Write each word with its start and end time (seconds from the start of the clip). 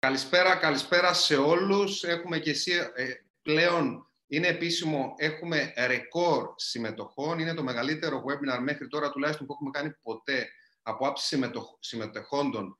Καλησπέρα, 0.00 0.56
καλησπέρα 0.56 1.12
σε 1.14 1.36
όλους. 1.36 2.04
Έχουμε 2.04 2.38
και 2.38 2.50
εσύ 2.50 2.72
ε, 2.94 3.12
πλέον, 3.42 4.10
είναι 4.26 4.46
επίσημο, 4.46 5.14
έχουμε 5.16 5.72
ρεκόρ 5.86 6.52
συμμετοχών. 6.56 7.38
Είναι 7.38 7.54
το 7.54 7.62
μεγαλύτερο 7.62 8.24
webinar 8.26 8.58
μέχρι 8.60 8.88
τώρα 8.88 9.10
τουλάχιστον 9.10 9.46
που 9.46 9.52
έχουμε 9.52 9.70
κάνει 9.70 9.90
ποτέ 10.02 10.48
από 10.82 11.08
άψη 11.08 11.38
συμμετεχόντων 11.78 12.78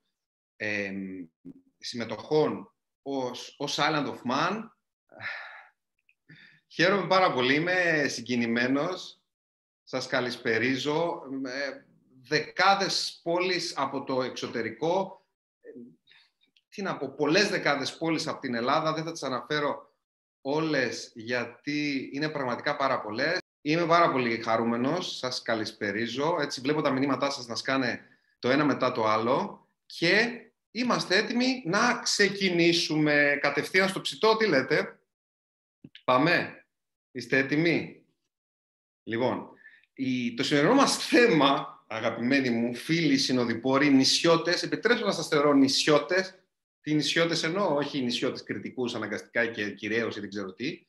ε, 0.55 0.91
συμμετοχών 1.77 2.73
ως, 3.01 3.55
ως 3.57 3.77
Island 3.79 4.07
of 4.07 4.31
Man. 4.31 4.59
Χαίρομαι 6.67 7.07
πάρα 7.07 7.33
πολύ, 7.33 7.53
είμαι 7.53 8.05
συγκινημένος. 8.07 9.21
Σας 9.83 10.07
καλησπερίζω. 10.07 11.21
Ε, 11.45 11.85
δεκάδες 12.21 13.19
πόλεις 13.23 13.77
από 13.77 14.03
το 14.03 14.21
εξωτερικό 14.21 15.18
τι 16.69 16.81
να 16.81 16.97
πω, 16.97 17.09
πολλές 17.09 17.49
δεκάδες 17.49 17.97
πόλεις 17.97 18.27
από 18.27 18.39
την 18.39 18.55
Ελλάδα, 18.55 18.93
δεν 18.93 19.03
θα 19.03 19.11
τις 19.11 19.23
αναφέρω 19.23 19.93
όλες 20.41 21.11
γιατί 21.15 22.09
είναι 22.13 22.29
πραγματικά 22.29 22.75
πάρα 22.75 23.01
πολλές. 23.01 23.37
Είμαι 23.61 23.85
πάρα 23.85 24.11
πολύ 24.11 24.37
χαρούμενος, 24.37 25.17
σας 25.17 25.41
καλησπερίζω. 25.41 26.37
Έτσι 26.41 26.61
βλέπω 26.61 26.81
τα 26.81 26.91
μηνύματά 26.91 27.29
σας 27.29 27.47
να 27.47 27.55
σκάνε 27.55 28.05
το 28.39 28.49
ένα 28.49 28.65
μετά 28.65 28.91
το 28.91 29.05
άλλο 29.05 29.67
και 29.85 30.43
είμαστε 30.71 31.17
έτοιμοι 31.17 31.63
να 31.65 31.99
ξεκινήσουμε 32.03 33.37
κατευθείαν 33.41 33.89
στο 33.89 34.01
ψητό. 34.01 34.37
Τι 34.37 34.47
λέτε, 34.47 34.99
πάμε, 36.03 36.65
είστε 37.11 37.37
έτοιμοι; 37.37 38.05
Λοιπόν, 39.03 39.49
το 40.35 40.43
σημερινό 40.43 40.73
μας 40.73 40.97
θέμα, 40.97 41.83
αγαπημένοι 41.87 42.49
μου 42.49 42.75
φίλοι 42.75 43.17
συνοδοιπόροι, 43.17 43.89
νησιώτες, 43.89 44.63
επιτρέψτε 44.63 45.05
να 45.05 45.11
σας 45.11 45.27
θεωρώ 45.27 45.53
νησιώτες, 45.53 46.39
τι 46.81 46.93
νησιώτες 46.93 47.43
εννοώ, 47.43 47.75
όχι 47.75 48.01
νησιώτες 48.01 48.43
κριτικούς 48.43 48.95
αναγκαστικά 48.95 49.47
και 49.47 49.73
κυριαίου 49.73 50.07
ή 50.07 50.19
δεν 50.19 50.29
ξέρω 50.29 50.53
τι. 50.53 50.87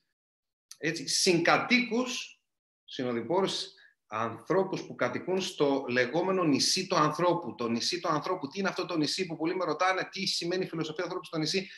Έτσι, 0.79 1.09
συγκατοίκους, 1.09 2.41
συνοδοιπόρους, 2.85 3.69
ανθρώπους 4.07 4.83
που 4.87 4.95
κατοικούν 4.95 5.41
στο 5.41 5.85
λεγόμενο 5.89 6.45
νησί 6.45 6.87
του 6.87 6.97
ανθρώπου. 6.97 7.55
Το 7.55 7.69
νησί 7.69 8.01
του 8.01 8.09
ανθρώπου. 8.09 8.47
Τι 8.47 8.59
είναι 8.59 8.69
αυτό 8.69 8.87
το 8.87 8.97
νησί 8.97 9.27
που 9.27 9.37
πολλοί 9.37 9.55
με 9.55 9.65
ρωτάνε, 9.65 10.09
τι 10.11 10.27
σημαίνει 10.27 10.65
η 10.65 10.69
φιλοσοφία 10.69 11.05
ανθρώπου 11.05 11.25
στο 11.25 11.39
νησί. 11.39 11.69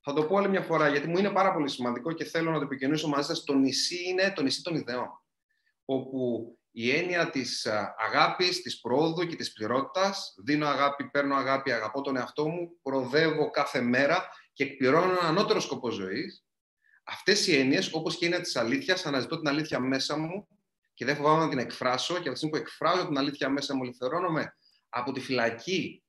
Θα 0.00 0.12
το 0.12 0.24
πω 0.24 0.36
άλλη 0.36 0.48
μια 0.48 0.62
φορά, 0.62 0.88
γιατί 0.88 1.08
μου 1.08 1.18
είναι 1.18 1.30
πάρα 1.30 1.52
πολύ 1.52 1.68
σημαντικό 1.68 2.12
και 2.12 2.24
θέλω 2.24 2.50
να 2.50 2.58
το 2.58 2.64
επικοινωνήσω 2.64 3.08
μαζί 3.08 3.26
σας. 3.26 3.44
Το 3.44 3.54
νησί 3.54 4.08
είναι 4.08 4.32
το 4.32 4.42
νησί 4.42 4.62
των 4.62 4.74
ιδεών. 4.74 5.08
Όπου 5.84 6.58
η 6.72 6.90
έννοια 6.90 7.30
της 7.30 7.66
αγάπης, 7.96 8.62
της 8.62 8.80
πρόοδου 8.80 9.26
και 9.26 9.36
της 9.36 9.52
πληρότητας. 9.52 10.34
Δίνω 10.44 10.66
αγάπη, 10.66 11.10
παίρνω 11.10 11.34
αγάπη, 11.34 11.72
αγαπώ 11.72 12.00
τον 12.00 12.16
εαυτό 12.16 12.48
μου, 12.48 12.78
προοδεύω 12.82 13.50
κάθε 13.50 13.80
μέρα 13.80 14.28
και 14.52 14.64
εκπληρώνω 14.64 15.12
έναν 15.12 15.26
ανώτερο 15.26 15.60
σκοπό 15.60 15.90
ζωής. 15.90 16.44
Αυτές 17.04 17.46
οι 17.46 17.56
έννοιες, 17.56 17.92
όπως 17.92 18.16
και 18.16 18.24
η 18.24 18.28
έννοια 18.28 18.42
της 18.42 18.56
αλήθειας, 18.56 19.06
αναζητώ 19.06 19.38
την 19.38 19.48
αλήθεια 19.48 19.80
μέσα 19.80 20.18
μου 20.18 20.48
και 20.94 21.04
δεν 21.04 21.16
φοβάμαι 21.16 21.44
να 21.44 21.48
την 21.48 21.58
εκφράσω 21.58 22.12
και 22.12 22.20
από 22.20 22.30
τη 22.30 22.36
στιγμή 22.36 22.54
που 22.54 22.60
εκφράζω 22.60 23.06
την 23.06 23.18
αλήθεια 23.18 23.48
μέσα 23.48 23.74
μου, 23.74 23.82
ελευθερώνομαι 23.82 24.56
από 24.88 25.12
τη 25.12 25.20
φυλακή 25.20 26.02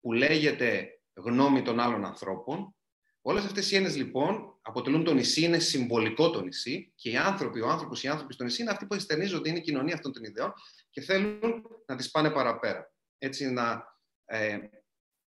που 0.00 0.12
λέγεται 0.12 0.88
γνώμη 1.14 1.62
των 1.62 1.80
άλλων 1.80 2.04
ανθρώπων 2.04 2.74
Όλες 3.22 3.44
αυτές 3.44 3.70
οι 3.70 3.76
έννοιες 3.76 3.96
λοιπόν 3.96 4.51
αποτελούν 4.62 5.04
το 5.04 5.14
νησί, 5.14 5.42
είναι 5.42 5.58
συμβολικό 5.58 6.30
το 6.30 6.42
νησί 6.42 6.92
και 6.94 7.10
οι 7.10 7.16
άνθρωποι, 7.16 7.60
ο 7.60 7.68
άνθρωπος, 7.68 8.02
οι 8.02 8.08
άνθρωποι 8.08 8.32
στο 8.32 8.44
νησί 8.44 8.62
είναι 8.62 8.70
αυτοί 8.70 8.86
που 8.86 8.94
εστερνίζονται, 8.94 9.48
είναι 9.48 9.58
η 9.58 9.62
κοινωνία 9.62 9.94
αυτών 9.94 10.12
των 10.12 10.24
ιδεών 10.24 10.52
και 10.90 11.00
θέλουν 11.00 11.62
να 11.86 11.96
τις 11.96 12.10
πάνε 12.10 12.30
παραπέρα. 12.30 12.92
Έτσι 13.18 13.50
να 13.50 13.84
ε, 14.24 14.58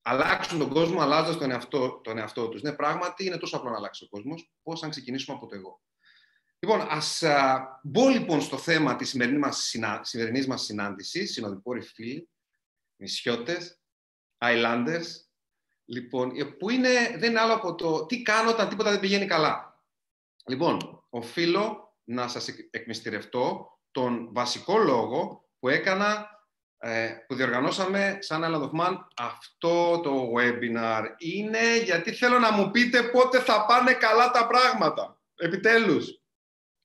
αλλάξουν 0.02 0.58
τον 0.58 0.68
κόσμο 0.68 1.00
αλλάζοντας 1.00 1.36
τον 1.36 1.50
εαυτό, 1.50 2.00
τον 2.04 2.18
εαυτό 2.18 2.48
τους. 2.48 2.62
Ναι, 2.62 2.72
πράγματι 2.72 3.24
είναι 3.24 3.36
τόσο 3.36 3.56
απλό 3.56 3.70
να 3.70 3.76
αλλάξει 3.76 4.04
ο 4.04 4.08
κόσμος. 4.08 4.52
Πώς 4.62 4.82
αν 4.82 4.90
ξεκινήσουμε 4.90 5.36
από 5.36 5.46
το 5.46 5.54
εγώ. 5.54 5.80
Λοιπόν, 6.58 6.86
ας 6.90 7.22
μπω 7.82 8.08
λοιπόν 8.08 8.40
στο 8.40 8.58
θέμα 8.58 8.96
της 8.96 9.08
σημερινή 9.08 9.38
μας 9.38 9.74
σημερινής 10.02 10.46
μας 10.46 10.62
συνάντησης, 10.62 11.32
συνοδοιπόροι 11.32 11.80
φίλοι, 11.80 12.28
νησιώτες, 12.96 13.80
Islanders, 14.38 15.06
Λοιπόν, 15.92 16.32
ε, 16.40 16.44
που 16.44 16.70
είναι, 16.70 16.88
δεν 17.18 17.30
είναι 17.30 17.40
άλλο 17.40 17.54
από 17.54 17.74
το 17.74 18.06
τι 18.06 18.22
κάνω 18.22 18.50
όταν 18.50 18.68
τίποτα 18.68 18.90
δεν 18.90 19.00
πηγαίνει 19.00 19.26
καλά. 19.26 19.80
Λοιπόν, 20.46 21.04
οφείλω 21.10 21.96
να 22.04 22.28
σας 22.28 22.48
εκμυστηρευτώ 22.70 23.66
τον 23.90 24.28
βασικό 24.32 24.78
λόγο 24.78 25.48
που 25.58 25.68
έκανα, 25.68 26.28
ε, 26.78 27.08
που 27.26 27.34
διοργανώσαμε 27.34 28.18
σαν 28.20 28.42
Ελλαδοφμάν 28.42 29.08
αυτό 29.16 30.00
το 30.00 30.32
webinar. 30.36 31.04
Είναι 31.18 31.78
γιατί 31.84 32.12
θέλω 32.12 32.38
να 32.38 32.52
μου 32.52 32.70
πείτε 32.70 33.02
πότε 33.02 33.40
θα 33.40 33.66
πάνε 33.66 33.92
καλά 33.92 34.30
τα 34.30 34.46
πράγματα. 34.46 35.20
Επιτέλους. 35.34 36.20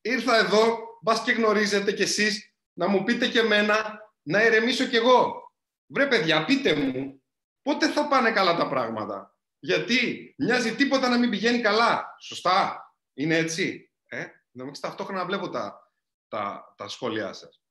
Ήρθα 0.01 0.37
εδώ, 0.37 0.77
μπας 1.01 1.21
και 1.21 1.31
γνωρίζετε 1.31 1.91
κι 1.91 2.01
εσείς, 2.01 2.53
να 2.73 2.87
μου 2.87 3.03
πείτε 3.03 3.27
και 3.27 3.39
εμένα, 3.39 3.99
να 4.21 4.43
ηρεμήσω 4.45 4.85
κι 4.85 4.95
εγώ. 4.95 5.51
Βρε 5.87 6.07
παιδιά, 6.07 6.45
πείτε 6.45 6.75
μου, 6.75 7.21
πότε 7.67 7.87
θα 7.87 8.07
πάνε 8.07 8.31
καλά 8.31 8.55
τα 8.55 8.67
πράγματα; 8.67 9.37
Γιατί 9.59 10.33
μοιάζει 10.37 10.75
τίποτα 10.75 11.09
να 11.09 11.17
μην 11.17 11.29
πηγαίνει 11.29 11.61
καλά. 11.61 12.15
Σωστά. 12.19 12.81
Είναι 13.13 13.35
έτσι. 13.37 13.91
Ε; 14.07 14.25
Νομίζω 14.51 14.81
ταυτόχρονα 14.81 15.25
βλέπω 15.25 15.49
τα, 15.49 15.93
τα, 16.27 16.73
τα 16.77 16.87
σχόλιά 16.87 17.33
σας. 17.33 17.61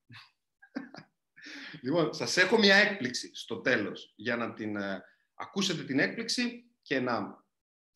λοιπόν, 1.83 2.15
σας 2.15 2.37
έχω 2.37 2.59
μια 2.59 2.75
έκπληξη 2.75 3.31
στο 3.35 3.57
τέλος 3.61 4.13
για 4.17 4.37
να 4.37 4.55
την 4.55 4.77
ε, 4.77 5.05
ακούσετε 5.35 5.83
την 5.83 5.99
έκπληξη 5.99 6.71
και 6.83 7.01
να 7.01 7.45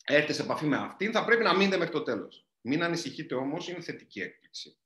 έρθετε 0.05 0.33
σε 0.33 0.41
επαφή 0.41 0.65
με 0.65 0.77
αυτήν. 0.77 1.11
Θα 1.11 1.25
πρέπει 1.25 1.43
να 1.43 1.55
μείνετε 1.55 1.77
μέχρι 1.77 1.93
το 1.93 2.03
τέλος. 2.03 2.47
Μην 2.61 2.83
ανησυχείτε 2.83 3.35
όμως, 3.35 3.67
είναι 3.67 3.81
θετική 3.81 4.21
έκπληξη. 4.21 4.77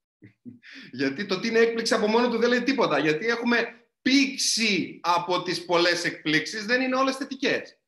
Γιατί 0.99 1.25
το 1.25 1.39
τι 1.39 1.47
είναι 1.47 1.59
έκπληξη 1.59 1.93
από 1.93 2.07
μόνο 2.07 2.29
του 2.29 2.37
δεν 2.37 2.49
λέει 2.49 2.63
τίποτα. 2.63 2.99
Γιατί 2.99 3.27
έχουμε 3.27 3.84
πήξη 4.05 4.99
από 5.03 5.41
τις 5.41 5.65
πολλές 5.65 6.03
εκπλήξεις 6.03 6.65
δεν 6.65 6.81
είναι 6.81 6.95
όλες 6.95 7.15
θετικές. 7.15 7.79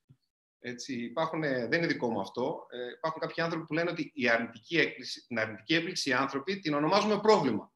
Έτσι, 0.59 0.93
υπάρχουν, 0.93 1.41
δεν 1.41 1.71
είναι 1.71 1.87
δικό 1.87 2.11
μου 2.11 2.19
αυτό. 2.19 2.67
Ε, 2.69 2.91
υπάρχουν 2.97 3.21
κάποιοι 3.21 3.43
άνθρωποι 3.43 3.65
που 3.65 3.73
λένε 3.73 3.89
ότι 3.89 4.11
η 4.13 4.29
αρνητική 4.29 4.77
έκπληξη, 4.77 5.25
την 5.27 5.39
αρνητική 5.39 5.75
έκπληξη 5.75 6.09
οι 6.09 6.13
άνθρωποι 6.13 6.59
την 6.59 6.73
ονομάζουμε 6.73 7.19
πρόβλημα. 7.19 7.73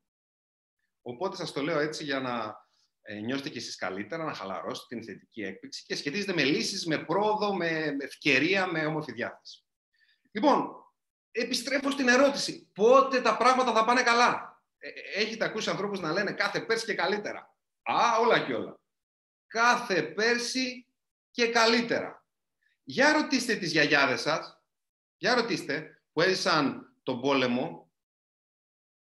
Οπότε 1.02 1.36
σας 1.36 1.52
το 1.52 1.62
λέω 1.62 1.80
έτσι 1.80 2.04
για 2.04 2.20
να 2.20 2.56
ε, 3.02 3.20
νιώσετε 3.20 3.50
κι 3.50 3.58
εσείς 3.58 3.76
καλύτερα, 3.76 4.24
να 4.24 4.34
χαλαρώσετε 4.34 4.96
την 4.96 5.04
θετική 5.04 5.42
έκπληξη 5.42 5.84
και 5.86 5.96
σχετίζεται 5.96 6.34
με 6.34 6.44
λύσεις, 6.44 6.86
με 6.86 6.98
πρόοδο, 6.98 7.56
με 7.56 7.96
ευκαιρία, 8.00 8.68
με 8.68 8.86
όμορφη 8.86 9.12
διάθεση. 9.12 9.66
Λοιπόν, 10.32 10.70
επιστρέφω 11.32 11.92
στην 11.92 12.08
ερώτηση. 12.08 12.72
Πότε 12.74 13.22
τα 13.22 13.38
πράγματα 13.38 13.74
θα 13.74 13.86
πάνε 13.86 14.04
καλά; 14.04 14.64
Ε, 14.78 14.88
ε 14.88 15.22
έχετε 15.22 15.46
ακούσει 15.46 15.70
ανθρώπους 15.70 16.00
να 16.00 16.12
λένε 16.12 16.32
κάθε 16.32 16.62
πέρσι 16.62 16.86
και 16.86 16.94
καλύτερα. 16.94 17.56
Α, 17.84 18.18
όλα 18.20 18.46
και 18.46 18.54
όλα. 18.54 18.80
Κάθε 19.48 20.04
πέρσι 20.04 20.88
και 21.32 21.48
καλύτερα. 21.48 22.26
Για 22.84 23.12
ρωτήστε 23.14 23.56
τις 23.56 23.72
γιαγιάδες 23.72 24.22
σας, 24.22 24.62
για 25.18 25.36
ρωτήστε, 25.36 26.02
που 26.12 26.22
έζησαν 26.22 26.94
τον 27.04 27.22
πόλεμο, 27.22 27.92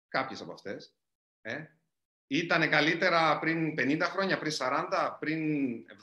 κάποιες 0.08 0.42
από 0.42 0.52
αυτές, 0.52 0.96
ε, 1.42 1.64
ήτανε 2.28 2.68
καλύτερα 2.68 3.40
πριν 3.40 3.76
50 3.76 4.02
χρόνια, 4.02 4.40
πριν 4.40 4.52
40, 4.52 5.18
πριν 5.20 5.42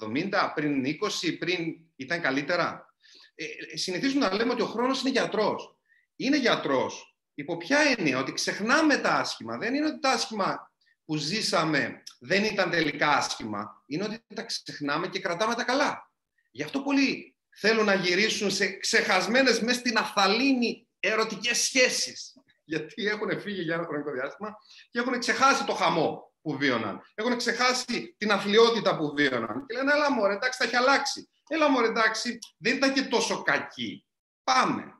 70, 0.01 0.53
πριν 0.55 0.85
20, 0.85 1.39
πριν... 1.39 1.81
Ήταν 1.97 2.21
καλύτερα. 2.21 2.95
Ε, 3.35 3.77
συνηθίζουμε 3.77 4.29
να 4.29 4.35
λέμε 4.35 4.53
ότι 4.53 4.63
ο 4.63 4.67
χρόνος 4.67 5.01
είναι 5.01 5.11
γιατρός. 5.11 5.79
Είναι 6.17 6.37
γιατρός. 6.37 7.17
Υπό 7.35 7.57
ποια 7.57 7.79
έννοια, 7.97 8.19
ότι 8.19 8.33
ξεχνάμε 8.33 8.97
τα 8.97 9.11
άσχημα. 9.11 9.59
Δεν 9.59 9.75
είναι 9.75 9.87
ότι 9.87 10.01
τα 10.01 10.11
άσχημα 10.11 10.73
που 11.07 11.17
ζήσαμε 11.17 12.03
δεν 12.19 12.45
ήταν 12.45 12.71
τελικά 12.71 13.09
άσχημα, 13.17 13.83
είναι 13.87 14.05
ότι 14.05 14.25
τα 14.35 14.43
ξεχνάμε 14.43 15.09
και 15.09 15.21
κρατάμε 15.21 15.55
τα 15.55 15.65
καλά. 15.65 16.11
Γι' 16.51 16.63
αυτό 16.63 16.81
πολλοί 16.81 17.37
θέλουν 17.51 17.85
να 17.85 17.95
γυρίσουν 17.95 18.51
σε 18.51 18.67
ξεχασμένες 18.67 19.61
μέσα 19.61 19.79
στην 19.79 19.99
αθαλήνη 19.99 20.89
ερωτικές 21.01 21.59
σχέσεις. 21.59 22.33
Γιατί 22.73 23.07
έχουν 23.07 23.41
φύγει 23.41 23.63
για 23.63 23.75
ένα 23.75 23.85
χρονικό 23.85 24.11
διάστημα 24.11 24.57
και 24.91 24.99
έχουν 24.99 25.19
ξεχάσει 25.19 25.65
το 25.65 25.73
χαμό 25.73 26.33
που 26.43 26.57
βίωναν. 26.57 27.03
Έχουν 27.15 27.37
ξεχάσει 27.37 28.15
την 28.19 28.33
αθλειότητα 28.33 28.97
που 28.97 29.13
βίωναν. 29.17 29.67
Και 29.67 29.75
λένε, 29.75 29.93
έλα 29.93 30.13
μωρέ, 30.13 30.35
εντάξει, 30.35 30.59
θα 30.59 30.65
έχει 30.65 30.77
αλλάξει. 30.77 31.29
Έλα 31.49 31.71
μωρέ, 31.71 31.87
εντάξει, 31.87 32.39
δεν 32.59 32.77
ήταν 32.77 32.93
και 32.93 33.03
τόσο 33.03 33.43
κακή. 33.43 34.07
Πάμε. 34.45 34.95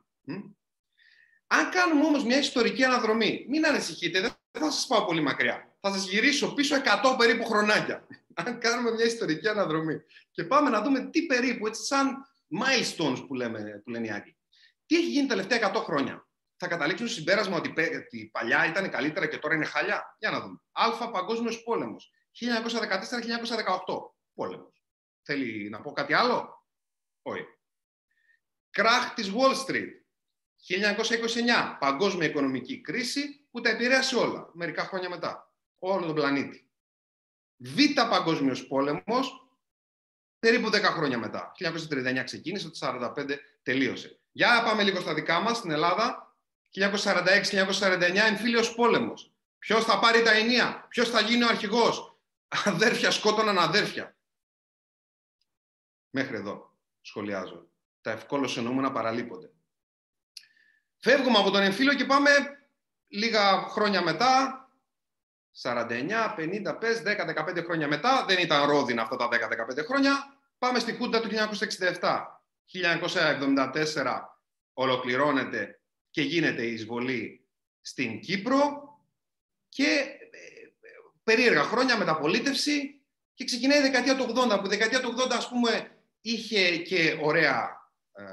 Αν 1.47 1.69
κάνουμε 1.69 2.05
όμως 2.05 2.23
μια 2.23 2.37
ιστορική 2.37 2.83
αναδρομή, 2.83 3.45
μην 3.49 3.65
ανησυχείτε, 3.65 4.19
δεν 4.19 4.31
θα 4.51 4.71
σας 4.71 4.87
πάω 4.87 5.05
πολύ 5.05 5.21
μακριά 5.21 5.66
θα 5.89 5.97
σας 5.97 6.07
γυρίσω 6.07 6.53
πίσω 6.53 6.75
100 6.75 7.15
περίπου 7.17 7.45
χρονάκια. 7.45 8.07
Αν 8.45 8.59
κάνουμε 8.59 8.91
μια 8.91 9.05
ιστορική 9.05 9.47
αναδρομή. 9.47 10.01
Και 10.31 10.43
πάμε 10.43 10.69
να 10.69 10.81
δούμε 10.81 11.09
τι 11.09 11.25
περίπου, 11.25 11.67
έτσι 11.67 11.83
σαν 11.83 12.15
milestones 12.59 13.27
που, 13.27 13.33
λέμε, 13.33 13.81
που 13.83 13.89
λένε 13.89 14.07
οι 14.07 14.11
Άγγλοι. 14.11 14.37
Τι 14.85 14.95
έχει 14.95 15.09
γίνει 15.09 15.27
τα 15.27 15.35
τελευταία 15.35 15.73
100 15.73 15.83
χρόνια. 15.83 16.27
Θα 16.57 16.67
καταλήξουν 16.67 17.07
στο 17.07 17.17
συμπέρασμα 17.17 17.57
ότι, 17.57 17.69
ότι 17.95 18.29
παλιά 18.31 18.65
ήταν 18.65 18.89
καλύτερα 18.89 19.27
και 19.27 19.37
τώρα 19.37 19.55
είναι 19.55 19.65
χαλιά. 19.65 20.15
Για 20.19 20.29
να 20.29 20.41
δούμε. 20.41 20.57
Α, 20.71 21.09
Παγκόσμιος 21.11 21.63
Πόλεμος. 21.63 22.11
1914-1918. 22.31 24.15
Πόλεμος. 24.33 24.83
Θέλει 25.21 25.69
να 25.69 25.81
πω 25.81 25.91
κάτι 25.91 26.13
άλλο; 26.13 26.65
Όχι. 27.21 27.45
Κράχ 28.69 29.13
της 29.13 29.31
Wall 29.35 29.55
Street. 29.65 29.89
1929. 30.57 31.77
Παγκόσμια 31.79 32.27
οικονομική 32.27 32.81
κρίση 32.81 33.47
που 33.51 33.61
τα 33.61 33.69
επηρέασε 33.69 34.15
όλα, 34.15 34.49
μερικά 34.53 34.83
χρόνια 34.83 35.09
μετά. 35.09 35.46
Όλο 35.79 36.05
τον 36.05 36.15
πλανήτη. 36.15 36.69
Β 37.57 37.77
Παγκόσμιος 38.09 38.67
πόλεμος, 38.67 39.47
περίπου 40.39 40.69
10 40.69 40.81
χρόνια 40.81 41.17
μετά. 41.17 41.51
1939 41.51 42.23
ξεκίνησε, 42.23 42.69
το 42.69 42.75
1945 42.75 43.39
τελείωσε. 43.63 44.19
Για 44.31 44.63
πάμε 44.63 44.83
λίγο 44.83 44.99
στα 44.99 45.13
δικά 45.13 45.39
μας, 45.39 45.57
στην 45.57 45.71
Ελλάδα. 45.71 46.35
1946-1949 46.69 48.25
εμφύλιος 48.27 48.75
πόλεμος. 48.75 49.31
Ποιος 49.59 49.83
θα 49.85 49.99
πάρει 49.99 50.21
τα 50.21 50.31
ενία, 50.31 50.85
ποιος 50.89 51.09
θα 51.09 51.21
γίνει 51.21 51.43
ο 51.43 51.47
αρχηγός; 51.47 52.17
Αδέρφια 52.47 53.11
σκότωναν 53.11 53.59
αδέρφια. 53.59 54.17
Μέχρι 56.09 56.35
εδώ 56.35 56.77
σχολιάζω. 57.01 57.69
Τα 58.01 58.11
ευκόλως 58.11 58.57
εννοούμενα 58.57 58.91
παραλείπονται. 58.91 59.51
Φεύγουμε 60.97 61.37
από 61.37 61.51
τον 61.51 61.61
εμφύλιο 61.61 61.93
και 61.93 62.05
πάμε 62.05 62.29
λίγα 63.07 63.61
χρόνια 63.61 64.01
μετά, 64.01 64.61
49, 65.61 66.35
50, 66.37 66.79
πες, 66.79 67.01
10, 67.05 67.25
15 67.25 67.63
χρόνια 67.63 67.87
μετά, 67.87 68.25
δεν 68.27 68.37
ήταν 68.39 68.69
ρόδινα 68.69 69.01
αυτά 69.01 69.15
τα 69.15 69.27
10-15 69.27 69.85
χρόνια, 69.85 70.37
πάμε 70.57 70.79
στη 70.79 70.93
Χούντα 70.93 71.21
του 71.21 71.29
1967. 71.99 72.25
1974 72.73 74.21
ολοκληρώνεται 74.73 75.79
και 76.09 76.21
γίνεται 76.21 76.61
η 76.61 76.73
εισβολή 76.73 77.47
στην 77.81 78.19
Κύπρο 78.19 78.81
και 79.69 79.83
ε, 79.83 80.37
περίεργα 81.23 81.63
χρόνια 81.63 81.97
μεταπολίτευση 81.97 83.01
και 83.33 83.45
ξεκινάει 83.45 83.79
η 83.79 83.81
δεκαετία 83.81 84.15
του 84.15 84.23
80, 84.23 84.59
που 84.59 84.65
η 84.65 84.69
δεκαετία 84.69 84.99
του 84.99 85.15
80 85.17 85.31
ας 85.31 85.49
πούμε 85.49 85.91
είχε 86.21 86.77
και 86.77 87.19
ωραία 87.21 87.91
ε, 88.11 88.23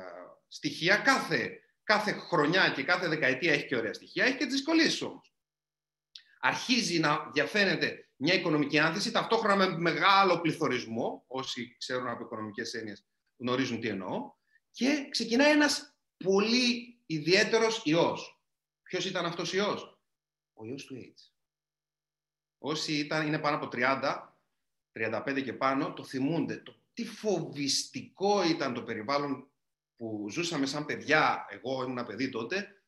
στοιχεία. 0.49 0.97
Κάθε, 0.97 1.61
κάθε 1.85 2.13
χρονιά 2.13 2.69
και 2.69 2.83
κάθε 2.83 3.09
δεκαετία 3.09 3.53
έχει 3.53 3.67
και 3.67 3.77
ωραία 3.77 3.93
στοιχεία, 3.93 4.25
έχει 4.25 4.37
και 4.37 4.45
τις 4.45 4.55
δυσκολίες 4.55 5.03
όμως. 5.03 5.34
Αρχίζει 6.47 6.99
να 6.99 7.31
διαφαίνεται 7.33 8.09
μια 8.17 8.35
οικονομική 8.35 8.79
άνθηση, 8.79 9.11
ταυτόχρονα 9.11 9.57
με 9.57 9.79
μεγάλο 9.79 10.41
πληθωρισμό, 10.41 11.25
όσοι 11.27 11.77
ξέρουν 11.79 12.09
από 12.09 12.25
οικονομικές 12.25 12.75
έννοιες 12.75 13.07
γνωρίζουν 13.37 13.81
τι 13.81 13.89
εννοώ, 13.89 14.33
και 14.71 15.09
ξεκινάει 15.11 15.51
ένας 15.51 15.97
πολύ 16.17 16.99
ιδιαίτερος 17.07 17.83
ιός. 17.85 18.43
Ποιος 18.83 19.05
ήταν 19.05 19.27
αυτός 19.27 19.53
ο 19.53 19.57
ιός; 19.57 20.01
Ο 20.53 20.67
ιός 20.67 20.85
του 20.85 20.97
AIDS. 20.97 21.33
Όσοι 22.59 22.93
ήταν, 22.99 23.27
είναι 23.27 23.39
πάνω 23.39 23.57
από 23.57 23.69
30, 23.73 24.39
35 24.93 25.43
και 25.45 25.53
πάνω, 25.53 25.93
το 25.93 26.05
θυμούνται. 26.05 26.57
Το 26.57 26.83
τι 26.93 27.07
φοβιστικό 27.07 28.45
ήταν 28.49 28.75
το 28.75 28.83
περιβάλλον 28.83 29.51
που 29.97 30.27
ζούσαμε 30.31 30.67
σαν 30.67 30.85
παιδιά. 30.85 31.47
Εγώ 31.51 31.83
ήμουν 31.83 31.99
ένα 31.99 32.07
παιδί 32.07 32.29
τότε 32.29 32.83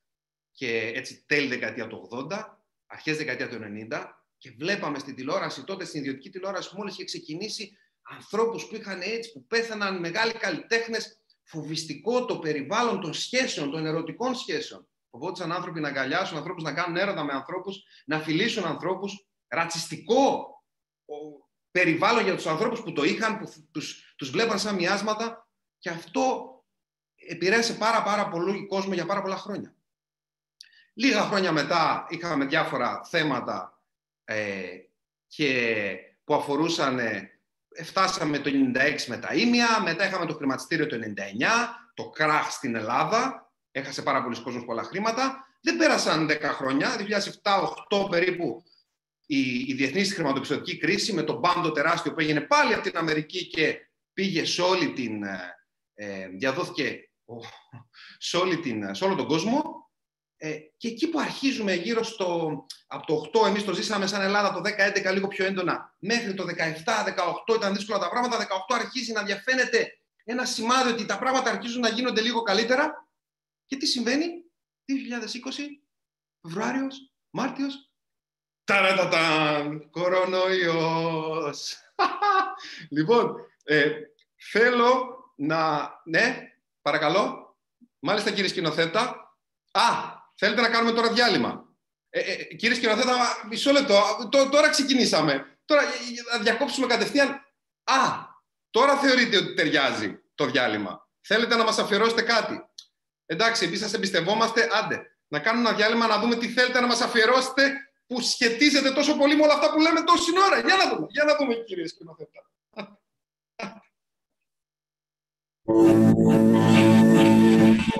και 0.50 0.92
έτσι 0.94 1.24
τέλη 1.26 1.48
δεκαετία 1.48 1.86
του 1.86 2.08
80, 2.30 2.55
αρχές 2.86 3.16
δεκαετία 3.16 3.48
του 3.48 3.58
90 3.90 4.04
και 4.38 4.54
βλέπαμε 4.58 4.98
στην 4.98 5.14
τηλεόραση 5.14 5.64
τότε, 5.64 5.84
στην 5.84 6.00
ιδιωτική 6.00 6.30
τηλεόραση 6.30 6.70
που 6.70 6.76
μόλις 6.76 6.94
είχε 6.94 7.04
ξεκινήσει 7.04 7.76
ανθρώπους 8.02 8.66
που 8.66 8.74
είχαν 8.74 9.00
έτσι, 9.00 9.32
που 9.32 9.46
πέθαναν 9.46 9.98
μεγάλοι 9.98 10.32
καλλιτέχνες, 10.32 11.20
φοβιστικό 11.42 12.24
το 12.24 12.38
περιβάλλον 12.38 13.00
των 13.00 13.14
σχέσεων, 13.14 13.70
των 13.70 13.86
ερωτικών 13.86 14.34
σχέσεων. 14.34 14.88
Φοβόντουσαν 15.10 15.52
άνθρωποι 15.52 15.80
να 15.80 15.88
αγκαλιάσουν 15.88 16.36
ανθρώπους, 16.36 16.62
να 16.62 16.72
κάνουν 16.72 16.96
έρωτα 16.96 17.24
με 17.24 17.32
ανθρώπους, 17.32 17.82
να 18.06 18.20
φιλήσουν 18.20 18.64
ανθρώπους. 18.64 19.26
Ρατσιστικό 19.48 20.50
περιβάλλον 21.70 22.24
για 22.24 22.34
τους 22.34 22.46
ανθρώπους 22.46 22.82
που 22.82 22.92
το 22.92 23.04
είχαν, 23.04 23.38
που 23.38 23.52
τους, 23.70 24.14
τους 24.16 24.30
βλέπαν 24.30 24.58
σαν 24.58 24.74
μοιάσματα 24.74 25.48
και 25.78 25.90
αυτό 25.90 26.50
επηρέασε 27.14 27.74
πάρα 27.74 28.02
πάρα 28.02 28.28
πολύ 28.28 28.66
κόσμο 28.66 28.94
για 28.94 29.06
πάρα 29.06 29.22
πολλά 29.22 29.36
χρόνια. 29.36 29.75
Λίγα 30.98 31.22
χρόνια 31.22 31.52
μετά 31.52 32.06
είχαμε 32.08 32.44
διάφορα 32.44 33.00
θέματα 33.04 33.82
ε, 34.24 34.64
και 35.26 35.96
που 36.24 36.34
αφορούσαν, 36.34 36.98
ε, 36.98 37.30
φτάσαμε 37.84 38.38
το 38.38 38.50
96 38.74 39.04
με 39.06 39.16
τα 39.16 39.34
ίμια, 39.34 39.82
μετά 39.82 40.06
είχαμε 40.06 40.26
το 40.26 40.34
χρηματιστήριο 40.34 40.86
το 40.86 40.96
99, 40.96 41.00
το 41.94 42.08
κράχ 42.08 42.50
στην 42.50 42.74
Ελλάδα, 42.74 43.52
έχασε 43.70 44.02
πάρα 44.02 44.22
πολλοί 44.22 44.42
κόσμος 44.42 44.64
πολλά 44.64 44.82
χρήματα. 44.82 45.46
Δεν 45.60 45.76
πέρασαν 45.76 46.28
10 46.30 46.40
χρόνια, 46.42 46.96
2007-2008 47.90 48.10
περίπου, 48.10 48.62
η, 49.26 49.58
η 49.58 49.74
διεθνής 49.74 50.14
χρηματοπιστωτική 50.14 50.78
κρίση 50.78 51.12
με 51.12 51.22
τον 51.22 51.40
πάντο 51.40 51.72
τεράστιο 51.72 52.12
που 52.12 52.20
έγινε 52.20 52.40
πάλι 52.40 52.74
από 52.74 52.82
την 52.82 52.96
Αμερική 52.96 53.46
και 53.46 53.90
πήγε 54.12 54.44
σε 54.44 54.62
όλη 54.62 54.92
την, 54.92 55.22
ε, 55.22 55.38
ε 55.94 56.28
διαδόθηκε 56.28 57.10
σε, 58.18 58.36
όλη 58.36 58.60
την, 58.60 58.94
σε 58.94 59.04
όλο 59.04 59.14
τον 59.14 59.26
κόσμο 59.26 59.85
ε, 60.36 60.58
και 60.76 60.88
εκεί 60.88 61.08
που 61.08 61.20
αρχίζουμε 61.20 61.74
γύρω 61.74 62.02
στο, 62.02 62.66
από 62.86 63.06
το 63.06 63.30
8, 63.44 63.46
εμείς 63.46 63.64
το 63.64 63.74
ζήσαμε 63.74 64.06
σαν 64.06 64.20
Ελλάδα 64.20 64.52
το 64.52 64.60
10-11 65.08 65.12
λίγο 65.12 65.28
πιο 65.28 65.44
έντονα, 65.44 65.94
μέχρι 65.98 66.34
το 66.34 66.44
17-18 66.44 67.54
ήταν 67.56 67.74
δύσκολα 67.74 67.98
τα 67.98 68.08
πράγματα, 68.08 68.46
18 68.46 68.46
αρχίζει 68.68 69.12
να 69.12 69.22
διαφαίνεται 69.22 69.98
ένα 70.24 70.44
σημάδι 70.44 70.90
ότι 70.90 71.06
τα 71.06 71.18
πράγματα 71.18 71.50
αρχίζουν 71.50 71.80
να 71.80 71.88
γίνονται 71.88 72.20
λίγο 72.20 72.42
καλύτερα. 72.42 73.08
Και 73.66 73.76
τι 73.76 73.86
συμβαίνει, 73.86 74.26
2020, 74.86 74.94
Φεβρουάριος, 76.42 77.12
Μάρτιος, 77.30 77.90
ταρατατάν, 78.64 79.90
κορονοϊός. 79.90 81.76
λοιπόν, 82.96 83.36
ε, 83.64 83.92
θέλω 84.36 85.16
να, 85.36 85.90
ναι, 86.04 86.52
παρακαλώ, 86.82 87.56
μάλιστα 87.98 88.30
κύριε 88.30 88.48
σκηνοθέτα, 88.48 89.34
α, 89.70 90.15
Θέλετε 90.38 90.60
να 90.60 90.68
κάνουμε 90.68 90.92
τώρα 90.92 91.12
διάλειμμα; 91.12 91.64
Ε, 92.10 92.20
ε, 92.20 92.44
κύριε 92.44 92.76
σκηνοθέτα, 92.76 93.14
μισό 93.48 93.72
λεπτό. 93.72 94.18
τώρα 94.50 94.68
ξεκινήσαμε. 94.70 95.58
Τώρα 95.64 95.82
να 96.32 96.38
διακόψουμε 96.38 96.86
κατευθείαν. 96.86 97.28
Α, 97.84 97.98
τώρα 98.70 98.96
θεωρείτε 98.96 99.36
ότι 99.36 99.54
ταιριάζει 99.54 100.18
το 100.34 100.46
διάλειμμα. 100.46 101.08
Θέλετε 101.20 101.56
να 101.56 101.64
μας 101.64 101.78
αφιερώσετε 101.78 102.22
κάτι; 102.22 102.64
Εντάξει, 103.26 103.64
εμείς 103.64 103.78
σας 103.78 103.92
εμπιστευόμαστε. 103.92 104.68
Άντε, 104.72 105.02
να 105.28 105.38
κάνουμε 105.40 105.68
ένα 105.68 105.76
διάλειμμα 105.76 106.06
να 106.06 106.18
δούμε 106.18 106.36
τι 106.36 106.48
θέλετε 106.48 106.80
να 106.80 106.86
μας 106.86 107.00
αφιερώσετε 107.00 107.72
που 108.06 108.20
σχετίζεται 108.20 108.92
τόσο 108.92 109.16
πολύ 109.16 109.36
με 109.36 109.42
όλα 109.42 109.52
αυτά 109.52 109.72
που 109.72 109.80
λέμε 109.80 110.02
τόση 110.02 110.30
ώρα. 110.46 110.58
Για 110.58 110.76
να 110.76 110.88
δούμε, 110.94 111.06
για 111.10 111.24
να 111.24 111.36
δούμε 111.36 111.54
κύριε 111.54 111.86
σκηνοθέτα. 111.86 112.40
Στο 117.86 117.92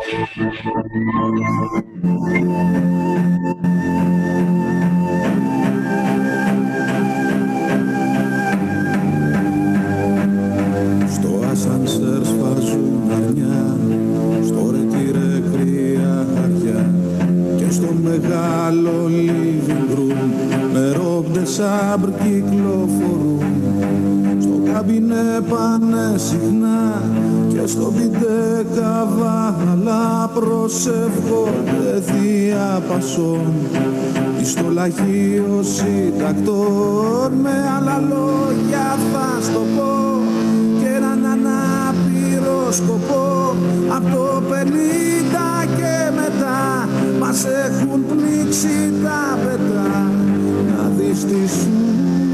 ασανσέρ 11.50 12.25
σφάζουν 12.25 13.11
αρνιά 13.12 13.76
Στο 14.47 14.71
ρετήρε 14.71 15.43
κρύα 15.52 16.26
χαριά 16.35 16.90
Και 17.57 17.71
στο 17.71 17.93
μεγάλο 18.02 19.07
living 19.07 19.99
room 19.99 20.26
Με 21.35 21.45
σάμπρ 21.45 22.09
κυκλοφορούν. 22.09 23.43
Στο 24.40 24.73
καμπινέ 24.73 25.40
πάνε 25.49 26.19
συχνά 26.19 27.02
και 27.60 27.66
στο 27.66 27.92
πιτέ 27.96 28.66
καβάλα 28.75 30.30
προσεύχονται 30.34 32.02
θεία 32.06 32.82
πασόν. 32.88 33.52
Εις 34.40 34.54
το 34.54 34.68
λαχείο 34.70 35.60
συντακτών 35.62 37.32
με 37.42 37.50
άλλα 37.76 37.98
λόγια 37.98 38.98
θα 39.12 39.38
στο 39.42 39.60
πω. 39.76 40.20
Και 40.80 40.88
έναν 40.96 41.25
ανάπηρο 41.25 42.72
σκοπό 42.72 43.54
από 43.88 44.16
το 44.16 44.42
πενήντα 44.48 45.64
και 45.76 46.10
μετά 46.14 46.88
μας 47.20 47.44
έχουν 47.44 48.04
πνίξει 48.06 48.92
τα 49.02 49.38
πετά 49.44 50.10
να 50.66 50.90
δεις 50.96 51.25
τι 51.25 51.48
σου 51.48 52.25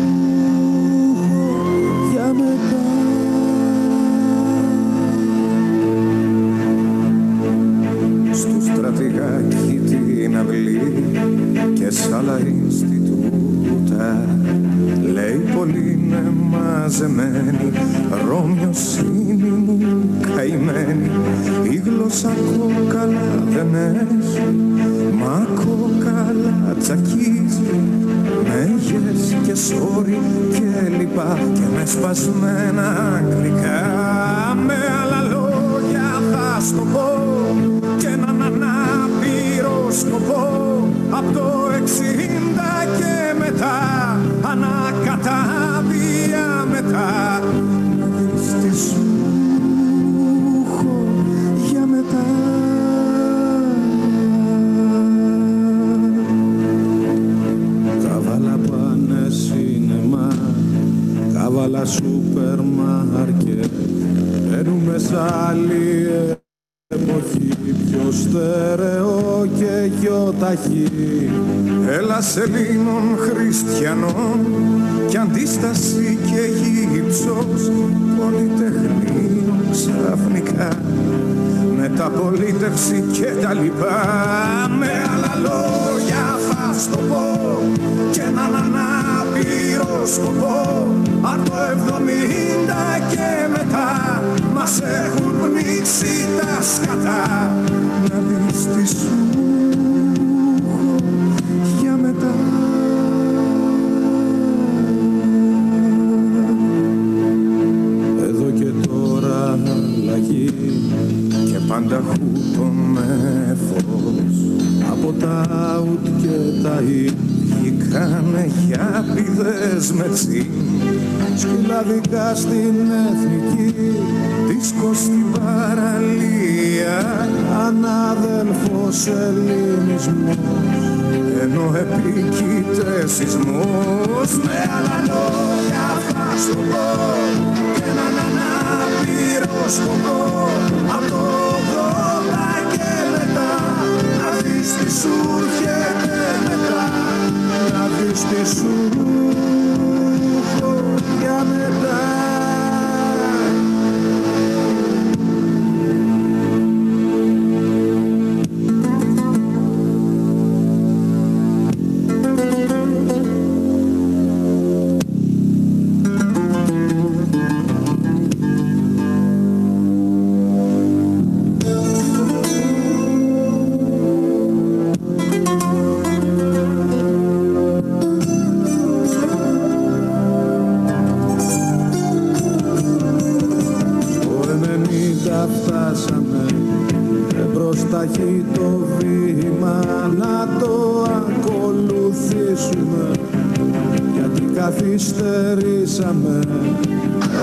γιατί 194.82 195.04
καθυστερήσαμε 195.04 196.40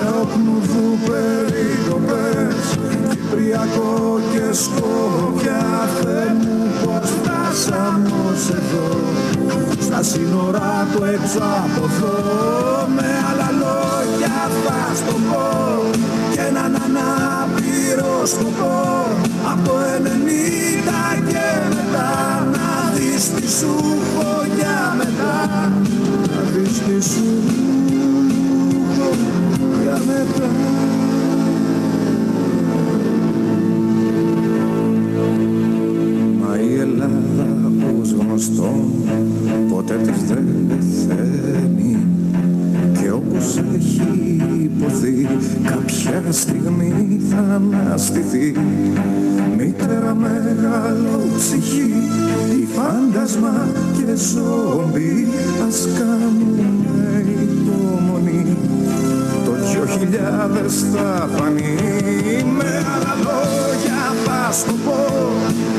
Εόπνουδου 0.06 0.98
περικοπές 1.06 2.78
Κυπριακό 3.10 4.20
και 4.32 4.54
Σκόπια 4.54 5.90
Θεέ 6.02 6.34
μου 6.40 6.66
πως 6.84 7.10
φτάσαμε 7.10 8.12
ως 8.30 8.50
εδώ 8.50 8.98
στα 9.80 10.04
σύνορα 10.04 10.88
του 10.96 11.04
έξω 11.04 11.40
από 11.40 11.86
εδώ 11.86 12.88
με 12.96 13.08
άλλα 13.30 13.50
λόγια 13.52 14.50
θα 14.64 14.96
στο 14.96 15.14
πω. 15.32 15.84
Και 16.32 16.40
έναν 16.40 16.76
ανάπηρο 16.86 18.26
σκοπό 18.26 19.06
από 19.52 19.70
το 19.70 19.76
90 20.04 21.30
και 21.30 21.76
μετά 21.76 22.48
να 22.52 22.94
δεις 22.96 23.34
τι 23.34 23.52
σου 23.52 23.76
έχω 24.02 24.46
για 24.58 24.96
μετά 24.98 25.72
να 26.60 26.66
δεις 26.66 26.80
τι 26.80 27.10
σου 27.10 27.24
έχω 28.92 29.16
για 29.82 30.02
μετά 30.06 30.50
Μα 36.42 36.60
η 36.60 36.80
Ελλάδα 36.80 37.72
ως 38.02 38.12
γνωστό 38.12 38.74
ποτέ 39.70 39.96
της 39.96 40.24
δεν 40.24 40.46
πεθαίνει. 40.68 41.98
Και 43.02 43.12
όπως 43.12 43.58
έχει 43.76 44.42
υποθεί 44.64 45.28
κάποια 45.64 46.32
στιγμή 46.32 47.20
θα 47.30 47.38
αναστηθεί 47.56 48.54
μήτερα 49.90 50.16
μεγάλο 50.16 51.22
ψυχή 51.38 51.94
η 52.62 52.68
φάντασμα 52.76 53.68
και 53.98 54.16
ζόμπι 54.16 55.28
ας 55.68 55.88
κάνουμε 56.00 57.24
υπομονή. 57.42 58.58
Το 59.46 59.52
δυο 59.52 59.86
χιλιάδες 59.86 60.86
θα 60.94 61.30
φανεί 61.36 61.76
με 62.58 62.86
άλλα 62.96 63.16
λόγια 63.16 64.16
θα 64.26 64.52
σου 64.54 64.76
πω 64.86 65.32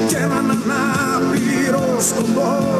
και 0.09 0.17
έναν 0.17 0.51
ανάπηρο 0.51 2.01
σκοπό. 2.01 2.80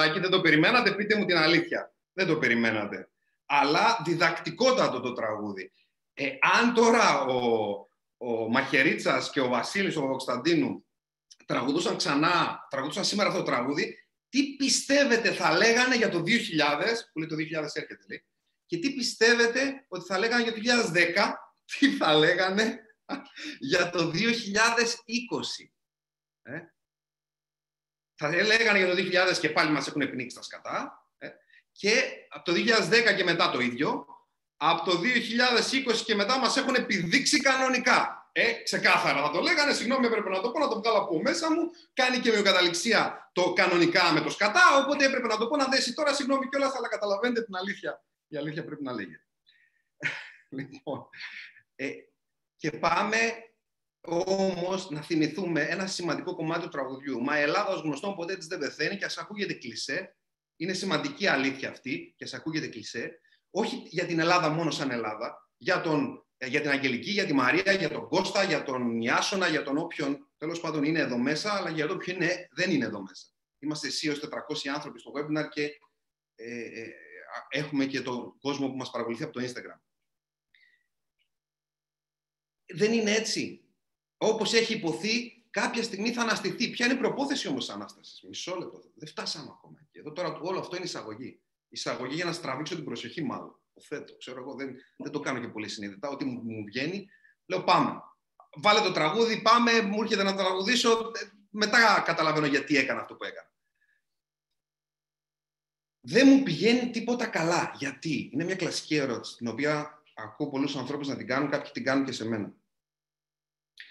φάνηκε 0.00 0.20
το 0.20 0.20
τραγουδάκι, 0.20 0.20
δεν 0.20 0.30
το 0.30 0.40
περιμένατε, 0.40 0.94
πείτε 0.94 1.16
μου 1.16 1.24
την 1.24 1.36
αλήθεια. 1.36 1.94
Δεν 2.12 2.26
το 2.26 2.38
περιμένατε. 2.38 3.08
Αλλά 3.46 4.02
διδακτικότατο 4.04 5.00
το 5.00 5.12
τραγούδι. 5.12 5.72
Ε, 6.14 6.30
αν 6.40 6.74
τώρα 6.74 7.20
ο, 7.20 7.70
ο 8.16 8.48
Μαχαιρίτσας 8.48 9.30
και 9.30 9.40
ο 9.40 9.48
Βασίλης 9.48 9.96
ο 9.96 10.06
Κωνσταντίνου 10.06 10.86
τραγουδούσαν 11.46 11.96
ξανά, 11.96 12.66
τραγουδούσαν 12.70 13.04
σήμερα 13.04 13.28
αυτό 13.28 13.40
το 13.40 13.50
τραγούδι, 13.50 14.04
τι 14.28 14.56
πιστεύετε 14.56 15.32
θα 15.32 15.56
λέγανε 15.56 15.96
για 15.96 16.08
το 16.08 16.18
2000, 16.18 16.22
που 17.12 17.18
λέει 17.18 17.28
το 17.28 17.34
2000 17.34 17.62
έρχεται 17.62 18.04
λέει, 18.08 18.24
και 18.66 18.78
τι 18.78 18.90
πιστεύετε 18.90 19.84
ότι 19.88 20.04
θα 20.04 20.18
λέγανε 20.18 20.42
για 20.42 20.52
το 20.52 20.60
2010, 20.94 21.32
τι 21.64 21.90
θα 21.96 22.14
λέγανε 22.14 22.80
για 23.58 23.90
το 23.90 24.10
2020. 24.14 24.14
Ε; 26.42 26.60
Θα 28.22 28.28
λέγανε 28.28 28.78
για 28.78 28.86
το 28.86 28.94
2000 29.32 29.38
και 29.40 29.50
πάλι 29.50 29.70
μας 29.70 29.86
έχουν 29.88 30.10
πνίξει 30.10 30.36
τα 30.36 30.42
σκατά. 30.42 31.06
Ε; 31.18 31.28
Και 31.72 32.02
από 32.28 32.44
το 32.44 32.52
2010 32.52 33.14
και 33.16 33.24
μετά 33.24 33.50
το 33.50 33.60
ίδιο. 33.60 34.06
Από 34.56 34.90
το 34.90 35.00
2020 35.00 36.02
και 36.04 36.14
μετά 36.14 36.38
μας 36.38 36.56
έχουν 36.56 36.74
επιδείξει 36.74 37.40
κανονικά. 37.40 38.30
Ε, 38.32 38.52
ξεκάθαρα 38.52 39.22
θα 39.22 39.30
το 39.30 39.40
λέγανε, 39.40 39.72
συγγνώμη, 39.72 40.06
έπρεπε 40.06 40.28
να 40.28 40.40
το 40.40 40.50
πω, 40.50 40.58
να 40.58 40.68
το 40.68 40.80
βγάλω 40.80 40.98
από 40.98 41.20
μέσα 41.22 41.52
μου. 41.52 41.70
Κάνει 41.92 42.18
και 42.18 42.30
μειοκαταληξία 42.30 43.30
το 43.32 43.52
κανονικά 43.52 44.12
με 44.12 44.20
το 44.20 44.30
σκατά, 44.30 44.76
οπότε 44.84 45.04
έπρεπε 45.04 45.26
να 45.26 45.36
το 45.36 45.46
πω 45.46 45.56
να 45.56 45.64
δέσει 45.64 45.94
τώρα, 45.94 46.14
συγγνώμη 46.14 46.48
κιόλας, 46.48 46.74
αλλά 46.74 46.88
καταλαβαίνετε 46.88 47.42
την 47.42 47.56
αλήθεια. 47.56 48.04
Η 48.28 48.36
αλήθεια 48.36 48.64
πρέπει 48.64 48.82
να 48.82 48.92
λέγεται. 48.92 49.26
λοιπόν, 50.58 51.08
ε, 51.74 51.90
και 52.56 52.70
πάμε 52.70 53.18
όμως 54.00 54.90
να 54.90 55.02
θυμηθούμε 55.02 55.62
ένα 55.62 55.86
σημαντικό 55.86 56.34
κομμάτι 56.34 56.62
του 56.62 56.68
τραγουδιού. 56.68 57.22
Μα 57.22 57.38
η 57.38 57.42
Ελλάδα, 57.42 57.74
ω 57.74 57.80
γνωστό, 57.80 58.12
ποτέ 58.12 58.36
της 58.36 58.46
δεν 58.46 58.58
πεθαίνει 58.58 58.96
και 58.96 59.04
ας 59.04 59.18
ακούγεται 59.18 59.52
κλισέ. 59.52 60.16
Είναι 60.56 60.72
σημαντική 60.72 61.26
αλήθεια 61.26 61.70
αυτή 61.70 62.14
και 62.16 62.24
ας 62.24 62.34
ακούγεται 62.34 62.66
κλισέ. 62.68 63.20
Όχι 63.50 63.82
για 63.86 64.06
την 64.06 64.18
Ελλάδα 64.18 64.48
μόνο 64.48 64.70
σαν 64.70 64.90
Ελλάδα, 64.90 65.50
για, 65.56 65.80
τον, 65.80 66.26
για 66.46 66.60
την 66.60 66.70
Αγγελική, 66.70 67.10
για 67.10 67.26
τη 67.26 67.32
Μαρία, 67.32 67.72
για 67.72 67.90
τον 67.90 68.08
Κώστα, 68.08 68.42
για 68.42 68.62
τον 68.62 69.00
Ιάσονα, 69.00 69.48
για 69.48 69.62
τον 69.62 69.78
όποιον 69.78 70.30
τέλος 70.40 70.60
πάντων 70.60 70.84
είναι 70.84 70.98
εδώ 70.98 71.18
μέσα, 71.18 71.52
αλλά 71.52 71.70
για 71.70 71.86
το 71.86 71.96
ποιο 71.96 72.14
είναι, 72.14 72.48
δεν 72.50 72.70
είναι 72.70 72.84
εδώ 72.84 73.02
μέσα. 73.02 73.26
Είμαστε 73.58 73.86
εσύ 73.86 74.08
ως 74.08 74.20
400 74.20 74.28
άνθρωποι 74.74 74.98
στο 74.98 75.12
webinar 75.14 75.48
και 75.50 75.62
ε, 76.34 76.80
ε, 76.80 76.92
έχουμε 77.48 77.84
και 77.84 78.00
τον 78.00 78.38
κόσμο 78.38 78.68
που 78.68 78.76
μας 78.76 78.90
παρακολουθεί 78.90 79.22
από 79.22 79.32
το 79.32 79.44
Instagram. 79.44 79.80
Δεν 82.74 82.92
είναι 82.92 83.10
έτσι. 83.10 83.69
Όπως 84.22 84.52
έχει 84.52 84.74
υποθεί, 84.74 85.44
κάποια 85.50 85.82
στιγμή 85.82 86.12
θα 86.12 86.22
αναστηθεί. 86.22 86.70
Ποια 86.70 86.86
είναι 86.86 86.94
η 86.94 86.98
προπόθεση 86.98 87.48
όμως 87.48 87.66
της 87.66 87.74
Ανάστασης; 87.74 88.22
Μισό 88.28 88.56
λεπτό. 88.56 88.82
Δεν 88.94 89.08
φτάσαμε 89.08 89.48
ακόμα. 89.50 89.78
Και 89.90 89.98
εδώ 89.98 90.12
τώρα 90.12 90.38
όλο 90.40 90.58
αυτό 90.58 90.76
είναι 90.76 90.84
εισαγωγή. 90.84 91.40
Εισαγωγή 91.68 92.14
για 92.14 92.24
να 92.24 92.32
στραβήξω 92.32 92.74
την 92.74 92.84
προσοχή 92.84 93.22
μάλλον. 93.22 93.60
Υποθέτω. 93.70 94.16
Ξέρω 94.16 94.40
εγώ, 94.40 94.54
δεν, 94.54 94.76
δεν 94.96 95.12
το 95.12 95.20
κάνω 95.20 95.40
και 95.40 95.48
πολύ 95.48 95.68
συνειδητά. 95.68 96.08
Ό,τι 96.08 96.24
μου, 96.24 96.42
μου 96.42 96.64
βγαίνει, 96.64 97.08
λέω 97.46 97.62
πάμε. 97.62 98.02
Βάλε 98.56 98.80
το 98.80 98.92
τραγούδι, 98.92 99.42
πάμε, 99.42 99.80
μου 99.80 100.02
έρχεται 100.02 100.22
να 100.22 100.34
τραγουδήσω. 100.34 101.10
Μετά 101.50 102.02
καταλαβαίνω 102.06 102.46
γιατί 102.46 102.76
έκανα 102.76 103.00
αυτό 103.00 103.14
που 103.14 103.24
έκανα. 103.24 103.52
Δεν 106.00 106.28
μου 106.28 106.42
πηγαίνει 106.42 106.90
τίποτα 106.90 107.26
καλά. 107.26 107.74
Γιατί; 107.78 108.30
Είναι 108.32 108.44
μια 108.44 108.56
κλασική 108.56 108.94
ερώτηση, 108.94 109.36
την 109.36 109.48
οποία 109.48 110.02
ακούω 110.14 110.48
πολλούς 110.48 110.76
ανθρώπους 110.76 111.08
να 111.08 111.16
την 111.16 111.26
κάνουν, 111.26 111.50
κάποιοι 111.50 111.70
την 111.72 111.84
κάνουν 111.84 112.04
και 112.04 112.12
σε 112.12 112.28
μένα. 112.28 112.54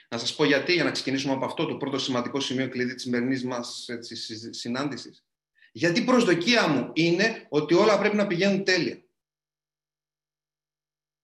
Να 0.09 0.17
σας 0.17 0.35
πω 0.35 0.43
γιατί, 0.43 0.73
για 0.73 0.83
να 0.83 0.91
ξεκινήσουμε 0.91 1.33
από 1.33 1.45
αυτό 1.45 1.65
το 1.65 1.75
πρώτο 1.75 1.99
σημαντικό 1.99 2.39
σημείο 2.39 2.69
κλειδί 2.69 2.93
της 2.93 3.03
σημερινής 3.03 3.43
μας 3.43 3.89
έτσι, 3.89 4.53
συνάντησης. 4.53 5.23
Γιατί 5.71 5.99
η 5.99 6.03
προσδοκία 6.03 6.67
μου 6.67 6.91
είναι 6.93 7.45
ότι 7.49 7.73
όλα 7.73 7.99
πρέπει 7.99 8.15
να 8.15 8.27
πηγαίνουν 8.27 8.63
τέλεια. 8.63 9.03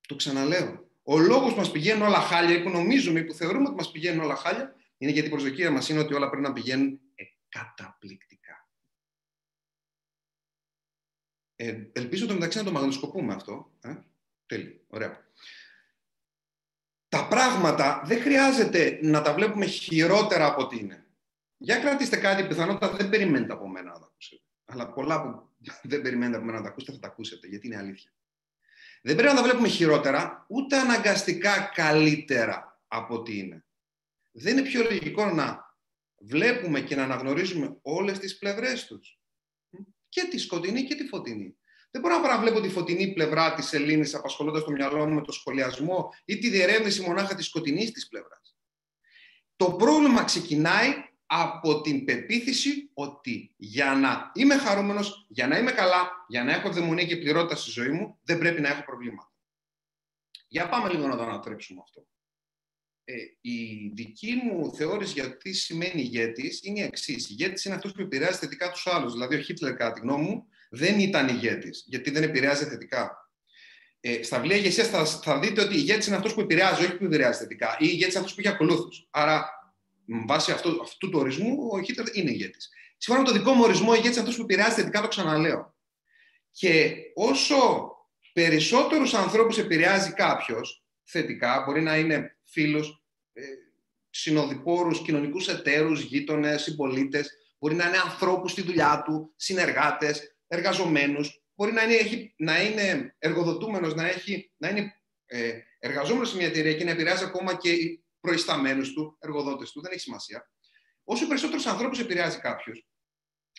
Το 0.08 0.16
ξαναλέω. 0.16 0.90
Ο 1.04 1.20
λόγος 1.20 1.56
μας 1.56 1.72
πηγαίνουν 1.72 2.02
όλα 2.02 2.20
χάλια, 2.20 2.64
που 2.64 2.70
νομίζουμε 2.70 3.20
ή 3.20 3.24
που 3.24 3.34
θεωρούμε 3.34 3.68
ότι 3.68 3.76
μας 3.76 3.92
πηγαίνουν 3.92 4.24
όλα 4.24 4.36
χάλια, 4.36 4.76
είναι 4.98 5.12
γιατί 5.12 5.28
η 5.28 5.32
προσδοκία 5.32 5.72
μας 5.72 5.90
είναι 5.90 6.00
ότι 6.00 6.14
όλα 6.14 6.30
πρέπει 6.30 6.44
να 6.44 6.54
πηγαίνουν 6.54 7.00
καταπληκτικά. 7.50 8.70
Ε, 11.56 11.88
ελπίζω 11.92 12.28
το 12.28 12.34
μεταξύ 12.34 12.58
να 12.58 12.64
το 12.64 12.72
μαγνητοσκοπούμε 12.72 13.34
αυτό. 13.34 13.72
Ε; 13.82 13.96
Τέλει. 14.46 14.82
Ωραία 14.88 15.25
τα 17.16 17.28
πράγματα 17.28 18.02
δεν 18.06 18.22
χρειάζεται 18.22 19.00
να 19.02 19.22
τα 19.22 19.34
βλέπουμε 19.34 19.66
χειρότερα 19.66 20.46
από 20.46 20.62
ό,τι 20.62 20.78
είναι. 20.78 21.06
Για 21.58 21.80
κρατήστε 21.80 22.18
κάτι, 22.18 22.44
πιθανότατα 22.44 22.96
δεν 22.96 23.10
περιμένετε 23.10 23.54
από 23.54 23.68
μένα 23.68 23.92
να 23.92 24.00
τα 24.00 24.06
ακούσετε. 24.06 24.42
Αλλά 24.66 24.94
πολλά 24.94 25.22
που 25.22 25.50
δεν 25.90 26.02
περιμένετε 26.02 26.38
από 26.38 26.46
μένα 26.46 26.58
να 26.58 26.64
τα 26.64 26.70
ακούσετε 26.70 26.92
θα 26.92 27.00
τα 27.00 27.08
ακούσετε, 27.08 27.48
γιατί 27.48 27.68
είναι 27.68 27.78
αλήθεια. 27.78 28.12
Δεν 29.02 29.16
πρέπει 29.16 29.34
να 29.34 29.42
τα 29.42 29.48
βλέπουμε 29.48 29.68
χειρότερα, 29.68 30.46
ούτε 30.50 30.78
αναγκαστικά 30.78 31.72
καλύτερα 31.76 32.82
από 32.88 33.16
ό,τι 33.16 33.38
είναι. 33.38 33.66
Δεν 34.32 34.58
είναι 34.58 34.68
πιο 34.68 34.84
λογικό 34.84 35.26
να 35.26 35.76
βλέπουμε 36.18 36.82
και 36.82 36.96
να 36.96 37.04
αναγνωρίζουμε 37.04 37.78
όλες 37.82 38.20
τις 38.20 38.38
πλευρές 38.38 38.86
τους. 38.86 39.20
Και 40.10 40.28
τη 40.30 40.38
σκοτεινή 40.38 40.84
και 40.84 40.96
τη 40.96 41.08
φωτεινή. 41.08 41.58
Δεν 41.96 42.04
μπορώ 42.04 42.16
να 42.16 42.22
παραβλέπω 42.22 42.62
τη 42.62 42.70
φωτεινή 42.70 43.14
πλευρά 43.14 43.54
της 43.54 43.74
Ελλήνη 43.74 44.10
απασχολώντας 44.14 44.64
το 44.64 44.72
μυαλό 44.72 45.08
μου 45.08 45.14
με 45.14 45.22
το 45.22 45.32
σχολιασμό 45.32 46.14
ή 46.26 46.38
τη 46.38 46.50
διερεύνηση 46.50 47.02
μονάχα 47.02 47.36
της 47.36 47.46
σκοτεινής 47.46 47.92
της 47.92 48.08
πλευράς. 48.08 48.58
Το 49.56 49.72
πρόβλημα 49.72 50.24
ξεκινάει 50.24 50.94
από 51.26 51.82
την 51.82 52.06
πεποίθηση 52.06 52.90
ότι 52.94 53.54
για 53.58 53.94
να 53.94 54.32
είμαι 54.34 54.58
χαρούμενος, 54.58 55.26
για 55.30 55.48
να 55.48 55.58
είμαι 55.58 55.72
καλά, 55.72 56.26
για 56.28 56.44
να 56.44 56.54
έχω 56.54 56.68
ευδαιμονία 56.68 57.06
και 57.06 57.18
πληρότητα 57.18 57.56
στη 57.56 57.72
ζωή 57.72 57.90
μου, 57.90 58.20
δεν 58.24 58.38
πρέπει 58.38 58.62
να 58.62 58.70
έχω 58.70 58.84
προβλήματα. 58.84 59.34
Για 60.48 60.70
πάμε 60.70 60.90
λίγο 60.90 61.08
να 61.08 61.16
το 61.16 61.24
ανατρέψουμε 61.24 61.82
αυτό. 61.84 62.08
Ε, 63.04 63.14
η 63.42 63.90
δική 63.94 64.34
μου 64.34 64.74
θεώρηση 64.74 65.14
για 65.14 65.38
τι 65.38 65.54
σημαίνει 65.54 66.02
ηγέτης 66.02 66.64
είναι 66.64 66.80
η 66.80 66.84
εξής. 66.84 67.30
Ηγέτη 67.30 67.62
είναι 67.66 67.76
αυτό 67.76 67.90
που 67.90 68.02
επηρεάζει 68.02 68.38
θετικά 68.38 68.72
τους 68.72 68.88
άλλους. 68.88 69.14
Δηλαδή, 69.14 69.36
ο 69.36 69.40
Χίτλερ, 69.40 69.76
κατά 69.76 69.94
τη 69.94 70.00
γνώμη 70.00 70.24
μου, 70.24 70.48
δεν 70.76 71.00
ήταν 71.00 71.28
ηγέτης, 71.28 71.84
γιατί 71.88 72.12
δεν 72.12 72.24
επηρεάζει 72.24 72.66
θετικά. 72.66 73.30
Ε, 74.00 74.24
στα 74.24 74.40
βιβλία 74.40 74.58
ηγεσίας 74.58 74.88
θα, 74.88 75.06
θα 75.06 75.40
δείτε 75.40 75.62
ότι 75.62 75.76
ηγέτη 75.76 76.08
είναι 76.08 76.16
αυτό 76.16 76.34
που 76.34 76.42
επηρεάζει, 76.42 76.84
όχι 76.84 76.98
που 76.98 77.06
επηρεάζει 77.06 77.40
θετικά. 77.40 77.78
Ή 77.80 77.86
ηγέτη 77.92 78.12
είναι 78.12 78.20
αυτό 78.20 78.34
που 78.34 78.40
έχει 78.40 78.50
ακολούθους. 78.50 79.08
Άρα, 79.12 79.50
με 80.06 80.24
βάση 80.28 80.52
αυτό, 80.52 80.80
αυτού 80.82 81.10
του 81.10 81.20
ορισμού, 81.20 81.70
ο 81.72 81.82
Χίτλερ 81.82 82.16
είναι 82.18 82.32
ηγέτης. 82.32 82.70
Σύμφωνα 82.98 83.26
με 83.26 83.34
το 83.34 83.40
δικό 83.40 83.54
μου 83.54 83.64
ορισμό, 83.64 83.92
ο 83.92 83.94
ηγέτη 83.94 84.20
είναι 84.20 84.28
αυτό 84.28 84.36
που 84.36 84.42
επηρεάζει 84.42 84.76
θετικά, 84.76 85.02
το 85.02 85.08
ξαναλέω. 85.08 85.76
Και 86.52 86.96
όσο 87.14 87.90
περισσότερους 88.34 89.14
ανθρώπους 89.14 89.58
επηρεάζει 89.58 90.12
κάποιος 90.14 90.86
θετικά, 91.04 91.64
μπορεί 91.66 91.82
να 91.82 91.98
είναι 91.98 92.38
φίλο, 92.44 93.02
ε, 93.34 93.42
συνοδοιπόρους, 94.10 95.02
κοινωνικούς 95.02 95.48
εταίρους, 95.48 96.02
γείτονες, 96.02 96.62
συμπολίτες, 96.62 97.32
μπορεί 97.60 97.76
να 97.76 97.88
είναι 97.88 97.98
ανθρώπους 97.98 98.52
στη 98.52 98.62
δουλειά 98.62 99.04
του, 99.06 99.34
συνεργάτες, 99.36 100.35
εργαζομένους, 100.56 101.44
μπορεί 101.56 101.72
να 101.72 101.84
είναι, 101.84 102.34
να 102.38 102.62
είναι 102.64 103.16
εργοδοτούμενος, 103.18 103.94
να, 103.94 104.08
έχει, 104.08 104.52
να 104.58 104.70
είναι 104.70 105.02
ε, 105.26 105.60
εργαζόμενος 105.80 106.30
σε 106.30 106.36
μια 106.38 106.48
εταιρεία 106.48 106.74
και 106.74 106.84
να 106.84 106.92
επηρεάζει 106.92 107.24
ακόμα 107.24 107.58
και 107.58 107.72
οι 107.72 108.06
προϊσταμένους 108.20 108.94
του, 108.94 109.18
εργοδότες 109.20 109.72
του, 109.72 109.82
δεν 109.82 109.92
έχει 109.92 110.02
σημασία. 110.02 110.52
Όσο 111.04 111.28
περισσότερους 111.28 111.66
ανθρώπους 111.66 112.00
επηρεάζει 112.00 112.40
κάποιος, 112.40 112.88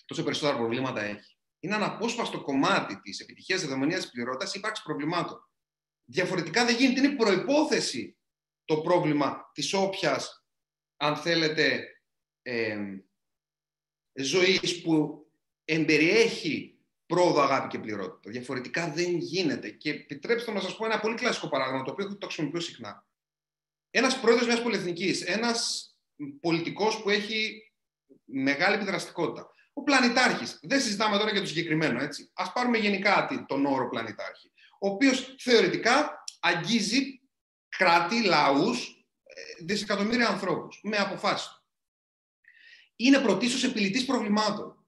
τόσο 0.04 0.22
περισσότερα 0.22 0.56
προβλήματα 0.56 1.02
έχει. 1.02 1.36
Είναι 1.60 1.74
αναπόσπαστο 1.74 2.42
κομμάτι 2.42 3.00
της 3.00 3.20
επιτυχίας 3.20 3.60
δεδομενία 3.60 3.96
της 3.96 4.10
πληρότητας 4.10 4.54
υπάρξει 4.54 4.82
προβλημάτων. 4.82 5.50
Διαφορετικά 6.04 6.64
δεν 6.64 6.76
γίνεται. 6.76 7.00
Είναι 7.00 7.16
προπόθεση 7.16 8.18
το 8.64 8.80
πρόβλημα 8.80 9.50
της 9.54 9.72
όποιας, 9.72 10.46
αν 10.96 11.16
θέλετε, 11.16 11.88
ε, 12.42 12.78
ζωής 14.12 14.82
που 14.82 15.26
εμπεριέχει 15.64 16.75
πρόοδο, 17.06 17.40
αγάπη 17.40 17.68
και 17.68 17.78
πληρότητα. 17.78 18.30
Διαφορετικά 18.30 18.90
δεν 18.90 19.16
γίνεται. 19.16 19.70
Και 19.70 19.90
επιτρέψτε 19.90 20.52
να 20.52 20.60
σας 20.60 20.76
πω 20.76 20.84
ένα 20.84 21.00
πολύ 21.00 21.14
κλασικό 21.14 21.48
παράδειγμα, 21.48 21.84
το 21.84 21.90
οποίο 21.90 22.16
το 22.16 22.26
χρησιμοποιώ 22.26 22.60
συχνά. 22.60 23.06
Ένας 23.90 24.20
πρόεδρος 24.20 24.46
μιας 24.46 24.62
πολυεθνικής, 24.62 25.22
ένας 25.22 25.90
πολιτικός 26.40 27.02
που 27.02 27.10
έχει 27.10 27.70
μεγάλη 28.24 28.74
επιδραστικότητα. 28.74 29.50
Ο 29.72 29.82
πλανητάρχης. 29.82 30.58
Δεν 30.62 30.80
συζητάμε 30.80 31.18
τώρα 31.18 31.30
για 31.30 31.40
το 31.40 31.46
συγκεκριμένο, 31.46 32.02
έτσι. 32.02 32.30
Α 32.34 32.52
πάρουμε 32.52 32.78
γενικά 32.78 33.44
τον 33.48 33.66
όρο 33.66 33.88
πλανητάρχη. 33.88 34.52
Ο 34.78 34.88
οποίος 34.88 35.34
θεωρητικά 35.38 36.24
αγγίζει 36.40 37.20
κράτη, 37.68 38.22
λαούς, 38.22 39.06
ε, 39.22 39.64
δισεκατομμύρια 39.64 40.28
ανθρώπους 40.28 40.80
με 40.82 40.96
αποφάσεις 40.96 41.48
του. 41.48 41.64
Είναι 42.96 43.18
πρωτίστως 43.18 43.64
επιλητής 43.64 44.04
προβλημάτων 44.04 44.86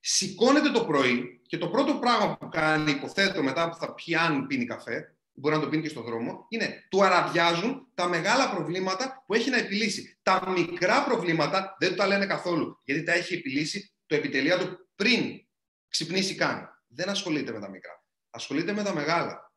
σηκώνεται 0.00 0.70
το 0.70 0.84
πρωί 0.84 1.39
και 1.50 1.58
το 1.58 1.68
πρώτο 1.68 1.94
πράγμα 1.94 2.36
που 2.36 2.48
κάνει, 2.48 2.90
υποθέτω 2.90 3.42
μετά 3.42 3.68
που 3.68 3.76
θα 3.76 3.94
πιάνει, 3.94 4.46
πίνει 4.46 4.64
καφέ, 4.64 5.14
μπορεί 5.32 5.54
να 5.54 5.60
το 5.60 5.68
πίνει 5.68 5.82
και 5.82 5.88
στον 5.88 6.02
δρόμο, 6.02 6.46
είναι 6.48 6.86
του 6.90 7.04
αραδιάζουν 7.04 7.88
τα 7.94 8.08
μεγάλα 8.08 8.50
προβλήματα 8.50 9.24
που 9.26 9.34
έχει 9.34 9.50
να 9.50 9.56
επιλύσει. 9.56 10.18
Τα 10.22 10.50
μικρά 10.50 11.04
προβλήματα 11.04 11.76
δεν 11.78 11.88
του 11.88 11.94
τα 11.94 12.06
λένε 12.06 12.26
καθόλου, 12.26 12.80
γιατί 12.84 13.02
τα 13.02 13.12
έχει 13.12 13.34
επιλύσει 13.34 13.92
το 14.06 14.14
επιτελεία 14.14 14.58
του 14.58 14.88
πριν 14.94 15.46
ξυπνήσει 15.88 16.34
καν. 16.34 16.82
Δεν 16.86 17.08
ασχολείται 17.08 17.52
με 17.52 17.60
τα 17.60 17.68
μικρά. 17.68 18.04
Ασχολείται 18.30 18.72
με 18.72 18.82
τα 18.82 18.94
μεγάλα. 18.94 19.52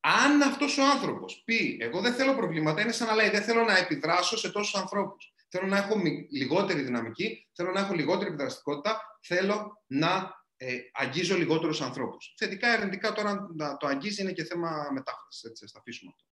Αν 0.00 0.42
αυτός 0.42 0.78
ο 0.78 0.82
άνθρωπος 0.84 1.42
πει, 1.44 1.78
Εγώ 1.80 2.00
δεν 2.00 2.14
θέλω 2.14 2.34
προβλήματα, 2.34 2.80
είναι 2.80 2.92
σαν 2.92 3.06
να 3.06 3.14
λέει: 3.14 3.30
Δεν 3.30 3.42
θέλω 3.42 3.62
να 3.62 3.76
επιδράσω 3.76 4.36
σε 4.36 4.50
τόσους 4.50 4.74
ανθρώπους. 4.74 5.32
Θέλω 5.48 5.66
να 5.66 5.76
έχω 5.76 6.00
λιγότερη 6.30 6.82
δυναμική, 6.82 7.48
θέλω 7.52 7.70
να 7.72 7.80
έχω 7.80 7.94
λιγότερη 7.94 8.28
επιδραστικότητα, 8.28 9.00
θέλω 9.20 9.82
να 9.86 10.39
ε, 10.62 10.78
αγγίζω 10.92 11.36
λιγότερους 11.36 11.80
ανθρώπους. 11.80 12.34
Θετικά 12.36 12.68
ή 12.68 12.72
αρνητικά 12.72 13.12
τώρα 13.12 13.48
να 13.54 13.76
το 13.76 13.86
αγγίζει 13.86 14.22
είναι 14.22 14.32
και 14.32 14.44
θέμα 14.44 14.88
μετάφρασης. 14.92 15.42
Έτσι, 15.42 15.66
θα 15.66 15.78
αφήσουμε 15.78 16.12
αυτό. 16.14 16.28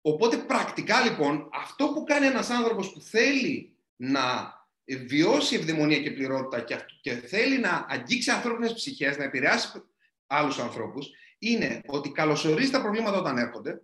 Οπότε 0.00 0.36
πρακτικά 0.36 1.00
λοιπόν 1.00 1.48
αυτό 1.52 1.88
που 1.88 2.04
κάνει 2.04 2.26
ένας 2.26 2.50
άνθρωπος 2.50 2.92
που 2.92 3.00
θέλει 3.00 3.76
να 3.96 4.54
βιώσει 4.84 5.56
ευδαιμονία 5.56 6.02
και 6.02 6.10
πληρότητα 6.10 6.60
και, 6.60 6.86
και 7.00 7.14
θέλει 7.14 7.58
να 7.58 7.86
αγγίξει 7.88 8.30
ανθρώπινες 8.30 8.72
ψυχές, 8.72 9.16
να 9.16 9.24
επηρεάσει 9.24 9.82
άλλους 10.26 10.58
ανθρώπους, 10.58 11.10
είναι 11.38 11.80
ότι 11.86 12.10
καλωσορίζει 12.10 12.70
τα 12.70 12.82
προβλήματα 12.82 13.18
όταν 13.18 13.38
έρχονται, 13.38 13.82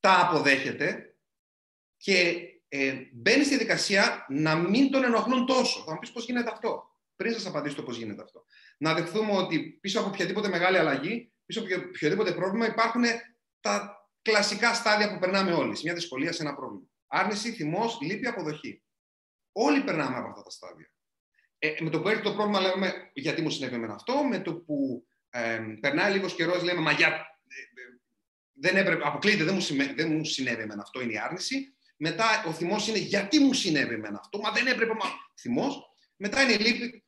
τα 0.00 0.20
αποδέχεται 0.20 1.16
και 1.96 2.48
ε, 2.68 2.94
μπαίνει 3.12 3.44
στη 3.44 3.54
διαδικασία 3.54 4.26
να 4.28 4.54
μην 4.54 4.90
τον 4.90 5.04
ενοχλούν 5.04 5.46
τόσο. 5.46 5.82
Θα 5.82 5.92
μου 5.92 5.98
πεις 5.98 6.12
πώς 6.12 6.24
γίνεται 6.24 6.50
αυτό. 6.50 6.93
Πριν 7.24 7.36
σας 7.36 7.46
απαντήσω 7.46 7.76
το 7.76 7.82
πώς 7.82 7.96
γίνεται 7.96 8.22
αυτό. 8.22 8.44
Να 8.78 8.94
δεχθούμε 8.94 9.32
ότι 9.32 9.60
πίσω 9.60 10.00
από 10.00 10.08
οποιαδήποτε 10.08 10.48
μεγάλη 10.48 10.78
αλλαγή, 10.78 11.32
πίσω 11.46 11.60
από 11.60 11.68
οποιοδήποτε 11.74 12.32
πρόβλημα 12.32 12.66
υπάρχουν 12.66 13.02
τα 13.60 14.06
κλασικά 14.22 14.74
στάδια 14.74 15.12
που 15.12 15.18
περνάμε 15.18 15.52
όλοι. 15.52 15.76
Σε 15.76 15.82
μια 15.84 15.94
δυσκολία, 15.94 16.32
σε 16.32 16.42
ένα 16.42 16.54
πρόβλημα. 16.54 16.84
Άρνηση, 17.06 17.52
θυμός, 17.52 17.98
λύπη, 18.00 18.26
αποδοχή. 18.26 18.82
Όλοι 19.52 19.80
περνάμε 19.84 20.16
από 20.16 20.28
αυτά 20.28 20.42
τα 20.42 20.50
στάδια. 20.50 20.90
Ε, 21.58 21.74
με 21.80 21.90
το 21.90 22.00
που 22.00 22.08
έρχεται 22.08 22.28
το 22.28 22.34
πρόβλημα, 22.34 22.60
λέμε 22.60 23.10
γιατί 23.14 23.42
μου 23.42 23.50
συνέβη 23.50 23.76
με 23.76 23.92
αυτό. 23.92 24.24
Με 24.24 24.38
το 24.38 24.54
που 24.54 25.06
ε, 25.30 25.58
περνάει 25.80 26.12
λίγος 26.12 26.34
καιρός, 26.34 26.62
λέμε 26.62 26.80
μα 26.80 26.92
για, 26.92 27.06
ε, 27.06 27.16
δεν 28.52 28.76
έπρεπε, 28.76 29.06
αποκλείεται, 29.06 29.44
δεν 29.44 29.54
μου, 29.54 29.94
δεν 29.94 30.12
μου 30.12 30.24
συνέβη 30.24 30.66
με 30.66 30.74
αυτό, 30.78 31.00
είναι 31.00 31.12
η 31.12 31.18
άρνηση. 31.18 31.74
Μετά 31.96 32.44
ο 32.46 32.52
θυμός 32.52 32.88
είναι 32.88 32.98
γιατί 32.98 33.38
μου 33.38 33.52
συνέβη 33.52 33.96
με 33.96 34.08
αυτό, 34.18 34.38
μα 34.38 34.50
δεν 34.50 34.66
έπρεπε, 34.66 34.92
μα 34.92 35.06
θυμός. 35.40 35.93
Μετά 36.16 36.42
είναι 36.42 36.52
η 36.52 36.58
λύπη. 36.58 37.04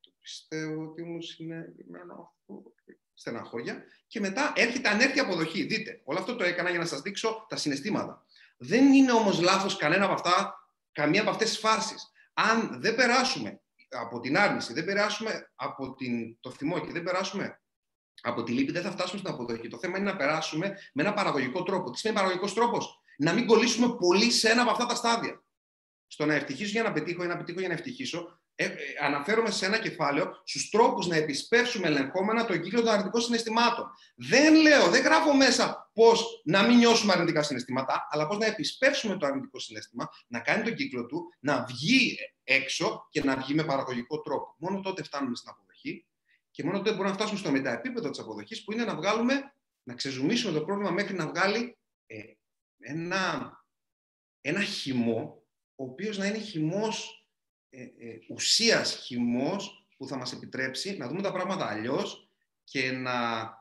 Το 0.00 0.10
πιστεύω 0.20 0.82
ότι 0.82 1.02
μου 1.02 1.22
συνέβη 1.22 1.84
με 1.88 1.98
αυτό. 1.98 2.72
Στεναχώρια. 3.14 3.84
Και 4.06 4.20
μετά 4.20 4.52
έρχεται 4.56 4.88
ανέρθει 4.88 5.20
αποδοχή. 5.20 5.62
Δείτε, 5.62 6.00
όλο 6.04 6.18
αυτό 6.18 6.36
το 6.36 6.44
έκανα 6.44 6.70
για 6.70 6.78
να 6.78 6.84
σας 6.84 7.00
δείξω 7.00 7.46
τα 7.48 7.56
συναισθήματα. 7.56 8.24
Δεν 8.56 8.92
είναι 8.92 9.12
όμως 9.12 9.40
λάθος 9.40 9.76
κανένα 9.76 10.04
από 10.04 10.12
αυτά, 10.12 10.66
καμία 10.92 11.20
από 11.20 11.30
αυτές 11.30 11.48
τις 11.48 11.58
φάσει. 11.58 11.94
Αν 12.32 12.80
δεν 12.80 12.94
περάσουμε 12.94 13.60
από 13.88 14.20
την 14.20 14.38
άρνηση, 14.38 14.72
δεν 14.72 14.84
περάσουμε 14.84 15.50
από 15.54 15.94
την, 15.94 16.36
το 16.40 16.50
θυμό 16.50 16.78
και 16.78 16.92
δεν 16.92 17.02
περάσουμε 17.02 17.60
από 18.22 18.42
τη 18.42 18.52
λύπη, 18.52 18.72
δεν 18.72 18.82
θα 18.82 18.90
φτάσουμε 18.90 19.18
στην 19.18 19.32
αποδοχή. 19.32 19.68
Το 19.68 19.78
θέμα 19.78 19.98
είναι 19.98 20.10
να 20.10 20.16
περάσουμε 20.16 20.78
με 20.92 21.02
ένα 21.02 21.14
παραγωγικό 21.14 21.62
τρόπο. 21.62 21.90
Τι 21.90 21.98
σημαίνει 21.98 22.18
παραγωγικός 22.18 22.54
τρόπος, 22.54 23.02
Να 23.18 23.32
μην 23.32 23.46
κολλήσουμε 23.46 23.96
πολύ 23.96 24.30
σε 24.30 24.50
ένα 24.50 24.62
από 24.62 24.70
αυτά 24.70 24.86
τα 24.86 24.94
στάδια. 24.94 25.42
Στο 26.12 26.26
να 26.26 26.34
ευτυχήσω 26.34 26.70
για 26.70 26.82
να 26.82 26.92
πετύχω 26.92 27.24
ή 27.24 27.26
να 27.26 27.36
πετύχω 27.36 27.58
για 27.58 27.68
να 27.68 27.74
ευτυχήσω, 27.74 28.40
ε, 28.54 28.64
ε, 28.64 28.76
αναφέρομαι 29.04 29.50
σε 29.50 29.66
ένα 29.66 29.78
κεφάλαιο 29.78 30.40
στους 30.44 30.70
τρόπους 30.70 31.06
να 31.06 31.16
επισπεύσουμε 31.16 31.86
ελεγχόμενα 31.86 32.44
το 32.44 32.58
κύκλο 32.58 32.80
των 32.80 32.88
αρνητικών 32.88 33.20
συναισθημάτων. 33.20 33.86
Δεν 34.14 34.54
λέω, 34.54 34.88
δεν 34.88 35.02
γράφω 35.02 35.34
μέσα 35.34 35.90
πώς 35.92 36.42
να 36.44 36.62
μην 36.62 36.76
νιώσουμε 36.76 37.12
αρνητικά 37.12 37.42
συναισθήματα, 37.42 38.08
αλλά 38.10 38.26
πώς 38.26 38.38
να 38.38 38.46
επισπεύσουμε 38.46 39.16
το 39.16 39.26
αρνητικό 39.26 39.58
συναίσθημα, 39.58 40.08
να 40.26 40.40
κάνει 40.40 40.62
τον 40.62 40.74
κύκλο 40.74 41.06
του, 41.06 41.34
να 41.40 41.64
βγει 41.64 42.18
έξω 42.44 43.06
και 43.10 43.24
να 43.24 43.36
βγει 43.36 43.54
με 43.54 43.64
παραγωγικό 43.64 44.20
τρόπο. 44.20 44.54
Μόνο 44.58 44.80
τότε 44.80 45.02
φτάνουμε 45.02 45.36
στην 45.36 45.50
αποδοχή 45.50 46.06
και 46.50 46.64
μόνο 46.64 46.76
τότε 46.76 46.90
μπορούμε 46.90 47.08
να 47.08 47.14
φτάσουμε 47.14 47.38
στο 47.38 47.50
μεταεπίπεδο 47.50 48.10
της 48.10 48.18
αποδοχής, 48.18 48.64
που 48.64 48.72
είναι 48.72 48.84
να 48.84 48.94
βγάλουμε, 48.94 49.54
να 49.82 49.94
ξεζουμίσουμε 49.94 50.58
το 50.58 50.64
πρόβλημα 50.64 50.90
μέχρι 50.90 51.14
να 51.14 51.26
βγάλει 51.26 51.78
ε, 52.06 52.18
ένα, 52.78 53.52
ένα 54.40 54.62
χυμό, 54.62 55.39
ο 55.80 55.84
οποίος 55.84 56.18
να 56.18 56.26
είναι 56.26 56.38
χυμός 56.38 57.26
ε, 57.70 57.82
ε, 57.82 58.18
ουσίας 58.28 58.94
χυμός 58.94 59.88
που 59.96 60.06
θα 60.06 60.16
μας 60.16 60.32
επιτρέψει 60.32 60.96
να 60.96 61.08
δούμε 61.08 61.22
τα 61.22 61.32
πράγματα 61.32 61.66
αλλιώς 61.66 62.30
και 62.64 62.92
να 62.92 63.12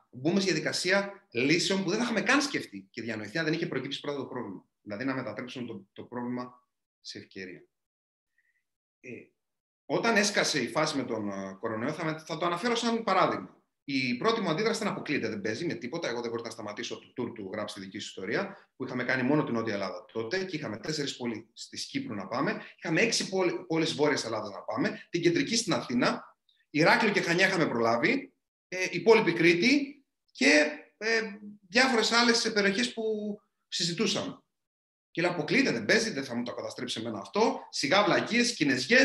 μπούμε 0.10 0.40
στη 0.40 0.52
διαδικασία 0.52 1.28
λύσεων 1.32 1.84
που 1.84 1.90
δεν 1.90 1.98
θα 1.98 2.04
είχαμε 2.04 2.22
καν 2.22 2.42
σκεφτεί 2.42 2.88
και 2.92 3.02
διανοηθεί 3.02 3.38
αν 3.38 3.46
δεν 3.46 3.54
είχε 3.54 3.68
προκύψει 3.68 4.00
πρώτα 4.00 4.18
το 4.18 4.26
πρόβλημα. 4.26 4.66
Δηλαδή 4.82 5.06
να 5.06 5.16
μετατρέψουμε 5.16 5.68
το, 5.68 5.88
το 5.94 6.04
πρόβλημα 6.04 6.68
σε 7.02 7.18
ευκαιρία. 7.18 7.64
Ε, 9.00 9.10
όταν 9.86 10.16
έσκασε 10.16 10.62
η 10.62 10.68
φάση 10.68 10.98
με 10.98 11.04
τον 11.04 11.30
ε, 11.30 11.58
κορονοϊό, 11.60 11.94
θα, 11.94 12.20
θα 12.20 12.38
το 12.38 12.46
αναφέρω 12.46 12.76
σαν 12.76 13.04
παράδειγμα. 13.04 13.59
Η 13.92 14.16
πρώτη 14.16 14.42
μου 14.42 14.50
αντίδραση 14.50 14.82
ήταν 14.82 14.94
αποκλείεται, 14.94 15.30
δεν 15.30 15.42
παίζει 15.42 15.66
με 15.66 15.74
τίποτα. 15.74 16.08
Εγώ 16.08 16.22
δεν 16.22 16.30
μπορούσα 16.30 16.48
να 16.48 16.54
σταματήσω 16.54 17.00
το 17.00 17.24
tour 17.24 17.34
του 17.34 17.50
γράψει 17.54 17.76
τη 17.76 17.82
δική 17.82 18.00
σου 18.00 18.08
ιστορία, 18.08 18.70
που 18.76 18.86
είχαμε 18.86 19.04
κάνει 19.04 19.24
μόνο 19.24 19.44
την 19.44 19.54
Νότια 19.54 19.74
Ελλάδα 19.74 20.06
τότε 20.14 20.44
και 20.44 20.56
είχαμε 20.56 20.78
τέσσερις 20.78 21.18
πόλεις 21.18 21.68
τη 21.70 21.78
Κύπρου 21.78 22.16
να 22.16 22.28
πάμε. 22.28 22.62
Είχαμε 22.78 23.02
έξι 23.02 23.30
πόλεις 23.68 23.94
Βόρειας 23.94 24.26
Ελλάδας 24.26 24.50
να 24.52 24.62
πάμε, 24.62 25.08
την 25.10 25.22
κεντρική 25.22 25.56
στην 25.56 25.74
Αθήνα, 25.74 26.36
Ηράκλειο 26.70 27.12
και 27.12 27.22
Χανιά 27.22 27.48
είχαμε 27.48 27.68
προλάβει, 27.68 28.34
ε, 28.68 28.78
υπόλοιπη 28.92 29.34
Κρήτη 29.34 30.04
και 30.32 30.72
ε, 30.98 31.22
διάφορες 31.70 32.12
άλλες 32.12 32.52
περιοχές 32.52 32.94
που 32.94 33.04
συζητούσαμε. 33.68 34.44
Και 35.12 35.22
λέω: 35.22 35.32
Αποκλείται, 35.32 35.72
δεν 35.72 35.86
παίζει, 35.86 36.10
δεν 36.10 36.24
θα 36.24 36.36
μου 36.36 36.44
το 36.44 36.54
καταστρέψει 36.54 37.00
εμένα 37.00 37.20
αυτό. 37.20 37.60
Σιγά 37.70 38.04
βλακίες, 38.04 38.54
κινέζιε, 38.54 39.00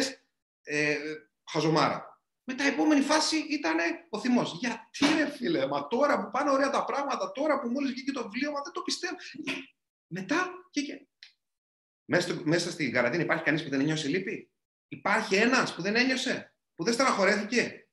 ε, 0.63 0.97
χαζομάρα. 1.51 2.14
Μετά 2.47 2.65
η 2.65 2.69
επόμενη 2.69 3.01
φάση 3.01 3.37
ήταν 3.37 3.77
ο 4.09 4.21
θυμός. 4.21 4.59
Γιατί 4.61 5.17
ρε 5.17 5.31
φίλε, 5.31 5.67
μα 5.67 5.87
τώρα 5.87 6.25
που 6.25 6.31
πάνε 6.31 6.51
ωραία 6.51 6.71
τα 6.71 6.85
πράγματα, 6.85 7.33
τώρα 7.33 7.61
που 7.61 7.69
μόλις 7.69 7.91
βγήκε 7.91 8.13
το 8.13 8.23
βιβλίο, 8.23 8.51
μα 8.51 8.61
δεν 8.63 8.73
το 8.73 8.83
πιστεύω. 8.83 9.17
Μετά 10.07 10.51
και. 10.71 10.81
και... 10.81 11.07
Μέσα, 12.05 12.41
μέσα 12.45 12.71
στην 12.71 12.93
καραντίνα 12.93 13.23
υπάρχει 13.23 13.45
κανείς 13.45 13.63
που 13.63 13.69
δεν 13.69 13.81
ένιωσε 13.81 14.09
λύπη; 14.09 14.51
Υπάρχει 14.89 15.35
ένας 15.35 15.75
που 15.75 15.83
δεν 15.83 15.97
ένιωσε, 15.97 16.55
που 16.75 16.85
δεν 16.85 16.93
στεναχωρέθηκε; 16.93 17.89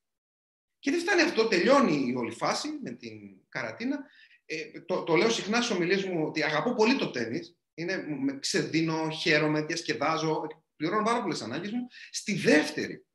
Και 0.79 0.91
δεν 0.91 0.99
φτάνει 0.99 1.21
αυτό, 1.21 1.47
τελειώνει 1.47 2.07
η 2.07 2.15
όλη 2.15 2.31
φάση 2.31 2.79
με 2.83 2.91
την 2.91 3.19
καραντίνα. 3.49 4.05
Ε, 4.45 4.81
το, 4.81 5.03
το 5.03 5.15
λέω 5.15 5.29
συχνά 5.29 5.61
στις 5.61 5.75
ομιλίες 5.75 6.03
μου 6.03 6.25
ότι 6.25 6.43
αγαπώ 6.43 6.75
πολύ 6.75 6.95
το 6.95 7.11
τέννη. 7.11 7.39
Είναι, 7.73 8.05
με 8.07 8.39
ξεδίνω, 8.39 9.09
χαίρομαι, 9.09 9.61
διασκεδάζω, 9.61 10.47
πληρώνω 10.75 11.03
πάρα 11.03 11.21
πολλές 11.21 11.41
ανάγκες 11.41 11.71
μου. 11.71 11.87
Στη 12.11 12.35
δεύτερη 12.35 13.05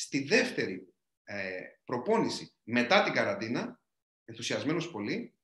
Στη 0.00 0.24
δεύτερη 0.24 0.94
ε, 1.24 1.60
προπόνηση 1.84 2.54
μετά 2.62 3.02
την 3.02 3.12
καραντίνα, 3.12 3.80
ενθουσιασμένος 4.24 4.90
πολύ, 4.90 5.34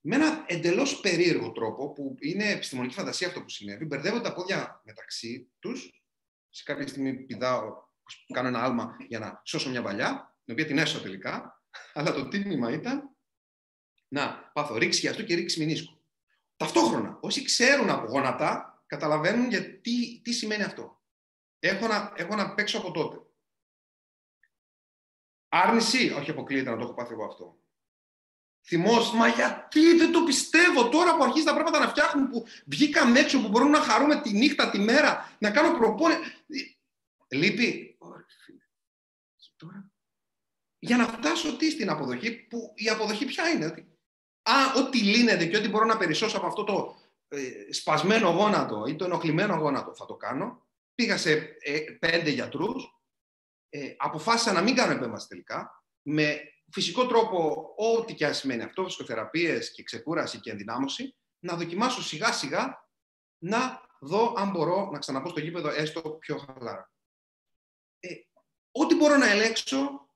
με 0.00 0.14
ένα 0.14 0.44
εντελώς 0.48 1.00
περίεργο 1.00 1.52
τρόπο, 1.52 1.92
που 1.92 2.16
είναι 2.18 2.50
επιστημονική 2.50 2.94
φαντασία 2.94 3.26
αυτό 3.26 3.42
που 3.42 3.48
συνέβη, 3.48 3.84
μπερδεύω 3.84 4.20
τα 4.20 4.32
πόδια 4.34 4.82
μεταξύ 4.84 5.52
τους, 5.58 6.02
σε 6.48 6.62
κάποια 6.62 6.86
στιγμή 6.86 7.14
πηδάω, 7.14 7.72
κάνω 8.32 8.48
ένα 8.48 8.62
άλμα 8.62 8.96
για 9.08 9.18
να 9.18 9.42
σώσω 9.44 9.70
μια 9.70 9.82
παλιά, 9.82 10.36
την 10.44 10.54
οποία 10.54 10.66
την 10.66 10.78
έσω 10.78 11.00
τελικά, 11.00 11.62
αλλά 11.92 12.12
το 12.12 12.28
τίμημα 12.28 12.72
ήταν 12.72 13.16
να 14.08 14.50
πάθω 14.52 14.76
ρίξη 14.76 15.00
για 15.00 15.10
αυτό 15.10 15.22
και 15.22 15.34
ρίξη 15.34 15.58
μηνίσκου. 15.58 16.04
Ταυτόχρονα, 16.56 17.18
όσοι 17.20 17.44
ξέρουν 17.44 17.90
από 17.90 18.06
γόνατα, 18.06 18.82
καταλαβαίνουν 18.86 19.48
γιατί, 19.48 20.20
τι 20.24 20.32
σημαίνει 20.32 20.62
αυτό. 20.62 21.02
Έχω 21.58 21.86
να, 21.86 22.12
έχω 22.16 22.34
να 22.34 22.54
παίξω 22.54 22.78
από 22.78 22.90
τότε. 22.90 23.26
Άρνηση, 25.54 26.14
όχι 26.18 26.30
αποκλείεται 26.30 26.70
να 26.70 26.76
το 26.76 26.82
έχω 26.82 26.94
πάθει 26.94 27.12
εγώ 27.12 27.24
αυτό. 27.24 27.56
Θυμός, 28.64 29.12
μα 29.12 29.28
γιατί 29.28 29.96
δεν 29.96 30.12
το 30.12 30.22
πιστεύω 30.22 30.88
τώρα 30.88 31.16
που 31.16 31.22
αρχίζει 31.22 31.44
τα 31.44 31.54
πράγματα 31.54 31.78
να 31.78 31.88
φτιάχνουν, 31.88 32.28
που 32.28 32.44
βγήκαμε 32.66 33.18
έξω, 33.18 33.40
που 33.40 33.48
μπορούμε 33.48 33.78
να 33.78 33.84
χαρούμε 33.84 34.20
τη 34.20 34.32
νύχτα, 34.32 34.70
τη 34.70 34.78
μέρα, 34.78 35.36
να 35.38 35.50
κάνω 35.50 35.78
προπόνη. 35.78 36.14
Λείπει. 37.28 37.96
Τώρα. 39.56 39.90
Για 40.78 40.96
να 40.96 41.06
φτάσω 41.06 41.56
τι 41.56 41.70
στην 41.70 41.90
αποδοχή, 41.90 42.32
που 42.32 42.72
η 42.76 42.88
αποδοχή 42.88 43.24
ποια 43.24 43.48
είναι. 43.48 43.66
Ότι, 43.66 43.98
α, 44.42 44.54
ό,τι 44.76 44.98
λύνεται 44.98 45.46
και 45.46 45.56
ό,τι 45.56 45.68
μπορώ 45.68 45.84
να 45.84 45.96
περισσώσω 45.96 46.36
από 46.36 46.46
αυτό 46.46 46.64
το 46.64 46.96
ε, 47.28 47.72
σπασμένο 47.72 48.28
γόνατο 48.28 48.84
ή 48.86 48.96
το 48.96 49.04
ενοχλημένο 49.04 49.56
γόνατο 49.56 49.94
θα 49.94 50.06
το 50.06 50.14
κάνω. 50.14 50.66
Πήγα 50.94 51.16
σε 51.16 51.32
ε, 51.60 51.80
πέντε 51.98 52.30
γιατρούς, 52.30 53.01
ε, 53.74 53.94
αποφάσισα 53.96 54.52
να 54.52 54.60
μην 54.60 54.74
κάνω 54.74 54.92
επέμβαση 54.92 55.28
τελικά, 55.28 55.84
με 56.02 56.40
φυσικό 56.72 57.06
τρόπο, 57.06 57.68
ό,τι 57.76 58.14
και 58.14 58.26
αν 58.26 58.34
σημαίνει 58.34 58.62
αυτό, 58.62 58.84
φυσικοθεραπείες 58.84 59.72
και 59.72 59.82
ξεκούραση 59.82 60.40
και 60.40 60.50
ενδυνάμωση, 60.50 61.16
να 61.38 61.56
δοκιμάσω 61.56 62.02
σιγά 62.02 62.32
σιγά 62.32 62.88
να 63.38 63.80
δω 64.00 64.34
αν 64.36 64.50
μπορώ 64.50 64.88
να 64.92 64.98
ξαναπώ 64.98 65.28
στο 65.28 65.40
γήπεδο 65.40 65.68
έστω 65.68 66.00
πιο 66.00 66.36
χαλάρα. 66.36 66.90
Ε, 68.00 68.08
ό,τι 68.70 68.94
μπορώ 68.94 69.16
να 69.16 69.30
ελέγξω, 69.30 70.08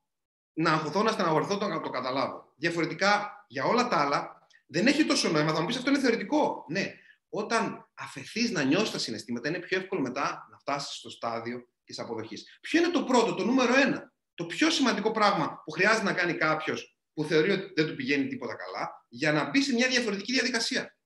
να 0.53 0.73
αγχωθώ, 0.73 1.03
να 1.03 1.11
στεναχωρηθώ, 1.11 1.67
να 1.67 1.81
το 1.81 1.89
καταλάβω. 1.89 2.53
Διαφορετικά, 2.55 3.45
για 3.47 3.63
όλα 3.63 3.87
τα 3.87 3.97
άλλα, 3.97 4.47
δεν 4.67 4.87
έχει 4.87 5.05
τόσο 5.05 5.29
νόημα. 5.29 5.53
Θα 5.53 5.59
μου 5.59 5.65
πεις 5.65 5.77
αυτό 5.77 5.89
είναι 5.89 5.99
θεωρητικό. 5.99 6.65
Ναι, 6.67 6.93
όταν 7.29 7.89
αφαιθείς 7.93 8.51
να 8.51 8.63
νιώσεις 8.63 8.91
τα 8.91 8.97
συναισθήματα, 8.97 9.47
είναι 9.47 9.59
πιο 9.59 9.77
εύκολο 9.77 10.01
μετά 10.01 10.47
να 10.51 10.57
φτάσεις 10.57 10.95
στο 10.97 11.09
στάδιο 11.09 11.67
της 11.87 11.99
αποδοχής. 11.99 12.57
Ποιο 12.61 12.79
είναι 12.79 12.91
το 12.91 13.03
πρώτο, 13.03 13.35
το 13.35 13.45
νούμερο 13.45 13.75
ένα, 13.75 14.13
το 14.33 14.45
πιο 14.45 14.69
σημαντικό 14.69 15.11
πράγμα 15.11 15.61
που 15.65 15.71
χρειάζεται 15.71 16.03
να 16.03 16.13
κάνει 16.13 16.33
κάποιος 16.33 16.97
που 17.13 17.23
θεωρεί 17.23 17.51
ότι 17.51 17.71
δεν 17.75 17.87
του 17.87 17.95
πηγαίνει 17.95 18.27
τίποτα 18.27 18.55
καλά, 18.55 19.05
για 19.07 19.31
να 19.31 19.49
μπει 19.49 19.61
σε 19.61 19.73
μια 19.73 19.87
διαφορετική 19.87 20.31
διαδικασία. 20.31 20.97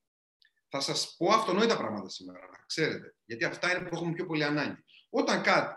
Θα 0.68 0.80
σας 0.80 1.14
πω 1.18 1.32
αυτονόητα 1.32 1.76
πράγματα 1.76 2.08
σήμερα, 2.08 2.38
να 2.38 2.64
ξέρετε, 2.66 3.14
γιατί 3.24 3.44
αυτά 3.44 3.70
είναι 3.70 3.88
που 3.88 3.94
έχουμε 3.94 4.12
πιο 4.12 4.26
πολύ 4.26 4.44
ανάγκη. 4.44 4.84
Όταν 5.10 5.42
κάτι 5.42 5.74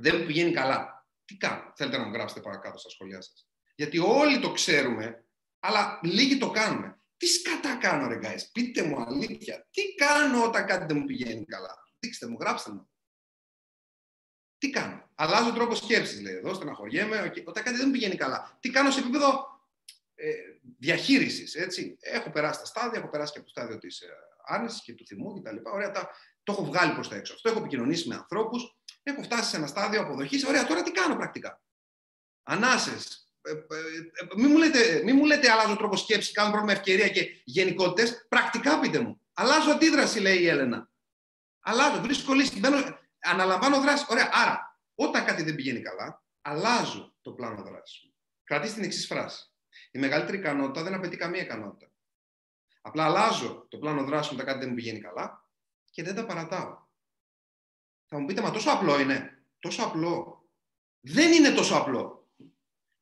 δεν 0.00 0.16
μου 0.18 0.26
πηγαίνει 0.26 0.52
καλά, 0.52 1.06
τι 1.24 1.36
κάνω, 1.36 1.72
θέλετε 1.76 1.98
να 1.98 2.04
μου 2.04 2.12
γράψετε 2.12 2.40
παρακάτω 2.40 2.78
στα 2.78 2.90
σχολεία 2.90 3.20
σας. 3.20 3.48
Γιατί 3.74 3.98
όλοι 3.98 4.40
το 4.40 4.52
ξέρουμε, 4.52 5.26
αλλά 5.60 6.00
λίγοι 6.02 6.38
το 6.38 6.50
κάνουμε. 6.50 7.00
Τι 7.16 7.26
σκατά 7.26 7.76
κάνω, 7.76 8.08
ρε 8.08 8.18
guys, 8.22 8.40
πείτε 8.52 8.82
μου 8.82 9.00
αλήθεια. 9.00 9.68
Τι 9.70 9.94
κάνω 9.94 10.44
όταν 10.44 10.66
κάτι 10.66 10.86
δεν 10.86 10.96
μου 10.96 11.04
πηγαίνει 11.04 11.44
καλά. 11.44 11.82
Δείξτε 11.98 12.28
μου, 12.28 12.36
γράψτε 12.40 12.72
μου. 12.72 12.91
Τι 14.62 14.70
κάνω; 14.70 15.08
Αλλάζω 15.14 15.52
τρόπο 15.52 15.74
σκέψης, 15.74 16.20
λέει 16.20 16.34
εδώ, 16.34 16.54
στεναχωριέμαι. 16.54 17.32
Okay. 17.32 17.44
Όταν 17.44 17.62
κάτι 17.62 17.76
δεν 17.76 17.90
πηγαίνει 17.90 18.16
καλά. 18.16 18.56
Τι 18.60 18.70
κάνω 18.70 18.90
σε 18.90 19.00
επίπεδο 19.00 19.60
ε, 20.14 20.30
διαχείρισης, 20.78 21.54
έτσι. 21.54 21.96
Έχω 22.00 22.30
περάσει 22.30 22.58
τα 22.58 22.64
στάδια, 22.64 22.98
έχω 22.98 23.08
περάσει 23.08 23.32
και 23.32 23.38
από 23.38 23.46
το 23.46 23.60
στάδιο 23.60 23.78
της 23.78 24.00
ε, 24.00 24.08
άρνησης 24.44 24.82
και 24.82 24.94
του 24.94 25.06
θυμού 25.06 25.42
κτλ. 25.42 25.56
Ωραία, 25.62 25.90
τα, 25.90 26.10
το 26.42 26.52
έχω 26.52 26.64
βγάλει 26.64 26.92
προς 26.92 27.08
τα 27.08 27.16
έξω. 27.16 27.34
Αυτό 27.34 27.48
έχω 27.48 27.58
επικοινωνήσει 27.58 28.08
με 28.08 28.14
ανθρώπους, 28.14 28.76
έχω 29.02 29.22
φτάσει 29.22 29.50
σε 29.50 29.56
ένα 29.56 29.66
στάδιο 29.66 30.00
αποδοχής. 30.00 30.44
Ωραία, 30.44 30.66
τώρα 30.66 30.82
τι 30.82 30.90
κάνω 30.90 31.16
πρακτικά; 31.16 31.62
Ανάσες, 32.42 33.28
ε, 33.42 33.50
ε, 33.50 33.54
ε, 33.54 34.26
μην 34.36 34.50
μου, 34.50 34.56
λέτε, 34.56 35.02
μην 35.04 35.16
μου 35.16 35.24
λέτε 35.24 35.50
αλλάζω 35.50 35.76
τρόπο 35.76 35.96
σκέψης, 35.96 36.32
κάνω 36.32 36.50
πρόβλημα 36.50 36.72
ευκαιρία 36.72 37.08
και 37.08 37.40
γενικότητες. 37.44 38.26
Πρακτικά 38.28 38.80
πείτε 38.80 39.00
μου. 39.00 39.20
Αλλάζω 39.32 39.70
αντίδραση, 39.70 40.20
λέει 40.20 40.38
η 40.38 40.46
Έλενα. 40.46 40.90
Αλλάζω, 41.60 42.00
βρίσκω 42.00 42.32
λύση, 42.34 42.58
μπαίνω, 42.58 43.00
αναλαμβάνω 43.22 43.80
δράση. 43.80 44.06
Ωραία. 44.08 44.30
Άρα, 44.32 44.78
όταν 44.94 45.24
κάτι 45.24 45.42
δεν 45.42 45.54
πηγαίνει 45.54 45.80
καλά, 45.80 46.24
αλλάζω 46.42 47.14
το 47.20 47.32
πλάνο 47.32 47.62
δράσης. 47.62 48.12
Κρατήστε 48.44 48.74
την 48.74 48.84
εξής 48.84 49.06
φράση. 49.06 49.46
Η 49.90 49.98
μεγαλύτερη 49.98 50.38
ικανότητα 50.38 50.82
δεν 50.82 50.94
απαιτεί 50.94 51.16
καμία 51.16 51.42
ικανότητα. 51.42 51.90
Απλά 52.80 53.04
αλλάζω 53.04 53.66
το 53.68 53.78
πλάνο 53.78 54.04
δράσης 54.04 54.32
όταν 54.32 54.46
κάτι 54.46 54.58
δεν 54.58 54.68
μου 54.68 54.74
πηγαίνει 54.74 55.00
καλά 55.00 55.46
και 55.90 56.02
δεν 56.02 56.14
τα 56.14 56.26
παρατάω. 56.26 56.78
Θα 58.06 58.18
μου 58.18 58.26
πείτε, 58.26 58.40
μα 58.40 58.50
τόσο 58.50 58.70
απλό 58.70 59.00
είναι. 59.00 59.44
Τόσο 59.58 59.82
απλό. 59.82 60.46
Δεν 61.00 61.32
είναι 61.32 61.50
τόσο 61.50 61.76
απλό. 61.76 62.28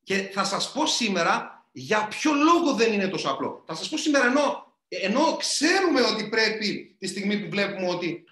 Και 0.02 0.22
θα 0.22 0.44
σας 0.44 0.72
πω 0.72 0.87
σήμερα 0.87 1.68
για 1.72 2.09
ποιο 2.09 2.33
λόγο 2.33 2.74
δεν 2.74 2.92
είναι 2.92 3.09
τόσο 3.09 3.30
απλό. 3.30 3.62
Θα 3.66 3.74
σας 3.74 3.88
πω 3.88 3.96
σήμερα 3.96 4.26
ενώ, 4.26 4.76
ενώ 4.88 5.37
ξέρουμε 5.37 6.00
ότι 6.00 6.28
πρέπει 6.28 6.96
τη 6.98 7.06
στιγμή 7.06 7.38
που 7.38 7.50
βλέπουμε 7.50 7.88
ότι 7.88 8.24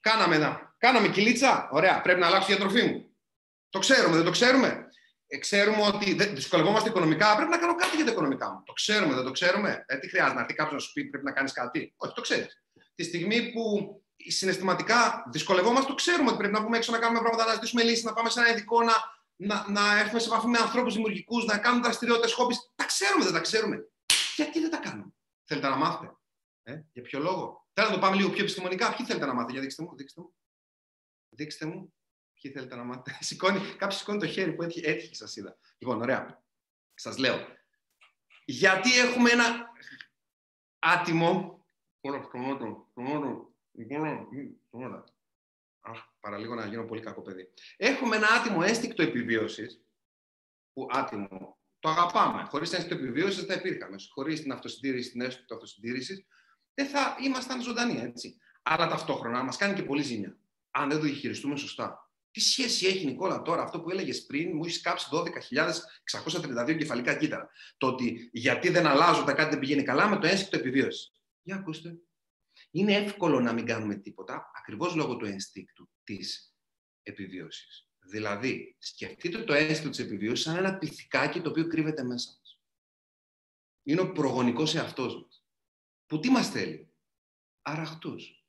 κάναμε, 0.00 0.38
να, 0.38 0.71
κάναμε 0.86 1.08
κυλίτσα, 1.08 1.68
ωραία, 1.72 2.00
πρέπει 2.00 2.20
να 2.20 2.26
αλλάξω 2.26 2.52
η 2.52 2.54
διατροφή 2.54 2.82
μου. 2.82 3.16
Το 3.68 3.78
ξέρουμε, 3.78 4.16
δεν 4.16 4.24
το 4.24 4.30
ξέρουμε. 4.30 4.88
Ε, 5.26 5.38
ξέρουμε 5.38 5.82
ότι 5.82 6.14
δεν, 6.14 6.34
δυσκολευόμαστε 6.34 6.88
οικονομικά, 6.88 7.36
πρέπει 7.36 7.50
να 7.50 7.58
κάνω 7.58 7.74
κάτι 7.74 7.96
για 7.96 8.04
τα 8.04 8.10
οικονομικά 8.10 8.52
μου. 8.52 8.62
Το 8.64 8.72
ξέρουμε, 8.72 9.14
δεν 9.14 9.24
το 9.24 9.30
ξέρουμε. 9.30 9.84
Ε, 9.86 9.96
τι 9.96 10.08
χρειάζεται, 10.08 10.34
να 10.34 10.40
έρθει 10.40 10.54
κάποιος 10.54 10.74
να 10.74 10.80
σου 10.80 10.92
πει 10.92 11.04
πρέπει 11.04 11.24
να 11.24 11.32
κάνεις 11.32 11.52
κάτι. 11.52 11.94
Όχι, 11.96 12.14
το 12.14 12.20
ξέρεις. 12.20 12.62
Τη 12.94 13.02
στιγμή 13.04 13.52
που 13.52 13.62
συναισθηματικά 14.16 15.24
δυσκολευόμαστε, 15.32 15.88
το 15.88 15.94
ξέρουμε 15.94 16.28
ότι 16.28 16.38
πρέπει 16.38 16.52
να 16.52 16.60
βγούμε 16.60 16.76
έξω 16.76 16.92
να 16.92 16.98
κάνουμε 16.98 17.20
πράγματα, 17.20 17.46
να 17.46 17.52
ζητήσουμε 17.54 17.82
λύσεις, 17.82 18.04
να 18.04 18.12
πάμε 18.12 18.30
σε 18.30 18.40
ένα 18.40 18.50
ειδικό, 18.50 18.82
να, 18.82 18.94
να, 19.36 19.64
να 19.68 19.98
έρθουμε 19.98 20.20
σε 20.20 20.28
επαφή 20.28 20.46
με 20.46 20.58
ανθρώπους 20.58 20.94
δημιουργικούς, 20.94 21.44
να 21.44 21.58
κάνουμε 21.58 21.82
δραστηριότητες, 21.82 22.32
χόμπι. 22.32 22.54
Τα 22.74 22.84
ξέρουμε, 22.84 23.24
δεν 23.24 23.32
τα 23.32 23.40
ξέρουμε. 23.40 23.76
Γιατί 24.36 24.60
δεν 24.60 24.70
τα 24.70 24.76
κάνουμε; 24.76 25.12
Θέλετε 25.44 25.68
να 25.68 25.76
μάθετε; 25.76 26.16
Ε; 26.62 26.80
Για 26.92 27.02
ποιο 27.02 27.18
λόγο; 27.18 27.66
Θέλω 27.72 27.88
να 27.88 27.94
το 27.94 28.00
πάμε 28.00 28.16
λίγο 28.16 28.30
πιο 28.30 28.42
επιστημονικά; 28.42 28.94
Ποιοι 28.94 29.06
θέλετε 29.06 29.26
να 29.26 29.34
μάθετε, 29.34 29.52
για 29.52 29.60
δείξτε 29.60 29.82
μου. 29.82 29.96
Δείξτε 29.96 30.20
μου. 30.20 30.34
Δείξτε 31.34 31.66
μου. 31.66 31.94
Ποιοι 32.40 32.52
θέλετε 32.52 32.76
να 32.76 32.84
μάθετε. 32.84 33.18
Σηκώνει, 33.26 33.58
κάποιος 33.58 33.96
σηκώνει 33.98 34.18
το 34.18 34.26
χέρι 34.26 34.52
που 34.52 34.62
έτυχε, 34.62 34.90
έτυχε 34.90 35.14
σας 35.14 35.36
είδα. 35.36 35.56
Λοιπόν, 35.78 36.00
ωραία. 36.00 36.44
Σας 36.94 37.18
λέω. 37.18 37.46
Γιατί 38.44 38.98
έχουμε 38.98 39.30
ένα 39.30 39.44
άτιμο... 40.78 41.56
Τώρα, 44.70 45.04
Αχ, 45.80 45.98
παραλίγο 46.20 46.54
να 46.54 46.66
γίνω 46.66 46.84
πολύ 46.84 47.00
κακό 47.00 47.22
παιδί. 47.22 47.52
Έχουμε 47.76 48.16
ένα 48.16 48.28
άτιμο 48.28 48.60
ένστικτο 48.64 49.02
επιβίωσης. 49.02 49.84
Που 50.72 50.86
άτιμο. 50.90 51.58
Το 51.78 51.88
αγαπάμε. 51.88 52.44
Χωρίς 52.44 52.72
ένστικτο 52.72 52.96
επιβίωσης 52.96 53.36
δεν 53.36 53.46
θα 53.46 53.54
υπήρχαμε. 53.54 53.96
Χωρίς 54.10 54.40
την 54.40 54.52
αυτοσυντήρηση, 54.52 55.10
την 55.10 55.20
ένστικτο 55.20 55.54
αυτοσυντήρησης, 55.54 56.26
δεν 56.74 56.86
θα 56.86 57.16
ήμασταν 57.20 57.62
ζωντανοί, 57.62 58.00
έτσι. 58.00 58.36
Αλλά 58.62 58.88
ταυτόχρονα 58.88 59.42
μας 59.42 59.56
κάνει 59.56 59.74
και 59.74 59.82
πολύ 59.82 60.02
ζημιά. 60.02 60.36
Αν 60.72 60.88
δεν 60.88 60.98
το 60.98 61.04
διαχειριστούμε 61.04 61.56
σωστά. 61.56 62.10
Τι 62.30 62.40
σχέση 62.40 62.86
έχει, 62.86 63.06
Νικόλα, 63.06 63.42
τώρα 63.42 63.62
αυτό 63.62 63.80
που 63.80 63.90
έλεγες 63.90 64.26
πριν, 64.26 64.50
μου 64.56 64.64
έχεις 64.64 64.80
κάψει 64.80 65.08
12.632 65.12 66.76
κεφαλικά 66.78 67.14
κύτταρα. 67.14 67.50
Το 67.76 67.86
ότι 67.86 68.30
γιατί 68.32 68.68
δεν 68.68 68.86
αλλάζω, 68.86 69.24
τα 69.24 69.32
κάτι 69.32 69.50
δεν 69.50 69.58
πηγαίνει 69.58 69.82
καλά 69.82 70.08
με 70.08 70.18
το 70.18 70.26
ένστικτο 70.26 70.56
επιβίωση. 70.56 71.12
Για 71.42 71.56
ακούστε 71.56 71.98
είναι 72.70 72.94
εύκολο 72.94 73.40
να 73.40 73.52
μην 73.52 73.66
κάνουμε 73.66 73.94
τίποτα, 73.94 74.50
ακριβώς 74.54 74.94
λόγω 74.94 75.16
του 75.16 75.24
ενστίκτου 75.24 75.88
της 76.04 76.54
επιβίωσης. 77.02 77.88
Δηλαδή, 77.98 78.76
σκεφτείτε 78.78 79.44
το 79.44 79.52
ένστικτο 79.52 79.90
της 79.90 79.98
επιβίωσης 79.98 80.44
σαν 80.44 80.56
ένα 80.56 80.78
πυθικάκι 80.78 81.40
το 81.40 81.50
οποίο 81.50 81.66
κρύβεται 81.66 82.02
μέσα 82.02 82.30
μας. 82.38 82.60
Είναι 83.82 84.00
ο 84.00 84.12
προγονικός 84.12 84.74
εαυτός 84.74 85.22
μας. 85.22 85.44
Που 86.06 86.20
τι 86.20 86.30
μας 86.30 86.50
θέλει; 86.50 86.92
Αραχτούς. 87.62 88.46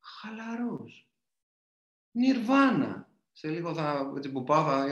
Χαλαρούς. 0.00 1.06
Νιρβάνα. 2.12 3.08
Σε 3.32 3.48
λίγο 3.48 3.74
θα, 3.74 4.12
έτσι 4.16 4.30
που 4.32 4.44
πάω, 4.44 4.64
θα 4.64 4.86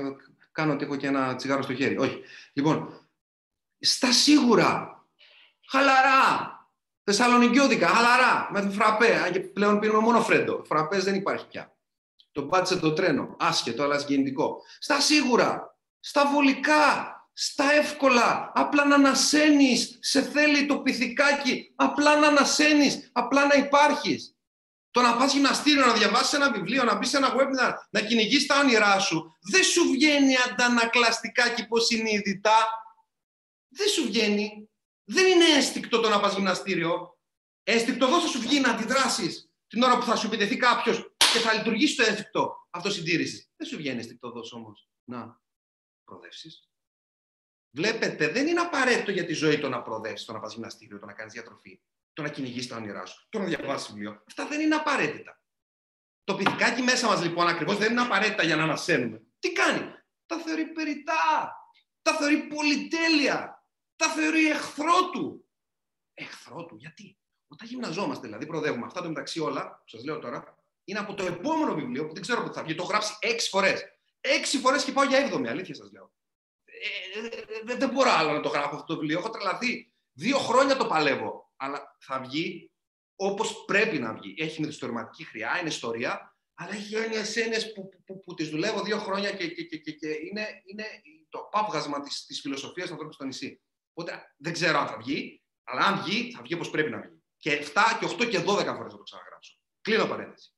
κάνω 0.52 0.72
ότι 0.72 0.84
έχω 0.84 0.96
και 0.96 1.06
ένα 1.06 1.34
τσιγάρο 1.34 1.62
στο 1.62 1.74
χέρι. 1.74 1.98
Όχι. 1.98 2.22
Λοιπόν, 2.52 3.08
στα 3.80 4.12
σίγουρα. 4.12 5.04
Χαλαρά. 5.70 6.54
Θεσσαλονικιώδικα, 7.04 7.86
χαλαρά, 7.86 8.48
με 8.52 8.70
φραπέ. 8.70 9.30
Και 9.32 9.40
πλέον 9.40 9.78
πίνουμε 9.78 9.98
μόνο 9.98 10.22
φρέντο. 10.22 10.62
Φραπές 10.66 11.04
δεν 11.04 11.14
υπάρχει 11.14 11.46
πια. 11.46 11.76
Το 12.32 12.42
πάτησε 12.42 12.76
το 12.76 12.92
τρένο. 12.92 13.36
Άσχετο, 13.38 13.82
αλλά 13.82 13.98
συγκινητικό. 13.98 14.62
Στα 14.78 15.00
σίγουρα, 15.00 15.78
στα 16.00 16.26
βολικά, 16.26 17.14
στα 17.32 17.72
εύκολα. 17.72 18.52
Απλά 18.54 18.84
να 18.84 18.94
ανασένεις. 18.94 19.98
Σε 20.00 20.22
θέλει 20.22 20.66
το 20.66 20.78
πυθικάκι. 20.78 21.72
Απλά 21.76 22.16
να 22.16 22.26
ανασένεις. 22.26 23.10
Απλά 23.12 23.46
να 23.46 23.54
υπάρχεις. 23.54 24.36
Το 24.90 25.00
να 25.00 25.16
πας 25.16 25.32
γυμναστήριο, 25.32 25.86
να 25.86 25.92
διαβάσεις 25.92 26.32
ένα 26.32 26.52
βιβλίο, 26.52 26.84
να 26.84 26.94
μπεις 26.94 27.08
σε 27.08 27.16
ένα 27.16 27.34
webinar, 27.36 27.72
να 27.90 28.00
κυνηγείς 28.00 28.46
τα 28.46 28.58
όνειρά 28.58 28.98
σου, 28.98 29.36
δεν 29.40 29.62
σου 29.62 29.90
βγαίνει 29.90 30.34
αντανακλαστικά 30.36 31.48
και 31.48 31.62
υποσυνείδητα. 31.62 32.56
Δεν 33.68 33.88
σου 33.88 34.02
βγαίνει. 34.02 34.70
Δεν 35.04 35.26
είναι 35.26 35.44
αίσθηκτο 35.44 36.00
το 36.00 36.08
να 36.08 36.20
πας 36.20 36.34
γυμναστήριο. 36.34 37.18
Αίσθηκτο 37.62 38.06
εδώ 38.06 38.20
θα 38.20 38.26
σου 38.26 38.40
βγει 38.40 38.60
να 38.60 38.70
αντιδράσεις 38.70 39.50
την 39.66 39.82
ώρα 39.82 39.98
που 39.98 40.04
θα 40.04 40.16
σου 40.16 40.26
επιτεθεί 40.26 40.56
κάποιος 40.56 41.14
και 41.32 41.38
θα 41.38 41.52
λειτουργήσει 41.52 41.96
το 41.96 42.02
αίσθηκτο 42.02 42.68
αυτοσυντήρησης. 42.70 43.50
Δεν 43.56 43.66
σου 43.66 43.76
βγαίνει 43.76 43.98
αίσθηκτο 43.98 44.28
εδώ 44.28 44.42
όμως 44.52 44.88
να 45.04 45.40
προοδεύσεις. 46.04 46.70
Βλέπετε, 47.70 48.28
δεν 48.28 48.46
είναι 48.46 48.60
απαραίτητο 48.60 49.10
για 49.10 49.26
τη 49.26 49.32
ζωή 49.32 49.58
το 49.58 49.68
να 49.68 49.82
προοδεύσεις, 49.82 50.26
το 50.26 50.32
να 50.32 50.40
πας 50.40 50.52
γυμναστήριο, 50.52 50.98
το 50.98 51.06
να 51.06 51.12
κάνεις 51.12 51.32
διατροφή, 51.32 51.80
το 52.20 52.26
να 52.26 52.32
κυνηγείς 52.32 52.66
τα 52.66 52.76
όνειρά 52.76 53.06
σου, 53.06 53.26
το 53.28 53.38
να 53.38 53.44
διαβάσεις 53.44 53.88
βιβλίο. 53.88 54.22
Αυτά 54.26 54.46
δεν 54.46 54.60
είναι 54.60 54.74
απαραίτητα. 54.74 55.42
Το 56.24 56.34
πυθικάκι 56.34 56.82
μέσα 56.82 57.06
μας 57.06 57.22
λοιπόν 57.22 57.48
ακριβώς 57.48 57.76
δεν 57.76 57.90
είναι 57.90 58.00
απαραίτητα 58.00 58.42
για 58.42 58.56
να 58.56 58.62
ανασένουμε. 58.62 59.22
Τι 59.38 59.52
κάνει, 59.52 59.94
τα 60.26 60.36
θεωρεί 60.36 60.66
περιτά, 60.66 61.52
τα 62.02 62.12
θεωρεί 62.12 62.46
πολυτέλεια, 62.46 63.64
τα 63.96 64.08
θεωρεί 64.08 64.50
εχθρό 64.50 65.10
του. 65.10 65.48
Εχθρό 66.14 66.66
του. 66.66 66.76
Γιατί; 66.76 67.18
Όταν 67.48 67.68
γυμναζόμαστε, 67.68 68.26
δηλαδή 68.26 68.46
προοδεύουμε 68.46 68.86
αυτά 68.86 69.02
το 69.02 69.08
μεταξύ 69.08 69.40
όλα, 69.40 69.68
που 69.68 69.88
σας 69.88 70.04
λέω 70.04 70.18
τώρα, 70.18 70.58
είναι 70.84 70.98
από 70.98 71.14
το 71.14 71.24
επόμενο 71.24 71.74
βιβλίο 71.74 72.06
που 72.06 72.12
δεν 72.12 72.22
ξέρω 72.22 72.42
πότε 72.42 72.54
θα 72.54 72.62
βγει. 72.62 72.74
Το 72.74 72.82
έχω 72.82 72.90
γράψει 72.90 73.16
έξι 73.20 73.48
φορές. 73.48 73.82
Έξι 74.20 74.58
φορές 74.58 74.84
και 74.84 74.92
πάω 74.92 75.04
για 75.04 75.18
έβδομη, 75.18 75.48
αλήθεια 75.48 75.74
σας 75.74 75.92
λέω. 75.92 76.12
Ε, 76.64 77.70
ε, 77.70 77.76
δεν 77.76 77.90
μπορώ 77.90 78.10
άλλο 78.10 78.32
να 78.32 78.40
το 78.40 78.48
γράφω 78.48 78.74
αυτό 78.74 78.94
το 78.94 79.00
βιβλίο. 79.00 79.18
Έχω 79.18 79.30
τρελαθεί. 79.30 79.92
Δύο 80.12 80.38
χρόνια 80.38 80.76
το 80.76 80.86
παλεύω. 80.86 81.49
Αλλά 81.62 81.96
θα 82.00 82.20
βγει 82.20 82.72
όπως 83.16 83.64
πρέπει 83.64 83.98
να 83.98 84.14
βγει. 84.14 84.34
Έχει 84.38 84.60
μυθιστορηματική 84.60 85.24
χρειά, 85.24 85.58
είναι 85.60 85.68
ιστορία, 85.68 86.36
αλλά 86.54 86.72
έχει 86.72 86.94
έννοιες 86.94 87.36
έννοιες 87.36 87.72
που, 87.72 87.88
που, 87.88 88.02
που, 88.04 88.20
που 88.20 88.34
τις 88.34 88.48
δουλεύω 88.48 88.82
δύο 88.82 88.98
χρόνια 88.98 89.30
και, 89.30 89.48
και, 89.48 89.76
και, 89.76 89.92
και, 89.92 90.08
είναι, 90.08 90.46
είναι 90.64 90.84
το 91.28 91.48
παύγασμα 91.50 92.00
της 92.00 92.40
φιλοσοφίας 92.40 92.86
του 92.86 92.92
ανθρώπου 92.92 93.12
στο 93.12 93.24
νησί. 93.24 93.62
Οπότε 93.92 94.34
δεν 94.36 94.52
ξέρω 94.52 94.78
αν 94.78 94.86
θα 94.86 94.96
βγει, 94.96 95.42
αλλά 95.64 95.80
αν 95.80 96.02
βγει, 96.02 96.32
θα 96.32 96.42
βγει 96.42 96.54
όπως 96.54 96.70
πρέπει 96.70 96.90
να 96.90 97.00
βγει. 97.00 97.22
Και 97.36 97.62
7 97.74 97.80
και 98.00 98.06
8 98.06 98.28
και 98.28 98.38
12 98.38 98.44
φορές 98.44 98.92
θα 98.92 98.96
το 98.96 99.02
ξαναγράψω. 99.02 99.58
Κλείνω 99.80 100.06
παρένθεση. 100.06 100.54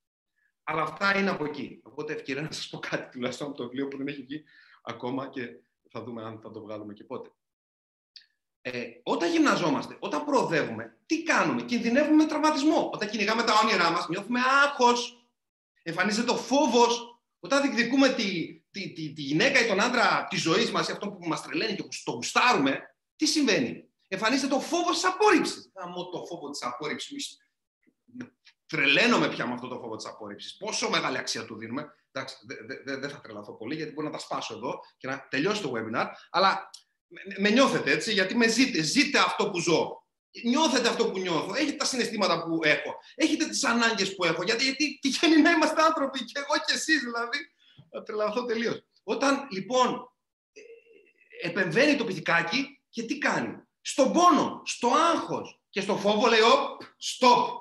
Αλλά 0.62 0.82
αυτά 0.82 1.18
είναι 1.18 1.30
από 1.30 1.44
εκεί. 1.44 1.80
Οπότε 1.82 2.12
ευκαιρία 2.12 2.42
να 2.42 2.52
σας 2.52 2.68
πω 2.68 2.78
κάτι 2.78 3.10
τουλάχιστον 3.10 3.46
από 3.46 3.56
το 3.56 3.62
βιβλίο 3.62 3.88
που 3.88 3.96
δεν 3.96 4.06
έχει 4.06 4.22
βγει 4.22 4.44
ακόμα 4.82 5.28
και 5.28 5.60
θα 5.90 6.02
δούμε 6.02 6.22
αν 6.22 6.40
θα 6.40 6.50
το 6.50 6.60
βγάλουμε 6.60 6.92
και 6.92 7.04
πότε. 7.04 7.30
Ε, 8.64 8.82
όταν 9.02 9.30
γυμναζόμαστε, 9.30 9.96
όταν 9.98 10.24
προοδεύουμε, 10.24 10.98
τι 11.06 11.22
κάνουμε, 11.22 11.62
κινδυνεύουμε 11.62 12.16
με 12.16 12.24
τραυματισμό. 12.24 12.90
Όταν 12.94 13.10
κυνηγάμε 13.10 13.42
τα 13.42 13.52
όνειρά 13.62 13.90
μας, 13.90 14.08
νιώθουμε 14.08 14.40
άγχος, 14.64 15.26
εμφανίζεται 15.82 16.30
ο 16.30 16.36
φόβος. 16.36 17.20
Όταν 17.40 17.62
διεκδικούμε 17.62 18.08
τη, 18.08 18.60
τη, 18.70 18.92
τη, 18.92 19.12
τη, 19.12 19.22
γυναίκα 19.22 19.64
ή 19.64 19.66
τον 19.66 19.80
άντρα 19.80 20.26
της 20.30 20.40
ζωής 20.40 20.70
μας, 20.70 20.88
αυτό 20.88 21.10
που 21.10 21.28
μας 21.28 21.42
τρελαίνει 21.42 21.74
και 21.74 21.82
που 21.82 21.88
το 22.04 22.12
γουστάρουμε, 22.12 22.80
τι 23.16 23.26
συμβαίνει; 23.26 23.92
Εμφανίζεται 24.08 24.54
το 24.54 24.60
φόβος 24.60 24.94
της 24.94 25.04
απόρριψης. 25.04 25.72
Γαμώ 25.74 26.08
το 26.08 26.24
φόβο 26.24 26.50
της 26.50 26.62
απόρριψης. 26.62 27.36
Τρελαίνομαι 28.66 29.28
πια 29.28 29.46
με 29.46 29.52
αυτό 29.52 29.68
το 29.68 29.78
φόβο 29.78 29.96
της 29.96 30.06
απόρριψης. 30.06 30.56
Πόσο 30.56 30.90
μεγάλη 30.90 31.18
αξία 31.18 31.44
του 31.44 31.56
δίνουμε. 31.56 31.94
Εντάξει, 32.12 32.36
δεν 32.84 33.00
δε, 33.00 33.08
θα 33.08 33.20
τρελαθώ 33.20 33.52
πολύ, 33.52 33.74
γιατί 33.74 33.92
μπορεί 33.92 34.06
να 34.06 34.12
τα 34.12 34.18
σπάσω 34.18 34.54
εδώ 34.54 34.80
και 34.96 35.08
να 35.08 35.26
τελειώσει 35.30 35.62
το 35.62 35.72
webinar. 35.74 36.06
Αλλά 36.30 36.70
με 37.38 37.50
νιώθετε 37.50 37.90
έτσι, 37.90 38.12
γιατί 38.12 38.36
με 38.36 38.48
ζείτε. 38.48 38.82
Ζείτε 38.82 39.18
αυτό 39.18 39.50
που 39.50 39.60
ζω. 39.60 40.06
Νιώθετε 40.44 40.88
αυτό 40.88 41.10
που 41.10 41.18
νιώθω. 41.18 41.54
Έχετε 41.54 41.76
τα 41.76 41.84
συναισθήματα 41.84 42.42
που 42.44 42.58
έχω. 42.62 42.98
Έχετε 43.14 43.48
τις 43.48 43.64
ανάγκες 43.64 44.14
που 44.14 44.24
έχω. 44.24 44.42
Γιατί, 44.42 44.64
γιατί 44.64 44.98
τυχαίνει 45.02 45.40
να 45.40 45.50
είμαστε 45.50 45.82
άνθρωποι, 45.82 46.24
και 46.24 46.32
εγώ 46.38 46.64
και 46.66 46.72
εσείς 46.74 47.00
δηλαδή. 47.00 47.38
Θα 47.90 48.02
τρελαθώ 48.02 48.44
τελείως. 48.44 48.84
Όταν 49.02 49.48
λοιπόν 49.50 50.12
ε, 50.52 51.48
επεμβαίνει 51.48 51.96
το 51.96 52.04
πυθικάκι, 52.04 52.82
και 52.88 53.02
τι 53.02 53.18
κάνει; 53.18 53.62
στον 53.80 54.12
πόνο, 54.12 54.62
στο 54.64 54.88
άγχος 54.88 55.62
και 55.70 55.80
στο 55.80 55.96
φόβο 55.96 56.26
λέει, 56.26 56.40
«Οπ, 56.40 56.82
stop. 56.82 57.60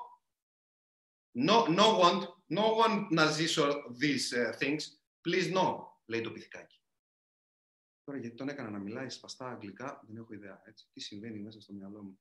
No, 1.48 1.66
no 1.66 1.98
one, 1.98 2.20
no 2.58 2.86
one 2.86 3.06
να 3.10 3.26
ζήσω 3.30 3.68
these 4.00 4.36
uh, 4.36 4.62
things. 4.62 4.80
Please 5.28 5.52
no, 5.56 5.76
λέει 6.06 6.20
το 6.20 6.30
πυθικάκι. 6.30 6.81
Τώρα 8.04 8.18
γιατί 8.18 8.36
τον 8.36 8.48
έκανα 8.48 8.70
να 8.70 8.78
μιλάει 8.78 9.08
σπαστά 9.08 9.46
αγγλικά, 9.46 10.02
δεν 10.06 10.16
έχω 10.16 10.34
ιδέα. 10.34 10.62
Έτσι. 10.64 10.86
Τι 10.92 11.00
συμβαίνει 11.00 11.38
μέσα 11.38 11.60
στο 11.60 11.72
μυαλό 11.72 12.02
μου. 12.02 12.20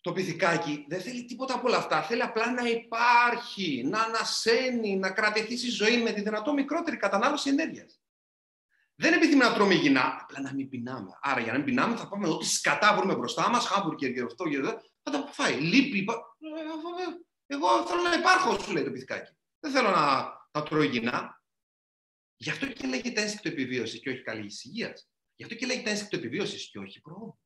Το 0.00 0.12
πυθικάκι 0.12 0.84
δεν 0.88 1.00
θέλει 1.00 1.24
τίποτα 1.24 1.54
από 1.54 1.66
όλα 1.66 1.76
αυτά. 1.76 2.02
Θέλει 2.02 2.22
απλά 2.22 2.52
να 2.52 2.68
υπάρχει, 2.68 3.86
να 3.86 4.00
ανασένει, 4.00 4.96
να 4.96 5.10
κρατηθεί 5.10 5.56
στη 5.56 5.68
ζωή 5.68 6.02
με 6.02 6.12
τη 6.12 6.22
δυνατό 6.22 6.52
μικρότερη 6.52 6.96
κατανάλωση 6.96 7.48
ενέργειας. 7.48 8.00
Δεν 8.94 9.12
επιθυμεί 9.12 9.40
να 9.40 9.52
τρώμε 9.52 9.74
υγιεινά, 9.74 10.18
απλά 10.20 10.40
να 10.40 10.54
μην 10.54 10.68
πεινάμε. 10.68 11.18
Άρα 11.20 11.40
για 11.40 11.52
να 11.52 11.58
μην 11.58 11.66
πεινάμε 11.66 11.96
θα 11.96 12.08
πάμε 12.08 12.28
ό,τι 12.28 12.46
σκατά 12.46 12.96
βρούμε 12.96 13.14
μπροστά 13.14 13.48
μας, 13.48 13.66
χάμπουργκερ 13.66 14.12
και 14.12 14.22
αυτό 14.22 14.48
και 14.48 14.58
αυτό, 14.58 14.80
θα 15.02 15.10
τα 15.10 15.26
φάει. 15.32 15.60
Λείπει. 15.60 16.04
Εγώ 17.46 17.86
θέλω 17.86 18.02
να 18.02 18.14
υπάρχω, 18.14 18.58
σου 18.58 18.72
λέει 18.72 18.84
το 18.84 18.90
πυθικάκι. 18.90 19.32
Δεν 19.60 19.72
θέλω 19.72 19.90
να, 19.90 20.22
να 20.52 20.62
τρώω 20.62 20.82
υγιεινά. 20.82 21.42
Γι' 22.36 22.50
αυτό 22.50 22.66
και 22.66 22.86
λέγεται 22.86 23.20
ένστικτο 23.20 23.48
επιβίωσης 23.48 24.00
και 24.00 24.10
όχι 24.10 24.22
καλή 24.22 24.50
υγεία. 24.62 24.92
Γι' 25.36 25.42
αυτό 25.42 25.54
και 25.54 25.66
λέγεται 25.66 25.90
ένστικτο 25.90 26.16
επιβίωσης 26.16 26.70
και 26.70 26.78
όχι 26.78 27.00
πρόοδο. 27.00 27.38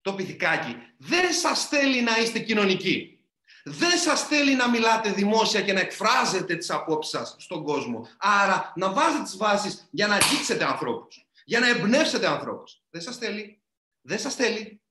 Το 0.00 0.14
πυθικάκι 0.14 0.76
δεν 0.98 1.32
σας 1.32 1.68
θέλει 1.68 2.02
να 2.02 2.18
είστε 2.18 2.38
κοινωνικοί. 2.38 3.12
Δεν 3.64 3.98
σας 3.98 4.26
θέλει 4.26 4.54
να 4.54 4.70
μιλάτε 4.70 5.12
δημόσια 5.12 5.62
και 5.62 5.72
να 5.72 5.80
εκφράζετε 5.80 6.56
τις 6.56 6.70
απόψεις 6.70 7.12
σας 7.12 7.36
στον 7.38 7.64
κόσμο. 7.64 8.08
Άρα 8.18 8.72
να 8.76 8.92
βάζετε 8.92 9.22
τις 9.22 9.36
βάσεις 9.36 9.88
για 9.90 10.06
να 10.06 10.14
αγγίξετε 10.14 10.64
ανθρώπους, 10.64 11.28
για 11.44 11.60
να 11.60 11.68
εμπνεύσετε 11.68 12.26
ανθρώπους. 12.26 12.82
Δεν 12.90 13.00
σας 13.00 13.16
θέλει. 13.16 13.62
Δεν 14.00 14.18
σας 14.18 14.34
θέλει. 14.34 14.82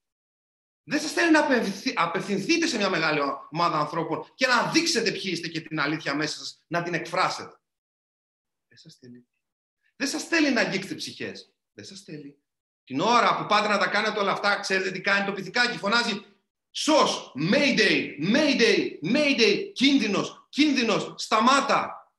Δεν 0.83 0.99
σας 0.99 1.11
θέλει 1.11 1.31
να 1.31 1.47
απευθυνθείτε 1.95 2.67
σε 2.67 2.77
μια 2.77 2.89
μεγάλη 2.89 3.19
ομάδα 3.51 3.79
ανθρώπων 3.79 4.31
και 4.35 4.47
να 4.47 4.71
δείξετε 4.71 5.11
ποιοι 5.11 5.31
είστε 5.33 5.47
και 5.47 5.61
την 5.61 5.79
αλήθεια 5.79 6.15
μέσα 6.15 6.37
σας, 6.37 6.63
να 6.67 6.83
την 6.83 6.93
εκφράσετε. 6.93 7.59
Δεν 8.77 8.91
σας 8.91 8.99
θέλει. 8.99 9.27
Δεν 9.95 10.07
σας 10.07 10.23
θέλει 10.23 10.51
να 10.51 10.61
αγγίξετε 10.61 10.95
ψυχές. 10.95 11.53
Δεν 11.73 11.85
σας 11.85 12.01
θέλει. 12.01 12.41
Την 12.83 12.99
ώρα 12.99 13.37
που 13.37 13.45
πάτε 13.45 13.67
να 13.67 13.77
τα 13.77 13.87
κάνετε 13.87 14.19
όλα 14.19 14.31
αυτά, 14.31 14.59
ξέρετε 14.59 14.91
τι 14.91 15.01
κάνει 15.01 15.25
το 15.25 15.31
πυθικάκι. 15.31 15.77
Φωνάζει 15.77 16.25
Σως, 16.71 17.33
Mayday, 17.51 18.09
Mayday, 18.33 18.99
Mayday, 19.13 19.71
κίνδυνος, 19.73 20.47
κίνδυνος, 20.49 21.13
σταμάτα. 21.17 22.11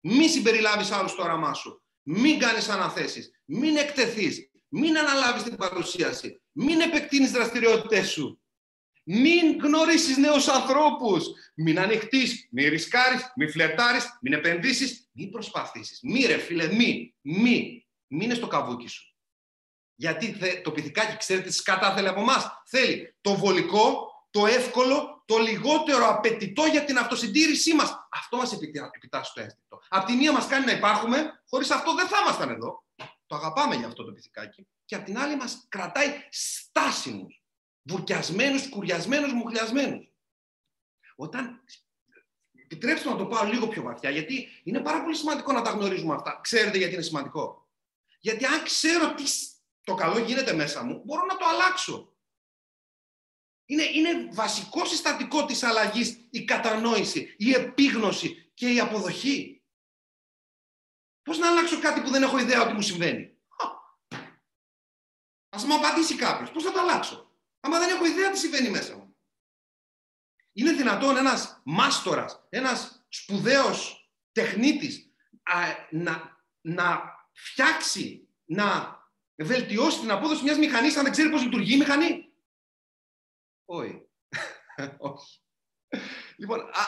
Μη 0.00 0.28
συμπεριλάβεις 0.28 0.90
άλλους 0.90 1.10
στο 1.10 1.22
όραμά 1.22 1.54
σου. 1.54 1.84
Μην 2.02 2.38
κάνεις 2.38 2.68
αναθέσεις. 2.68 3.30
Μην 3.44 3.76
εκτεθείς. 3.76 4.50
Μην 4.68 4.98
αναλάβεις 4.98 5.42
την 5.42 5.56
παρουσίαση. 5.56 6.42
Μην 6.52 6.80
επεκτείνεις 6.80 7.30
δραστηριότητές 7.30 8.10
σου. 8.10 8.42
Μην 9.12 9.58
γνωρίσεις 9.62 10.16
νέους 10.16 10.48
ανθρώπους. 10.48 11.26
Μην 11.54 11.80
ανοιχτείς, 11.80 12.48
μην 12.50 12.68
ρισκάρεις, 12.68 13.32
μην 13.36 13.50
φλερτάρεις, 13.50 14.18
μην 14.20 14.32
επενδύσεις, 14.32 15.08
μην 15.12 15.30
προσπαθήσεις. 15.30 15.98
Μη 16.02 16.24
ρε 16.24 16.38
φίλε, 16.38 16.72
μη, 16.72 17.14
μη. 17.20 17.86
Μείνε 18.06 18.34
στο 18.34 18.46
καβούκι 18.46 18.88
σου. 18.88 19.14
Γιατί 19.94 20.36
το 20.62 20.70
πυθικάκι, 20.70 21.16
ξέρετε 21.16 21.48
τι 21.48 21.54
σκατά 21.54 21.94
θέλει 21.94 22.08
από 22.08 22.20
εμάς. 22.20 22.62
Θέλει 22.66 23.14
το 23.20 23.34
βολικό, 23.34 24.08
το 24.30 24.46
εύκολο, 24.46 25.22
το 25.26 25.38
λιγότερο 25.38 26.08
απαιτητό 26.08 26.64
για 26.64 26.84
την 26.84 26.98
αυτοσυντήρησή 26.98 27.74
μας. 27.74 28.08
Αυτό 28.10 28.36
μας 28.36 28.52
επιτάσσει 28.52 29.32
το 29.34 29.40
ένστικτο. 29.40 29.80
Απ' 29.88 30.06
τη 30.06 30.12
μία 30.12 30.32
μας 30.32 30.46
κάνει 30.46 30.64
να 30.64 30.72
υπάρχουμε, 30.72 31.42
χωρίς 31.48 31.70
αυτό 31.70 31.94
δεν 31.94 32.06
θα 32.06 32.16
ήμασταν 32.22 32.50
εδώ. 32.50 32.84
Το 33.26 33.36
αγαπάμε 33.36 33.74
για 33.74 33.86
αυτό 33.86 34.04
το 34.04 34.12
πυθικάκι. 34.12 34.66
Και 34.84 34.94
απ' 34.94 35.04
την 35.04 35.18
άλλη 35.18 35.36
μας 35.36 35.66
κρατάει 35.68 36.08
στάσιμους, 36.30 37.39
βουρκιασμένους, 37.82 38.68
κουριασμένου, 38.68 39.34
μουχλιασμένους. 39.34 40.12
Όταν. 41.16 41.64
Επιτρέψτε 42.72 43.08
να 43.08 43.16
το 43.16 43.26
πάω 43.26 43.44
λίγο 43.44 43.68
πιο 43.68 43.82
βαθιά, 43.82 44.10
γιατί 44.10 44.48
είναι 44.62 44.80
πάρα 44.80 45.02
πολύ 45.02 45.16
σημαντικό 45.16 45.52
να 45.52 45.62
τα 45.62 45.70
γνωρίζουμε 45.70 46.14
αυτά. 46.14 46.40
Ξέρετε 46.42 46.78
γιατί 46.78 46.94
είναι 46.94 47.02
σημαντικό. 47.02 47.68
Γιατί 48.20 48.44
αν 48.44 48.62
ξέρω 48.62 49.14
τι 49.14 49.24
το 49.84 49.94
καλό 49.94 50.18
γίνεται 50.18 50.52
μέσα 50.52 50.84
μου, 50.84 51.02
μπορώ 51.04 51.24
να 51.24 51.36
το 51.36 51.44
αλλάξω. 51.44 52.14
Είναι, 53.64 53.82
είναι 53.82 54.28
βασικό 54.32 54.84
συστατικό 54.84 55.44
της 55.44 55.62
αλλαγής 55.62 56.26
η 56.30 56.44
κατανόηση, 56.44 57.34
η 57.38 57.52
επίγνωση 57.52 58.50
και 58.54 58.72
η 58.72 58.80
αποδοχή. 58.80 59.62
Πώς 61.22 61.38
να 61.38 61.48
αλλάξω 61.50 61.80
κάτι 61.80 62.00
που 62.00 62.10
δεν 62.10 62.22
έχω 62.22 62.38
ιδέα 62.38 62.62
ότι 62.62 62.72
μου 62.72 62.82
συμβαίνει; 62.82 63.38
Ας 65.48 65.64
μου 65.64 65.74
απαντήσει 65.74 66.16
κάποιος. 66.16 66.50
Πώς 66.50 66.62
θα 66.62 66.72
το 66.72 66.80
αλλάξω; 66.80 67.29
Άμα 67.60 67.78
δεν 67.78 67.88
έχω 67.88 68.04
ιδέα 68.04 68.30
τι 68.30 68.38
συμβαίνει 68.38 68.70
μέσα 68.70 68.96
μου. 68.96 69.16
Είναι 70.52 70.72
δυνατόν 70.72 71.16
ένας 71.16 71.60
μάστορας, 71.64 72.46
ένας 72.48 73.04
σπουδαίος 73.08 74.10
τεχνίτης 74.32 75.12
να, 75.90 76.44
να 76.60 77.02
φτιάξει, 77.32 78.28
να 78.44 78.98
βελτιώσει 79.34 80.00
την 80.00 80.10
απόδοση 80.10 80.42
μιας 80.42 80.58
μηχανής 80.58 80.96
αν 80.96 81.02
δεν 81.02 81.12
ξέρει 81.12 81.30
πώς 81.30 81.42
λειτουργεί 81.42 81.74
η 81.74 81.78
μηχανή; 81.78 82.32
Όχι. 83.64 84.08
Όχι. 84.98 85.40
Λοιπόν, 86.36 86.60
α, 86.60 86.84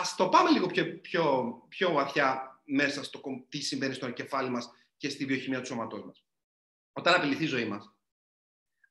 ας 0.00 0.14
το 0.14 0.28
πάμε 0.28 0.50
λίγο 0.50 0.66
πιο, 0.66 1.00
πιο, 1.00 1.54
πιο 1.68 1.92
βαθιά 1.92 2.60
μέσα 2.64 3.04
στο 3.04 3.20
τι 3.48 3.60
συμβαίνει 3.60 3.94
στο 3.94 4.10
κεφάλι 4.10 4.50
μας 4.50 4.70
και 4.96 5.08
στη 5.08 5.24
βιοχημία 5.24 5.60
του 5.60 5.66
σώματός 5.66 6.04
μας. 6.04 6.24
Όταν 6.92 7.14
απειληθεί 7.14 7.44
η 7.44 7.46
ζωή 7.46 7.64
μας, 7.64 7.93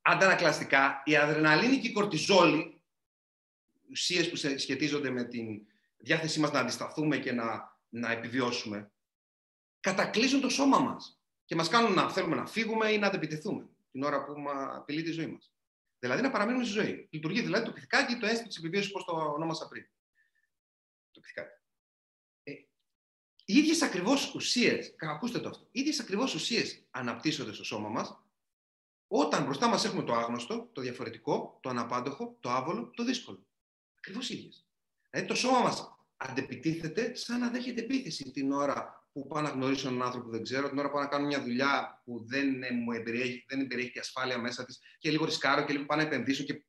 αντανακλαστικά 0.03 1.01
η 1.05 1.15
αδρεναλίνη 1.15 1.77
και 1.77 1.87
η 1.87 1.91
κορτιζόλη, 1.91 2.81
ουσίες 3.89 4.29
που 4.29 4.35
σχετίζονται 4.35 5.09
με 5.09 5.23
τη 5.23 5.61
διάθεσή 5.97 6.39
μας 6.39 6.51
να 6.51 6.59
αντισταθούμε 6.59 7.17
και 7.17 7.31
να, 7.31 7.77
να 7.89 8.11
επιβιώσουμε, 8.11 8.91
κατακλείζουν 9.79 10.41
το 10.41 10.49
σώμα 10.49 10.79
μας 10.79 11.21
και 11.45 11.55
μας 11.55 11.69
κάνουν 11.69 11.93
να 11.93 12.09
θέλουμε 12.09 12.35
να 12.35 12.45
φύγουμε 12.45 12.91
ή 12.91 12.97
να 12.97 13.07
αντεπιτεθούμε 13.07 13.69
την 13.91 14.03
ώρα 14.03 14.23
που 14.23 14.33
απειλεί 14.75 15.01
τη 15.01 15.11
ζωή 15.11 15.27
μας. 15.27 15.53
Δηλαδή 15.99 16.21
να 16.21 16.31
παραμείνουμε 16.31 16.63
στη 16.63 16.73
ζωή. 16.73 17.07
Λειτουργεί 17.11 17.41
δηλαδή 17.41 17.65
το 17.65 17.71
πυθικάκι, 17.71 18.17
το 18.17 18.25
αίσθημα 18.25 18.47
της 18.47 18.57
επιβίωσης, 18.57 18.89
όπως 18.89 19.05
το 19.05 19.11
ονόμασα 19.11 19.67
πριν. 19.67 19.89
Το 21.11 21.19
πυθικάκι. 21.19 21.55
Ε, 22.43 22.51
οι 23.45 23.57
ίδιες 23.57 23.81
ακριβώς 23.81 24.35
ουσίες, 24.35 24.95
ακούστε 24.97 25.39
το 25.39 25.49
αυτό, 25.49 25.67
οι 25.71 25.79
ίδιες 25.79 25.99
ακριβώς 25.99 26.33
ουσίες 26.33 26.85
αναπτύσσονται 26.89 27.53
στο 27.53 27.63
σώμα 27.63 27.89
μας 27.89 28.22
όταν 29.15 29.43
μπροστά 29.43 29.67
μας 29.67 29.85
έχουμε 29.85 30.03
το 30.03 30.13
άγνωστο, 30.13 30.69
το 30.73 30.81
διαφορετικό, 30.81 31.59
το 31.61 31.69
αναπάντοχο, 31.69 32.37
το 32.39 32.49
άβολο, 32.49 32.89
το 32.89 33.03
δύσκολο. 33.03 33.47
Ακριβώς 33.97 34.29
ίδιες. 34.29 34.67
Δηλαδή 35.09 35.27
το 35.27 35.35
σώμα 35.35 35.59
μας 35.59 35.97
αντεπιτίθεται 36.17 37.15
σαν 37.15 37.39
να 37.39 37.49
δέχεται 37.49 37.81
επίθεση 37.81 38.31
την 38.31 38.51
ώρα 38.51 39.07
που 39.11 39.27
πάω 39.27 39.41
να 39.41 39.49
γνωρίσω 39.49 39.87
έναν 39.87 40.01
άνθρωπο 40.01 40.25
που 40.25 40.31
δεν 40.31 40.43
ξέρω, 40.43 40.69
την 40.69 40.77
ώρα 40.77 40.87
που 40.87 40.93
πάω 40.93 41.03
να 41.03 41.09
κάνω 41.09 41.25
μια 41.25 41.41
δουλειά 41.41 42.01
που 42.05 42.25
δεν 42.25 42.55
μου 42.83 42.91
εμπεριέχει, 42.91 43.45
δεν 43.47 43.59
εμπεριέχει 43.59 43.91
τη 43.91 43.99
ασφάλεια 43.99 44.37
μέσα 44.37 44.65
της 44.65 44.79
και 44.97 45.11
λίγο 45.11 45.25
ρισκάρω 45.25 45.65
και 45.65 45.73
λίγο 45.73 45.85
πάω 45.85 45.97
να 45.97 46.03
επενδύσω 46.03 46.43
και. 46.43 46.65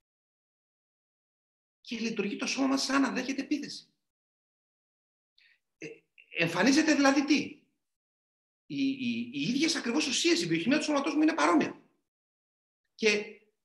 Και 1.80 1.98
λειτουργεί 1.98 2.36
το 2.36 2.46
σώμα 2.46 2.66
μας 2.66 2.82
σαν 2.82 3.00
να 3.00 3.10
δέχεται 3.10 3.42
επίθεση. 3.42 3.94
Ε, 5.78 5.86
εμφανίζεται 6.38 6.94
δηλαδή 6.94 7.24
τι; 7.24 7.62
Οι, 8.66 8.88
οι, 8.88 9.30
οι 9.32 9.40
ίδιες 9.40 9.76
ακριβώς 9.76 10.06
ουσίες, 10.06 10.42
η 10.42 10.46
βιοχημία 10.46 10.78
του 10.78 10.84
σώματός 10.84 11.14
μου 11.14 11.22
είναι 11.22 11.34
παρόμοια. 11.34 11.83
Και 12.94 13.08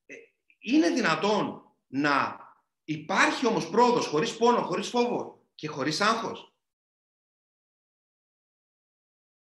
ε, 0.06 0.15
είναι 0.60 0.89
δυνατόν 0.89 1.76
να 1.88 2.39
υπάρχει 2.84 3.46
όμως 3.46 3.70
πρόοδος 3.70 4.06
χωρίς 4.08 4.38
πόνο, 4.38 4.62
χωρίς 4.62 4.88
φόβο 4.89 5.48
και 5.56 5.68
χωρίς 5.68 6.02
άγχος; 6.02 6.54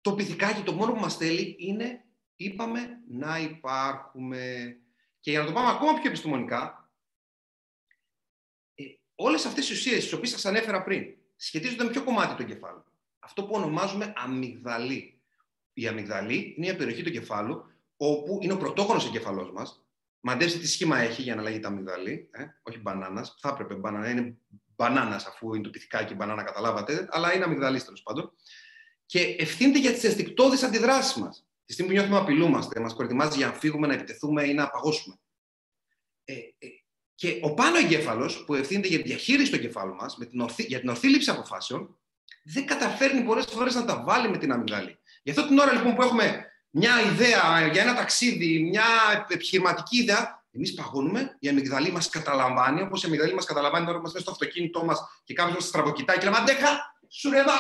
Το 0.02 0.14
πυθικάκι 0.14 0.64
το 0.64 0.74
μόνο 0.74 0.94
που 0.94 1.00
μας 1.00 1.18
θέλει 1.18 1.56
είναι, 1.60 2.06
είπαμε, 2.36 3.04
να 3.08 3.40
υπάρχουμε. 3.40 4.76
Και 5.20 5.32
για 5.32 5.40
να 5.40 5.46
το 5.46 5.52
πάμε 5.52 5.70
ακόμα 5.70 5.94
πιο 5.94 6.10
επιστημονικά, 6.10 6.92
ε, 8.74 8.84
όλες 9.16 9.46
αυτές 9.46 9.70
οι 9.70 9.74
ουσίες, 9.74 10.04
τις 10.04 10.14
οποίες 10.14 10.30
σας 10.30 10.46
ανέφερα 10.46 10.84
πριν, 10.84 11.18
σχετίζονται 11.36 11.84
με 11.84 11.90
ποιο 11.90 12.04
κομμάτι 12.04 12.36
του 12.36 12.42
εγκεφάλου; 12.42 12.84
Αυτό 13.20 13.46
που 13.46 13.56
ονομάζουμε 13.56 14.14
αμυγδαλή. 14.16 15.22
Η 15.74 15.88
αμυγδαλή 15.88 16.36
είναι 16.36 16.54
μια 16.58 16.76
περιοχή 16.76 17.02
του 17.02 17.10
εγκεφάλου, 17.10 17.71
όπου 18.04 18.40
είναι 18.42 18.54
ο 18.54 18.58
πρωτόχρονος 18.58 19.06
εγκεφαλός 19.06 19.52
μας. 19.52 19.84
Μαντέψτε 20.20 20.60
τι 20.60 20.68
σχήμα 20.68 20.98
έχει 20.98 21.22
για 21.22 21.36
να 21.36 21.42
λέγεται 21.42 21.68
αμυγδαλή, 21.68 22.30
ε; 22.32 22.46
όχι 22.62 22.80
μπανάνας. 22.80 23.36
Θα 23.40 23.50
έπρεπε 23.50 23.74
μπανάνα, 23.74 24.10
είναι 24.10 24.38
μπανάνας 24.76 25.26
αφού 25.26 25.54
είναι 25.54 25.64
το 25.64 25.70
πυθικάκι 25.70 26.14
μπανάνα, 26.14 26.44
καταλάβατε, 26.44 27.08
αλλά 27.12 27.34
είναι 27.36 27.44
αμυγδαλής 27.44 27.84
τέλος 27.84 28.02
πάντων 28.02 28.34
και 29.06 29.36
ευθύνεται 29.40 29.80
για 29.80 29.92
τις 29.94 30.04
αισθηκτόδει 30.04 30.66
αντιδράσεις 30.66 31.16
μας. 31.16 31.46
Τη 31.66 31.74
στιγμή 31.74 31.92
που 31.92 31.98
νιώθουμε 31.98 32.20
απειλούμαστε, 32.20 32.80
μας 32.80 32.96
προετοιμάζει 32.96 33.38
για 33.38 33.48
να 33.48 33.54
φύγουμε, 33.54 33.88
να 33.88 33.94
επιτεθούμε 33.94 34.44
ή 34.44 34.54
να 34.54 34.64
απαγώσουμε. 34.64 35.16
Ε, 36.24 36.34
ε, 36.34 36.68
και 37.16 37.40
ο 37.42 37.54
πάνω 37.54 37.78
εγκέφαλος, 37.78 38.44
που 38.46 38.54
ευθύνεται 38.54 38.88
για 38.88 39.02
τη 39.02 39.08
διαχείριση 39.08 39.52
του 39.52 39.58
εγκεφάλου 39.58 39.96
μας, 39.96 40.18
για 40.58 40.80
την 40.80 40.90
ορθή 40.90 41.08
λήψη 41.08 41.30
αποφάσεων, 41.30 42.00
δεν 42.44 42.66
καταφέρνει 42.66 43.22
πολλές 43.24 43.46
φορές 43.46 43.76
να 43.76 43.86
τα 43.86 44.04
βάλει 44.04 44.30
με 44.30 44.38
την 44.38 44.52
αμυγδάλη. 44.52 44.98
Γι' 45.24 45.30
αυτό 45.30 45.48
την 45.48 45.58
ώρα 45.58 45.74
λοιπόν 45.74 45.96
που 45.96 46.02
έχουμε 46.02 46.51
μια 46.72 47.02
ιδέα 47.02 47.68
για 47.72 47.82
ένα 47.82 47.96
ταξίδι, 47.96 48.60
μια 48.60 48.86
επιχειρηματική 49.30 49.98
ιδέα, 49.98 50.44
εμείς 50.52 50.74
παγώνουμε, 50.74 51.38
η 51.40 51.50
αμυγδαλή 51.50 51.92
μας 51.92 52.10
καταλαμβάνει, 52.10 52.82
όπως 52.82 53.04
η 53.04 53.08
αμυγδαλή 53.08 53.34
μας 53.34 53.46
καταλαμβάνει 53.46 53.86
όταν 53.86 53.98
είμαστε 53.98 54.20
στο 54.20 54.32
αυτοκίνητό 54.32 54.86
μας 54.86 55.00
και 55.24 55.34
κάποιος 55.34 55.56
μας 55.56 55.66
στραβοκοιτάει 55.66 56.18
και 56.18 56.24
λέμε 56.24 56.38
Αντέχα, 56.38 56.96
σουρεύα, 57.10 57.54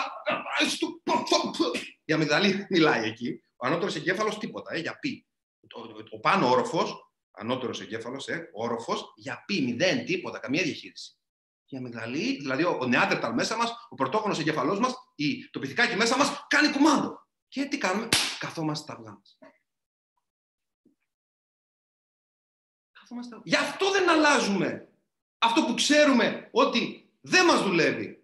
η 2.06 2.14
αμυγδαλή 2.14 2.66
μιλάει 2.70 3.08
εκεί. 3.08 3.44
Ο 3.56 3.68
ανώτερος 3.68 3.96
εγκέφαλος 3.96 4.38
τίποτα, 4.38 4.74
ε, 4.74 4.80
για 4.80 5.00
πει. 5.00 5.28
Ο, 5.76 5.80
ο 6.16 6.20
πάνω 6.20 6.50
όροφος, 6.50 7.12
ανώτερος 7.32 7.82
εγκέφαλος, 7.82 8.28
ε, 8.28 8.50
όροφος, 8.54 9.14
για 9.16 9.44
πει, 9.48 9.62
μηδέν, 9.62 10.06
τίποτα, 10.06 10.40
καμία 10.40 10.64
διαχείριση. 10.64 11.16
Η 11.66 11.78
αμυγδαλή, 11.78 12.38
δηλαδή 12.38 12.64
ο, 12.64 12.78
ο 12.82 12.86
νεάντερταλ 12.86 13.34
μέσα 13.34 13.58
μας, 13.58 13.88
ο 13.90 13.96
πρωτόχρονο 13.96 14.36
εγκεφαλό 14.40 14.80
μας, 14.80 14.94
το 15.52 15.60
πυθικάκι 15.60 15.96
μέσα 15.96 16.18
μας, 16.18 16.46
κάνει 16.48 16.72
κουμάντο. 16.72 17.30
Και 17.52 17.66
τι 17.66 17.78
κάνουμε, 17.78 18.10
καθόμαστε 18.40 18.86
τα 18.86 19.00
αυγά 19.00 19.12
μας. 19.12 19.38
Καθόμαστε... 22.92 23.42
Γι' 23.44 23.56
αυτό 23.56 23.92
δεν 23.92 24.10
αλλάζουμε. 24.10 24.90
Αυτό 25.38 25.66
που 25.66 25.74
ξέρουμε 25.74 26.50
ότι 26.52 27.10
δεν 27.22 27.46
μας 27.46 27.64
δουλεύει. 27.64 28.24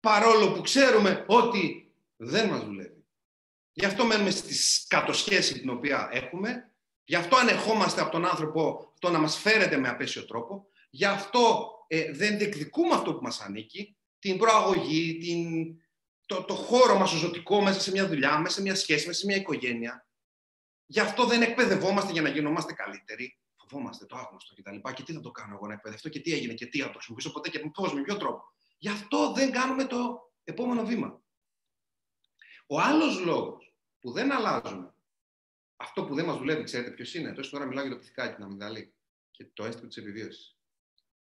Παρόλο 0.00 0.52
που 0.52 0.60
ξέρουμε 0.60 1.24
ότι 1.28 1.94
δεν 2.16 2.48
μας 2.48 2.64
δουλεύει. 2.64 3.04
Γι' 3.72 3.84
αυτό 3.84 4.04
μένουμε 4.04 4.30
στη 4.30 4.54
κατοσχέση 4.88 5.60
την 5.60 5.70
οποία 5.70 6.08
έχουμε. 6.12 6.72
Γι' 7.04 7.16
αυτό 7.16 7.36
ανεχόμαστε 7.36 8.00
από 8.00 8.10
τον 8.10 8.26
άνθρωπο 8.26 8.92
το 8.98 9.10
να 9.10 9.18
μας 9.18 9.38
φέρεται 9.38 9.76
με 9.76 9.88
απέσιο 9.88 10.24
τρόπο. 10.24 10.68
Γι' 10.90 11.04
αυτό 11.04 11.70
ε, 11.86 12.12
δεν 12.12 12.38
διεκδικούμε 12.38 12.94
αυτό 12.94 13.14
που 13.14 13.22
μας 13.22 13.40
ανήκει. 13.40 13.96
Την 14.18 14.38
προαγωγή, 14.38 15.18
την, 15.18 15.80
το, 16.30 16.44
το 16.44 16.54
χώρο 16.54 16.98
μας 16.98 17.12
ο 17.12 17.16
ζωτικό 17.16 17.62
μέσα 17.62 17.80
σε 17.80 17.90
μια 17.90 18.06
δουλειά, 18.06 18.38
μέσα 18.38 18.54
σε 18.54 18.62
μια 18.62 18.74
σχέση, 18.74 19.06
μέσα 19.06 19.18
σε 19.20 19.26
μια 19.26 19.36
οικογένεια. 19.36 20.06
Γι' 20.86 21.00
αυτό 21.00 21.26
δεν 21.26 21.42
εκπαιδευόμαστε 21.42 22.12
για 22.12 22.22
να 22.22 22.28
γινόμαστε 22.28 22.72
καλύτεροι. 22.72 23.38
Φοβόμαστε 23.56 24.06
το 24.06 24.16
άγνωστο 24.16 24.54
κτλ. 24.54 24.76
Και, 24.76 24.92
και 24.92 25.02
τι 25.02 25.12
θα 25.12 25.20
το 25.20 25.30
κάνω 25.30 25.54
εγώ 25.54 25.66
να 25.66 25.72
εκπαιδευτώ 25.72 26.08
και 26.08 26.20
τι 26.20 26.32
έγινε 26.32 26.54
και 26.54 26.66
τι 26.66 26.80
θα 26.80 26.86
το 26.86 26.92
χρησιμοποιήσω 26.92 27.32
ποτέ 27.32 27.48
και 27.48 27.58
πώ, 27.58 27.94
με 27.94 28.02
ποιο 28.02 28.16
τρόπο. 28.16 28.42
Γι' 28.78 28.88
αυτό 28.88 29.32
δεν 29.32 29.52
κάνουμε 29.52 29.84
το 29.84 30.30
επόμενο 30.44 30.84
βήμα. 30.84 31.22
Ο 32.66 32.80
άλλος 32.80 33.20
λόγος 33.20 33.74
που 34.00 34.12
δεν 34.12 34.32
αλλάζουμε 34.32 34.94
αυτό 35.76 36.04
που 36.04 36.14
δεν 36.14 36.24
μας 36.24 36.36
δουλεύει, 36.36 36.62
ξέρετε 36.62 36.90
ποιος 36.90 37.14
είναι. 37.14 37.32
Τόσο 37.32 37.50
τώρα 37.50 37.66
μιλάω 37.66 37.84
για 37.84 37.92
το 37.92 37.98
πυθικάκι, 37.98 38.34
την 38.34 38.44
αμυγδαλή 38.44 38.94
και 39.30 39.44
το 39.52 39.64
αίσθημα 39.64 39.88
της 39.88 39.96
επιβίωσης. 39.96 40.56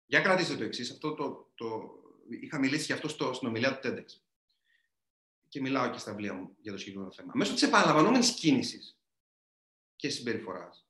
Για 0.06 0.22
κρατήστε 0.22 0.56
το 0.56 0.64
εξής. 0.64 0.92
Αυτό 0.92 1.14
το, 1.14 1.52
το, 1.56 1.94
είχα 2.42 2.60
μιλήσει 2.60 2.86
γι' 2.86 2.94
αυτό 2.94 3.08
στο, 3.08 3.34
στην 3.34 3.48
ομιλία 3.48 3.80
του 3.80 3.88
TEDx 3.88 4.29
και 5.50 5.62
μιλάω 5.62 5.90
και 5.90 5.98
στα 5.98 6.12
βιβλία 6.12 6.34
μου 6.34 6.56
για 6.62 6.72
το 6.72 6.78
συγκεκριμένο 6.78 7.12
θέμα. 7.12 7.32
Μέσω 7.36 7.54
της 7.54 7.62
επαναλαμβανόμενης 7.62 8.32
κίνησης 8.32 8.98
και 9.96 10.10
συμπεριφοράς, 10.10 10.88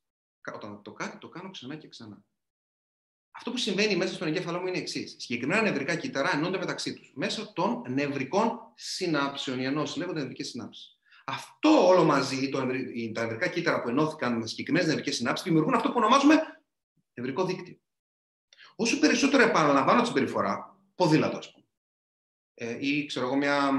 όταν 0.54 0.82
το 0.82 0.92
κάτι 0.92 1.18
το 1.18 1.30
κάνω 1.30 1.50
ξανά 1.50 1.76
και 1.76 1.88
ξανά. 1.88 2.24
Αυτό 3.32 3.52
που 3.52 3.58
συμβαίνει 3.58 3.96
μέσα 3.96 4.14
στον 4.14 4.28
εγκέφαλό 4.28 4.60
μου 4.60 4.68
είναι 4.68 4.78
εξής. 4.78 5.16
Συγκεκριμένα 5.20 5.62
νευρικά 5.62 5.96
κύτταρα 5.96 6.36
ενώνται 6.36 6.58
μεταξύ 6.58 6.94
τους 6.94 7.12
μέσω 7.16 7.54
των 7.54 7.84
νευρικών 7.90 8.60
συνάψεων. 8.76 9.60
Οι 9.60 9.66
ενώσει 9.66 9.98
λέγονται 10.00 10.20
νευρικές 10.20 10.48
συνάψεις. 10.48 10.98
Αυτό 11.26 11.88
όλο 11.88 12.04
μαζί, 12.04 12.50
το, 12.50 12.58
τα 13.14 13.24
νευρικά 13.24 13.48
κύτταρα 13.48 13.82
που 13.82 13.90
ενώθηκαν 13.90 14.38
με 14.38 14.48
συγκεκριμένες 14.48 14.88
νευρικές 14.88 15.16
συνάψεις, 15.16 15.46
δημιουργούν 15.46 15.74
αυτό 15.74 15.88
που 15.88 15.98
ονομάζουμε 15.98 16.64
νευρικό 17.14 17.46
δίκτυο. 17.46 17.80
Όσο 18.76 19.00
περισσότερο 19.00 19.44
επαναλαμβάνω 19.44 20.02
τη 20.02 20.08
συμπεριφορά, 20.08 20.78
ποδήλατο, 20.96 21.38
ας 21.38 21.52
πούμε, 21.52 21.66
ε, 22.54 22.78
ή 22.86 23.06
ξέρω 23.06 23.26
εγώ, 23.26 23.36
μια 23.36 23.72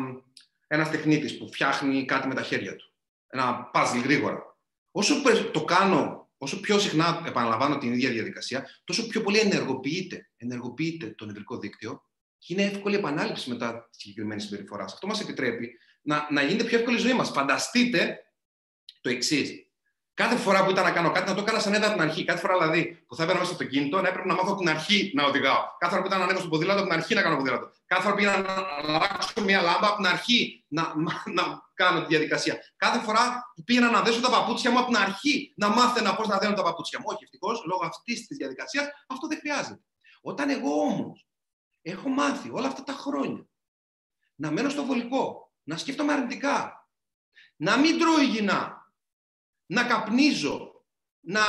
ένας 0.72 0.90
τεχνίτης 0.90 1.38
που 1.38 1.46
φτιάχνει 1.52 2.04
κάτι 2.04 2.28
με 2.28 2.34
τα 2.34 2.42
χέρια 2.42 2.76
του. 2.76 2.94
Ένα 3.28 3.64
παζλ 3.72 3.98
γρήγορα. 3.98 4.58
Όσο 4.90 5.14
το 5.52 5.64
κάνω, 5.64 6.30
όσο 6.38 6.60
πιο 6.60 6.78
συχνά 6.78 7.22
επαναλαμβάνω 7.26 7.78
την 7.78 7.92
ίδια 7.92 8.10
διαδικασία, 8.10 8.68
τόσο 8.84 9.06
πιο 9.06 9.20
πολύ 9.22 9.38
ενεργοποιείται, 9.38 10.30
ενεργοποιείται 10.36 11.14
το 11.14 11.26
νευρικό 11.26 11.58
δίκτυο 11.58 12.04
και 12.38 12.52
είναι 12.52 12.62
εύκολη 12.62 12.96
επανάληψη 12.96 13.50
μετά 13.50 13.88
τη 13.90 14.00
συγκεκριμένη 14.00 14.40
συμπεριφορά. 14.40 14.84
Αυτό 14.84 15.06
μας 15.06 15.20
επιτρέπει 15.20 15.78
να, 16.02 16.26
να 16.30 16.42
γίνεται 16.42 16.64
πιο 16.64 16.78
εύκολη 16.78 16.96
η 16.96 17.00
ζωή 17.00 17.14
μας. 17.14 17.30
Φανταστείτε 17.30 18.18
το 19.00 19.10
εξής. 19.10 19.69
Κάθε 20.20 20.36
φορά 20.36 20.64
που 20.64 20.70
ήταν 20.70 20.84
να 20.84 20.90
κάνω 20.90 21.10
κάτι, 21.10 21.28
να 21.28 21.34
το 21.34 21.40
έκανα 21.40 21.58
σαν 21.58 21.74
από 21.74 21.92
την 21.92 22.00
αρχή. 22.00 22.24
Κάθε 22.24 22.40
φορά 22.40 22.58
δηλαδή 22.58 23.04
που 23.06 23.14
θα 23.16 23.22
έπαιρνα 23.22 23.40
μέσα 23.40 23.54
στο 23.54 23.64
κινητό, 23.64 24.00
να 24.00 24.08
έπρεπε 24.08 24.28
να 24.28 24.34
μάθω 24.34 24.50
από 24.50 24.58
την 24.58 24.68
αρχή 24.68 25.12
να 25.14 25.24
οδηγάω. 25.24 25.62
Κάθε 25.78 25.92
φορά 25.92 26.00
που 26.00 26.06
ήταν 26.06 26.18
να 26.18 26.24
ανέβω 26.24 26.40
στο 26.40 26.48
ποδήλατο, 26.48 26.80
από 26.80 26.88
την 26.88 26.98
αρχή 26.98 27.14
να 27.14 27.22
κάνω 27.22 27.36
ποδήλατο. 27.36 27.70
Κάθε 27.86 28.02
φορά 28.02 28.14
που 28.14 28.20
πήγα 28.20 28.36
να 28.38 28.54
αλλάξω 28.78 29.40
μια 29.44 29.60
λάμπα, 29.62 29.86
από 29.86 29.96
την 29.96 30.06
αρχή 30.06 30.64
να, 30.68 30.92
να, 31.34 31.42
κάνω 31.74 32.00
τη 32.00 32.06
διαδικασία. 32.06 32.58
Κάθε 32.76 32.98
φορά 32.98 33.52
που 33.54 33.64
πήγα 33.64 33.90
να 33.90 34.02
δέσω 34.02 34.20
τα 34.20 34.30
παπούτσια 34.30 34.70
μου, 34.70 34.78
από 34.78 34.86
την 34.86 34.96
αρχή 34.96 35.52
να 35.56 35.68
μάθαινα 35.68 36.14
πώς 36.14 36.28
να 36.28 36.38
δένω 36.38 36.54
τα 36.54 36.62
παπούτσια 36.62 36.98
μου. 36.98 37.04
Όχι, 37.08 37.24
ευτυχώς, 37.24 37.62
λόγω 37.66 37.84
αυτής 37.84 38.26
της 38.26 38.36
διαδικασίας, 38.36 38.86
αυτό 39.06 39.26
δεν 39.26 39.38
χρειάζεται. 39.38 39.80
Όταν 40.20 40.50
εγώ 40.50 40.80
όμως 40.80 41.26
έχω 41.82 42.08
μάθει 42.08 42.50
όλα 42.52 42.66
αυτά 42.66 42.82
τα 42.82 42.92
χρόνια 42.92 43.46
να 44.34 44.50
μένω 44.50 44.68
στο 44.68 44.84
βολικό, 44.84 45.52
να 45.62 45.76
σκέφτομαι 45.76 46.12
αρνητικά, 46.12 46.88
να 47.56 47.76
μην 47.76 47.98
τρώω 47.98 48.20
υγιεινά, 48.20 48.79
να 49.70 49.84
καπνίζω, 49.84 50.84
να 51.20 51.40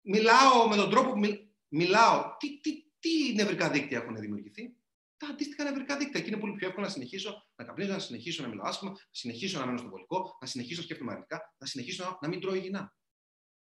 μιλάω 0.00 0.68
με 0.68 0.76
τον 0.76 0.90
τρόπο 0.90 1.12
που 1.12 1.20
μιλάω. 1.68 2.36
Τι, 2.38 2.60
τι, 2.60 2.84
τι 2.98 3.34
νευρικά 3.34 3.70
δίκτυα 3.70 3.98
έχουν 3.98 4.16
δημιουργηθεί; 4.16 4.76
Τα 5.16 5.26
αντίστοιχα 5.26 5.64
νευρικά 5.64 5.96
δίκτυα. 5.96 6.20
Και 6.20 6.28
είναι 6.28 6.36
πολύ 6.36 6.52
πιο 6.52 6.66
εύκολο 6.68 6.86
να 6.86 6.92
συνεχίσω 6.92 7.48
να 7.56 7.64
καπνίζω, 7.64 7.92
να 7.92 7.98
συνεχίσω 7.98 8.42
να 8.42 8.48
μιλάω 8.48 8.66
άσχημα, 8.66 8.90
να 8.90 8.96
συνεχίσω 9.10 9.58
να 9.58 9.66
μένω 9.66 9.78
στο 9.78 9.88
βολικό, 9.88 10.36
να 10.40 10.46
συνεχίσω 10.46 10.80
να 10.80 10.84
σκέφτομαι 10.84 11.10
αρνητικά, 11.10 11.54
να 11.58 11.66
συνεχίσω 11.66 12.18
να 12.20 12.28
μην 12.28 12.40
τρώω 12.40 12.54
υγιεινά. 12.54 12.94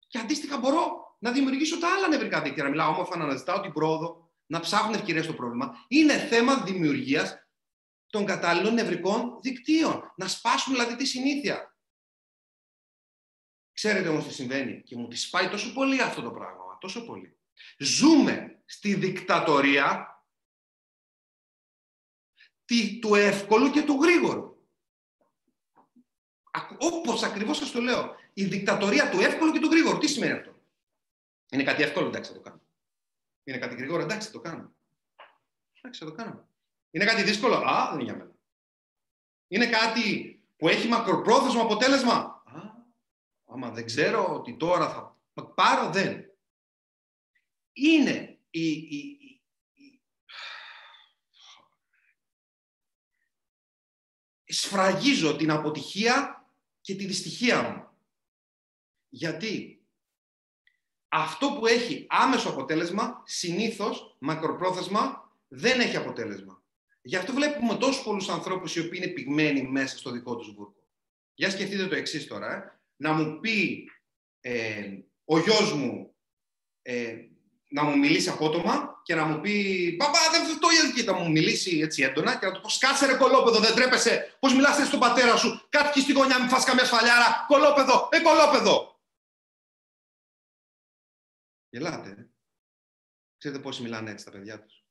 Και 0.06 0.18
αντίστοιχα 0.18 0.58
μπορώ 0.58 1.16
να 1.18 1.32
δημιουργήσω 1.32 1.78
τα 1.78 1.94
άλλα 1.94 2.08
νευρικά 2.08 2.42
δίκτυα, 2.42 2.62
να 2.62 2.68
μιλάω 2.70 2.90
όμορφα, 2.92 3.16
να 3.16 3.24
αναζητάω 3.24 3.60
την 3.60 3.72
πρόοδο, 3.72 4.32
να 4.46 4.60
ψάχνω 4.60 4.94
ευκαιρίες 4.94 5.24
στο 5.24 5.34
πρόβλημα. 5.34 5.84
Είναι 5.88 6.18
θέμα 6.18 6.62
δημιουργίας 6.62 7.34
των 8.06 8.24
κατάλληλων 8.24 8.74
νευρικών 8.74 9.38
δικτύων. 9.42 10.12
Να 10.16 10.28
σπάσουμε 10.28 10.76
δηλαδή 10.76 10.96
τη 10.96 11.06
συνήθεια. 11.06 11.69
Ξέρετε 13.82 14.08
όμως 14.08 14.26
τι 14.26 14.32
συμβαίνει 14.32 14.82
και 14.82 14.96
μου 14.96 15.08
τη 15.08 15.16
σπάει 15.16 15.48
τόσο 15.48 15.72
πολύ 15.72 16.02
αυτό 16.02 16.22
το 16.22 16.30
πράγμα, 16.30 16.78
τόσο 16.80 17.04
πολύ. 17.04 17.38
Ζούμε 17.78 18.62
στη 18.64 18.94
δικτατορία 18.94 20.22
του 23.00 23.14
εύκολου 23.14 23.70
και 23.70 23.82
του 23.82 23.98
γρήγορου. 24.02 24.66
Όπως 26.78 27.22
ακριβώς 27.22 27.56
σας 27.56 27.70
το 27.70 27.80
λέω. 27.80 28.14
Η 28.32 28.44
δικτατορία 28.44 29.10
του 29.10 29.20
εύκολου 29.20 29.52
και 29.52 29.60
του 29.60 29.70
γρήγορου. 29.70 29.98
Τι 29.98 30.08
σημαίνει 30.08 30.32
αυτό; 30.32 30.54
Είναι 31.50 31.62
κάτι 31.62 31.82
εύκολο, 31.82 32.06
εντάξει, 32.06 32.30
θα 32.30 32.36
το 32.36 32.42
κάνω. 32.42 32.60
Είναι 33.44 33.58
κάτι 33.58 33.74
γρήγορο, 33.74 34.02
εντάξει, 34.02 34.26
θα 34.26 34.32
το 34.32 34.40
κάνω. 34.40 34.74
Εντάξει, 35.78 36.04
θα 36.04 36.10
το 36.10 36.12
κάνω. 36.12 36.48
Είναι 36.90 37.04
κάτι 37.04 37.22
δύσκολο, 37.22 37.54
α, 37.54 37.90
δεν 37.90 37.94
είναι 37.94 38.02
για 38.02 38.16
μένα. 38.16 38.34
Είναι 39.48 39.66
κάτι 39.66 40.34
που 40.56 40.68
έχει 40.68 40.88
μακροπρόθεσμο 40.88 41.62
αποτέλεσμα, 41.62 42.39
άμα 43.50 43.70
δεν 43.70 43.84
ξέρω 43.84 44.34
ότι 44.34 44.56
τώρα 44.56 44.90
θα 44.90 45.18
πάρω, 45.54 45.90
δεν. 45.90 46.24
Είναι 47.72 48.38
η, 48.50 48.70
η, 48.70 49.20
η, 49.72 50.02
σφραγίζω 54.44 55.36
την 55.36 55.50
αποτυχία 55.50 56.44
και 56.80 56.94
τη 56.94 57.06
δυστυχία 57.06 57.62
μου. 57.62 57.88
Γιατί 59.08 59.84
αυτό 61.08 61.52
που 61.52 61.66
έχει 61.66 62.06
άμεσο 62.08 62.48
αποτέλεσμα, 62.48 63.22
συνήθως, 63.24 64.16
μακροπρόθεσμα, 64.18 65.32
δεν 65.48 65.80
έχει 65.80 65.96
αποτέλεσμα. 65.96 66.62
Γι' 67.02 67.16
αυτό 67.16 67.32
βλέπουμε 67.32 67.76
τόσους 67.76 68.02
πολλούς 68.02 68.28
ανθρώπους 68.28 68.76
οι 68.76 68.80
οποίοι 68.80 69.00
είναι 69.02 69.12
πυγμένοι 69.12 69.62
μέσα 69.62 69.98
στο 69.98 70.10
δικό 70.10 70.36
τους 70.36 70.54
βούρκο. 70.54 70.88
Για 71.34 71.50
σκεφτείτε 71.50 71.86
το 71.86 71.94
εξής 71.94 72.26
τώρα. 72.26 72.52
Ε 72.54 72.79
να 73.00 73.12
μου 73.12 73.40
πει 73.40 73.88
ε, 74.40 74.98
ο 75.24 75.38
γιος 75.38 75.72
μου 75.72 76.14
ε, 76.82 77.16
να 77.68 77.82
μου 77.82 77.98
μιλήσει 77.98 78.28
απότομα 78.28 79.00
και 79.02 79.14
να 79.14 79.24
μου 79.24 79.40
πει 79.40 79.94
«Παπά, 79.98 80.18
δεν 80.30 80.58
το 80.60 80.68
και 80.94 81.02
να 81.02 81.12
μου 81.12 81.30
μιλήσει 81.30 81.78
έτσι 81.78 82.02
έντονα 82.02 82.38
και 82.38 82.46
να 82.46 82.52
του 82.52 82.60
πω 82.60 82.68
«Σκάσε 82.68 83.06
ρε 83.06 83.16
κολόπεδο, 83.16 83.60
δεν 83.60 83.74
τρέπεσαι, 83.74 84.36
πώς 84.40 84.54
μιλάς 84.54 84.74
έτσι 84.74 84.86
στον 84.86 85.00
πατέρα 85.00 85.36
σου, 85.36 85.66
κάτω 85.68 86.00
στη 86.00 86.12
γωνιά, 86.12 86.40
μην 86.40 86.48
φας 86.48 86.64
καμιά 86.64 86.84
σφαλιάρα, 86.84 87.44
κολόπεδο, 87.48 88.08
ε, 88.12 88.20
κολόπεδο». 88.20 89.00
Γελάτε. 91.68 92.30
Ξέρετε 93.38 93.62
πόσοι 93.62 93.82
μιλάνε 93.82 94.10
έτσι 94.10 94.24
τα 94.24 94.30
παιδιά 94.30 94.62
τους. 94.62 94.84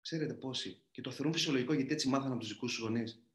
Ξέρετε 0.00 0.34
πόσοι. 0.34 0.84
Και 0.90 1.00
το 1.00 1.10
θεωρούν 1.10 1.32
φυσιολογικό 1.32 1.72
γιατί 1.72 1.92
έτσι 1.92 2.08
μάθανε 2.08 2.30
από 2.30 2.40
τους 2.40 2.48
δικούς 2.48 2.72
τους 2.72 2.82
γονείς. 2.82 3.27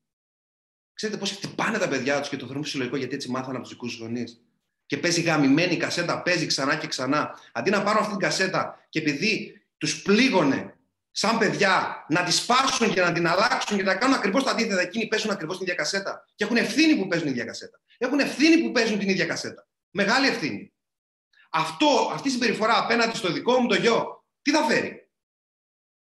Ξέρετε 0.93 1.19
πώς 1.19 1.31
χτυπάνε 1.31 1.77
τα 1.77 1.87
παιδιά 1.87 2.19
τους 2.19 2.29
και 2.29 2.37
το 2.37 2.45
θεωρούν 2.45 2.63
φυσιολογικό 2.63 2.97
γιατί 2.97 3.15
έτσι 3.15 3.29
μάθανε 3.29 3.53
από 3.53 3.61
τους 3.61 3.69
δικούς 3.69 3.91
τους 3.91 3.99
γονείς. 3.99 4.41
Και 4.85 4.97
παίζει 4.97 5.21
γαμημένη 5.21 5.77
κασέτα, 5.77 6.21
παίζει 6.21 6.45
ξανά 6.45 6.75
και 6.75 6.87
ξανά. 6.87 7.39
Αντί 7.51 7.69
να 7.69 7.83
πάρουν 7.83 7.99
αυτή 7.99 8.11
την 8.11 8.21
κασέτα 8.21 8.85
και 8.89 8.99
επειδή 8.99 9.61
τους 9.77 10.01
πλήγωνε 10.01 10.77
σαν 11.11 11.37
παιδιά 11.37 12.05
να 12.09 12.23
τη 12.23 12.31
σπάσουν 12.31 12.93
και 12.93 13.01
να 13.01 13.11
την 13.11 13.27
αλλάξουν 13.27 13.77
και 13.77 13.83
να 13.83 13.95
κάνουν 13.95 14.15
ακριβώς 14.15 14.43
τα 14.43 14.51
αντίθετα, 14.51 14.81
εκείνοι 14.81 15.07
παίζουν 15.07 15.31
ακριβώς 15.31 15.57
την 15.57 15.65
ίδια 15.65 15.75
κασέτα. 15.75 16.25
Και 16.35 16.43
έχουν 16.43 16.57
ευθύνη 16.57 16.95
που 16.95 17.07
παίζουν 17.07 17.27
την 17.27 17.35
ίδια 17.35 17.45
κασέτα. 17.45 17.79
έχουν 17.97 18.19
ευθύνη 18.19 18.57
που 18.57 18.71
παίζουν 18.71 18.99
την 18.99 19.09
ίδια 19.09 19.25
κασέτα. 19.25 19.67
Μεγάλη 19.89 20.27
ευθύνη. 20.27 20.73
Αυτό, 21.49 22.11
αυτή 22.13 22.27
η 22.27 22.31
συμπεριφορά 22.31 22.77
απέναντι 22.77 23.17
στο 23.17 23.31
δικό 23.31 23.59
μου 23.59 23.67
το 23.67 23.75
γιο, 23.75 24.25
τι 24.41 24.51
θα 24.51 24.63
φέρει; 24.63 25.09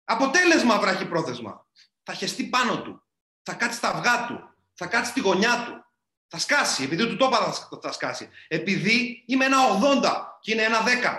Αποτέλεσμα 0.04 0.78
βράχει 0.78 1.06
πρόθεσμα. 1.06 1.66
Θα 2.02 2.12
χεστεί 2.12 2.44
πάνω 2.44 2.82
του. 2.82 3.06
Θα 3.42 3.54
κάτσει 3.54 3.76
στα 3.76 3.88
αυγά 3.88 4.26
του. 4.26 4.55
Θα 4.76 4.86
κάτσει 4.86 5.10
στη 5.10 5.20
γωνιά 5.20 5.64
του. 5.66 5.84
Θα 6.28 6.38
σκάσει. 6.38 6.82
Επειδή 6.82 7.06
του 7.06 7.16
το 7.16 7.26
είπα 7.26 7.52
θα 7.82 7.92
σκάσει. 7.92 8.28
Επειδή 8.48 9.24
είμαι 9.26 9.44
ένα 9.44 9.58
80 10.02 10.38
και 10.40 10.52
είναι 10.52 10.62
ένα 10.62 10.84
10. 10.84 11.16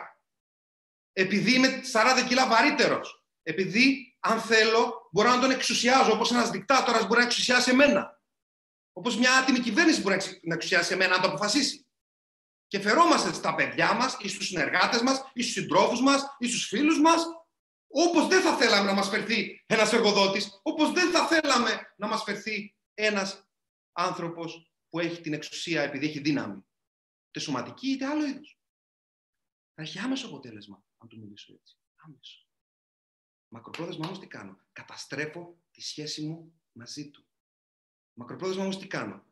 Επειδή 1.14 1.54
είμαι 1.54 1.82
40 1.92 2.28
κιλά 2.28 2.48
βαρύτερος. 2.48 3.26
Επειδή, 3.44 4.18
αν 4.20 4.42
θέλω, 4.42 5.10
μπορώ 5.12 5.30
να 5.30 5.40
τον 5.40 5.52
εξουσιάζω 5.52 6.12
όπως 6.12 6.32
ένας 6.32 6.50
δικτάτορας 6.50 7.08
μπορεί 7.08 7.20
να 7.20 7.26
εξουσιάσει 7.26 7.70
εμένα. 7.70 8.22
Όπως 8.94 9.18
μια 9.18 9.34
άτιμη 9.34 9.60
κυβέρνηση 9.60 10.02
μπορεί 10.02 10.18
να 10.42 10.54
εξουσιάσει 10.54 10.94
εμένα, 10.94 11.16
αν 11.16 11.22
το 11.22 11.28
αποφασίσει. 11.28 11.86
Και 12.68 12.80
φερόμαστε 12.80 13.34
στα 13.34 13.56
παιδιά 13.56 13.94
μας 13.94 14.18
ή 14.20 14.28
στους 14.28 14.48
συνεργάτες 14.48 15.02
μας 15.02 15.30
ή 15.34 15.42
στους 15.42 15.54
συντρόφους 15.54 16.02
μας 16.02 16.36
ή 16.40 16.48
στους 16.48 16.68
φίλους 16.68 17.00
μας 17.00 17.26
όπως 17.90 18.28
δεν 18.28 18.42
θα 18.42 18.56
θέλαμε 18.56 18.86
να 18.86 18.94
μας 18.94 19.10
φερθεί 19.10 19.64
ένας 19.66 19.94
εργοδότης, 19.94 20.60
όπως 20.64 20.92
δεν 20.92 21.12
θα 21.12 21.28
θέλαμε 21.28 21.94
να 21.96 22.08
μας 22.08 22.24
φερθεί 22.24 22.76
ένας 22.94 23.47
άνθρωπος 24.00 24.72
που 24.90 25.00
έχει 25.00 25.22
την 25.22 25.34
εξουσία 25.34 25.82
επειδή 25.82 26.06
έχει 26.06 26.20
δύναμη. 26.20 26.66
Είτε 27.28 27.40
σωματική 27.40 27.88
είτε 27.88 28.06
άλλο 28.06 28.26
είδους. 28.26 28.60
Θα 29.74 29.82
έχει 29.82 30.00
άμεσο 30.00 30.28
αποτέλεσμα, 30.28 30.84
αν 30.98 31.08
του 31.08 31.20
μιλήσω 31.20 31.54
έτσι. 31.54 31.78
Άμεσο. 31.96 32.48
Μακροπρόθεσμα 33.48 34.06
όμως 34.06 34.20
τι 34.20 34.28
κάνω; 34.28 34.60
Καταστρέφω 34.72 35.62
τη 35.72 35.82
σχέση 35.82 36.26
μου 36.26 36.62
μαζί 36.72 37.10
του. 37.10 37.28
Μακροπρόθεσμα 38.14 38.64
όμως 38.64 38.80
τι 38.80 38.88
κάνω; 38.88 39.26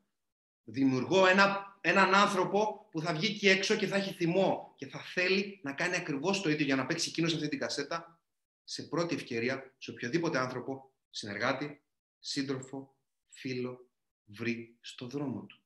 Δημιουργώ 0.64 1.26
ένα, 1.28 1.78
έναν 1.82 2.16
άνθρωπο 2.16 2.88
που 2.92 3.02
θα 3.02 3.14
βγει 3.14 3.26
εκεί 3.26 3.48
έξω 3.48 3.76
και 3.76 3.88
θα 3.88 3.96
έχει 3.96 4.14
θυμό 4.14 4.74
και 4.76 4.88
θα 4.88 5.00
θέλει 5.00 5.60
να 5.64 5.74
κάνει 5.74 5.96
ακριβώς 5.96 6.42
το 6.42 6.50
ίδιο 6.50 6.66
για 6.66 6.76
να 6.76 6.86
παίξει 6.86 7.10
εκείνος 7.10 7.34
αυτή 7.34 7.48
την 7.48 7.60
κασέτα 7.60 8.20
σε 8.64 8.84
πρώτη 8.84 9.16
ευκαιρία 9.16 9.76
σε 9.78 9.92
οποιοδήποτε 9.92 10.38
άνθρωπο, 10.38 10.94
συνεργάτη, 11.10 11.84
σύντροφο, 12.20 12.98
φίλο, 13.30 13.90
βρει 14.26 14.78
στο 14.82 15.08
δρόμο 15.08 15.42
του. 15.42 15.60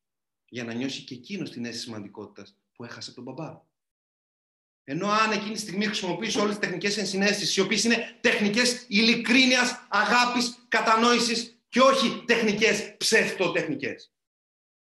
Για 0.50 0.64
να 0.64 0.74
νιώσει 0.74 1.04
και 1.04 1.14
εκείνος 1.14 1.50
την 1.50 1.66
αίσθηση 1.66 1.84
σημαντικότητας 1.84 2.58
που 2.74 2.84
έχασε 2.84 3.14
τον 3.14 3.24
μπαμπά. 3.24 3.62
Ενώ 4.84 5.08
αν 5.08 5.32
εκείνη 5.32 5.54
τη 5.54 5.60
στιγμή 5.60 5.86
χρησιμοποιήσει 5.86 6.40
όλες 6.40 6.58
τις 6.58 6.68
τεχνικές 6.68 6.98
ενσυναίσθησει, 6.98 7.60
οι 7.60 7.64
οποίες 7.64 7.84
είναι 7.84 8.18
τεχνικές 8.22 8.86
ειλικρίνειας, 8.88 9.88
αγάπης, 9.90 10.66
κατανόησης 10.68 11.62
και 11.70 11.80
όχι 11.80 12.24
τεχνικές 12.26 12.96
ψευτοτεχνικέ. 12.98 13.96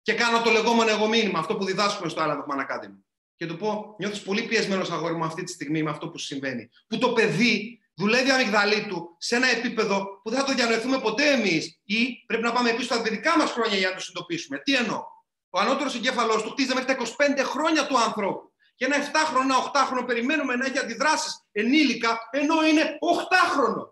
Και 0.03 0.14
κάνω 0.14 0.43
το 0.43 0.51
λεγόμενο 0.51 0.91
εγώ 0.91 1.09
μήνυμα, 1.09 1.39
αυτό 1.39 1.57
που 1.57 1.64
διδάσκουμε 1.64 2.09
στο 2.09 2.20
Άλλα 2.20 2.47
Man 2.51 2.61
Academy. 2.61 3.03
Και 3.37 3.47
του 3.47 3.57
πω, 3.57 3.95
νιώθεις 3.99 4.22
πολύ 4.22 4.43
πιεσμένος 4.43 4.91
αγόρι 4.91 5.14
μου 5.14 5.24
αυτή 5.24 5.43
τη 5.43 5.53
στιγμή 5.53 5.83
με 5.83 5.91
αυτό 5.91 6.09
που 6.09 6.18
συμβαίνει. 6.18 6.70
Που 6.87 6.99
το 6.99 7.12
παιδί 7.12 7.81
δουλεύει 7.99 8.30
αμυγδαλή 8.30 8.86
του 8.86 9.16
σε 9.18 9.36
ένα 9.36 9.49
επίπεδο 9.49 10.20
που 10.22 10.30
δεν 10.30 10.38
θα 10.38 10.44
το 10.44 10.55
διανοηθούμε 10.55 11.01
ποτέ 11.01 11.30
εμείς 11.30 11.80
ή 11.84 12.24
πρέπει 12.26 12.42
να 12.42 12.53
πάμε 12.53 12.72
πίσω 12.72 12.94
στα 12.94 13.03
δικά 13.03 13.38
μας 13.38 13.51
χρόνια 13.51 13.76
για 13.76 13.88
να 13.88 13.94
το 13.94 14.01
συνειδητοποιήσουμε. 14.01 14.59
Τι 14.59 14.74
εννοώ; 14.74 15.03
Ο 15.51 15.59
ανώτερος 15.59 15.94
εγκέφαλός 15.94 16.42
του 16.42 16.51
χτίζεται 16.51 16.74
μέχρι 16.74 16.94
τα 16.94 16.96
25 17.40 17.44
χρόνια 17.44 17.86
του 17.86 17.99
ανθρώπου. 17.99 18.53
Και 18.74 18.84
ένα 18.84 18.96
7χρονο, 18.96 19.55
8χρονο 19.72 20.07
περιμένουμε 20.07 20.57
να 20.57 20.66
έχει 20.66 20.78
αντιδράσεις 20.78 21.46
ενήλικα, 21.53 22.18
ενώ 22.30 22.66
είναι 22.66 22.99
8χρονο. 23.12 23.84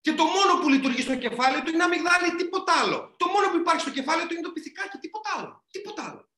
Και 0.00 0.12
το 0.12 0.24
μόνο 0.24 0.60
που 0.60 0.68
λειτουργεί 0.68 1.02
στο 1.02 1.16
κεφάλι 1.16 1.62
του 1.62 1.70
είναι 1.70 1.82
αμυγδάλι, 1.82 2.34
τίποτα 2.36 2.72
άλλο. 2.82 3.14
Το 3.16 3.26
μόνο 3.26 3.50
που 3.50 3.56
υπάρχει 3.56 3.80
στο 3.80 3.90
κεφάλι 3.90 4.26
του 4.26 4.32
είναι 4.32 4.42
το 4.42 4.52
πυθικάκι, 4.52 4.98
τίποτα 4.98 5.30
άλλο. 5.36 5.64
Τίποτα 5.70 6.02
άλλο. 6.08 6.28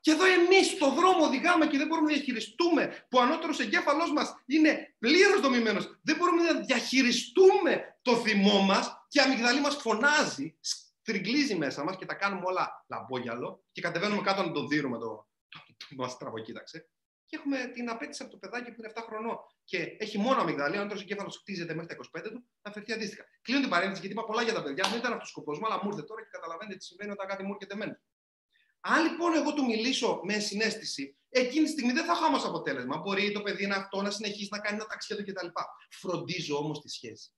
Και 0.00 0.10
εδώ 0.10 0.24
εμείς 0.24 0.66
στον 0.66 0.94
δρόμο 0.94 1.24
οδηγάμε 1.24 1.66
και 1.66 1.78
δεν 1.78 1.86
μπορούμε 1.86 2.10
να 2.10 2.16
διαχειριστούμε, 2.16 3.06
που 3.08 3.18
ο 3.18 3.20
ανώτερος 3.20 3.60
εγκέφαλός 3.60 4.12
μας 4.12 4.34
είναι 4.46 4.94
πλήρως 4.98 5.40
δομημένος. 5.40 5.98
Δεν 6.02 6.16
μπορούμε 6.16 6.42
να 6.42 6.60
διαχειριστούμε 6.60 7.98
το 8.02 8.16
θυμό 8.16 8.60
μας 8.60 9.04
και 9.08 9.18
η 9.18 9.22
αμυγδαλή 9.22 9.60
μας 9.60 9.76
φωνάζει, 9.76 10.56
στριγκλίζει 10.60 11.54
μέσα 11.54 11.84
μας 11.84 11.96
και 11.96 12.06
τα 12.06 12.14
κάνουμε 12.14 12.42
όλα 12.44 12.84
λαμπόγιαλο 12.88 13.64
και 13.72 13.80
κατεβαίνουμε 13.80 14.22
κάτω 14.22 14.42
να 14.42 14.52
τον 14.52 14.68
δίνουμε 14.68 14.98
το. 14.98 15.28
το, 15.48 15.58
το 15.76 15.86
μα 15.96 16.16
τραβοκοίταξε. 16.16 16.88
Και 17.26 17.36
έχουμε 17.36 17.70
την 17.74 17.90
απέτηση 17.90 18.22
από 18.22 18.30
το 18.30 18.38
παιδάκι 18.38 18.72
που 18.72 18.76
είναι 18.78 18.92
7 18.94 19.02
χρονών 19.06 19.36
και 19.64 19.96
έχει 19.98 20.18
μόνο 20.18 20.40
αμυγδαλή, 20.40 20.76
ο 20.76 20.78
ανώτερος 20.78 21.02
εγκέφαλος 21.02 21.36
χτίζεται 21.36 21.74
μέχρι 21.74 21.96
τα 21.96 22.20
25 22.20 22.22
του, 22.32 22.44
να 22.62 22.72
φερθεί 22.72 22.92
αντίστοιχα. 22.92 23.24
Κλείνω 23.42 23.60
την 23.60 23.70
παρένθεση 23.70 24.00
γιατί 24.00 24.14
είπα 24.14 24.24
πολλά 24.24 24.42
για 24.42 24.54
τα 24.54 24.62
παιδιά. 24.62 24.88
Δεν 24.88 24.98
ήταν 24.98 25.12
αυτός 25.12 25.28
ο 25.28 25.30
σκοπός 25.30 25.58
μου, 25.58 25.66
αλλά 25.66 25.80
μου 25.82 25.88
ήρθε 25.90 26.02
τώρα 26.02 26.20
και 26.22 26.28
καταλαβαίνετε 26.30 26.76
τι 26.76 26.84
συμβαίνει 26.84 27.10
όταν 27.10 27.26
κάτι 27.26 27.42
μου 27.42 27.52
έρχεται 27.54 27.74
εμένα. 27.74 28.00
Αν 28.80 29.02
λοιπόν 29.02 29.34
εγώ 29.34 29.54
του 29.54 29.64
μιλήσω 29.64 30.20
με 30.22 30.38
συνέστηση, 30.38 31.16
εκείνη 31.28 31.64
τη 31.64 31.70
στιγμή 31.70 31.92
δεν 31.92 32.04
θα 32.04 32.12
έχω 32.12 32.24
άμεσο 32.24 32.48
αποτέλεσμα. 32.48 32.96
Μπορεί 32.96 33.32
το 33.32 33.42
παιδί 33.42 33.66
να 33.66 33.76
αυτό 33.76 34.02
να 34.02 34.10
συνεχίσει 34.10 34.48
να 34.50 34.58
κάνει 34.58 34.76
ένα 34.76 34.86
ταξίδι 34.86 35.24
κτλ. 35.24 35.46
Φροντίζω 35.90 36.56
όμως 36.56 36.80
τη 36.80 36.88
σχέση. 36.88 37.30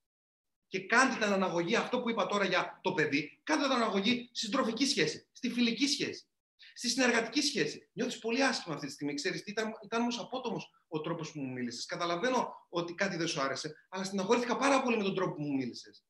Και 0.66 0.86
κάντε 0.86 1.14
την 1.14 1.32
αναγωγή, 1.32 1.76
αυτό 1.76 2.01
που 2.01 2.11
είπα 2.11 2.26
τώρα 2.26 2.45
για 2.45 2.80
το 2.82 2.93
παιδί, 2.93 3.40
κάντε 3.43 3.62
την 3.62 3.72
αναγωγή 3.72 4.30
στη 4.32 4.47
στροφική 4.47 4.86
σχέση, 4.86 5.28
στη 5.32 5.51
φιλική 5.51 5.86
σχέση, 5.86 6.26
στη 6.74 6.88
συνεργατική 6.88 7.40
σχέση. 7.40 7.90
Νιώθεις 7.93 8.18
πολύ 8.18 8.45
άσχημα 8.45 8.74
αυτή 8.74 8.86
τη 8.86 8.93
στιγμή. 8.93 9.14
Ξέρεις, 9.14 9.40
ήταν, 9.40 9.72
ήταν 9.84 10.01
όμως 10.01 10.18
απότομος 10.18 10.70
ο 10.88 11.01
τρόπος 11.01 11.32
που 11.32 11.40
μου 11.40 11.53
μίλησες. 11.53 11.86
Καταλαβαίνω 11.86 12.66
ότι 12.68 12.95
κάτι 12.95 13.16
δεν 13.16 13.26
σου 13.26 13.40
άρεσε, 13.40 13.74
αλλά 13.88 14.05
στεναχωρήθηκα 14.05 14.57
πάρα 14.57 14.82
πολύ 14.82 14.97
με 14.97 15.03
τον 15.03 15.14
τρόπο 15.14 15.34
που 15.34 15.43
μου 15.43 15.55
μίλησες 15.55 16.05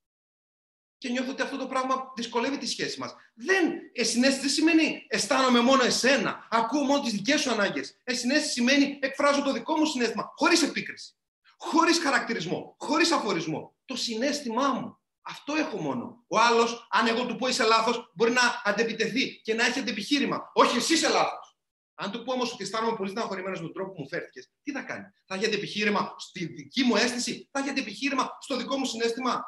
και 1.03 1.09
νιώθω 1.09 1.31
ότι 1.31 1.43
αυτό 1.43 1.57
το 1.57 1.67
πράγμα 1.67 2.13
δυσκολεύει 2.17 2.59
τη 2.59 2.67
σχέση 2.67 3.01
μας. 3.01 3.15
Δεν, 3.35 3.73
εσυναίσθηση 3.93 4.41
δεν 4.41 4.51
σημαίνει 4.51 5.07
αισθάνομαι 5.09 5.61
μόνο 5.61 5.85
εσένα, 5.85 6.47
ακούω 6.51 6.83
μόνο 6.83 7.03
τις 7.03 7.13
δικές 7.13 7.41
σου 7.41 7.51
ανάγκες. 7.51 7.97
Εσυναίσθηση 8.05 8.53
σημαίνει 8.53 8.99
εκφράζω 9.01 9.43
το 9.43 9.53
δικό 9.53 9.77
μου 9.77 9.85
συνέστημα, 9.85 10.33
χωρίς 10.37 10.63
επίκριση, 10.63 11.15
χωρίς 11.57 11.99
χαρακτηρισμό, 11.99 12.75
χωρίς 12.79 13.11
αφορισμό. 13.11 13.75
Το 13.85 13.97
συνέστημά 13.97 14.69
μου. 14.69 14.99
Αυτό 15.23 15.55
έχω 15.55 15.81
μόνο. 15.81 16.25
Ο 16.29 16.39
άλλος, 16.39 16.87
αν 16.91 17.07
εγώ 17.07 17.27
του 17.27 17.37
πω 17.37 17.49
είσαι 17.49 17.65
λάθος, 17.65 18.13
μπορεί 18.15 18.33
να 18.33 18.63
αντεπιτεθεί 18.65 19.41
και 19.45 19.55
να 19.55 19.67
έχει 19.67 19.79
αντεπιχείρημα. 19.79 20.51
Όχι, 20.55 20.77
εσύ 20.77 20.93
είσαι 20.93 21.09
λάθος. 21.09 21.57
Αν 21.95 22.11
του 22.11 22.23
πω 22.23 22.33
όμως 22.33 22.53
ότι 22.53 22.63
αισθάνομαι 22.63 22.97
πολύ 22.97 23.11
στεναχωρημένος 23.11 23.59
με 23.59 23.65
τον 23.65 23.75
τρόπο 23.75 23.93
που 23.93 24.01
μου 24.01 24.09
φέρθηκες, 24.09 24.51
τι 24.63 24.73
θα 24.73 24.83
κάνει; 24.83 25.05
Θα 25.27 25.35
έχει 25.35 25.47
αντεπιχείρημα 25.47 26.15
στη 26.19 26.45
δική 26.45 26.83
μου 26.83 26.97
αίσθηση, 26.97 27.49
θα 27.53 27.61
έχει 27.61 27.69
αντεπιχείρημα 27.69 28.31
στο 28.41 28.57
δικό 28.57 28.77
μου 28.79 28.85
συνέστημα; 28.85 29.45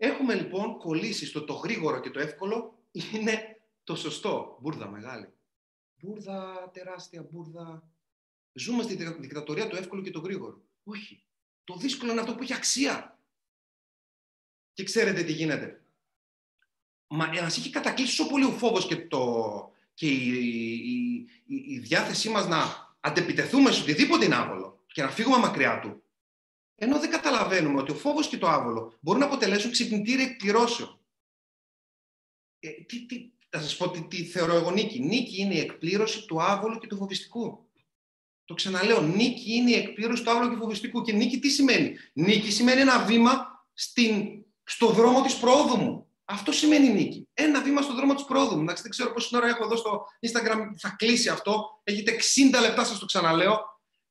Έχουμε 0.00 0.34
λοιπόν 0.34 0.78
κολλήσει 0.78 1.26
στο 1.26 1.44
το 1.44 1.52
γρήγορο 1.52 2.00
και 2.00 2.10
το 2.10 2.20
εύκολο 2.20 2.78
είναι 2.90 3.60
το 3.84 3.96
σωστό. 3.96 4.58
Μπούρδα 4.60 4.88
μεγάλη. 4.88 5.32
Μπούρδα 6.00 6.70
τεράστια, 6.72 7.22
μπούρδα. 7.30 7.88
Ζούμε 8.52 8.82
στη 8.82 8.94
δικτατορία 8.94 9.68
του 9.68 9.76
εύκολου 9.76 10.02
και 10.02 10.10
το 10.10 10.20
γρήγορο. 10.20 10.62
Όχι. 10.84 11.22
Το 11.64 11.76
δύσκολο 11.76 12.12
είναι 12.12 12.20
αυτό 12.20 12.34
που 12.34 12.42
έχει 12.42 12.54
αξία. 12.54 13.18
Και 14.72 14.84
ξέρετε 14.84 15.22
τι 15.22 15.32
γίνεται. 15.32 15.82
Μα 17.06 17.26
μας 17.26 17.56
έχει 17.58 17.70
κατακλείσει 17.70 18.16
τόσο 18.16 18.30
πολύ 18.30 18.44
ο 18.44 18.50
φόβος 18.50 18.86
και, 18.86 19.06
το, 19.06 19.72
και 19.94 20.06
η, 20.06 20.28
η, 20.28 21.14
η, 21.46 21.56
η 21.66 21.78
διάθεσή 21.78 22.28
μας 22.28 22.46
να 22.46 22.88
αντεπιτεθούμε 23.00 23.70
σε 23.70 23.82
οτιδήποτε 23.82 24.24
είναι 24.24 24.34
άβολο 24.34 24.84
και 24.86 25.02
να 25.02 25.10
φύγουμε 25.10 25.38
μακριά 25.38 25.80
του, 25.80 26.02
ενώ 26.80 26.98
δεν 26.98 27.10
καταλαβαίνουμε 27.10 27.80
ότι 27.80 27.90
ο 27.90 27.94
φόβος 27.94 28.28
και 28.28 28.38
το 28.38 28.48
άβολο 28.48 28.98
μπορούν 29.00 29.20
να 29.20 29.26
αποτελέσουν 29.26 29.70
ξυπνητήρια 29.70 30.24
εκπληρώσεων. 30.24 31.00
Ε, 32.58 32.70
τι, 32.70 33.06
τι, 33.06 33.30
θα 33.48 33.60
σας 33.60 33.76
πω 33.76 33.90
τι, 33.90 34.02
τι 34.02 34.24
θεωρώ 34.24 34.54
εγώ 34.54 34.70
νίκη. 34.70 35.00
Νίκη 35.00 35.40
είναι 35.40 35.54
η 35.54 35.60
εκπλήρωση 35.60 36.26
του 36.26 36.42
άβολου 36.42 36.78
και 36.78 36.86
του 36.86 36.96
φοβιστικού. 36.96 37.68
Το 38.44 38.54
ξαναλέω, 38.54 39.00
νίκη 39.00 39.54
είναι 39.54 39.70
η 39.70 39.74
εκπλήρωση 39.74 40.22
του 40.22 40.30
άβολου 40.30 40.48
και 40.48 40.54
του 40.54 40.60
φοβιστικού. 40.60 41.02
Και 41.02 41.12
νίκη 41.12 41.38
τι 41.38 41.48
σημαίνει; 41.48 41.96
Νίκη 42.12 42.50
σημαίνει 42.50 42.80
ένα 42.80 43.04
βήμα 43.04 43.64
στην, 43.72 44.44
στο 44.64 44.86
δρόμο 44.86 45.22
της 45.22 45.36
πρόοδου 45.36 45.76
μου. 45.76 46.06
Αυτό 46.24 46.52
σημαίνει 46.52 46.88
νίκη. 46.88 47.28
Ένα 47.32 47.62
βήμα 47.62 47.82
στο 47.82 47.94
δρόμο 47.94 48.14
της 48.14 48.24
πρόοδου 48.24 48.56
μου. 48.56 48.62
Εντάξει, 48.62 48.82
δεν 48.82 48.90
ξέρω 48.90 49.12
πόση 49.12 49.36
ώρα 49.36 49.46
έχω 49.46 49.64
εδώ 49.64 49.76
στο 49.76 50.06
Instagram. 50.26 50.58
Θα 50.78 50.94
κλείσει 50.98 51.28
αυτό. 51.28 51.80
Έχετε 51.84 52.16
60 52.54 52.60
λεπτά, 52.60 52.84
σας 52.84 52.98
το 52.98 53.06
ξαναλέω. 53.06 53.58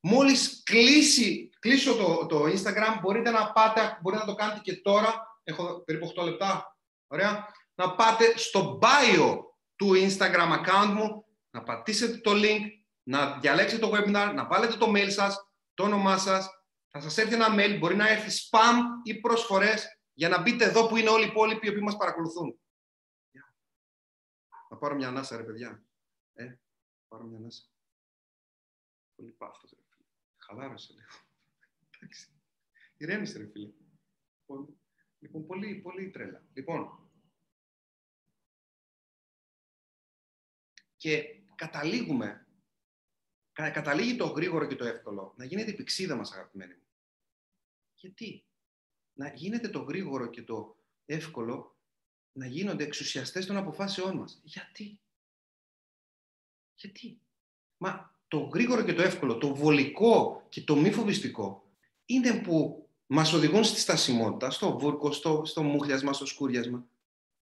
Μόλις 0.00 0.62
κλείσει 0.64 1.47
κλείσω 1.58 1.94
το, 1.94 2.26
το 2.26 2.44
Instagram, 2.44 2.98
μπορείτε 3.00 3.30
να 3.30 3.52
πάτε, 3.52 3.98
μπορείτε 4.02 4.22
να 4.24 4.28
το 4.28 4.36
κάνετε 4.36 4.60
και 4.60 4.76
τώρα, 4.76 5.40
έχω 5.42 5.82
περίπου 5.84 6.12
8 6.16 6.24
λεπτά, 6.24 6.76
ωραία, 7.06 7.46
να 7.74 7.94
πάτε 7.94 8.38
στο 8.38 8.78
bio 8.82 9.38
του 9.76 9.92
Instagram 9.94 10.58
account 10.58 10.92
μου, 10.94 11.26
να 11.50 11.62
πατήσετε 11.62 12.18
το 12.18 12.30
link, 12.34 12.60
να 13.02 13.38
διαλέξετε 13.38 13.86
το 13.86 13.92
webinar, 13.94 14.32
να 14.34 14.46
βάλετε 14.46 14.76
το 14.76 14.92
mail 14.94 15.10
σας, 15.10 15.50
το 15.74 15.82
όνομά 15.82 16.18
σας, 16.18 16.48
θα 16.88 17.00
σας 17.00 17.18
έρθει 17.18 17.34
ένα 17.34 17.54
mail, 17.54 17.78
μπορεί 17.78 17.96
να 17.96 18.08
έρθει 18.08 18.48
spam 18.50 18.74
ή 19.02 19.20
προσφορές 19.20 19.86
για 20.12 20.28
να 20.28 20.42
μπείτε 20.42 20.64
εδώ 20.64 20.88
που 20.88 20.96
είναι 20.96 21.10
όλοι 21.10 21.24
οι 21.24 21.28
υπόλοιποι 21.28 21.66
οι 21.66 21.70
οποίοι 21.70 21.82
μας 21.84 21.96
παρακολουθούν. 21.96 22.60
Να 24.70 24.76
πάρω 24.76 24.94
μια 24.94 25.08
ανάσα 25.08 25.36
ρε 25.36 25.42
παιδιά. 25.42 25.82
Ε, 26.32 26.54
πάρω 27.08 27.24
μια 27.24 27.38
ανάσα. 27.38 27.62
Πολύ 29.14 29.30
πάθος 29.30 29.70
ρε 29.70 29.82
φίλε. 29.90 30.06
Χαλάρωσε 30.36 30.92
λίγο. 30.92 31.27
Εντάξει. 32.08 32.30
Ηρέμησε, 32.96 33.38
ρε 33.38 33.46
φίλε. 33.46 33.72
Λοιπόν, 35.18 35.46
πολύ, 35.46 35.74
πολύ 35.74 36.10
τρέλα. 36.10 36.46
Λοιπόν, 36.52 37.10
και 40.96 41.24
καταλήγουμε, 41.54 42.46
καταλήγει 43.52 44.16
το 44.16 44.26
γρήγορο 44.26 44.66
και 44.66 44.76
το 44.76 44.84
εύκολο 44.84 45.34
να 45.36 45.44
γίνεται 45.44 45.70
η 45.70 45.74
πηξίδα 45.74 46.16
μας, 46.16 46.32
αγαπημένοι 46.32 46.74
μου. 46.74 46.86
Γιατί; 47.94 48.46
Να 49.12 49.34
γίνεται 49.34 49.68
το 49.68 49.80
γρήγορο 49.80 50.30
και 50.30 50.42
το 50.42 50.76
εύκολο 51.04 51.78
να 52.32 52.46
γίνονται 52.46 52.84
εξουσιαστές 52.84 53.46
των 53.46 53.56
αποφάσεών 53.56 54.16
μας. 54.16 54.40
Γιατί; 54.44 55.00
Γιατί; 56.74 57.22
Μα 57.76 58.16
το 58.28 58.38
γρήγορο 58.38 58.84
και 58.84 58.92
το 58.94 59.02
εύκολο, 59.02 59.38
το 59.38 59.54
βολικό 59.54 60.46
και 60.48 60.62
το 60.62 60.76
μη 60.76 60.92
φοβιστικό 60.92 61.67
είναι 62.08 62.40
που 62.40 62.88
μας 63.06 63.32
οδηγούν 63.32 63.64
στη 63.64 63.80
στασιμότητα, 63.80 64.50
στο 64.50 64.78
βούρκο, 64.78 65.12
στο, 65.12 65.42
στο 65.44 65.62
μούχλιασμα, 65.62 66.12
στο 66.12 66.26
σκούριασμα. 66.26 66.88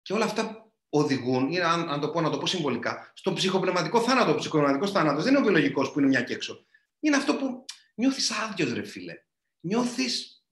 Και 0.01 0.13
όλα 0.13 0.25
αυτά 0.25 0.71
οδηγούν, 0.89 1.51
ή 1.51 1.59
αν, 1.59 1.89
αν 1.89 1.99
το 1.99 2.09
πω, 2.09 2.21
να 2.21 2.29
το 2.29 2.37
πω 2.37 2.45
συμβολικά, 2.45 3.11
στο 3.15 3.33
ψυχοπνευματικό 3.33 4.01
θάνατο. 4.01 4.31
Ο 4.31 4.35
ψυχοπνευματικός 4.35 4.91
θάνατος 4.91 5.23
δεν 5.23 5.31
είναι 5.33 5.41
ο 5.41 5.45
βιολογικός 5.45 5.91
που 5.91 5.99
είναι 5.99 6.07
μια 6.07 6.21
και 6.21 6.33
έξω. 6.33 6.65
Είναι 6.99 7.15
αυτό 7.15 7.35
που 7.35 7.65
νιώθεις 7.95 8.31
άδειος, 8.31 8.73
ρε 8.73 8.83
φίλε. 8.83 9.13
Νιώθεις 9.59 10.45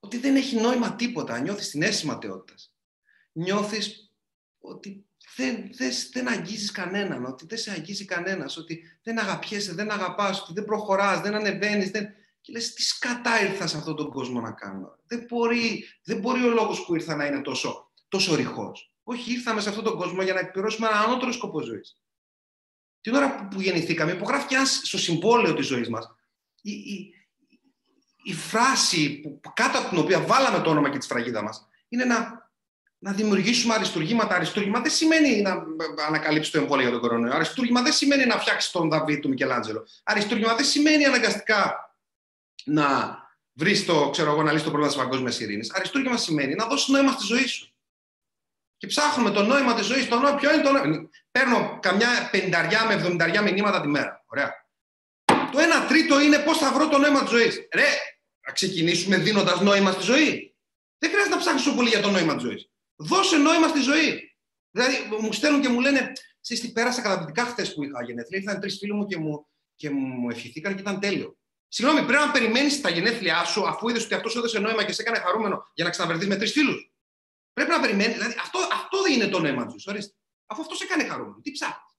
ότι 0.00 0.18
δεν 0.18 0.36
έχει 0.36 0.56
νόημα 0.56 0.94
τίποτα. 0.96 1.38
Νιώθεις 1.38 1.70
την 1.70 1.82
αίσθηση 1.82 2.06
ματαιότητα. 2.06 2.54
Νιώθεις 3.32 4.12
ότι 4.58 5.05
δεν, 5.36 5.70
δεν, 5.76 5.90
δεν 6.12 6.28
αγγίζεις 6.28 6.70
κανέναν, 6.70 7.24
ότι 7.24 7.46
δεν 7.46 7.58
σε 7.58 7.70
αγγίζει 7.70 8.04
κανένας, 8.04 8.56
ότι 8.56 8.98
δεν 9.02 9.18
αγαπιέσαι, 9.18 9.74
δεν 9.74 9.90
αγαπάς, 9.90 10.42
ότι 10.42 10.52
δεν 10.52 10.64
προχωράς, 10.64 11.20
δεν 11.20 11.34
ανεβαίνεις, 11.34 11.90
δεν... 11.90 12.08
Και 12.40 12.52
λες, 12.52 12.74
τι 12.74 12.82
σκατά 12.82 13.42
ήρθα 13.42 13.66
σε 13.66 13.76
αυτόν 13.76 13.96
τον 13.96 14.10
κόσμο 14.10 14.40
να 14.40 14.52
κάνω. 14.52 14.98
Δεν 15.06 15.24
μπορεί, 15.28 15.84
δεν 16.04 16.18
μπορεί 16.18 16.42
ο 16.42 16.50
λόγος 16.50 16.84
που 16.84 16.94
ήρθα 16.94 17.16
να 17.16 17.26
είναι 17.26 17.40
τόσο, 17.40 17.90
τόσο 18.08 18.34
ρηχός. 18.34 18.94
Όχι, 19.02 19.32
ήρθαμε 19.32 19.60
σε 19.60 19.68
αυτόν 19.68 19.84
τον 19.84 19.96
κόσμο 19.96 20.22
για 20.22 20.34
να 20.34 20.40
εκπληρώσουμε 20.40 20.86
ένα 20.86 21.00
ανώτερο 21.00 21.32
σκοπό 21.32 21.60
ζωής. 21.60 22.00
Την 23.00 23.14
ώρα 23.14 23.36
που, 23.36 23.48
που 23.48 23.60
γεννηθήκαμε, 23.60 24.12
υπογράφηκε 24.12 24.54
ένας 24.54 24.80
στο 24.84 24.98
συμβόλαιο 24.98 25.54
της 25.54 25.66
ζωής 25.66 25.88
μας. 25.88 26.14
Η, 26.60 26.72
η, 26.72 27.14
η 28.22 28.34
φράση 28.34 29.20
που, 29.20 29.40
κάτω 29.54 29.78
από 29.78 29.88
την 29.88 29.98
οποία 29.98 30.20
βάλαμε 30.20 30.60
το 30.60 30.70
όνομα 30.70 30.90
και 30.90 30.98
τη 30.98 31.06
φραγίδα 31.06 31.42
μας 31.42 31.68
είναι 31.88 32.04
να 32.04 32.45
να 32.98 33.12
δημιουργήσουμε 33.12 33.74
αριστούργήματα. 33.74 34.34
Αριστούργημα 34.34 34.80
δεν 34.80 34.90
σημαίνει 34.90 35.42
να 35.42 35.62
ανακαλύψει 36.06 36.52
το 36.52 36.58
εμβόλιο 36.58 36.82
για 36.82 36.92
τον 36.92 37.00
κορονοϊό. 37.00 37.34
Αριστούργημα 37.34 37.82
δεν 37.82 37.92
σημαίνει 37.92 38.26
να 38.26 38.38
φτιάξει 38.38 38.72
τον 38.72 38.88
Δαβίδ 38.88 39.20
του 39.20 39.28
Μικελάντζελο. 39.28 39.86
Αριστούργημα 40.02 40.54
δεν 40.54 40.64
σημαίνει 40.64 41.04
αναγκαστικά 41.04 41.94
να 42.64 43.18
βρεις 43.52 43.84
το, 43.84 44.10
ξέρω 44.10 44.30
εγώ, 44.30 44.42
να 44.42 44.52
λύσει 44.52 44.64
το 44.64 44.70
πρόβλημα 44.70 44.94
της 44.94 45.02
παγκόσμιας 45.02 45.40
ειρήνης. 45.40 45.72
Αριστούργημα 45.74 46.16
σημαίνει 46.16 46.54
να 46.54 46.66
δώσεις 46.66 46.88
νόημα 46.88 47.12
στη 47.12 47.26
ζωή 47.26 47.46
σου. 47.46 47.70
Και 48.76 48.86
ψάχνουμε 48.86 49.30
το 49.30 49.42
νόημα 49.42 49.74
της 49.74 49.86
ζωής. 49.86 50.08
Το 50.08 50.18
νόημα, 50.18 50.36
ποιο 50.36 50.52
είναι 50.52 50.62
το 50.62 50.72
νόημα. 50.72 51.08
Παίρνω 51.30 51.78
καμιά 51.82 52.28
πενταριά 52.30 52.84
με 52.84 52.92
εβδομηνταριά 52.92 53.42
μηνύματα 53.42 53.80
τη 53.80 53.88
μέρα. 53.88 54.24
Ωραία. 54.26 54.64
Το 55.24 55.58
ένα 55.58 55.86
τρίτο 55.86 56.20
είναι 56.20 56.38
πώς 56.38 56.58
θα 56.58 56.72
βρω 56.72 56.88
το 56.88 56.98
νόημα 56.98 57.20
της 57.20 57.30
ζωής. 57.30 57.68
Ρε, 57.72 57.88
να 58.46 58.52
ξεκινήσουμε 58.52 59.16
δίνοντας 59.16 59.60
νόημα 59.60 59.92
στη 59.92 60.02
ζωή. 60.02 60.56
Δεν 60.98 61.10
χρειάζεται 61.10 61.34
να 61.34 61.40
ψάχνει 61.40 61.74
πολύ 61.74 61.88
για 61.88 62.00
το 62.00 62.10
νόημα 62.10 62.34
της 62.34 62.42
ζωής. 62.42 62.70
Δώσε 62.96 63.36
νόημα 63.36 63.68
στη 63.68 63.80
ζωή. 63.80 64.36
Δηλαδή, 64.70 64.96
μου 65.20 65.32
στέλνουν 65.32 65.60
και 65.60 65.68
μου 65.68 65.80
λένε, 65.80 66.12
Ξέρεις 66.46 66.64
τι 66.64 66.72
πέρασα 66.72 67.02
καταπληκτικά 67.02 67.44
χθες 67.44 67.74
που 67.74 67.82
είχα 67.82 68.02
γενέθλια. 68.02 68.38
Ήρθαν 68.38 68.60
τρεις 68.60 68.78
φίλοι 68.78 68.92
μου 68.92 69.06
και 69.06 69.16
μου, 69.18 69.46
και 69.74 69.90
μου 69.90 70.30
ευχηθήκαν 70.30 70.74
και 70.74 70.80
ήταν 70.80 71.00
τέλειο. 71.00 71.38
Συγγνώμη, 71.68 72.06
πρέπει 72.06 72.24
να 72.24 72.30
περιμένεις 72.30 72.80
τα 72.80 72.90
γενέθλιά 72.90 73.44
σου 73.44 73.68
αφού 73.68 73.88
είδες 73.88 74.04
ότι 74.04 74.14
αυτός 74.14 74.32
σου 74.32 74.38
έδωσε 74.38 74.58
νόημα 74.58 74.84
και 74.84 74.92
σε 74.92 75.02
έκανε 75.02 75.18
χαρούμενο 75.18 75.70
για 75.74 75.84
να 75.84 75.90
ξαναβρεθείς 75.90 76.28
με 76.28 76.36
τρεις 76.36 76.52
φίλους. 76.52 76.92
Πρέπει 77.52 77.70
να 77.70 77.80
περιμένεις. 77.80 78.16
Δηλαδή, 78.16 78.34
αυτό, 78.40 78.58
αυτό 78.72 79.02
δεν 79.02 79.12
είναι 79.12 79.26
το 79.26 79.40
νόημα 79.40 79.66
του. 79.66 79.74
Ορίστε. 79.86 80.14
Αφού 80.46 80.60
αυτός 80.60 80.78
σε 80.78 80.84
έκανε 80.84 81.04
χαρούμενο. 81.04 81.40
Τι 81.42 81.50
ψάχνεις. 81.50 81.98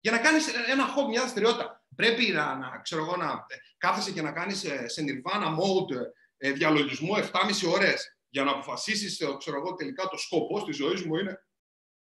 Για 0.00 0.12
να 0.12 0.18
κάνεις 0.18 0.48
ένα 0.48 0.86
χόμπι, 0.86 1.08
μια 1.08 1.20
δραστηριότητα. 1.20 1.84
Πρέπει 1.96 2.32
να, 2.32 2.56
να, 2.56 2.80
ξέρω 2.82 3.02
εγώ, 3.02 3.16
να 3.16 3.46
κάθεσαι 3.78 4.12
και 4.12 4.22
να 4.22 4.32
κάνεις 4.32 4.64
ε, 4.64 4.88
σε 4.88 5.04
nirvana 5.06 5.46
mode 5.46 5.96
ε, 6.36 6.52
διαλογισμό 6.52 7.14
7,5 7.14 7.72
ώρες 7.72 8.17
για 8.28 8.44
να 8.44 8.50
αποφασίσεις, 8.50 9.20
ε, 9.20 9.36
ξέρω 9.38 9.56
εγώ, 9.56 9.74
τελικά 9.74 10.08
το 10.08 10.16
σκοπό 10.16 10.64
τη 10.64 10.72
ζωή 10.72 11.04
μου 11.06 11.16
είναι. 11.16 11.46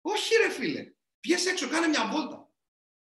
Όχι, 0.02 0.36
ρε 0.36 0.50
φίλε. 0.50 0.94
Πιες 1.20 1.46
έξω, 1.46 1.70
κάνε 1.70 1.88
μια 1.88 2.10
βόλτα. 2.12 2.50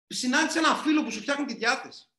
Συνάντησε 0.07 0.59
ένα 0.59 0.77
φίλο 0.77 1.05
που 1.05 1.11
σου 1.11 1.21
φτιάχνει 1.21 1.45
τη 1.45 1.55
διάθεση. 1.55 2.11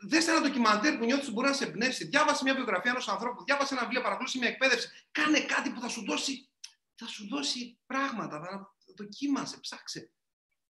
Δες 0.00 0.28
ένα 0.28 0.40
ντοκιμαντέρ 0.40 0.98
που 0.98 1.04
νιώθεις 1.04 1.24
ότι 1.24 1.34
μπορεί 1.34 1.48
να 1.48 1.52
σε 1.54 1.64
εμπνεύσει. 1.64 2.04
Διάβασε 2.04 2.42
μια 2.42 2.54
βιογραφία 2.54 2.90
ενός 2.90 3.08
ανθρώπου. 3.08 3.44
Διάβασε 3.44 3.74
ένα 3.74 3.82
βιβλίο, 3.82 4.02
παρακολούθησε 4.02 4.38
μια 4.38 4.48
εκπαίδευση. 4.48 4.88
Κάνε 5.10 5.40
κάτι 5.40 5.70
που 5.70 5.80
θα 5.80 5.88
σου 5.88 6.04
δώσει, 6.04 6.48
θα 6.94 7.06
σου 7.06 7.28
δώσει 7.28 7.78
πράγματα. 7.86 8.40
Θα 8.40 8.74
δοκίμασε, 8.96 9.58
ψάξε. 9.60 10.10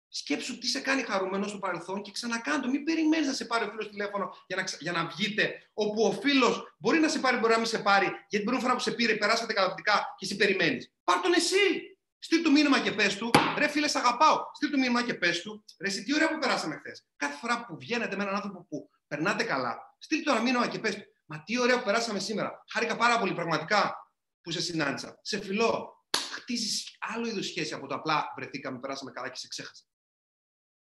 Σκέψου 0.10 0.58
τι 0.58 0.68
σε 0.68 0.80
κάνει 0.80 1.02
χαρούμενο 1.02 1.48
στο 1.48 1.58
παρελθόν 1.58 2.02
και 2.02 2.12
ξανακάνε 2.12 2.62
το. 2.62 2.70
Μην 2.70 2.84
περιμένεις 2.84 3.28
να 3.28 3.34
σε 3.34 3.46
πάρει 3.46 3.66
ο 3.66 3.70
φίλος 3.70 3.90
τηλέφωνο 3.90 4.36
για 4.48 4.56
να, 4.56 4.64
για 4.80 4.92
να 4.92 5.08
βγείτε. 5.08 5.70
Όπου 5.74 6.04
ο 6.04 6.12
φίλος 6.12 6.76
μπορεί 6.78 7.00
να 7.00 7.08
σε 7.08 7.20
πάρει, 7.20 7.38
μπορεί 7.38 7.52
να 7.52 7.58
μην 7.58 7.68
σε 7.68 7.80
πάρει, 7.80 8.06
γιατί 8.30 8.46
την 8.46 8.60
φορά 8.60 8.74
που 8.74 8.80
σε 8.80 8.92
πήρε, 8.92 9.16
περάσατε 9.16 9.54
καταπληκτικά 9.54 10.16
και 10.18 10.26
εσύ 10.26 10.36
περιμένεις. 10.36 10.94
Πάρ 11.04 11.20
τον 11.20 11.34
εσύ. 11.34 11.94
Στείλ 12.22 12.42
του 12.42 12.52
μήνυμα 12.52 12.80
και 12.80 12.92
πες 12.92 13.18
του, 13.18 13.32
ρε 13.58 13.68
φίλε, 13.68 13.88
σ' 13.88 13.96
αγαπάω. 13.96 14.38
Στείλ 14.54 14.70
του 14.70 14.80
μήνυμα 14.80 15.04
και 15.04 15.14
πες 15.14 15.42
του, 15.42 15.66
ρε, 15.80 15.88
εσύ 15.88 16.04
τι 16.04 16.14
ωραία 16.14 16.30
που 16.30 16.38
περάσαμε 16.38 16.76
χθες. 16.76 17.06
Κάθε 17.16 17.36
φορά 17.36 17.66
που 17.66 17.78
βγαίνετε 17.78 18.16
με 18.16 18.24
έναν 18.24 18.36
άνθρωπο 18.36 18.66
που 18.70 18.90
περνάτε 19.08 19.44
καλά, 19.44 19.96
στείλ 20.00 20.24
του 20.24 20.30
ένα 20.30 20.42
μήνυμα 20.42 20.68
και 20.68 20.80
πες 20.80 20.96
του, 20.96 21.04
Μα 21.32 21.44
τι 21.44 21.60
ωραία 21.60 21.80
που 21.80 21.86
περάσαμε 21.86 22.20
σήμερα. 22.20 22.64
Χάρηκα 22.72 22.96
πάρα 22.96 23.20
πολύ 23.20 23.34
πραγματικά 23.34 23.96
που 24.42 24.52
σε 24.52 24.62
συνάντησα. 24.62 25.20
Σε 25.22 25.40
φιλό. 25.40 25.94
Χτίζεις 26.32 26.98
άλλο 27.00 27.28
είδους 27.28 27.46
σχέση 27.48 27.74
από 27.74 27.88
το 27.88 27.96
απλά 27.96 28.34
βρεθήκαμε, 28.38 28.80
περάσαμε 28.80 29.12
καλά 29.12 29.30
και 29.30 29.38
σε 29.38 29.48
ξέχασα. 29.48 29.84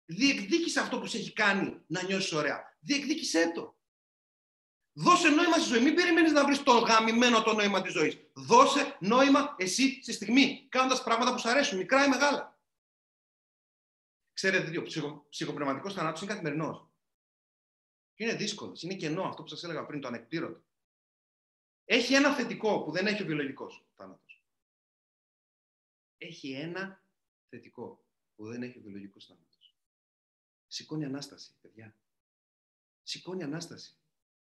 Διεκδίκησε 0.04 0.80
αυτό 0.80 1.00
που 1.00 1.06
σε 1.06 1.16
έχει 1.18 1.32
κάνει 1.32 1.82
να 1.86 2.02
νιώσεις 2.02 2.32
ωραία. 2.32 2.76
Διεκδίκησέ 2.80 3.52
το. 3.54 3.76
Δώσε 4.92 5.28
νόημα 5.28 5.58
στη 5.58 5.68
ζωή. 5.68 5.82
Μην 5.82 5.94
περιμένεις 5.94 6.32
να 6.32 6.44
βρεις 6.44 6.62
το 6.62 6.78
γαμημένο 6.78 7.42
το 7.42 7.54
νόημα 7.54 7.82
της 7.82 7.92
ζωής. 7.92 8.18
Δώσε 8.32 8.96
νόημα 9.00 9.54
εσύ 9.58 10.02
στη 10.02 10.12
στιγμή, 10.12 10.66
κάνοντας 10.68 11.02
πράγματα 11.02 11.32
που 11.32 11.38
σου 11.38 11.48
αρέσουν, 11.48 11.78
μικρά 11.78 12.04
ή 12.04 12.08
μεγάλα. 12.08 12.58
Ξέρετε, 14.32 14.78
ο 14.78 14.82
ψυχο, 14.82 15.26
ψυχοπνευματικός 15.28 15.94
θανάτος 15.94 16.20
είναι 16.20 16.30
καθημερινός. 16.30 16.88
Είναι 18.14 18.34
δύσκολος. 18.34 18.82
Είναι 18.82 18.94
κενό 18.94 19.24
αυτό 19.24 19.42
που 19.42 19.48
σας 19.48 19.64
έλεγα 19.64 19.86
πριν, 19.86 20.00
το 20.00 20.08
ανεκπλήρωτο. 20.08 20.64
Έχει 21.84 22.14
ένα 22.14 22.34
θετικό 22.34 22.82
που 22.82 22.90
δεν 22.90 23.06
έχει 23.06 23.22
ο 23.22 23.26
βιολογικός 23.26 23.86
θάνατος. 23.94 24.44
Έχει 26.16 26.52
ένα 26.52 27.04
θετικό 27.48 28.04
που 28.34 28.46
δεν 28.46 28.62
έχει 28.62 28.78
ο 28.78 28.82
βιολογικός 28.82 29.26
θάνατος. 29.26 29.53
Σηκώνει 30.74 31.04
ανάσταση, 31.04 31.50
παιδιά. 31.62 31.94
Σηκώνει 33.02 33.42
ανάσταση. 33.42 33.94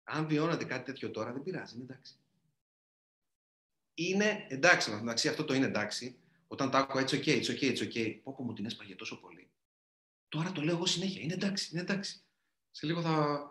Αν 0.03 0.28
βιώνατε 0.28 0.65
κάτι 0.65 0.86
τέτοιο 0.86 1.11
τώρα, 1.11 1.32
δεν 1.32 1.43
πειράζει, 1.43 1.76
είναι 1.76 1.84
εντάξει. 1.84 2.15
Είναι 3.93 4.45
εντάξει, 4.49 4.91
μεταξύ 4.91 5.28
αυτό 5.28 5.43
το 5.43 5.53
είναι 5.53 5.65
εντάξει. 5.65 6.15
Όταν 6.47 6.72
τα 6.72 6.78
άκουγα 6.78 7.01
έτσι, 7.01 7.22
okay, 7.24 7.43
it's 7.43 7.49
okay, 7.49 7.76
it's 7.76 7.91
okay. 7.91 8.19
Πω, 8.24 8.34
πω 8.34 8.43
μου 8.43 8.53
την 8.53 8.65
έσπαγε 8.65 8.95
τόσο 8.95 9.19
πολύ. 9.19 9.49
Τώρα 10.30 10.51
το 10.51 10.61
λέω 10.61 10.76
εγώ 10.76 10.86
συνέχεια. 10.86 11.22
Είναι 11.22 11.34
εντάξει, 11.34 11.69
είναι 11.72 11.82
εντάξει. 11.82 12.24
Σε 12.72 12.86
λίγο 12.86 13.01
θα. 13.01 13.45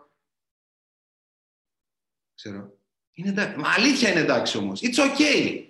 Ξέρω. 2.35 2.77
Είναι 3.11 3.29
εντάξει. 3.29 3.57
Μα 3.57 3.69
αλήθεια 3.69 4.11
είναι 4.11 4.19
εντάξει 4.19 4.57
όμως. 4.57 4.81
It's 4.83 5.17
okay. 5.17 5.67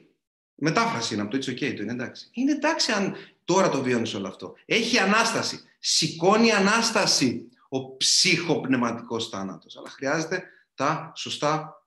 Μετάφραση 0.55 1.13
είναι 1.13 1.23
από 1.23 1.31
το 1.31 1.37
it's 1.37 1.49
okay 1.49 1.75
το 1.75 1.81
είναι 1.81 1.91
εντάξει. 1.91 2.29
Είναι 2.31 2.51
εντάξει 2.51 2.91
αν 2.91 3.15
τώρα 3.45 3.69
το 3.69 3.83
βιώνεις 3.83 4.13
όλο 4.13 4.27
αυτό. 4.27 4.55
Έχει 4.65 4.99
ανάσταση 4.99 5.65
σηκώνει 5.83 6.51
ανάσταση 6.51 7.49
ο 7.69 7.97
ψυχοπνευματικός 7.97 9.29
θάνατος. 9.29 9.77
Αλλά 9.77 9.89
χρειάζεται 9.89 10.43
τα 10.75 11.11
σωστά 11.15 11.85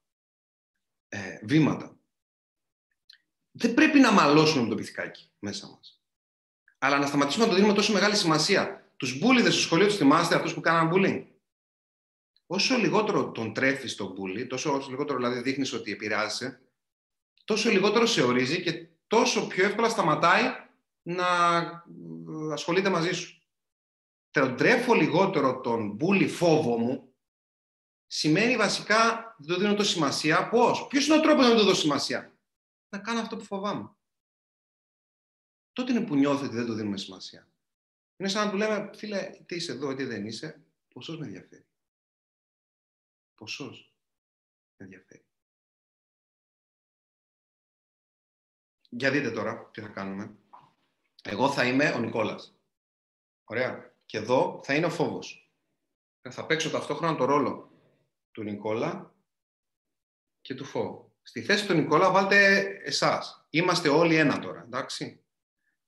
ε, 1.09 1.39
βήματα. 1.43 1.97
Δεν 3.51 3.75
πρέπει 3.75 3.99
να 3.99 4.13
μαλώσουμε 4.13 4.63
με 4.63 4.69
το 4.69 4.75
πυθικάκι 4.75 5.31
μέσα 5.39 5.69
μας. 5.69 6.03
Αλλά 6.79 6.99
να 6.99 7.07
σταματήσουμε 7.07 7.45
να 7.45 7.51
το 7.51 7.57
δίνουμε 7.57 7.75
τόσο 7.75 7.93
μεγάλη 7.93 8.17
σημασία. 8.17 8.89
Τους 8.97 9.19
μπούλιδες 9.19 9.53
στο 9.53 9.63
σχολείο 9.63 9.87
τους 9.87 9.97
θυμάστε, 9.97 10.35
αυτούς 10.35 10.55
που 10.55 10.61
κάναν 10.61 10.91
bullying. 10.95 11.25
Όσο 12.47 12.77
λιγότερο 12.77 13.31
τον 13.31 13.55
τρέφεις 13.55 13.95
τον 13.95 14.13
μπούλι, 14.13 14.47
τόσο 14.47 14.77
όσο 14.77 14.91
λιγότερο 14.91 15.19
δηλαδή 15.19 15.41
δείχνεις 15.41 15.73
ότι 15.73 15.93
επηρεάζεσαι, 15.93 16.61
τόσο 17.45 17.71
λιγότερο 17.71 18.07
σε 18.07 18.23
ορίζει 18.23 18.63
και 18.63 18.89
τόσο 19.07 19.47
πιο 19.47 19.65
εύκολα 19.65 19.89
σταματάει 19.89 20.43
να 21.03 21.27
ασχολείται 22.53 22.91
μαζί 22.91 23.13
σου 23.13 23.34
τρέφω 24.41 24.95
λιγότερο 24.95 25.61
τον 25.61 25.91
μπούλι 25.91 26.29
φόβο 26.29 26.79
μου, 26.79 27.15
σημαίνει 28.07 28.57
βασικά 28.57 29.35
δεν 29.39 29.49
το 29.55 29.61
δίνω 29.61 29.75
το 29.75 29.85
σημασία. 29.85 30.49
Πώς, 30.49 30.87
ποιος 30.87 31.07
είναι 31.07 31.17
ο 31.17 31.21
τρόπος 31.21 31.43
να 31.43 31.49
μην 31.49 31.59
το 31.59 31.65
δώσω 31.65 31.81
σημασία, 31.81 32.39
Να 32.89 32.99
κάνω 32.99 33.21
αυτό 33.21 33.37
που 33.37 33.45
φοβάμαι. 33.45 33.95
Τότε 35.73 35.93
είναι 35.93 36.07
που 36.07 36.15
νιώθω 36.15 36.45
ότι 36.45 36.55
δεν 36.55 36.67
το 36.67 36.73
δίνουμε 36.73 36.97
σημασία. 36.97 37.49
Είναι 38.17 38.29
σαν 38.29 38.45
να 38.45 38.51
του 38.51 38.57
λέμε, 38.57 38.91
φίλε, 38.95 39.31
τι 39.47 39.55
είσαι 39.55 39.73
εδώ, 39.73 39.95
τι 39.95 40.05
δεν 40.05 40.27
είσαι, 40.27 40.65
ποσός 40.89 41.19
με 41.19 41.27
ενδιαφέρει. 41.27 41.67
Ποσός. 43.35 43.95
Με 44.77 44.85
ενδιαφέρει. 44.85 45.25
Για 48.89 49.11
δείτε 49.11 49.31
τώρα 49.31 49.71
τι 49.71 49.81
θα 49.81 49.89
κάνουμε. 49.89 50.37
Εγώ 51.23 51.53
θα 51.53 51.65
είμαι 51.65 51.93
ο 51.93 51.99
Νικόλας. 51.99 52.55
Ωραία. 53.45 53.94
Και 54.07 54.19
εδώ 54.19 54.61
θα 54.65 54.75
είναι 54.75 54.87
ο 54.87 54.91
φόβος. 54.91 55.53
Θα 56.31 56.47
παίξω 56.47 56.71
ταυτόχρονα 56.71 57.17
το 57.17 57.25
ρόλο 57.25 57.71
του 58.33 58.43
Νικόλα 58.43 59.15
και 60.41 60.55
του 60.55 60.65
φόβου. 60.65 61.13
Στη 61.23 61.43
θέση 61.43 61.67
του 61.67 61.75
Νικόλα 61.75 62.11
βάλτε 62.11 62.61
εσάς. 62.85 63.47
Είμαστε 63.51 63.89
όλοι 63.89 64.17
ένα 64.17 64.39
τώρα, 64.39 64.63
εντάξει; 64.63 65.25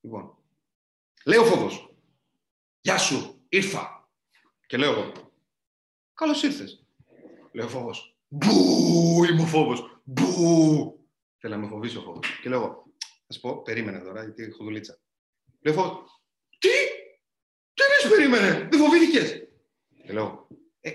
Λοιπόν, 0.00 0.36
λέει 1.24 1.38
ο 1.38 1.44
φόβος. 1.44 1.94
Γεια 2.80 2.98
σου, 2.98 3.44
ήρθα. 3.48 4.08
Και 4.66 4.76
λέω 4.76 4.92
εγώ. 4.92 5.12
Καλώς 6.14 6.42
ήρθες. 6.42 6.86
Λέει 7.52 7.66
ο 7.66 7.68
φόβος. 7.68 8.18
Μπου, 8.28 9.24
είμαι 9.24 9.42
ο 9.42 9.46
φόβος. 9.46 10.00
Μπου. 10.04 11.06
Θέλω 11.38 11.54
να 11.54 11.60
με 11.60 11.68
φοβήσει 11.68 11.96
ο 11.96 12.00
φόβος. 12.00 12.40
Και 12.42 12.48
λέω 12.48 12.60
εγώ. 12.60 12.84
Θα 13.26 13.32
σου 13.32 13.40
πω, 13.40 13.62
περίμενε 13.62 14.00
τώρα, 14.00 14.22
γιατί 14.22 14.42
έχω 14.42 14.64
δουλίτσα. 14.64 14.98
Λέω 15.60 15.74
φόβος. 15.74 16.22
Τι, 16.58 16.68
τι 18.08 18.12
εννοείς 18.12 18.38
περίμενε, 18.38 18.68
δεν 18.70 18.80
φοβήθηκες. 18.80 19.48
Και 20.06 20.12
λέω, 20.12 20.46
ε, 20.80 20.90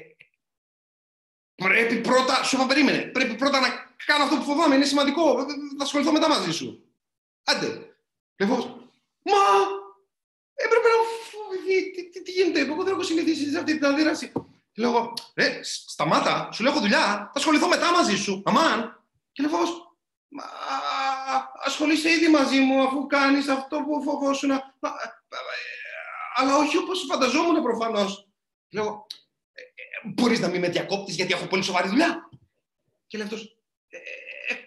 πρέπει 1.55 1.95
πρώτα, 1.95 2.43
σου 2.43 2.55
είπα 2.55 2.66
περίμενε, 2.66 2.97
πρέπει 3.01 3.36
πρώτα 3.36 3.59
να 3.59 3.68
κάνω 4.05 4.24
αυτό 4.24 4.36
που 4.36 4.43
φοβάμαι, 4.43 4.76
είναι 4.76 4.86
σημαντικό, 4.86 5.45
θα 5.78 5.84
ασχοληθώ 5.84 6.12
μετά 6.12 6.30
μαζί 6.30 6.51
σου. 6.51 6.84
Άντε. 7.43 7.68
Λέω 8.38 8.55
μα, 9.24 9.43
έπρεπε 10.53 10.88
να 10.88 10.97
φοβηθεί, 11.32 11.91
τι, 11.91 12.09
τι, 12.09 12.22
τι, 12.22 12.32
γίνεται, 12.32 12.59
εγώ 12.59 12.84
δεν 12.84 12.93
έχω 12.93 13.03
συνηθίσει 13.03 13.49
σε 13.49 13.57
αυτή 13.57 13.74
την 13.78 13.86
αντίδραση. 13.86 14.32
Λέω, 14.76 15.14
ρε, 15.36 15.59
σταμάτα, 15.64 16.49
σου 16.51 16.64
λέω 16.64 16.72
έχω 16.72 16.82
δουλειά, 16.82 17.05
θα 17.07 17.32
ασχοληθώ 17.34 17.68
μετά 17.68 17.91
μαζί 17.91 18.18
σου, 18.18 18.41
αμάν. 18.45 19.05
Και 19.32 19.43
λέω 19.43 19.51
μα, 20.28 20.43
ασχολείσαι 21.64 22.12
ήδη 22.12 22.28
μαζί 22.28 22.59
μου 22.59 22.82
αφού 22.82 23.07
κάνεις 23.07 23.47
αυτό 23.47 23.78
που 23.78 24.03
φοβόσουν. 24.03 24.51
Αλλά 26.36 26.57
όχι 26.57 26.77
όπως 26.77 27.05
φανταζόμουν 27.09 27.63
προφανώς. 27.63 28.27
Λέω, 28.69 29.05
«Ε, 29.51 29.61
ε, 29.61 30.11
μπορείς 30.13 30.39
να 30.39 30.47
μην 30.47 30.59
με 30.59 30.69
διακόπτεις 30.69 31.15
γιατί 31.15 31.34
έχω 31.34 31.47
πολύ 31.47 31.63
σοβαρή 31.63 31.89
δουλειά. 31.89 32.29
Και 33.07 33.17
λέει 33.17 33.27
αυτός, 33.27 33.57
ε, 33.88 33.97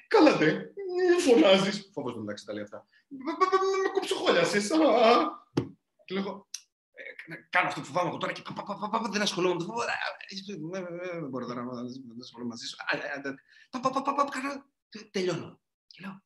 καλά 0.09 0.37
δε, 0.37 0.53
μην 0.53 1.21
φωνάζεις. 1.21 1.91
Φόβος 1.93 2.17
μεταξύ 2.17 2.45
τα 2.45 2.53
λέει 2.53 2.63
αυτά. 2.63 2.87
Με 3.09 3.89
κοψοχόλιασες. 3.93 4.71
Και 6.05 6.15
λέω, 6.15 6.49
κάνω 7.51 7.69
αυτό 7.69 7.81
που 7.81 7.87
φοβάμαι 7.87 8.09
εγώ 8.09 8.19
τώρα 8.19 8.33
και 8.33 8.43
δεν 9.11 9.23
ασχολούμαι 9.23 9.55
με 9.55 9.61
το 9.61 9.67
φόβο. 9.67 9.83
Δεν 10.71 11.29
μπορώ 11.29 11.47
τώρα 11.47 11.63
να 11.63 11.81
ασχολούμαι 12.23 12.51
μαζί 12.51 12.67
σου. 12.67 12.77
Τελειώνω. 15.11 15.61
Και 15.87 16.05
λέω, 16.05 16.23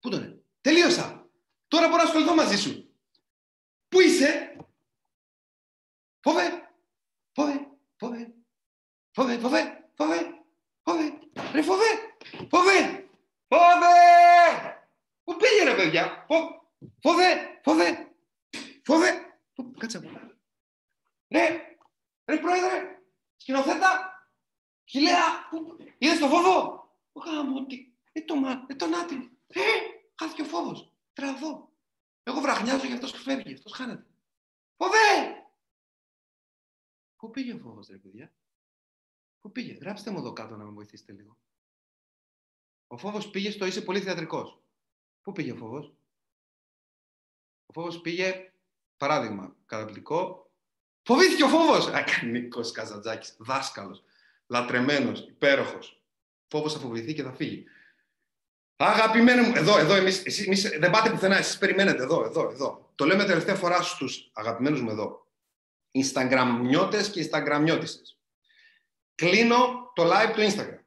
πού 0.00 0.08
τον 0.08 0.22
είναι. 0.22 0.44
Τελείωσα. 0.60 1.30
Τώρα 1.68 1.88
μπορώ 1.88 2.02
να 2.02 2.08
ασχοληθώ 2.08 2.34
μαζί 2.34 2.56
σου. 2.56 2.89
Πού 3.90 4.00
είσαι; 4.00 4.56
Φόβε. 6.20 6.70
Φόβε. 7.34 7.68
Φόβε. 7.96 8.34
Φόβε. 9.12 9.38
Φόβε. 9.38 9.90
Φόβε. 9.96 10.44
Φόβε. 10.82 11.18
Ρε 11.52 11.62
φόβε. 11.62 11.84
Φόβε. 12.50 13.08
Φόβε. 13.48 13.94
Πού 15.24 15.36
πήγε 15.36 15.64
ρε 15.64 15.74
παιδιά; 15.76 16.26
Φόβε. 17.02 17.60
Φόβε. 17.62 18.14
Φόβε. 18.84 19.10
Κάτσε 19.78 19.96
από. 19.96 20.08
Ρε. 21.28 21.76
Ρε 22.24 22.36
πρόεδρε. 22.38 23.02
Σκηνοθέτα. 23.36 24.10
Χιλέα. 24.84 25.48
Είδες 25.98 26.18
το 26.18 26.28
φόβο; 26.28 26.88
Γάμο, 27.24 27.66
τι. 27.66 27.92
Ε, 28.12 28.20
το, 28.20 28.36
μα, 28.36 28.66
ε, 28.68 28.74
τον 28.74 28.94
άτιμο. 28.94 29.28
Ε, 29.46 29.60
χάθηκε 30.18 30.42
ο 30.42 30.44
φόβος. 30.44 30.92
Τραβώ. 31.12 31.69
Εγώ 32.22 32.40
βραχνιάζω 32.40 32.86
για 32.86 32.94
αυτό 32.94 33.06
που 33.06 33.16
φεύγει. 33.22 33.54
Αυτός 33.54 33.72
χάνεται. 33.72 34.06
Φοβέ! 34.76 35.34
Πού 37.16 37.30
πήγε 37.30 37.52
ο 37.52 37.58
φόβος, 37.58 37.88
ρε 37.88 37.96
παιδιά; 37.96 38.32
Πού 39.40 39.52
πήγε; 39.52 39.72
Γράψτε 39.72 40.10
μου 40.10 40.18
εδώ 40.18 40.32
κάτω 40.32 40.56
να 40.56 40.64
με 40.64 40.70
βοηθήσετε 40.70 41.12
λίγο. 41.12 41.38
Ο 42.86 42.96
φόβος 42.96 43.30
πήγε 43.30 43.50
στο 43.50 43.66
είσαι 43.66 43.82
πολύ 43.82 44.00
θεατρικός. 44.00 44.62
Πού 45.22 45.32
πήγε 45.32 45.52
ο 45.52 45.56
φόβος; 45.56 45.94
Ο 47.66 47.72
φόβος 47.72 48.00
πήγε, 48.00 48.52
παράδειγμα, 48.96 49.56
καταπληκτικό. 49.66 50.50
Φοβήθηκε 51.02 51.44
ο 51.44 51.48
φόβος! 51.48 51.86
Νίκος 52.24 52.72
Καζαντζάκης, 52.72 53.36
δάσκαλος, 53.38 54.02
λατρεμένος, 54.46 55.20
υπέροχος. 55.20 56.02
Φόβος 56.46 56.72
θα 56.72 56.78
φοβηθεί 56.78 57.14
και 57.14 57.22
θα 57.22 57.32
φύγει. 57.32 57.66
Αγαπημένοι 58.82 59.46
μου, 59.46 59.52
εδώ, 59.56 59.78
εδώ, 59.78 59.94
εμείς, 59.94 60.24
εσείς, 60.24 60.46
εμείς 60.46 60.78
δεν 60.78 60.90
πάτε 60.90 61.10
πουθενά, 61.10 61.36
εσείς 61.36 61.58
περιμένετε, 61.58 62.02
εδώ, 62.02 62.24
εδώ, 62.24 62.50
εδώ. 62.50 62.90
Το 62.94 63.04
λέμε 63.04 63.24
τελευταία 63.24 63.54
φορά 63.54 63.82
στους 63.82 64.30
αγαπημένους 64.32 64.80
μου 64.80 64.90
εδώ. 64.90 65.26
Instagramιώτες 65.90 67.10
και 67.10 67.28
Instagramιώτησες. 67.30 68.16
Κλείνω 69.14 69.90
το 69.94 70.04
live 70.04 70.32
του 70.34 70.40
Instagram. 70.40 70.78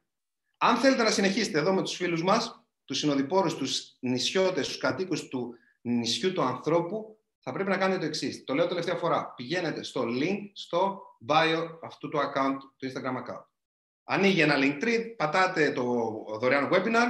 Αν 0.58 0.76
θέλετε 0.76 1.02
να 1.02 1.10
συνεχίσετε 1.10 1.58
εδώ 1.58 1.72
με 1.72 1.82
τους 1.82 1.96
φίλους 1.96 2.22
μας, 2.22 2.64
τους 2.84 2.98
συνοδοιπόρους, 2.98 3.54
τους 3.54 3.96
νησιώτες, 4.00 4.66
τους 4.66 4.78
κατοίκους 4.78 5.28
του 5.28 5.54
νησιού 5.80 6.32
του 6.32 6.42
ανθρώπου, 6.42 7.18
θα 7.40 7.52
πρέπει 7.52 7.70
να 7.70 7.76
κάνετε 7.76 8.00
το 8.00 8.06
εξής. 8.06 8.44
Το 8.44 8.54
λέω 8.54 8.66
τελευταία 8.66 8.94
φορά. 8.94 9.32
Πηγαίνετε 9.36 9.82
στο 9.82 10.04
link 10.06 10.38
στο 10.52 11.02
bio 11.28 11.78
αυτού 11.82 12.08
του 12.08 12.18
account, 12.18 12.56
του 12.76 12.92
Instagram 12.92 13.16
account. 13.16 13.44
Ανοίγει 14.04 14.40
ένα 14.40 14.54
link 14.58 14.84
tree, 14.84 15.14
πατάτε 15.16 15.72
το 15.72 15.84
δωρεάν 16.40 16.70
webinar, 16.72 17.08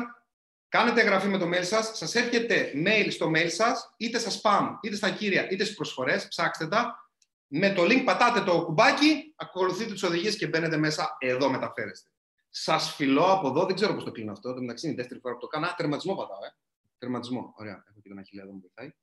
κάνετε 0.74 1.00
εγγραφή 1.00 1.28
με 1.28 1.38
το 1.38 1.48
mail 1.48 1.64
σας, 1.64 1.96
σας 1.96 2.14
έρχεται 2.14 2.72
mail 2.74 3.06
στο 3.10 3.30
mail 3.34 3.50
σας, 3.50 3.94
είτε 3.96 4.18
στα 4.18 4.30
spam, 4.30 4.78
είτε 4.82 4.96
στα 4.96 5.10
κύρια, 5.10 5.50
είτε 5.50 5.64
στις 5.64 5.76
προσφορές, 5.76 6.28
ψάξτε 6.28 6.68
τα. 6.68 7.08
Με 7.46 7.72
το 7.72 7.82
link 7.82 8.02
πατάτε 8.04 8.40
το 8.40 8.64
κουμπάκι, 8.64 9.34
ακολουθείτε 9.36 9.92
τις 9.92 10.02
οδηγίες 10.02 10.36
και 10.36 10.46
μπαίνετε 10.46 10.76
μέσα, 10.76 11.16
εδώ 11.18 11.50
μεταφέρεστε. 11.50 12.10
Σας 12.48 12.94
φιλώ 12.94 13.32
από 13.32 13.48
εδώ, 13.48 13.66
δεν 13.66 13.74
ξέρω 13.74 13.94
πώς 13.94 14.04
το 14.04 14.10
κλείνω 14.10 14.32
αυτό, 14.32 14.54
το 14.54 14.60
μεταξύ 14.60 14.86
είναι 14.86 14.94
η 14.94 14.98
δεύτερη 14.98 15.20
φορά 15.20 15.34
που 15.34 15.40
το 15.40 15.46
κάνω. 15.46 15.74
Τερματισμό 15.76 16.14
πατάω, 16.14 16.44
ε. 16.44 16.56
Τερματισμό, 16.98 17.54
ωραία. 17.56 17.84
Έχω 17.88 18.00
και 18.02 18.08
ένα 18.10 18.22
χιλιάδο 18.22 18.52
μου 18.52 18.60
βοηθάει. 18.60 18.94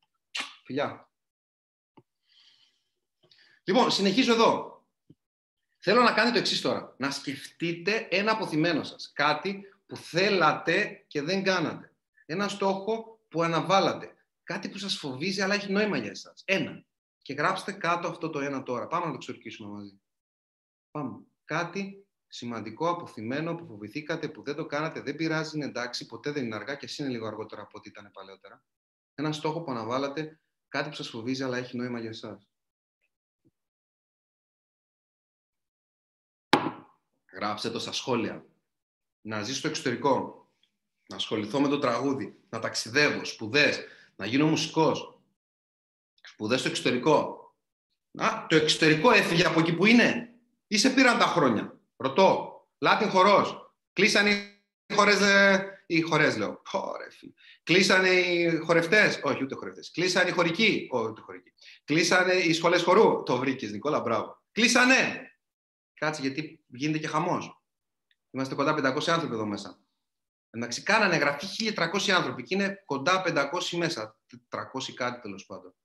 Φιλιά. 0.66 1.10
Λοιπόν, 3.64 3.92
συνεχίζω 3.92 4.34
εδώ. 4.34 4.82
Θέλω 5.80 6.02
να 6.02 6.12
κάνετε 6.12 6.32
το 6.32 6.40
εξής 6.40 6.62
τώρα. 6.62 6.96
Να 6.98 7.12
σκεφτείτε 7.12 8.08
ένα 8.10 8.32
αποθυμένο 8.32 8.84
σας. 8.84 9.12
Κάτι 9.14 9.66
που 9.92 9.98
θέλατε 9.98 11.06
και 11.08 11.22
δεν 11.22 11.44
κάνατε. 11.44 11.96
Ένα 12.26 12.48
στόχο 12.48 13.20
που 13.30 13.44
αναβάλατε. 13.44 14.16
Κάτι 14.44 14.70
που 14.70 14.78
σας 14.78 14.98
φοβίζει 14.98 15.42
αλλά 15.42 15.54
έχει 15.54 15.72
νόημα 15.72 15.98
για 15.98 16.10
εσάς. 16.10 16.44
Ένα. 16.46 16.86
Και 17.22 17.34
γράψτε 17.34 17.72
κάτω 17.72 18.08
αυτό 18.08 18.30
το 18.30 18.40
ένα 18.40 18.64
τώρα. 18.64 18.88
Πάμε 18.88 19.06
να 19.06 19.12
το 19.12 19.18
ξορκίσουμε 19.18 19.70
μαζί. 19.70 20.02
Πάμε. 20.92 21.26
Κάτι 21.46 22.08
σημαντικό, 22.28 22.90
αποθυμένο, 22.90 23.56
που 23.56 23.66
φοβηθήκατε, 23.66 24.30
που 24.30 24.44
δεν 24.44 24.56
το 24.56 24.66
κάνατε, 24.66 25.02
δεν 25.02 25.16
πειράζει, 25.16 25.58
είναι 25.58 25.66
εντάξει, 25.66 26.06
ποτέ 26.06 26.32
δεν 26.32 26.46
είναι 26.46 26.56
αργά 26.56 26.76
και 26.76 26.86
εσύ 26.86 27.04
είναι 27.04 27.12
λίγο 27.12 27.28
αργότερα 27.28 27.62
από 27.62 27.78
ό,τι 27.78 27.90
ήταν 27.90 28.12
παλαιότερα. 28.12 28.64
Ένα 29.16 29.32
στόχο 29.32 29.62
που 29.62 29.72
αναβάλατε, 29.72 30.40
κάτι 30.68 30.90
που 30.90 30.96
σας 30.96 31.10
φοβίζει 31.10 31.44
αλλά 31.44 31.58
έχει 31.58 31.78
νόημα 31.78 32.00
για 32.00 32.10
εσάς. 32.10 32.50
Γράψτε 37.32 37.70
το 37.70 37.80
στα 37.80 37.92
σχόλια. 37.92 38.46
Να 39.22 39.44
ζήσω 39.44 39.58
στο 39.58 39.68
εξωτερικό. 39.68 40.46
Να 41.10 41.16
ασχοληθώ 41.16 41.62
με 41.62 41.68
το 41.68 41.80
τραγούδι. 41.80 42.40
Να 42.50 42.60
ταξιδεύω. 42.60 43.26
Σπουδές. 43.26 43.80
Να 44.16 44.26
γίνω 44.26 44.48
μουσικός. 44.48 45.20
Σπουδές 46.22 46.60
στο 46.60 46.70
εξωτερικό. 46.70 47.40
Να, 48.12 48.46
το 48.50 48.56
εξωτερικό 48.56 49.12
έφυγε 49.12 49.46
από 49.46 49.60
εκεί 49.60 49.74
που 49.74 49.86
είναι. 49.86 50.34
Ή 50.68 50.78
σε 50.78 50.90
πήραν 50.90 51.18
τα 51.18 51.26
χρόνια. 51.26 51.80
Ρωτώ. 51.96 52.56
Λάτιν 52.78 53.10
χορός. 53.10 53.74
Κλείσαν 53.94 54.28
οι 54.28 54.94
χορές, 54.94 55.22
ε, 55.22 55.84
οι 55.86 56.02
χορές 56.02 56.38
λέω. 56.38 56.62
Κλείσανε 57.64 58.10
οι 58.10 58.58
χορευτές. 58.58 59.20
Όχι, 59.24 59.44
ούτε 59.44 59.56
χορευτές. 59.56 59.92
Κλείσανε 59.92 60.30
οι 60.30 60.34
χωρικοί. 60.34 60.88
Όχι, 60.92 61.10
ούτε 61.10 61.22
χωρικοί. 61.22 61.54
Κλείσανε 61.84 62.34
οι 62.34 62.54
σχολές 62.54 62.84
χορού. 62.84 63.24
Το 63.24 63.38
βρήκες, 63.38 63.72
Νικόλα, 63.72 64.00
μπράβο. 64.00 64.44
Κλείσανε. 64.52 65.32
Κάτσε 65.94 66.22
γιατί 66.22 66.64
γίνεται 66.68 66.98
και 66.98 67.08
χαμός. 67.08 67.61
Είμαστε 68.32 68.56
κοντά 68.56 68.96
500 68.96 69.10
άνθρωποι 69.10 69.34
εδώ 69.34 69.46
μέσα. 69.46 69.80
Εντάξει, 70.50 70.84
κάνανε 70.84 71.16
εγγραφή 71.16 71.74
1300 71.76 72.12
άνθρωποι 72.12 72.44
και 72.44 72.56
είναι 72.56 72.84
κοντά 72.86 73.24
500 73.26 73.78
μέσα. 73.78 74.18
400 74.50 74.94
κάτι 74.96 75.22
τέλος 75.22 75.46
πάντων. 75.46 75.76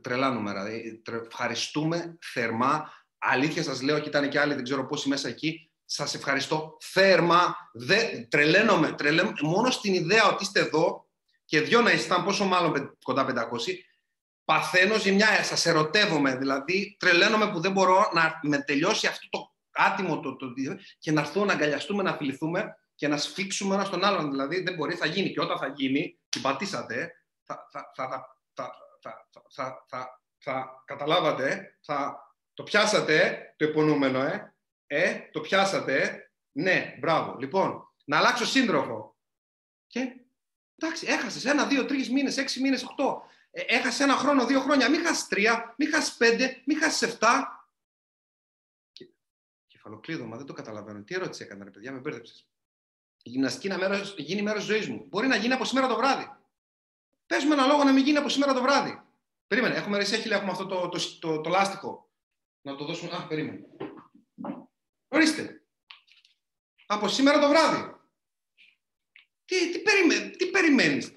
Τρελά 0.00 0.30
νούμερα. 0.30 0.66
Ε, 0.66 1.00
ευχαριστούμε 1.26 2.18
θερμά. 2.32 2.90
Αλήθεια 3.18 3.62
σας 3.62 3.82
λέω 3.82 3.98
και 3.98 4.08
ήταν 4.08 4.28
και 4.28 4.40
άλλοι, 4.40 4.54
δεν 4.54 4.64
ξέρω 4.64 4.86
πόσοι 4.86 5.08
μέσα 5.08 5.28
εκεί. 5.28 5.70
Σας 5.84 6.14
ευχαριστώ 6.14 6.76
θερμά. 6.80 7.56
Δε, 7.72 8.26
τρελαίνομαι, 8.28 8.92
τρελαίνομαι. 8.92 9.36
Μόνο 9.42 9.70
στην 9.70 9.94
ιδέα 9.94 10.26
ότι 10.28 10.42
είστε 10.42 10.60
εδώ 10.60 11.08
και 11.44 11.60
δυο 11.60 11.80
να 11.80 11.90
ήσταν, 11.92 12.24
πόσο 12.24 12.44
μάλλον 12.44 12.98
κοντά 13.02 13.26
500, 13.26 13.32
παθαίνω 14.44 14.98
ζημιά, 14.98 15.44
σας 15.44 15.66
ερωτεύομαι. 15.66 16.36
Δηλαδή, 16.36 16.96
τρελαίνομαι 16.98 17.50
που 17.50 17.60
δεν 17.60 17.72
μπορώ 17.72 18.10
να 18.12 18.40
με 18.42 18.58
τελειώσει 18.58 19.06
αυτό 19.06 19.28
το 19.28 19.51
άτιμο 19.72 20.20
το, 20.20 20.36
το, 20.36 20.46
και 20.98 21.12
να 21.12 21.20
έρθουν 21.20 21.46
να 21.46 21.52
αγκαλιαστούμε, 21.52 22.02
να 22.02 22.16
φιληθούμε 22.16 22.76
και 22.94 23.08
να 23.08 23.16
σφίξουμε 23.16 23.74
ένα 23.74 23.84
στον 23.84 24.04
άλλον. 24.04 24.30
Δηλαδή 24.30 24.62
δεν 24.62 24.74
μπορεί, 24.74 24.94
θα 24.94 25.06
γίνει. 25.06 25.32
Και 25.32 25.40
όταν 25.40 25.58
θα 25.58 25.66
γίνει, 25.66 26.18
την 26.28 26.42
πατήσατε, 26.42 27.12
θα, 27.42 27.68
θα, 27.70 27.90
θα, 29.86 30.20
θα 30.38 30.82
καταλάβατε, 30.84 31.78
θα 31.80 32.16
το 32.54 32.62
πιάσατε 32.62 33.38
το 33.56 33.64
υπονοούμενο, 33.64 34.22
ε. 34.22 34.54
Ε, 34.86 35.18
το 35.32 35.40
πιάσατε. 35.40 36.26
Ναι, 36.52 36.96
μπράβο. 37.00 37.36
Λοιπόν, 37.38 37.92
να 38.04 38.18
αλλάξω 38.18 38.46
σύντροφο. 38.46 39.16
Και 39.86 40.12
εντάξει, 40.76 41.06
έχασες 41.08 41.44
ένα, 41.44 41.66
δύο, 41.66 41.84
τρεις 41.84 42.10
μήνες, 42.10 42.36
έξι 42.36 42.60
μήνες, 42.60 42.82
οχτώ. 42.82 43.22
Ε, 43.50 43.62
έχασες 43.66 44.00
ένα 44.00 44.14
χρόνο, 44.14 44.46
δύο 44.46 44.60
χρόνια. 44.60 44.90
Μην 44.90 45.04
χάσεις 45.04 45.28
τρία, 45.28 45.74
μην 45.78 45.92
χάσεις 45.92 46.16
πέντε, 46.16 46.62
μην 46.64 46.78
χάσεις 46.78 47.02
εφτά. 47.02 47.61
Και... 49.82 49.88
Κεφαλοκλείδωμα, 49.88 50.36
δεν 50.36 50.46
το 50.46 50.52
καταλαβαίνω. 50.52 51.02
Τι 51.02 51.14
ερώτηση 51.14 51.42
έκανα, 51.42 51.64
ρε 51.64 51.70
παιδιά, 51.70 51.92
με 51.92 51.98
μπέρδεψες. 51.98 52.46
Η 53.22 53.30
γυμναστική 53.30 53.68
να 53.68 53.78
μέρος, 53.78 54.14
γίνει 54.18 54.42
μέρος 54.42 54.66
τη 54.66 54.72
ζωής 54.72 54.88
μου. 54.88 55.06
Μπορεί 55.08 55.26
να 55.26 55.36
γίνει 55.36 55.52
από 55.52 55.64
σήμερα 55.64 55.86
το 55.86 55.96
βράδυ. 55.96 56.30
Πες 57.26 57.44
με 57.44 57.54
ένα 57.54 57.66
λόγο 57.66 57.84
να 57.84 57.92
μην 57.92 58.04
γίνει 58.04 58.18
από 58.18 58.28
σήμερα 58.28 58.54
το 58.54 58.62
βράδυ. 58.62 59.02
Περίμενε, 59.46 59.74
έχουμε 59.74 59.98
ρεσέχυλα, 59.98 60.36
έχουμε 60.36 60.50
αυτό 60.50 60.66
το, 60.66 60.88
το, 60.88 61.18
το, 61.18 61.40
το, 61.40 61.50
λάστιχο. 61.50 62.10
Να 62.62 62.76
το 62.76 62.84
δώσουμε. 62.84 63.16
Α, 63.16 63.26
περίμενε. 63.26 63.66
Ορίστε. 65.08 65.62
Από 66.86 67.08
σήμερα 67.08 67.38
το 67.38 67.48
βράδυ. 67.48 67.94
Τι, 69.44 69.72
τι, 69.72 69.78
περιμέ, 69.78 70.28
τι 70.28 70.46
περιμένεις; 70.46 71.12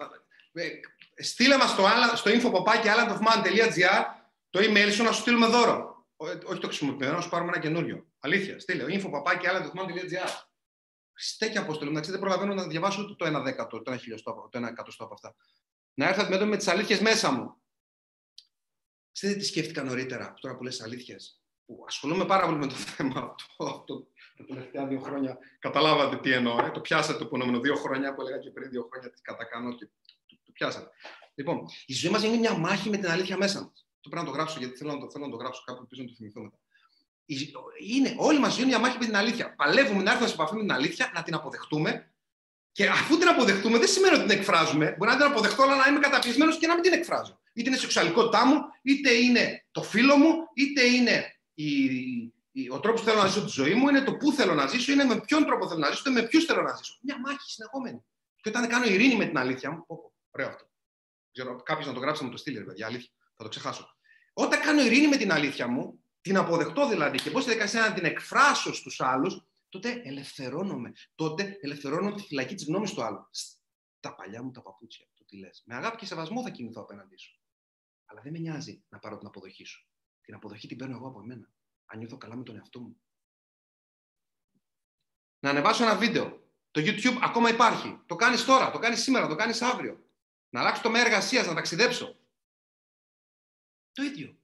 Ε, 0.51 1.24
στείλε 1.24 1.57
μας 1.57 1.70
στο, 1.70 1.88
στο 2.16 2.32
info.allandofman.gr 2.32 4.03
το 4.49 4.59
email 4.59 4.91
σου 4.91 5.03
να 5.03 5.11
σου 5.11 5.22
στείλουμε 5.22 5.47
δώρο. 5.47 6.05
Ε, 6.18 6.38
όχι 6.45 6.59
το 6.59 6.68
χρησιμοποιούμε, 6.68 7.13
να 7.13 7.22
σου 7.22 7.30
πάρουμε 7.30 7.51
ένα 7.51 7.61
καινούριο. 7.61 8.07
Αλήθεια. 8.26 8.59
Στείλε 8.59 8.86
info.allandofman.gr 8.88 10.30
Στέκει 11.13 11.57
αποστολή. 11.57 11.89
Εντάξει, 11.89 12.11
δεν 12.11 12.19
προλαβαίνω 12.19 12.53
να 12.53 12.67
διαβάσω 12.67 13.01
ούτε 13.01 13.13
το 13.15 13.39
1 13.39 13.43
δέκατο, 13.43 13.82
το 13.82 13.91
1 13.91 13.99
χιλιοστό, 13.99 14.49
το 14.51 14.59
1 14.59 14.67
εκατοστό 14.67 15.03
από 15.03 15.13
αυτά. 15.13 15.36
Να 15.93 16.07
έρθω 16.07 16.21
αντιμέτωπο 16.21 16.49
με 16.49 16.57
τις 16.57 16.67
αλήθειες 16.67 16.99
μέσα 16.99 17.32
μου. 17.32 17.55
Ξέρετε 19.11 19.39
τι 19.39 19.45
σκέφτηκα 19.45 19.84
νωρίτερα, 19.84 20.34
τώρα 20.39 20.57
που 20.57 20.63
λες 20.63 20.82
αλήθειες. 20.82 21.41
Που 21.65 21.84
ασχολούμαι 21.88 22.26
πάρα 22.26 22.45
πολύ 22.45 22.57
με 22.57 22.67
το 22.67 22.73
θέμα 22.73 23.36
αυτό, 23.39 23.65
αυτό 23.65 24.07
τα 24.38 24.45
τελευταία 24.45 24.88
δύο 24.88 24.99
χρόνια. 24.99 25.38
Καταλάβατε 25.59 26.17
τι 26.17 26.32
εννοώ. 26.32 26.65
Ε; 26.65 26.71
Το 26.71 26.82
πιάσατε 26.82 27.17
το 27.17 27.23
επόμενο 27.26 27.59
δύο 27.59 27.76
χρόνια 27.76 28.13
που 28.13 28.21
έλεγα 28.21 28.38
και 28.38 28.49
πριν 28.49 28.69
δύο 28.69 28.88
χρόνια 28.91 29.09
τι 29.09 29.21
κατακάνω 29.21 29.76
και 29.76 29.86
το, 29.86 29.91
το 30.43 30.51
πιάσατε. 30.51 30.89
Λοιπόν, 31.36 31.65
η 31.86 31.93
ζωή 31.93 32.11
μας 32.11 32.23
είναι 32.23 32.38
μια 32.38 32.57
μάχη 32.57 32.89
με 32.89 32.97
την 32.97 33.09
αλήθεια 33.09 33.38
μέσα 33.38 33.61
μας. 33.61 33.88
Το 34.01 34.09
πρέπει 34.09 34.26
να 34.26 34.32
το 34.32 34.38
γράψω 34.38 34.59
γιατί 34.59 34.78
θέλω 34.78 34.93
να 34.93 34.99
το, 34.99 35.11
θέλω 35.11 35.26
να 35.26 35.32
το 35.32 35.38
γράψω 35.38 35.63
κάπου 35.65 35.88
πίσω 35.88 36.01
να 36.01 36.07
το 36.07 36.13
θυμηθώ 36.15 36.41
μετά. 36.41 36.57
Είναι, 37.26 38.13
όλοι 38.17 38.39
μας 38.39 38.57
είναι 38.57 38.65
μια 38.65 38.80
μάχη 38.80 38.97
με 38.99 39.05
την 39.05 39.15
αλήθεια. 39.15 39.55
Παλεύουμε 39.55 40.03
να 40.03 40.09
έρθουμε 40.09 40.28
σε 40.28 40.34
επαφή 40.34 40.55
με 40.55 40.61
την 40.61 40.71
αλήθεια, 40.71 41.11
να 41.13 41.23
την 41.23 41.34
αποδεχτούμε 41.34 42.09
και 42.71 42.88
αφού 42.88 43.17
την 43.17 43.28
αποδεχτούμε, 43.28 43.78
δεν 43.78 43.88
σημαίνει 43.88 44.15
ότι 44.15 44.26
την 44.28 44.38
εκφράζουμε. 44.38 44.95
Μπορεί 44.97 45.11
να 45.11 45.17
την 45.17 45.26
αποδεχτώ, 45.26 45.63
αλλά 45.63 45.76
να 45.76 45.88
είμαι 45.88 45.99
καταπιεσμένος 45.99 46.57
και 46.57 46.67
να 46.67 46.73
μην 46.73 46.84
την 46.84 46.93
εκφράζω. 46.93 47.39
Είτε 47.53 47.69
είναι 47.69 47.78
η 47.78 47.82
σεξουαλικότητά 47.82 48.45
μου, 48.45 48.61
είτε 48.82 49.13
είναι 49.13 49.65
το 49.71 49.84
φίλο 49.84 50.17
μου, 50.17 50.36
είτε 50.53 50.84
είναι 50.84 51.39
η, 51.53 51.86
η, 52.51 52.69
ο 52.69 52.80
τρόπος 52.80 53.01
που 53.01 53.07
θέλω 53.07 53.21
να 53.21 53.28
ζήσω 53.28 53.45
τη 53.45 53.51
ζωή 53.51 53.73
μου, 53.73 53.89
είναι 53.89 54.01
το 54.01 54.15
πού 54.15 54.32
θέλω 54.32 54.53
να 54.53 54.67
ζήσω, 54.67 54.91
είναι 54.91 55.03
με 55.03 55.19
ποιον 55.19 55.45
τρόπο 55.45 55.67
θέλω 55.67 55.80
να 55.80 55.89
ζήσω, 55.89 56.01
είτε 56.05 56.21
με 56.21 56.28
ποιους 56.28 56.45
θέλω 56.45 56.61
να 56.61 56.76
ζήσω. 56.76 56.97
Μια 57.01 57.19
μάχη 57.19 57.51
συνεχόμενη. 57.51 58.05
Και 58.41 58.49
όταν 58.49 58.67
κάνω 58.67 58.86
ειρήνη 58.86 59.15
με 59.15 59.26
την 59.26 59.38
αλήθεια 59.38 59.71
μου, 59.71 59.86
πω, 59.86 60.13
ωραίο 60.32 60.47
αυτό. 60.47 60.65
Κάποιος 61.63 61.88
να 61.88 61.93
το 61.93 61.99
γράψει 61.99 62.23
να 62.23 62.30
το 62.30 62.38
στείλει, 62.38 62.57
ρε 62.57 62.63
παιδιά, 62.63 62.86
αλήθεια. 62.86 63.11
Θα 63.38 63.43
το 63.43 63.49
ξεχάσω. 63.49 63.97
Όταν 64.34 64.59
κάνω 64.59 64.82
ειρήνη 64.82 65.07
με 65.07 65.17
την 65.17 65.32
αλήθεια 65.32 65.67
μου, 65.67 66.05
την 66.26 66.38
αποδεχτώ 66.38 66.88
δηλαδή 66.88 67.17
και 67.17 67.32
πώς 67.32 67.43
στη 67.43 67.51
δικασία 67.51 67.82
να 67.82 67.93
την 67.93 68.05
εκφράσω 68.05 68.73
στους 68.73 69.01
άλλους, 69.01 69.45
τότε 69.69 70.01
ελευθερώνομαι. 70.03 70.93
Τότε 71.15 71.57
ελευθερώνω 71.61 72.13
τη 72.13 72.21
φυλακή 72.21 72.55
της 72.55 72.65
γνώμης 72.65 72.93
του 72.93 73.03
άλλου. 73.03 73.30
Τα 73.99 74.15
παλιά 74.15 74.43
μου 74.43 74.51
τα 74.51 74.61
παπούτσια, 74.61 75.07
το 75.13 75.26
τι 75.26 75.38
λες. 75.38 75.63
Με 75.65 75.76
αγάπη 75.76 75.97
και 75.97 76.05
σεβασμό 76.05 76.41
θα 76.41 76.49
κινηθώ 76.49 76.82
απέναντί 76.82 77.17
σου. 77.17 77.41
Αλλά 78.05 78.21
δεν 78.21 78.32
με 78.32 78.39
νοιάζει 78.39 78.84
να 78.89 78.99
πάρω 78.99 79.17
την 79.17 79.28
αποδοχή 79.28 79.65
σου. 79.65 79.88
Την 80.21 80.34
αποδοχή 80.36 80.67
την 80.67 80.78
παίρνω 80.78 80.95
εγώ 80.95 81.07
από 81.07 81.19
εμένα. 81.19 81.53
Αν 81.86 81.97
νιώθω 81.97 82.17
καλά 82.17 82.36
με 82.36 82.43
τον 82.43 82.55
εαυτό 82.55 82.80
μου. 82.80 83.01
Να 85.39 85.49
ανεβάσω 85.49 85.84
ένα 85.84 85.97
βίντεο. 85.97 86.49
Το 86.71 86.82
YouTube 86.82 87.19
ακόμα 87.21 87.49
υπάρχει. 87.49 88.01
Το 88.05 88.15
κάνεις 88.15 88.45
τώρα, 88.45 88.71
το 88.71 88.80
κάνεις 88.80 89.01
σήμερα, 89.01 89.28
το 89.28 89.36
κάνεις 89.36 89.61
αύριο. 89.61 90.09
Να 90.49 90.59
αλλάξω 90.59 90.82
το 90.82 90.89
μέρο 90.89 91.05
εργασίας, 91.05 91.47
να 91.47 91.53
ταξιδέψω. 91.53 92.19
Το 93.91 94.03
ίδιο. 94.03 94.39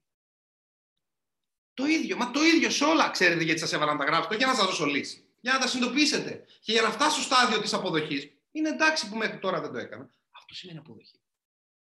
Το 1.82 1.88
ίδιο. 1.88 2.17
Μα 2.17 2.32
το 2.32 2.43
ίδιο 2.43 2.69
σε 2.69 2.84
όλα 2.84 3.09
ξέρετε 3.09 3.43
γιατί 3.43 3.59
σας 3.59 3.73
έβαλα 3.73 3.91
να 3.91 3.97
τα 3.97 4.05
γράψετε. 4.05 4.36
Για 4.36 4.47
να 4.47 4.53
σας 4.53 4.65
δώσω 4.65 4.86
λύση. 4.86 5.25
Για 5.39 5.53
να 5.53 5.59
τα 5.59 5.67
συνειδητοποιήσετε. 5.67 6.45
Και 6.61 6.71
για 6.71 6.82
να 6.82 6.89
φτάσω 6.89 7.21
στο 7.21 7.36
στάδιο 7.36 7.61
της 7.61 7.73
αποδοχής. 7.73 8.29
Είναι 8.51 8.69
εντάξει 8.69 9.09
που 9.09 9.15
μέχρι 9.15 9.38
τώρα 9.38 9.61
δεν 9.61 9.71
το 9.71 9.77
έκανα. 9.77 10.09
Αυτό 10.32 10.53
σημαίνει 10.53 10.79
αποδοχή. 10.79 11.19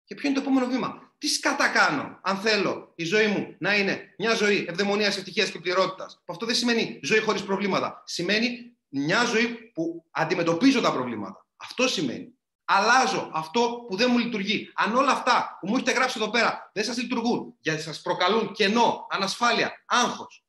Και 0.05 0.14
ποιο 0.14 0.28
είναι 0.28 0.39
το 0.39 0.45
επόμενο 0.45 0.66
βήμα; 0.66 1.12
Τι 1.18 1.28
σκάτα 1.28 1.68
κάνω, 1.68 2.18
αν 2.22 2.36
θέλω 2.36 2.93
η 2.95 3.05
ζωή 3.05 3.26
μου 3.26 3.55
να 3.59 3.76
είναι 3.76 4.14
μια 4.18 4.34
ζωή 4.34 4.64
ευδαιμονίας, 4.68 5.16
ευτυχίας 5.16 5.51
και 5.51 5.59
πληρότητας. 5.59 6.22
Αυτό 6.26 6.47
δεν 6.47 6.55
σημαίνει 6.55 7.01
ζωή 7.03 7.20
χωρίς 7.20 7.43
προβλήματα. 7.43 8.03
Σημαίνει 8.07 8.76
μια 8.89 9.24
ζωή 9.24 9.49
που 9.49 10.05
αντιμετωπίζω 10.11 10.80
τα 10.80 10.93
προβλήματα. 10.93 11.47
Αυτό 11.57 11.89
σημαίνει. 11.89 12.38
Αλλάζω 12.71 13.31
αυτό 13.33 13.85
που 13.89 13.97
δεν 13.97 14.09
μου 14.11 14.19
λειτουργεί. 14.19 14.73
Αν 14.75 14.95
όλα 14.95 15.12
αυτά 15.12 15.59
που 15.61 15.69
μου 15.69 15.75
έχετε 15.77 15.93
γράψει 15.93 16.19
εδώ 16.21 16.31
πέρα 16.31 16.71
δεν 16.75 16.85
σας 16.85 16.97
λειτουργούν, 16.97 17.57
γιατί 17.61 17.83
σας 17.83 18.01
προκαλούν 18.01 18.53
κενό, 18.53 19.07
ανασφάλεια, 19.11 19.85
άγχος, 19.87 20.45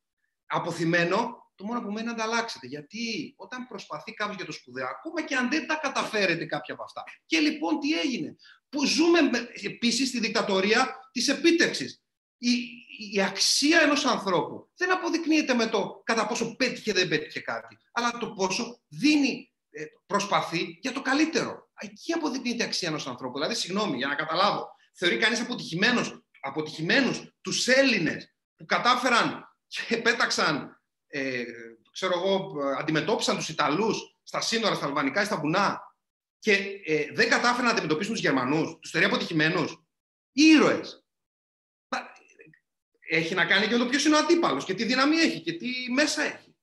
αποθυμένο, 0.46 1.48
το 1.54 1.64
μόνο 1.64 1.80
που 1.82 1.92
μένει 1.92 2.06
να 2.06 2.14
τα 2.14 2.22
αλλάξετε. 2.22 2.66
Γιατί 2.66 3.34
όταν 3.36 3.66
προσπαθεί 3.68 4.12
κάποιος 4.12 4.36
για 4.36 4.44
το 4.44 4.52
σπουδαίο, 4.52 4.86
ακόμα 4.86 5.22
και 5.22 5.36
αν 5.36 5.50
δεν 5.50 5.66
τα 5.66 5.74
καταφέρετε 5.74 6.44
κάποια 6.44 6.74
από 6.74 6.82
αυτά. 6.82 7.04
Και 7.26 7.38
λοιπόν 7.38 7.80
τι 7.80 7.98
έγινε; 7.98 8.36
Που 8.68 8.84
ζούμε 8.86 9.18
επίσης 9.62 10.08
στη 10.08 10.20
δικτατορία 10.20 11.08
της 11.12 11.28
επίτευξης. 11.28 12.02
Η, 12.38 12.50
η 13.12 13.22
αξία 13.22 13.80
ενός 13.80 14.04
ανθρώπου 14.04 14.70
δεν 14.76 14.92
αποδεικνύεται 14.92 15.54
με 15.54 15.66
το 15.66 16.02
κατά 16.04 16.26
πόσο 16.26 16.56
πέτυχε 16.56 16.92
δεν 16.92 17.08
πέτυχε 17.08 17.40
κάτι, 17.40 17.78
αλλά 17.92 18.10
το 18.10 18.32
πόσο 18.32 18.80
δίνει, 18.88 19.52
ε, 19.70 19.84
προσπαθεί 20.06 20.78
για 20.80 20.92
το 20.92 21.02
καλύτερο. 21.02 21.69
Εκεί 21.80 22.12
αποδεικνύεται 22.12 22.62
η 22.62 22.66
αξία 22.66 22.88
ενός 22.88 23.06
ανθρώπου. 23.06 23.38
Δηλαδή, 23.38 23.54
συγγνώμη, 23.54 23.96
για 23.96 24.06
να 24.06 24.14
καταλάβω, 24.14 24.68
θεωρεί 24.94 25.16
κανείς 25.16 25.40
αποτυχημένου 25.40 26.24
αποτυχημένους 26.40 27.34
τους 27.40 27.68
Έλληνες 27.68 28.34
που 28.56 28.64
κατάφεραν 28.64 29.48
και 29.66 29.96
πέταξαν 29.96 30.80
ε, 31.06 31.44
ξέρω 31.92 32.12
εγώ, 32.18 32.52
αντιμετώπισαν 32.78 33.36
τους 33.36 33.48
Ιταλούς 33.48 34.16
στα 34.22 34.40
σύνορα, 34.40 34.74
στα 34.74 34.86
Αλβανικά 34.86 35.22
ή 35.22 35.24
στα 35.24 35.38
βουνά 35.38 35.94
και 36.38 36.52
ε, 36.84 37.12
δεν 37.12 37.28
κατάφεραν 37.28 37.64
να 37.64 37.70
αντιμετωπίσουν 37.70 38.12
τους 38.12 38.22
Γερμανούς, 38.22 38.78
τους 38.80 38.90
θεωρεί 38.90 39.06
αποτυχημένους. 39.06 39.84
Ήρωες. 40.32 41.04
Έχει 43.12 43.34
να 43.34 43.46
κάνει 43.46 43.66
και 43.66 43.72
με 43.72 43.78
το 43.78 43.86
ποιος 43.86 44.04
είναι 44.04 44.14
ο 44.14 44.18
αντίπαλος 44.18 44.64
και 44.64 44.74
τι 44.74 44.84
δύναμη 44.84 45.16
έχει 45.16 45.40
και 45.40 45.52
τι 45.52 45.90
μέσα 45.92 46.22
έχει. 46.22 46.56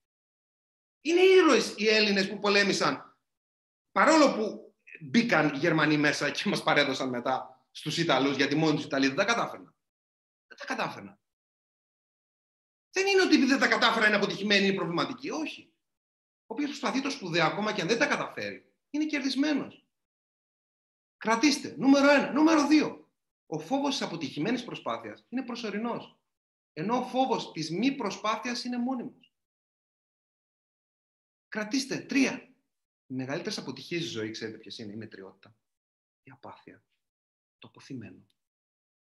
Είναι 1.01 1.21
ήρωες 1.21 1.73
οι 1.77 1.87
Έλληνες 1.87 2.29
που 2.29 2.39
πολέμησαν 2.39 3.17
παρόλο 3.91 4.33
που 4.33 4.66
μπήκαν 5.01 5.53
οι 5.53 5.57
Γερμανοί 5.57 5.97
μέσα 5.97 6.31
και 6.31 6.49
μας 6.49 6.63
παρέδωσαν 6.63 7.09
μετά 7.09 7.65
στους 7.71 7.97
Ιταλούς 7.97 8.35
γιατί 8.35 8.55
μόνοι 8.55 8.75
τους 8.75 8.85
Ιταλοί 8.85 9.07
δεν 9.07 9.15
τα 9.15 9.25
κατάφερναν. 9.25 9.75
Δεν 10.47 10.57
τα 10.57 10.65
κατάφερναν. 10.65 11.19
Δεν 12.89 13.07
είναι 13.07 13.21
ότι 13.21 13.35
επειδή 13.35 13.51
δεν 13.51 13.59
τα 13.59 13.67
κατάφερα 13.67 14.07
είναι 14.07 14.15
αποτυχημένη, 14.15 14.65
είναι 14.65 14.75
προβληματική. 14.75 15.29
Όχι. 15.29 15.73
Ο 16.49 16.53
οποίος 16.53 16.69
προσπαθεί 16.69 17.01
το 17.01 17.09
σπουδαίο 17.09 17.45
ακόμα 17.45 17.73
και 17.73 17.81
αν 17.81 17.87
δεν 17.87 17.97
τα 17.97 18.07
καταφέρει, 18.07 18.73
είναι 18.89 19.05
κερδισμένος. 19.05 19.85
Κρατήστε. 21.17 21.75
Νούμερο 21.77 22.09
ένα. 22.09 22.31
Νούμερο 22.31 22.67
δύο. 22.67 23.11
Ο 23.45 23.59
φόβος 23.59 23.97
της 23.97 24.01
αποτυχημένης 24.01 24.63
προσπάθειας 24.63 25.25
είναι 25.29 25.43
προσωρινός. 25.43 26.19
Ενώ 26.73 26.97
ο 26.97 27.03
φόβος 27.03 27.51
της 27.51 27.71
μη 27.71 27.91
προσπάθειας 27.91 28.63
είναι 28.63 28.77
μόνιμος. 28.77 29.33
Κρατήστε. 31.47 31.97
Τρία. 31.97 32.46
Οι 33.07 33.13
μεγαλύτερες 33.13 33.57
αποτυχίες 33.57 34.01
στη 34.01 34.09
ζωή, 34.09 34.31
ξέρετε 34.31 34.57
ποιες 34.57 34.77
είναι. 34.77 34.93
Η 34.93 34.95
μετριότητα. 34.95 35.55
Η 36.23 36.31
απάθεια. 36.31 36.83
Το 37.57 37.67
αποθυμένο. 37.67 38.27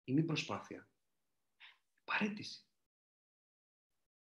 Η 0.04 0.12
μη 0.12 0.22
προσπάθεια. 0.22 0.88
Η 1.96 2.00
παρέτηση. 2.04 2.62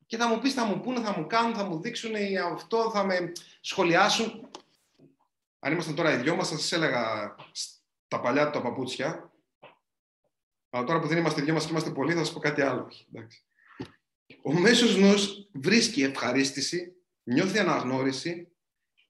Και 0.05 0.17
θα 0.17 0.27
μου 0.27 0.39
πεις, 0.39 0.53
θα 0.53 0.65
μου 0.65 0.79
πούνε, 0.79 1.01
θα 1.01 1.19
μου 1.19 1.27
κάνουν, 1.27 1.55
θα 1.55 1.63
μου 1.63 1.81
δείξουν 1.81 2.11
αυτό, 2.51 2.91
θα 2.91 3.03
με 3.03 3.31
σχολιάσουν. 3.61 4.49
Αν 5.59 5.71
ήμασταν 5.71 5.95
τώρα 5.95 6.13
οι 6.13 6.21
δυο 6.21 6.35
μας, 6.35 6.49
θα 6.49 6.57
σας 6.57 6.71
έλεγα 6.71 7.35
τα 8.07 8.19
παλιά 8.19 8.45
του 8.45 8.51
τα 8.51 8.61
παπούτσια. 8.61 9.33
Αλλά 10.69 10.85
τώρα 10.85 10.99
που 10.99 11.07
δεν 11.07 11.17
είμαστε 11.17 11.41
δυο 11.41 11.53
μας 11.53 11.65
και 11.65 11.71
είμαστε 11.71 11.91
πολλοί, 11.91 12.13
θα 12.13 12.19
σας 12.19 12.33
πω 12.33 12.39
κάτι 12.39 12.61
άλλο. 12.61 12.91
Εντάξει. 13.13 13.43
Ο 14.43 14.53
μέσος 14.53 14.97
νους 14.97 15.49
βρίσκει 15.53 16.03
ευχαρίστηση, 16.03 16.95
νιώθει 17.23 17.59
αναγνώριση 17.59 18.51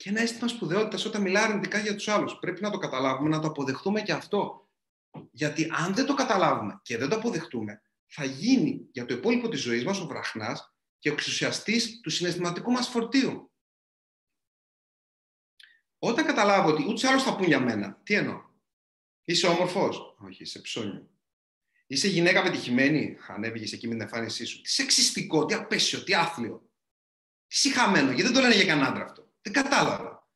και 0.02 0.10
ένα 0.10 0.22
αίσθημα 0.22 0.48
σπουδαιότητας 0.48 1.06
όταν 1.06 1.22
μιλάει 1.22 1.44
αρνητικά 1.44 1.80
για 1.80 1.96
τους 1.96 2.08
άλλους. 2.08 2.38
Πρέπει 2.40 2.62
να 2.62 2.70
το 2.70 2.78
καταλάβουμε, 2.78 3.30
να 3.30 3.40
το 3.40 3.48
αποδεχτούμε 3.48 4.02
και 4.02 4.12
αυτό. 4.12 4.70
Γιατί 5.32 5.70
αν 5.72 5.94
δεν 5.94 6.06
το 6.06 6.14
καταλάβουμε 6.14 6.80
και 6.84 6.98
δεν 6.98 7.10
το 7.10 7.16
αποδεχτούμε, 7.16 7.82
θα 8.06 8.26
γίνει 8.26 8.88
για 8.92 9.06
το 9.06 9.14
υπόλοιπο 9.14 9.50
της 9.50 9.62
ζωής 9.62 9.84
μας 9.84 10.00
ο 10.00 10.08
βραχνάς 10.08 10.76
και 11.00 11.10
ο 11.10 11.14
εξουσιαστής 11.14 12.00
του 12.00 12.10
συναισθηματικού 12.10 12.72
μας 12.72 12.88
φορτίου. 12.88 13.52
Όταν 16.00 16.26
καταλάβω 16.26 16.70
ότι 16.70 16.86
ούτε 16.88 17.08
άλλο 17.08 17.20
θα 17.20 17.36
πούν 17.36 17.48
για 17.48 17.60
μένα, 17.60 18.00
τι 18.04 18.14
εννοώ; 18.14 18.42
Είσαι 19.24 19.48
όμορφος; 19.48 20.16
Όχι, 20.20 20.44
είσαι 20.44 20.62
ψώνιο. 20.62 21.10
Είσαι 21.88 22.08
γυναίκα 22.08 22.42
πετυχημένη; 22.44 23.18
Ανέβηκε 23.28 23.76
εκεί 23.76 23.88
με 23.88 23.94
την 23.94 24.02
εμφάνισή 24.02 24.46
σου. 24.46 24.62
Τι 24.62 24.70
σεξιστικό, 24.70 25.46
τι 25.46 25.54
απέσιο, 25.54 26.04
τι 26.04 26.14
άθλιο. 26.14 26.70
Τι 27.48 27.56
συχαμένο, 27.56 28.08
γιατί 28.08 28.24
δεν 28.24 28.34
το 28.34 28.42
λένε 28.42 28.56
για 28.56 28.66
κανέναν 28.66 28.92
άντρα 28.92 29.04
αυτό. 29.04 29.31
Δεν 29.42 29.54
κατάλαβα. 29.54 30.30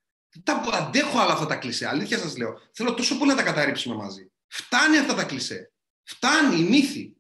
Τα 0.44 0.54
αντέχω 0.74 1.20
άλλα 1.20 1.34
αυτά 1.34 1.46
τα 1.46 1.56
κλισέ. 1.56 1.88
Αλήθεια 1.88 2.18
σας 2.18 2.38
λέω. 2.38 2.60
Θέλω 2.72 2.94
τόσο 2.94 3.18
πολύ 3.18 3.32
να 3.32 3.38
τα 3.38 3.44
καταρρύψουμε 3.44 3.96
μαζί. 3.96 4.32
Φτάνει 4.48 4.98
αυτά 4.98 5.14
τα 5.14 5.24
κλισέ. 5.24 5.72
Φτάνει 6.04 6.60
η 6.60 6.64
μύθη. 6.64 7.18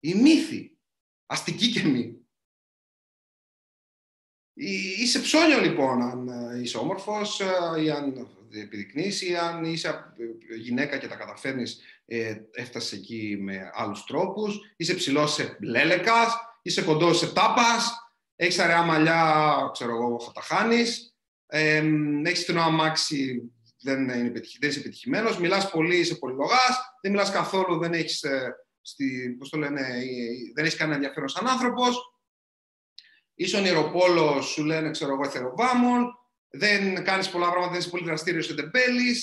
Η 0.00 0.14
μύθη. 0.14 0.78
Αστική 1.26 1.70
και 1.70 1.82
μη. 1.82 2.18
Είσαι 4.98 5.20
ψώνιο 5.20 5.60
λοιπόν, 5.60 6.02
αν 6.02 6.28
ε, 6.28 6.60
είσαι 6.60 6.78
όμορφος 6.78 7.40
ε, 7.40 7.82
ή 7.82 7.90
αν 7.90 8.28
επιδεικνύεις 8.50 9.22
ή 9.22 9.36
αν 9.36 9.64
είσαι 9.64 10.12
γυναίκα 10.60 10.98
και 10.98 11.06
τα 11.06 11.16
καταφέρνεις, 11.16 11.80
ε, 12.06 12.36
έφτασες 12.50 12.92
εκεί 12.92 13.36
με 13.40 13.70
άλλους 13.74 14.04
τρόπους, 14.04 14.58
είσαι 14.76 14.94
ψηλός 14.94 15.32
σε 15.32 15.56
λέλεκας, 15.60 16.36
είσαι 16.62 16.82
κοντός 16.82 17.18
σε 17.18 17.32
τάπας, 17.32 18.12
έχεις 18.36 18.58
αραιά 18.58 18.82
μαλλιά, 18.82 19.70
ξέρω 19.72 19.94
εγώ, 19.94 20.20
θα 20.20 20.32
τα 20.32 20.40
χάνεις, 20.40 21.07
ε, 21.50 21.84
έχεις 22.24 22.44
την 22.44 22.58
αμάξι, 22.58 23.52
δεν, 23.80 24.00
είναι 24.00 24.42
δεν 24.60 24.68
είσαι 24.68 24.78
επιτυχημένος, 24.78 25.38
μιλάς 25.38 25.70
πολύ, 25.70 25.96
είσαι 25.96 26.14
πολυλογάς, 26.14 26.78
δεν 27.02 27.10
μιλάς 27.10 27.30
καθόλου, 27.30 27.78
δεν 27.78 27.92
έχεις, 27.92 28.22
ε, 28.22 28.54
στη, 28.80 29.36
πώς 29.38 29.48
το 29.48 29.58
λένε, 29.58 30.02
δεν 30.54 30.64
έχεις 30.64 30.78
κανένα 30.78 30.96
ενδιαφέρον 30.96 31.28
σαν 31.28 31.48
άνθρωπος, 31.48 31.96
είσαι 33.34 33.56
ονειροπόλο, 33.56 34.42
σου 34.42 34.64
λένε, 34.64 34.90
ξέρω 34.90 35.12
εγώ, 35.12 35.24
εθεροβάμων, 35.24 36.12
δεν 36.50 37.04
κάνεις 37.04 37.30
πολλά 37.30 37.46
πράγματα, 37.46 37.70
δεν 37.70 37.80
είσαι 37.80 37.90
πολύ 37.90 38.04
δραστήριος, 38.04 38.46
σε 38.46 38.54
τεμπέλη. 38.54 39.16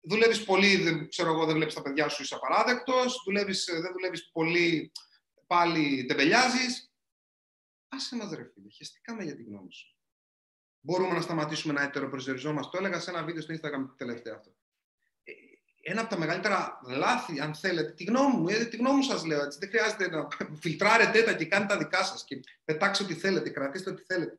Δουλεύεις 0.00 0.44
πολύ, 0.44 0.76
δεν, 0.76 1.08
ξέρω 1.08 1.32
εγώ, 1.32 1.44
δεν 1.44 1.54
βλέπεις 1.54 1.74
τα 1.74 1.82
παιδιά 1.82 2.08
σου, 2.08 2.22
είσαι 2.22 2.34
απαράδεκτος. 2.34 3.22
Δεν 3.26 3.92
δουλεύεις 3.92 4.30
πολύ, 4.32 4.92
πάλι 5.46 6.04
τεμπελιάζεις. 6.04 6.92
Άσε 7.88 8.16
μας, 8.16 8.30
ρε 8.30 8.50
φίλε, 8.54 8.70
χαιστήκαμε 8.76 9.24
για 9.24 9.36
τη 9.36 9.42
γνώμη 9.42 9.72
σου. 9.72 9.91
Μπορούμε 10.84 11.14
να 11.14 11.20
σταματήσουμε 11.20 11.72
να 11.72 11.82
ετεροπροσδιοριζόμαστε. 11.82 12.70
Το 12.72 12.84
έλεγα 12.84 13.00
σε 13.00 13.10
ένα 13.10 13.22
βίντεο 13.22 13.42
στο 13.42 13.54
Instagram 13.54 13.88
τελευταία 13.96 14.34
αυτό 14.34 14.50
ένα 15.82 16.00
από 16.00 16.10
τα 16.10 16.18
μεγαλύτερα 16.18 16.80
λάθη, 16.86 17.40
αν 17.40 17.54
θέλετε, 17.54 17.92
τη 17.92 18.04
γνώμη 18.04 18.36
μου, 18.36 18.48
ε, 18.48 18.64
τη 18.64 18.76
γνώμη 18.76 18.96
μου 18.96 19.02
σας 19.02 19.24
λέω, 19.24 19.42
έτσι, 19.42 19.58
δεν 19.58 19.68
χρειάζεται 19.68 20.08
να 20.08 20.28
φιλτράρετε 20.62 21.22
τα 21.22 21.32
και 21.32 21.44
κάνετε 21.44 21.72
τα 21.72 21.78
δικά 21.78 22.04
σας 22.04 22.24
και 22.24 22.40
πετάξτε 22.64 23.04
ό,τι 23.04 23.14
θέλετε, 23.14 23.48
κρατήστε 23.50 23.90
ό,τι 23.90 24.02
θέλετε. 24.02 24.38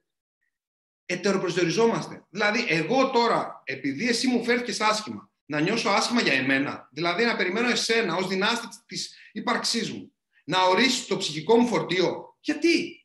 Ετεροπροσδιοριζόμαστε. 1.05 2.25
Δηλαδή, 2.29 2.65
εγώ 2.67 3.09
τώρα, 3.09 3.61
επειδή 3.65 4.07
εσύ 4.07 4.27
μου 4.27 4.43
φέρθηκες 4.43 4.81
άσχημα, 4.81 5.31
να 5.45 5.59
νιώσω 5.59 5.89
άσχημα 5.89 6.21
για 6.21 6.33
εμένα, 6.33 6.89
δηλαδή 6.91 7.25
να 7.25 7.35
περιμένω 7.35 7.69
εσένα 7.69 8.15
ως 8.15 8.27
δυνάστη 8.27 8.67
της 8.85 9.15
ύπαρξής 9.31 9.91
μου, 9.91 10.13
να 10.43 10.61
ορίσει 10.63 11.07
το 11.07 11.17
ψυχικό 11.17 11.57
μου 11.57 11.67
φορτίο. 11.67 12.37
Γιατί; 12.39 13.02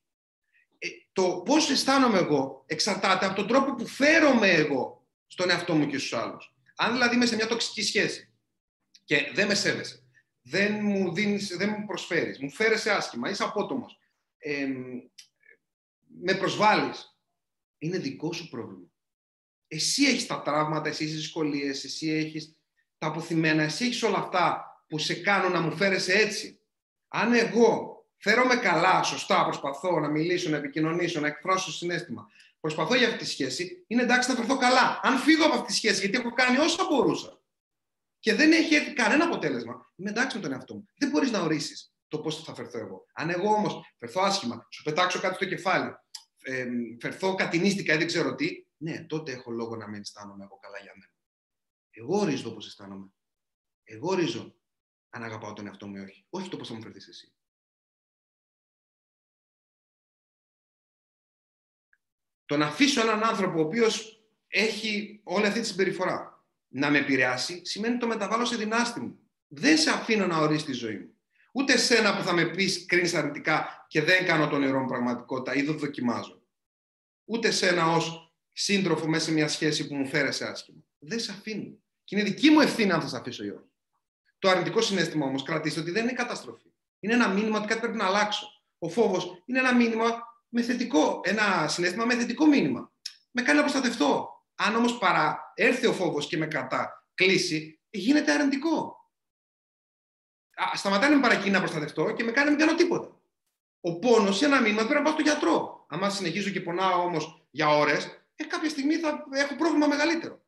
Ε, 1.19 1.23
το 1.23 1.43
πώς 1.45 1.71
αισθάνομαι 1.71 2.19
εγώ 2.19 2.65
εξαρτάται 2.67 3.27
από 3.27 3.35
τον 3.35 3.47
τρόπο 3.47 3.75
που 3.75 3.87
φέρομαι 3.87 4.51
εγώ 4.51 5.07
στον 5.27 5.51
εαυτό 5.51 5.75
μου 5.75 5.87
και 5.87 5.99
στους 5.99 6.13
άλλους. 6.13 6.55
Αν 6.77 6.93
δηλαδή 6.93 7.15
είμαι 7.15 7.27
σε 7.27 7.35
μια 7.35 7.47
τοξική 7.47 7.83
σχέση 7.83 8.33
και 9.05 9.31
δεν 9.35 9.47
με 9.47 9.55
σέβεσαι, 9.55 10.03
δεν 10.43 10.75
μου, 10.83 11.13
δίνεις, 11.15 11.57
δεν 11.57 11.75
μου 11.79 11.87
προσφέρεις, 11.87 12.39
μου 12.39 12.51
φέρεσαι 12.51 12.91
άσχημα, 12.91 13.31
είσαι 13.31 13.45
απότομος, 13.45 13.99
ε, 14.39 14.67
με 16.21 16.35
προσβάλλεις, 16.35 17.19
είναι 17.79 17.99
δικό 17.99 18.33
σου 18.33 18.49
πρόβλημα. 18.49 18.87
Εσύ 19.67 20.05
έχεις 20.05 20.27
τα 20.27 20.43
τραύματα, 20.43 20.89
εσύ 20.89 21.05
έχεις 21.05 21.17
δυσκολίες, 21.17 21.85
εσύ 21.85 22.11
έχεις 22.11 22.57
τα 22.99 23.07
αποθυμένα, 23.07 23.63
εσύ 23.63 23.85
έχεις 23.85 24.03
όλα 24.03 24.19
αυτά 24.19 24.65
που 24.89 24.99
σε 24.99 25.15
κάνουν 25.15 25.53
να 25.53 25.61
μου 25.61 25.77
φέρεσαι 25.77 26.13
έτσι. 26.13 26.61
Αν 27.09 27.33
εγώ 27.33 27.98
φέρομαι 28.19 28.57
καλά, 28.57 29.03
σωστά, 29.03 29.45
προσπαθώ 29.45 30.01
να 30.01 30.09
μιλήσω, 30.09 30.51
να 30.51 30.57
επικοινωνήσω, 30.57 31.21
να 31.21 31.27
εκφράσω 31.27 31.73
συνέστημα, 31.73 32.31
προσπαθώ 32.61 32.95
για 32.95 33.07
αυτή 33.07 33.19
τη 33.19 33.27
σχέση, 33.27 33.85
είναι 33.87 34.03
εντάξει 34.03 34.31
να 34.31 34.37
φερθώ 34.37 34.57
καλά. 34.57 35.01
Αν 35.03 35.19
φύγω 35.19 35.45
από 35.45 35.55
αυτή 35.55 35.67
τη 35.67 35.73
σχέση, 35.73 36.01
γιατί 36.01 36.19
έχω 36.19 36.33
κάνει 36.33 36.59
όσα 36.59 36.87
μπορούσα, 36.91 37.41
και 38.19 38.35
δεν 38.35 38.53
έχει 38.53 38.75
έρθει 38.75 38.93
κανένα 38.93 39.25
αποτέλεσμα, 39.25 39.93
είμαι 39.97 40.11
εντάξει 40.11 40.37
με 40.37 40.43
τον 40.43 40.53
εαυτό 40.53 40.75
μου. 40.75 40.89
Δεν 40.95 41.11
μπορείς 41.11 41.31
να 41.31 41.41
ορίσεις 41.41 41.93
το 42.09 42.19
πώς 42.19 42.45
θα 42.45 42.55
φερθώ 42.55 42.79
εγώ. 42.79 43.07
Αν 43.13 43.31
εγώ 43.31 43.55
όμως 43.55 43.95
φερθώ 43.99 44.21
άσχημα, 44.21 44.67
σου 44.71 44.83
πετάξω 44.83 45.21
κάτι 45.21 45.35
στο 45.35 45.45
κεφάλι, 45.45 45.95
ε, 46.43 46.67
φερθώ 47.01 47.35
κατηνίστηκα 47.35 47.95
ή 47.95 47.97
δεν 47.97 48.07
ξέρω 48.07 48.35
τι, 48.35 48.67
ναι, 48.77 49.05
τότε 49.05 49.33
έχω 49.33 49.51
λόγο 49.51 49.77
να 49.77 49.89
μην 49.89 50.01
αισθάνομαι 50.01 50.45
εγώ 50.45 50.59
καλά 50.59 50.79
για 50.79 50.93
μένα. 50.95 51.13
Εγώ 51.91 52.19
ορίζω 52.19 52.43
το 52.43 52.53
πώς 52.53 52.67
αισθάνομαι. 52.67 53.13
Εγώ 53.85 54.09
ορίζω 54.09 54.55
αν 55.11 55.23
αγαπάω 55.23 55.53
τον 55.53 55.67
εαυτό 55.67 55.87
μου 55.87 55.97
ή 55.97 56.01
όχι. 56.01 56.27
Όχι 56.31 56.49
το 56.49 56.57
πώς 56.57 56.69
θα 56.69 56.75
μου 56.75 56.83
φερθείς 56.83 57.09
εσύ. 57.09 57.33
Το 62.49 62.57
να 62.57 62.67
αφήσω 62.67 63.01
έναν 63.01 63.25
άνθρωπο 63.25 63.59
ο 63.59 63.63
οποίος 63.63 64.23
έχει 64.49 65.21
όλη 65.25 65.47
αυτή 65.47 65.61
τη 65.61 65.67
συμπεριφορά 65.67 66.45
να 66.69 66.91
με 66.91 66.99
επηρεάσει, 66.99 67.61
σημαίνει 67.65 67.99
το 67.99 68.07
μεταβάλλω 68.07 68.45
σε 68.45 68.57
δυνάστη 68.57 69.01
μου. 69.01 69.19
Δεν 69.49 69.79
σε 69.79 69.91
αφήνω 69.91 70.27
να 70.27 70.37
ορίσει 70.37 70.65
τη 70.65 70.73
ζωή 70.73 70.97
μου. 70.97 71.11
Ούτε 71.53 71.77
σένα 71.77 72.17
που 72.17 72.23
θα 72.23 72.33
με 72.33 72.45
πεις 72.45 72.87
κρίνεις 72.87 73.15
αρνητικά 73.15 73.87
και 73.89 74.03
δεν 74.03 74.25
κάνω 74.25 74.49
τον 74.49 74.61
νερό 74.61 74.81
μου 74.81 74.87
πραγματικότητα 74.87 75.55
ή 75.55 75.63
δεν 75.63 75.79
δοκιμάζω. 75.79 76.43
Ούτε 77.25 77.51
σένα 77.51 77.87
ως 77.87 78.35
σύντροφο 78.53 79.09
μέσα 79.09 79.25
σε 79.25 79.33
μια 79.33 79.49
σχέση 79.49 79.87
που 79.87 79.95
μου 79.95 80.07
φέρεσαι 80.07 80.45
άσχημα. 80.45 80.81
Δεν 80.99 81.21
σε 81.21 81.33
αφήνω. 81.33 81.79
Και 82.05 82.17
είναι 82.17 82.25
δική 82.25 82.51
μου 82.51 82.61
ευθύνη 82.61 82.93
αν 82.93 83.01
θα 83.01 83.09
σε 83.09 83.17
αφήσω 83.17 83.45
ή 83.45 83.51
όχι. 83.51 83.71
Το 84.39 84.49
αρνητικό 84.49 84.81
συνέστημα 84.81 85.27
όμως 85.27 85.43
κρατήστε 85.43 85.81
ότι 85.81 85.91
δεν 85.91 86.03
είναι 86.03 86.13
καταστροφή. 86.13 86.73
Είναι 87.01 87.15
ένα 87.15 87.29
μήνυμα 87.29 87.59
ότι 87.59 87.67
κάτι 87.67 87.81
πρέπει 87.81 87.97
να 87.97 88.07
αλλάξω. 88.07 88.47
Ο 88.79 88.89
φόβος 88.89 89.43
είναι 89.47 89.59
ένα 89.59 89.75
μήνυμα 89.75 90.28
με 90.49 90.63
θετικό, 90.63 91.21
ένα 91.25 91.69
συνέστημα 91.69 92.05
με 92.05 92.15
θετικό 92.15 92.47
μήνυμα. 92.47 92.93
Με 93.31 93.43
κάνει 93.43 93.57
να 93.57 93.65
προστατευτώ. 93.65 94.29
Αν 94.55 94.75
όμως 94.77 94.99
παραέρθει 94.99 95.87
ο 95.87 95.93
φόβος 95.93 96.27
και 96.27 96.37
με 96.37 96.47
κατακλείσει, 96.47 97.81
γίνεται 97.91 98.33
αρνητικό. 98.33 98.97
Σταματάει 100.75 101.11
να 101.11 101.17
με 101.17 101.23
παρακίνει 101.23 101.51
να 101.51 101.59
προστατευτώ 101.59 102.13
και 102.13 102.25
με 102.25 102.31
κάνει 102.31 102.51
να 102.51 102.57
μην 102.57 102.67
κάνω 102.67 102.79
τίποτα. 102.79 103.21
Ο 103.81 103.99
πόνος 103.99 104.37
σε 104.37 104.45
ένα 104.45 104.61
μήνυμα 104.61 104.83
πρέπει 104.83 104.95
να 104.95 105.03
πάω 105.03 105.13
στο 105.13 105.23
γιατρό. 105.23 105.87
Αν 105.89 106.13
συνεχίζω 106.13 106.51
και 106.51 106.61
πονάω 106.61 107.03
όμως 107.03 107.47
για 107.51 107.69
ώρες, 107.69 108.05
ε, 108.35 108.45
κάποια 108.45 108.69
στιγμή 108.69 108.97
θα 108.97 109.25
έχω 109.31 109.57
πρόβλημα 109.57 109.87
μεγαλύτερο. 109.87 110.47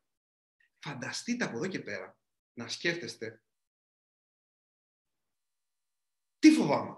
Φανταστείτε 0.79 1.45
από 1.45 1.57
εδώ 1.57 1.67
και 1.67 1.79
πέρα 1.79 2.17
να 2.53 2.67
σκέφτεστε 2.67 3.41
τι 6.39 6.51
φοβάμαι. 6.51 6.97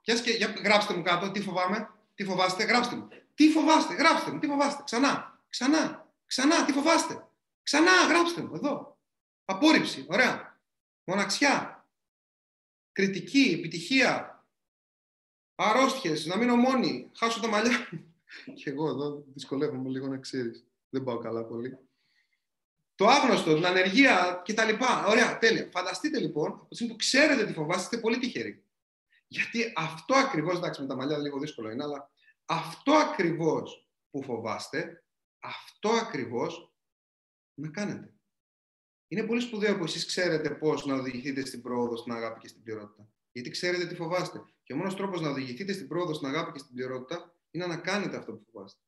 Και, 0.00 0.12
για, 0.12 0.46
γράψτε 0.46 0.94
μου 0.94 1.02
κάτω 1.02 1.30
τι 1.30 1.40
φοβάμαι, 1.40 1.90
τι 2.18 2.24
φοβάστε, 2.24 2.64
γράψτε 2.64 2.96
μου. 2.96 3.08
Τι 3.34 3.50
φοβάστε, 3.50 3.94
γράψτε 3.94 4.30
μου, 4.30 4.38
τι 4.38 4.46
φοβάστε. 4.46 4.82
Ξανά, 4.84 5.40
ξανά, 5.48 6.08
Ξανά, 6.26 6.64
τι 6.64 6.72
φοβάστε. 6.72 7.26
Ξανά, 7.62 7.92
γράψτε 8.08 8.42
μου, 8.42 8.54
εδώ. 8.54 8.98
Απόρριψη, 9.44 10.06
ωραία. 10.08 10.60
Μοναξιά. 11.04 11.86
Κριτική, 12.92 13.54
επιτυχία. 13.58 14.44
Αρρώστιες, 15.54 16.26
να 16.26 16.36
μείνω 16.36 16.56
μόνη, 16.56 17.10
χάσω 17.16 17.40
τα 17.40 17.48
μαλλιά. 17.48 17.88
Και 18.62 18.70
εγώ 18.70 18.88
εδώ 18.88 19.24
δυσκολεύομαι 19.34 19.88
λίγο 19.88 20.06
να 20.06 20.18
ξέρεις. 20.18 20.64
Δεν 20.88 21.04
πάω 21.04 21.18
καλά 21.18 21.44
πολύ. 21.44 21.78
Το 22.94 23.06
άγνωστο, 23.06 23.54
την 23.54 23.66
ανεργία 23.66 24.42
κτλ. 24.44 24.84
Ωραία, 25.08 25.38
τέλεια. 25.38 25.68
Φανταστείτε 25.72 26.18
λοιπόν, 26.18 26.50
από 26.50 26.68
τη 26.68 26.74
στιγμή 26.74 26.92
που 26.92 26.98
ξέρετε 26.98 27.46
τι 27.46 27.52
φοβάστε, 27.52 27.82
είστε 27.82 27.98
πολύ 27.98 28.18
τυχεροί. 28.18 28.62
Γιατί 29.28 29.72
αυτό 29.76 30.14
ακριβώς, 30.14 30.56
εντάξει, 30.56 30.80
με 30.80 30.86
τα 30.86 30.96
μαλλιά 30.96 31.18
λίγο 31.18 31.38
δύσκολο 31.38 31.70
είναι, 31.70 31.82
αλλά 31.82 32.10
αυτό 32.44 32.92
ακριβώς 32.92 33.88
που 34.10 34.22
φοβάστε 34.22 35.02
αυτό 35.40 35.88
ακριβώς 35.88 36.72
να 37.54 37.68
κάνετε. 37.68 38.12
Είναι 39.08 39.26
πολύ 39.26 39.40
σπουδαίο 39.40 39.76
που 39.78 39.84
εσείς 39.84 40.06
ξέρετε 40.06 40.50
πώς 40.50 40.86
να 40.86 40.94
οδηγηθείτε 40.94 41.44
στην 41.44 41.62
πρόοδο, 41.62 41.96
στην 41.96 42.12
αγάπη 42.12 42.40
και 42.40 42.48
στην 42.48 42.62
πληρότητα. 42.62 43.08
Γιατί 43.32 43.50
ξέρετε 43.50 43.86
τι 43.86 43.94
φοβάστε. 43.94 44.44
Και 44.62 44.72
ο 44.72 44.76
μόνος 44.76 44.96
τρόπος 44.96 45.20
να 45.20 45.30
οδηγηθείτε 45.30 45.72
στην 45.72 45.88
πρόοδο, 45.88 46.14
στην 46.14 46.26
αγάπη 46.26 46.52
και 46.52 46.58
στην 46.58 46.74
πληρότητα 46.74 47.34
είναι 47.50 47.66
να 47.66 47.76
κάνετε 47.76 48.16
αυτό 48.16 48.32
που 48.32 48.44
φοβάστε. 48.52 48.80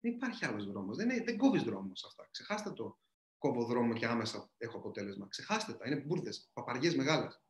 Δεν 0.00 0.12
υπάρχει 0.12 0.44
άλλος 0.44 0.66
δρόμος. 0.66 0.96
Δεν, 0.96 1.24
δεν 1.24 1.36
κόβεις 1.36 1.62
δρόμο 1.62 1.94
σε 1.94 2.06
αυτά. 2.08 2.28
Ξεχάστε 2.30 2.70
το 2.70 2.98
κόβω 3.38 3.64
δρόμο 3.64 3.92
και 3.92 4.06
άμεσα 4.06 4.50
έχω 4.56 4.76
αποτέλεσμα. 4.76 5.28
Ξεχάστε 5.28 5.72
τα. 5.72 5.86
Είναι 5.86 5.96
μπουρδες, 5.96 6.50
παπαριές 6.52 6.96
μεγάλες. 6.96 7.43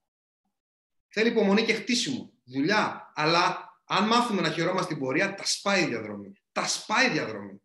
Θέλει 1.16 1.28
υπομονή 1.28 1.64
και 1.64 1.74
χτίσιμο. 1.74 2.32
Δουλειά. 2.44 3.12
Αλλά 3.14 3.72
αν 3.84 4.06
μάθουμε 4.06 4.40
να 4.40 4.50
χαιρόμαστε 4.50 4.92
την 4.92 5.02
πορεία, 5.02 5.34
τα 5.34 5.46
σπάει 5.46 5.82
η 5.82 5.86
διαδρομή. 5.86 6.32
Τα 6.52 6.66
σπάει 6.68 7.06
η 7.06 7.10
διαδρομή. 7.10 7.62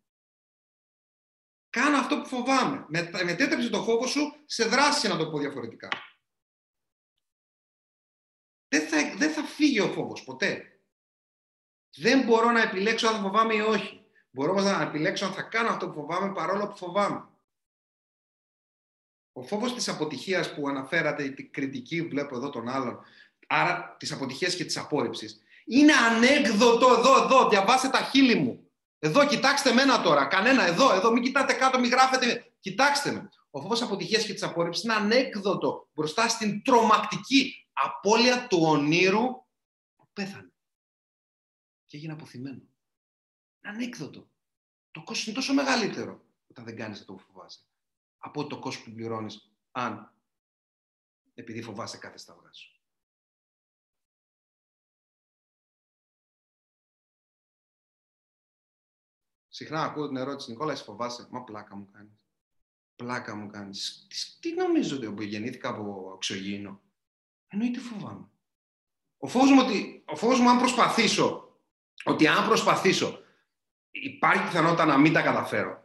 Κάνω 1.70 1.96
αυτό 1.96 2.20
που 2.20 2.28
φοβάμαι. 2.28 2.86
Μετέτρεψε 3.24 3.68
το 3.68 3.82
φόβο 3.82 4.06
σου 4.06 4.42
σε 4.44 4.64
δράση, 4.64 5.08
να 5.08 5.16
το 5.16 5.30
πω 5.30 5.38
διαφορετικά. 5.38 5.88
Δεν 8.68 8.88
θα, 8.88 9.16
δεν 9.16 9.32
θα 9.32 9.42
φύγει 9.42 9.80
ο 9.80 9.92
φόβος 9.92 10.24
ποτέ. 10.24 10.80
Δεν 11.96 12.24
μπορώ 12.24 12.50
να 12.50 12.62
επιλέξω 12.62 13.08
αν 13.08 13.14
θα 13.14 13.20
φοβάμαι 13.20 13.54
ή 13.54 13.60
όχι. 13.60 14.04
Μπορώ 14.30 14.50
όμως 14.50 14.64
να 14.64 14.82
επιλέξω 14.82 15.26
αν 15.26 15.32
θα 15.32 15.42
κάνω 15.42 15.68
αυτό 15.68 15.88
που 15.88 15.94
φοβάμαι 15.94 16.32
παρόλο 16.32 16.68
που 16.68 16.76
φοβάμαι. 16.76 17.28
Ο 19.32 19.42
φόβος 19.42 19.74
της 19.74 19.88
αποτυχίας 19.88 20.54
που 20.54 20.68
αναφέρατε, 20.68 21.24
η 21.24 21.44
κριτική 21.44 22.02
βλέπω 22.02 22.36
εδώ 22.36 22.50
των 22.50 22.68
άλλων, 22.68 23.04
άρα 23.50 23.96
τις 23.98 24.12
αποτυχίες 24.12 24.56
και 24.56 24.64
τις 24.64 24.76
απόρριψης, 24.76 25.40
είναι 25.64 25.92
ανέκδοτο 25.92 26.92
εδώ, 26.92 27.24
εδώ, 27.24 27.48
διαβάστε 27.48 27.88
τα 27.88 27.98
χείλη 27.98 28.34
μου. 28.34 28.70
Εδώ, 28.98 29.26
κοιτάξτε 29.26 29.72
μένα 29.72 30.02
τώρα. 30.02 30.26
Κανένα, 30.26 30.66
εδώ, 30.66 30.92
εδώ, 30.92 31.10
μην 31.10 31.22
κοιτάτε 31.22 31.52
κάτω, 31.52 31.78
μην 31.78 31.90
γράφετε. 31.90 32.52
Κοιτάξτε 32.60 33.12
με. 33.12 33.28
Ο 33.50 33.60
φόβος 33.60 33.82
αποτυχία 33.82 34.22
και 34.22 34.34
τη 34.34 34.46
απόρριψη 34.46 34.80
είναι 34.84 34.94
ανέκδοτο 34.94 35.88
μπροστά 35.92 36.28
στην 36.28 36.62
τρομακτική 36.62 37.68
απώλεια 37.72 38.46
του 38.46 38.58
ονείρου 38.62 39.26
που 39.96 40.08
πέθανε. 40.12 40.52
Και 41.84 41.96
έγινε 41.96 42.12
αποθυμένο. 42.12 42.56
Είναι 42.56 43.74
ανέκδοτο. 43.74 44.30
Το 44.90 45.02
κόστος 45.02 45.26
είναι 45.26 45.36
τόσο 45.36 45.54
μεγαλύτερο 45.54 46.24
όταν 46.46 46.64
δεν 46.64 46.76
κάνεις 46.76 47.00
αυτό 47.00 47.12
που 47.12 47.18
φοβάσαι. 47.18 47.60
Από 48.18 48.46
το 48.46 48.58
κόστος 48.58 48.84
που 48.84 48.92
πληρώνεις, 48.92 49.52
αν 49.70 50.14
επειδή 51.34 51.62
φοβάσαι 51.62 51.96
κάθε 51.96 52.18
σταυρά 52.18 52.52
σου. 52.52 52.79
Συχνά 59.60 59.82
ακούω 59.82 60.08
την 60.08 60.16
ερώτηση, 60.16 60.50
Νικόλα, 60.50 60.72
εσύ 60.72 60.82
φοβάσαι; 60.84 61.26
Μα 61.30 61.42
πλάκα 61.42 61.76
μου 61.76 61.88
κάνεις. 61.92 62.26
Πλάκα 62.96 63.34
μου 63.36 63.50
κάνεις. 63.50 64.06
Τι 64.40 64.54
νομίζω 64.54 64.96
ότι 64.96 65.24
γεννήθηκα 65.24 65.68
από 65.68 66.12
εξωγήινο. 66.16 66.80
Εννοείται 67.48 67.80
φοβάμαι. 67.80 68.28
Ο 69.18 69.26
φόβος 69.26 69.50
μου, 69.50 69.62
ότι, 69.64 70.04
ο 70.06 70.16
φόβος 70.16 70.40
μου 70.40 70.48
αν 70.48 70.58
προσπαθήσω, 70.58 71.56
ότι 72.04 72.26
αν 72.26 72.46
προσπαθήσω, 72.46 73.18
υπάρχει 73.90 74.42
πιθανότητα 74.42 74.84
να 74.84 74.98
μην 74.98 75.12
τα 75.12 75.22
καταφέρω. 75.22 75.82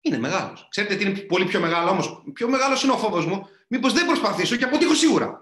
Είναι 0.00 0.18
μεγάλος. 0.18 0.66
Ξέρετε 0.70 0.96
τι 0.96 1.04
είναι 1.04 1.18
πολύ 1.18 1.44
πιο 1.44 1.60
μεγάλο 1.60 1.90
όμως; 1.90 2.22
Πιο 2.32 2.48
μεγάλος 2.48 2.82
είναι 2.82 2.92
ο 2.92 2.98
φόβος 2.98 3.26
μου. 3.26 3.48
Μήπως 3.68 3.92
δεν 3.92 4.06
προσπαθήσω 4.06 4.56
και 4.56 4.64
αποτύχω 4.64 4.94
σίγουρα. 4.94 5.40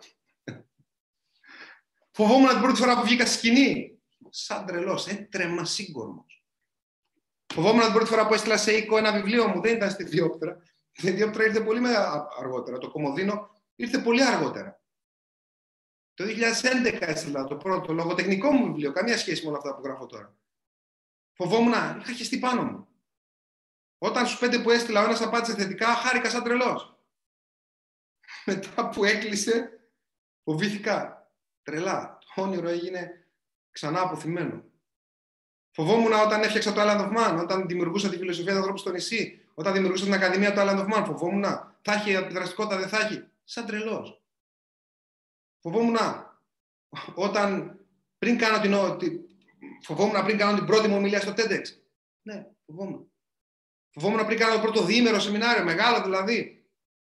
Φοβόμουν 2.11 2.49
την 2.49 2.61
πρώτη 2.61 2.81
φορά 2.81 2.97
που 2.97 3.05
βγήκα 3.05 3.27
στη 3.27 3.37
σκηνή. 3.37 3.99
Σαν 4.31 4.67
τρελός, 4.67 5.07
έτρεμα 5.07 5.65
σύγκορμος. 5.65 6.34
Φοβόμουν 7.55 7.83
την 7.83 7.93
πρώτη 7.93 8.09
φορά 8.09 8.27
που 8.27 8.35
έστειλα 8.35 8.57
σε 8.57 8.77
οίκο 8.77 8.97
ένα 8.97 9.13
βιβλίο 9.13 9.49
μου, 9.49 9.61
δεν 9.61 9.77
ήταν 9.77 9.91
στη 9.91 10.05
Διόπτρα. 10.05 10.63
Η 10.93 11.11
Διόπτρα 11.11 11.45
ήρθε 11.45 11.61
πολύ 11.61 11.81
αργότερα. 12.39 12.79
Το 12.79 12.91
Κομοδίνο 12.91 13.63
ήρθε 13.75 13.99
πολύ 13.99 14.25
αργότερα. 14.25 14.83
Το 16.15 16.25
2011 16.25 16.97
έστειλα 17.01 17.45
το 17.45 17.57
πρώτο 17.57 17.93
λογοτεχνικό 17.93 18.51
μου 18.51 18.67
βιβλίο, 18.67 18.93
καμία 18.93 19.19
σχέση 19.19 19.43
με 19.43 19.49
όλα 19.49 19.57
αυτά 19.57 19.75
που 19.75 19.83
γράφω 19.85 20.07
τώρα. 20.07 20.37
Φοβόμουν, 21.33 21.73
είχα 21.73 22.13
χεστεί 22.13 22.39
πάνω 22.39 22.63
μου. 22.63 22.89
Όταν 23.99 24.27
στους 24.27 24.39
πέντε 24.39 24.59
που 24.59 24.71
έστειλα 24.71 25.01
ο 25.01 25.05
ένας 25.05 25.21
απάντησε 25.21 25.55
θετικά, 25.55 25.87
χάρηκα 25.87 26.31
σαν 26.31 26.43
τρελός. 26.43 26.99
Μετά 28.45 28.89
που 28.89 29.05
έκλεισε, 29.05 29.81
φοβήθηκα. 30.45 31.29
Τρελά. 31.63 32.19
Το 32.35 32.43
όνειρο 32.43 32.69
έγινε 32.69 33.29
ξανά 33.71 34.01
αποθυμένο. 34.01 34.65
Φοβόμουν 35.75 36.13
όταν 36.13 36.43
έφτιαξα 36.43 36.73
το 36.73 36.81
Island 36.81 37.01
of 37.01 37.17
Man, 37.17 37.39
όταν 37.43 37.67
δημιουργούσα 37.67 38.09
τη 38.09 38.17
φιλοσοφία 38.17 38.53
του 38.53 38.59
ανθρώπου 38.59 38.79
στο 38.79 38.91
νησί, 38.91 39.41
όταν 39.55 39.73
δημιουργούσα 39.73 40.05
την 40.05 40.15
Ακαδημία 40.15 40.53
του 40.53 40.61
Island 40.61 40.79
of 40.79 40.95
Man. 40.95 41.05
Φοβόμουν, 41.07 41.45
θα 41.83 41.93
έχει 41.93 42.11
επιδραστικότητα, 42.11 42.79
δεν 42.79 42.89
θα 42.89 43.01
έχει. 43.01 43.25
Σαν 43.45 43.67
τρελός. 43.67 44.23
Φοβόμουν 45.61 45.97
όταν 47.15 47.79
πριν 48.19 48.39
κάνω 48.39 48.97
την, 48.97 49.21
φοβόμουν 49.83 50.25
πριν 50.25 50.39
κάνω 50.39 50.57
την 50.57 50.67
πρώτη 50.67 50.89
μου 50.89 50.97
ομιλία 50.97 51.21
στο 51.21 51.33
TEDx. 51.37 51.63
Ναι, 52.23 52.47
φοβόμουν. 52.67 53.13
Φοβόμουν 53.91 54.27
πριν 54.27 54.39
κάνω 54.39 54.55
το 54.55 54.61
πρώτο 54.61 54.85
διήμερο 54.85 55.21
σεμινάριο, 55.21 55.65
μεγάλο 55.65 56.03
δηλαδή, 56.03 56.67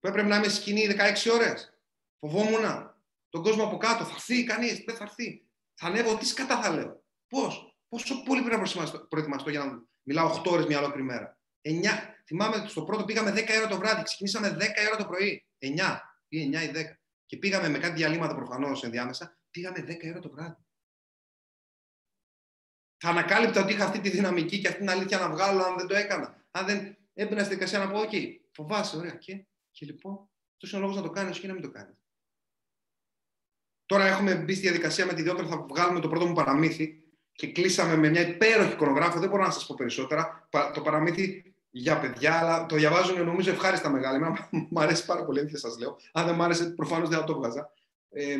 που 0.00 0.06
έπρεπε 0.06 0.28
να 0.28 0.36
είμαι 0.36 0.48
σκηνή 0.48 0.86
16 0.86 1.32
ώρες. 1.32 1.72
Φοβόμουν 2.18 2.92
τον 3.28 3.42
κόσμο 3.42 3.64
από 3.64 3.76
κάτω. 3.76 4.04
Θα 4.04 4.12
έρθει 4.14 4.44
κανείς, 4.44 4.84
δεν 4.86 4.96
θα 4.96 5.04
έρθει. 5.04 5.46
Θα 5.74 5.86
ανέβω, 5.86 6.16
τι 6.16 6.26
σκατά 6.26 6.62
θα 6.62 6.70
λέω. 6.74 7.02
Πώς; 7.28 7.67
Πόσο 7.88 8.22
πολύ 8.22 8.42
πρέπει 8.42 8.62
να 8.76 9.06
προετοιμαστώ 9.08 9.50
για 9.50 9.64
να 9.64 9.82
μιλάω 10.02 10.42
8 10.44 10.50
ώρες 10.50 10.66
μια 10.66 10.78
ολόκληρη 10.78 11.06
μέρα; 11.06 11.38
9. 11.60 11.70
Θυμάμαι 12.26 12.64
στο 12.68 12.84
πρώτο 12.84 13.04
πήγαμε 13.04 13.30
10 13.30 13.48
ώρα 13.56 13.66
το 13.66 13.76
βράδυ, 13.76 14.02
ξεκινήσαμε 14.02 14.56
10 14.60 14.60
ώρα 14.86 14.96
το 14.96 15.06
πρωί. 15.06 15.46
9 15.58 15.98
ή 16.28 16.50
9 16.54 16.62
ή 16.62 16.70
10. 16.74 16.84
Και 17.26 17.36
πήγαμε 17.36 17.68
με 17.68 17.78
κάτι 17.78 17.94
διαλύματα 17.94 18.34
προφανώς 18.34 18.82
ενδιάμεσα, 18.82 19.38
πήγαμε 19.50 19.84
10 19.88 20.10
ώρα 20.10 20.18
το 20.18 20.30
βράδυ. 20.30 20.62
Θα 22.96 23.08
ανακάλυπτα 23.08 23.62
ότι 23.62 23.72
είχα 23.72 23.84
αυτή 23.84 24.00
τη 24.00 24.10
δυναμική 24.10 24.60
και 24.60 24.68
αυτή 24.68 24.80
την 24.80 24.90
αλήθεια 24.90 25.18
να 25.18 25.30
βγάλω 25.30 25.62
αν 25.62 25.76
δεν 25.76 25.86
το 25.86 25.94
έκανα. 25.94 26.46
Αν 26.50 26.66
δεν 26.66 26.96
έμπαινα 27.14 27.44
στη 27.44 27.54
δικασία 27.54 27.78
να 27.78 27.90
πω, 27.90 28.00
OK, 28.00 28.36
φοβάσαι, 28.52 28.96
ωραία. 28.96 29.14
Και, 29.14 29.46
και 29.70 29.86
λοιπόν, 29.86 30.30
αυτός 30.52 30.70
είναι 30.70 30.78
ο 30.78 30.80
λόγος 30.80 30.96
να 30.96 31.02
το 31.02 31.10
κάνεις, 31.10 31.36
όχι 31.36 31.46
να 31.46 31.52
μην 31.52 31.62
το 31.62 31.70
κάνεις. 31.70 31.96
Τώρα 33.86 34.06
έχουμε 34.06 34.34
μπει 34.34 34.52
στη 34.52 34.62
διαδικασία 34.62 35.06
με 35.06 35.14
τη 35.14 35.22
διόπτρα, 35.22 35.46
θα 35.46 35.66
βγάλουμε 35.68 36.00
το 36.00 36.08
πρώτο 36.08 36.26
μου 36.26 36.34
παραμύθι 36.34 37.07
και 37.38 37.52
κλείσαμε 37.52 37.96
με 37.96 38.08
μια 38.08 38.28
υπέροχη 38.28 38.72
εικονογράφο. 38.72 39.18
Δεν 39.18 39.28
μπορώ 39.28 39.42
να 39.42 39.50
σας 39.50 39.66
πω 39.66 39.74
περισσότερα. 39.78 40.48
Το 40.74 40.80
παραμύθι 40.80 41.54
για 41.70 42.00
παιδιά, 42.00 42.38
αλλά 42.38 42.66
το 42.66 42.76
διαβάζουν 42.76 43.24
νομίζω 43.24 43.50
ευχάριστα 43.50 43.90
μεγάλη. 43.90 44.18
Μου 44.50 44.80
αρέσει 44.80 45.04
πάρα 45.04 45.24
πολύ, 45.24 45.40
δεν 45.40 45.56
σας 45.56 45.78
λέω. 45.78 45.96
Αν 46.12 46.26
δεν 46.26 46.34
μου 46.34 46.42
άρεσε, 46.42 46.70
προφανώς 46.70 47.08
δεν 47.08 47.18
θα 47.18 47.24
το 47.24 47.34
βγάζα. 47.34 47.72
Ε, 48.10 48.36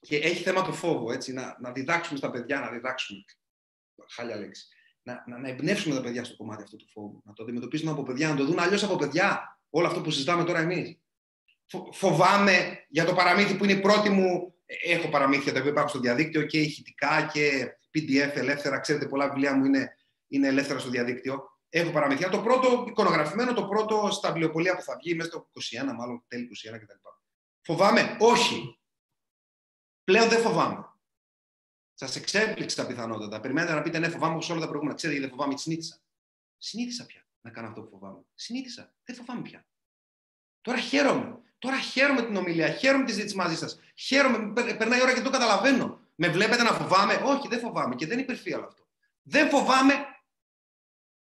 και 0.00 0.16
έχει 0.16 0.42
θέμα 0.42 0.62
το 0.62 0.72
φόβο, 0.72 1.12
έτσι, 1.12 1.32
να, 1.32 1.56
να 1.60 1.72
διδάξουμε 1.72 2.18
στα 2.18 2.30
παιδιά, 2.30 2.60
να 2.60 2.70
διδάξουμε. 2.70 3.24
Χάλια 4.08 4.36
λέξη. 4.36 4.66
Να, 5.02 5.24
να, 5.26 5.38
να 5.38 5.48
εμπνεύσουμε 5.48 5.94
τα 5.94 6.00
παιδιά 6.00 6.24
στο 6.24 6.36
κομμάτι 6.36 6.62
αυτό 6.62 6.76
του 6.76 6.88
φόβου. 6.92 7.22
Να 7.24 7.32
το 7.32 7.42
αντιμετωπίσουμε 7.42 7.90
από 7.90 8.02
παιδιά, 8.02 8.28
να 8.28 8.36
το 8.36 8.44
δουν 8.44 8.58
αλλιώς 8.58 8.82
από 8.82 8.96
παιδιά. 8.96 9.58
Όλο 9.70 9.86
αυτό 9.86 10.00
που 10.00 10.10
συζητάμε 10.10 10.44
τώρα 10.44 10.58
εμείς. 10.58 10.98
Φοβάμαι 11.92 12.86
για 12.88 13.04
το 13.04 13.14
παραμύθι 13.14 13.56
που 13.56 13.64
είναι 13.64 13.72
η 13.72 13.80
πρώτη 13.80 14.10
μου 14.10 14.55
Έχω 14.66 15.08
παραμύθια 15.08 15.52
τα 15.52 15.58
οποία 15.58 15.70
υπάρχουν 15.70 15.90
στο 15.90 16.00
διαδίκτυο 16.00 16.42
και 16.42 16.60
ηχητικά 16.60 17.30
και 17.32 17.76
PDF 17.94 18.30
ελεύθερα. 18.34 18.78
Ξέρετε, 18.78 19.08
πολλά 19.08 19.28
βιβλία 19.28 19.54
μου 19.56 19.64
είναι, 19.64 19.96
είναι 20.26 20.46
ελεύθερα 20.46 20.78
στο 20.78 20.90
διαδίκτυο. 20.90 21.50
Έχω 21.68 21.90
παραμύθια. 21.90 22.28
Το 22.28 22.42
πρώτο 22.42 22.84
εικονογραφημένο, 22.88 23.52
το 23.52 23.66
πρώτο 23.66 24.08
στα 24.10 24.32
βιβλιοπολία 24.32 24.76
που 24.76 24.82
θα 24.82 24.96
βγει, 24.96 25.14
μέσα 25.14 25.28
στο 25.28 25.50
21, 25.90 25.94
μάλλον 25.96 26.24
τέλη 26.28 26.48
21 26.70 26.78
κτλ. 26.78 26.94
Φοβάμαι; 27.60 28.16
Όχι. 28.20 28.78
Πλέον 30.04 30.28
δεν 30.28 30.40
φοβάμαι. 30.40 30.84
Σας 31.94 32.16
εξέπληξα 32.16 32.86
πιθανότατα. 32.86 33.40
Περιμένετε 33.40 33.74
να 33.74 33.82
πείτε 33.82 33.98
ναι, 33.98 34.08
φοβάμαι 34.08 34.34
όπως 34.34 34.50
όλα 34.50 34.60
τα 34.60 34.66
προηγούμενα. 34.66 34.96
Ξέρετε, 34.96 35.20
δεν 35.20 35.30
φοβάμαι, 35.30 35.56
συνήθισα. 35.56 36.00
Συνήθισα 36.58 37.06
πια 37.06 37.26
να 37.40 37.50
κάνω 37.50 37.68
αυτό 37.68 37.82
που 37.82 37.88
φοβάμαι. 37.88 38.24
Συνήθισα. 38.34 38.94
Δεν 39.04 39.16
φοβάμαι 39.16 39.42
πια. 39.42 39.66
Τώρα 40.60 40.78
χαίρομαι. 40.78 41.40
Τώρα 41.66 41.80
χαίρομαι 41.80 42.22
την 42.22 42.36
ομιλία, 42.36 42.70
χαίρομαι 42.70 43.04
τη 43.04 43.12
ζήτηση 43.12 43.36
μαζί 43.36 43.56
σας. 43.56 43.80
Χαίρομαι, 43.94 44.52
περνάει 44.52 44.98
η 44.98 45.02
ώρα 45.02 45.14
και 45.14 45.20
το 45.20 45.30
καταλαβαίνω. 45.30 46.00
Με 46.14 46.28
βλέπετε 46.28 46.62
να 46.62 46.72
φοβάμαι; 46.72 47.14
Όχι, 47.14 47.48
δεν 47.48 47.60
φοβάμαι 47.60 47.94
και 47.94 48.06
δεν 48.06 48.18
υπερφύει 48.18 48.52
όλο 48.56 48.66
αυτό. 48.66 48.86
Δεν 49.22 49.48
φοβάμαι 49.48 49.94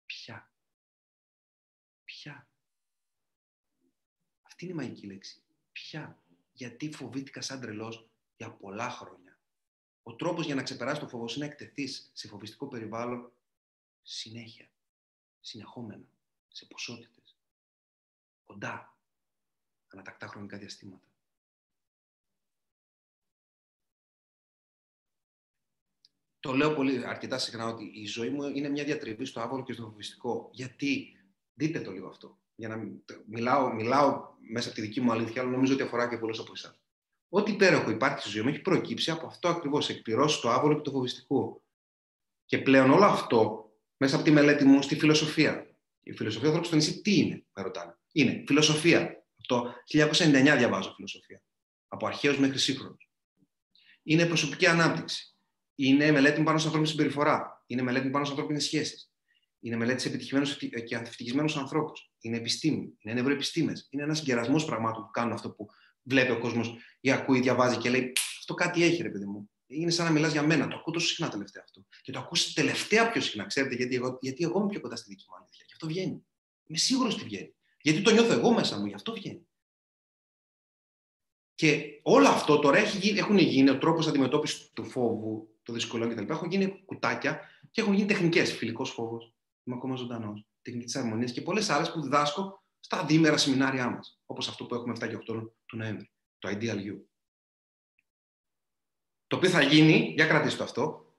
πια. 0.06 0.52
Πια. 2.04 2.48
Αυτή 4.42 4.64
είναι 4.64 4.72
η 4.72 4.76
μαγική 4.76 5.06
λέξη. 5.06 5.42
Πια. 5.72 6.22
Γιατί 6.52 6.92
φοβήθηκα 6.92 7.40
σαν 7.40 7.60
τρελός 7.60 8.08
για 8.36 8.50
πολλά 8.50 8.90
χρόνια. 8.90 9.38
Ο 10.02 10.14
τρόπος 10.14 10.46
για 10.46 10.54
να 10.54 10.62
ξεπεράσει 10.62 11.00
το 11.00 11.08
φόβο 11.08 11.24
είναι 11.28 11.44
να 11.46 11.52
εκτεθείς 11.52 12.10
σε 12.12 12.28
φοβιστικό 12.28 12.68
περιβάλλον 12.68 13.32
συνέχεια. 14.02 14.70
Συνεχόμενα. 15.40 16.08
Σε 16.48 16.66
ποσότητες. 16.66 17.36
Κοντά 18.44 18.99
ανατακτά 19.92 20.26
χρονικά 20.26 20.58
διαστήματα. 20.58 21.10
Το 26.40 26.52
λέω 26.52 26.74
πολύ 26.74 27.06
αρκετά 27.06 27.38
συχνά 27.38 27.66
ότι 27.66 27.84
η 27.94 28.06
ζωή 28.06 28.30
μου 28.30 28.42
είναι 28.42 28.68
μια 28.68 28.84
διατριβή 28.84 29.24
στο 29.24 29.40
άβολο 29.40 29.62
και 29.62 29.72
στο 29.72 29.82
φοβιστικό. 29.82 30.50
Γιατί, 30.52 31.16
δείτε 31.54 31.80
το 31.80 31.90
λίγο 31.90 32.08
αυτό. 32.08 32.38
Για 32.54 32.68
να 32.68 32.76
μιλάω, 33.26 33.74
μιλάω 33.74 34.28
μέσα 34.38 34.66
από 34.66 34.76
τη 34.76 34.82
δική 34.82 35.00
μου 35.00 35.12
αλήθεια, 35.12 35.42
αλλά 35.42 35.50
νομίζω 35.50 35.74
ότι 35.74 35.82
αφορά 35.82 36.08
και 36.08 36.18
πολλούς 36.18 36.38
από 36.38 36.52
εσάς. 36.54 36.80
Ό,τι 37.28 37.50
υπέροχο 37.50 37.90
υπάρχει 37.90 38.20
στη 38.20 38.30
ζωή 38.30 38.42
μου 38.42 38.48
έχει 38.48 38.60
προκύψει 38.60 39.10
από 39.10 39.26
αυτό 39.26 39.48
ακριβώς. 39.48 39.88
Εκπληρώσει 39.88 40.40
το 40.40 40.50
άβολο 40.50 40.74
και 40.74 40.80
το 40.80 40.90
φοβιστικό. 40.90 41.62
Και 42.44 42.58
πλέον 42.58 42.90
όλο 42.90 43.04
αυτό 43.04 43.70
μέσα 43.96 44.16
από 44.16 44.24
τη 44.24 44.30
μελέτη 44.30 44.64
μου 44.64 44.82
στη 44.82 44.98
φιλοσοφία. 44.98 45.74
Η 46.02 46.12
φιλοσοφία 46.12 46.48
του 46.48 46.56
ανθρώπου 46.56 46.66
στο 46.66 46.76
νησί 46.76 47.00
τι 47.02 47.16
είναι, 47.16 47.44
με 47.52 47.62
ρωτάνε. 47.62 47.98
Είναι 48.12 48.44
φιλοσοφία 48.46 49.19
το 49.50 49.74
1999 49.92 50.54
διαβάζω 50.58 50.92
φιλοσοφία. 50.94 51.42
Από 51.88 52.06
αρχαίους 52.06 52.38
μέχρι 52.38 52.58
σύγχρονους. 52.58 53.10
Είναι 54.02 54.26
προσωπική 54.26 54.66
ανάπτυξη. 54.66 55.34
Είναι 55.74 56.10
μελέτη 56.10 56.42
πάνω 56.42 56.58
σε 56.58 56.64
ανθρώπινη 56.64 56.90
συμπεριφορά. 56.90 57.64
Είναι 57.66 57.82
μελέτη 57.82 58.10
πάνω 58.10 58.24
σε 58.24 58.30
ανθρώπινες 58.30 58.64
σχέσεις. 58.64 59.12
Είναι 59.60 59.76
μελέτη 59.76 60.00
σε 60.00 60.08
επιτυχημένους 60.08 60.56
και 60.56 60.96
ευτυχισμένου 60.96 61.58
ανθρώπους. 61.58 62.12
Είναι 62.20 62.36
επιστήμη. 62.36 62.92
Είναι 62.98 63.14
νευροεπιστήμες. 63.14 63.88
Είναι 63.90 64.02
ένας 64.02 64.18
συγκερασμό 64.18 64.64
πραγμάτων 64.64 65.04
που 65.04 65.10
κάνουν 65.10 65.32
αυτό 65.32 65.50
που 65.50 65.66
βλέπει 66.02 66.30
ο 66.30 66.38
κόσμος 66.38 66.76
ή 67.00 67.10
ακούει, 67.12 67.40
διαβάζει 67.40 67.76
και 67.76 67.90
λέει: 67.90 68.12
Αυτό 68.38 68.54
κάτι 68.54 68.84
έχει, 68.84 69.02
ρε 69.02 69.10
παιδί 69.10 69.26
μου. 69.26 69.50
είναι 69.66 69.90
σαν 69.90 70.04
να 70.04 70.10
μιλάς 70.10 70.32
για 70.32 70.42
μένα. 70.42 70.68
Το 70.68 70.76
ακούω 70.76 70.92
τόσο 70.92 71.06
συχνά 71.06 71.28
τελευταία 71.28 71.62
αυτό. 71.66 71.86
Και 72.02 72.12
το 72.12 72.18
ακούσει 72.18 72.54
τελευταία 72.54 73.10
πιο 73.10 73.20
συχνά. 73.20 73.46
Ξέρετε, 73.46 73.74
γιατί 73.74 73.94
εγώ, 73.94 74.18
γιατί 74.20 74.44
εγώ 74.44 74.58
είμαι 74.58 74.68
πιο 74.68 74.80
κοντά 74.80 74.96
στη 74.96 75.08
δική 75.08 75.24
μου 75.28 75.36
αλήθεια. 75.36 75.64
Γι' 75.66 75.72
αυτό 75.72 75.86
βγαίνει. 75.86 76.24
Είμαι 76.66 76.78
σίγουρος 76.78 77.14
ότι 77.14 77.24
βγαίνει. 77.24 77.54
Γιατί 77.80 78.02
το 78.02 78.10
νιώθω 78.10 78.32
εγώ 78.32 78.52
μέσα 78.52 78.78
μου, 78.78 78.86
γι' 78.86 78.94
αυτό 78.94 79.12
βγαίνει. 79.12 79.46
Και 81.54 82.00
όλο 82.02 82.28
αυτό 82.28 82.58
τώρα 82.58 82.78
έχει, 82.78 83.18
έχουν 83.18 83.38
γίνει 83.38 83.70
ο 83.70 83.78
τρόπος 83.78 84.06
αντιμετώπισης 84.06 84.70
του 84.70 84.84
φόβου, 84.84 85.58
των 85.62 85.74
δυσκολιών 85.74 86.10
κτλ. 86.10 86.30
Έχουν 86.30 86.50
γίνει 86.50 86.84
κουτάκια 86.84 87.40
και 87.70 87.80
έχουν 87.80 87.94
γίνει 87.94 88.06
τεχνικές. 88.06 88.56
Φιλικός 88.56 88.90
φόβος, 88.90 89.34
είμαι 89.64 89.76
ακόμα 89.76 89.96
ζωντανός. 89.96 90.46
Τεχνική 90.62 90.84
της 90.84 90.96
αρμονίας 90.96 91.32
και 91.32 91.40
πολλές 91.40 91.70
άλλες 91.70 91.92
που 91.92 92.00
διδάσκω 92.02 92.64
στα 92.80 93.04
διήμερα 93.04 93.36
σεμινάρια 93.36 93.90
μας. 93.90 94.20
Όπως 94.26 94.48
αυτό 94.48 94.66
που 94.66 94.74
έχουμε 94.74 94.92
7 94.92 95.08
και 95.08 95.16
8 95.16 95.52
του 95.66 95.76
Νοέμβρη. 95.76 96.10
Το 96.38 96.48
Ideal 96.48 96.76
You. 96.76 97.00
Το 99.26 99.36
οποίο 99.36 99.50
θα 99.50 99.62
γίνει, 99.62 100.12
για 100.16 100.26
κρατήστε 100.26 100.56
το 100.56 100.64
αυτό, 100.64 101.14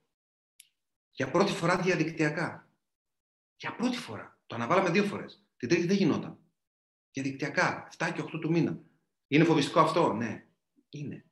για 1.12 1.32
πρώτη 1.32 1.52
φορά 1.52 1.78
διαδικτυακά. 1.78 2.70
Για 3.56 3.76
πρώτη 3.76 3.98
φορά. 3.98 4.40
Το 4.46 4.56
αναβάλαμε 4.56 4.90
δύο 4.90 5.04
φορές. 5.04 5.44
Την 5.58 5.70
τρίτη 5.70 5.88
δεν 5.88 5.98
γινόταν. 5.98 6.41
Διαδικτυακά, 7.12 7.88
7 7.98 8.12
και 8.16 8.22
8 8.22 8.40
του 8.42 8.52
μήνα. 8.52 8.80
Είναι 9.28 9.44
φοβιστικό 9.44 9.80
αυτό, 9.80 10.14
ναι. 10.14 10.46
Είναι. 10.90 11.26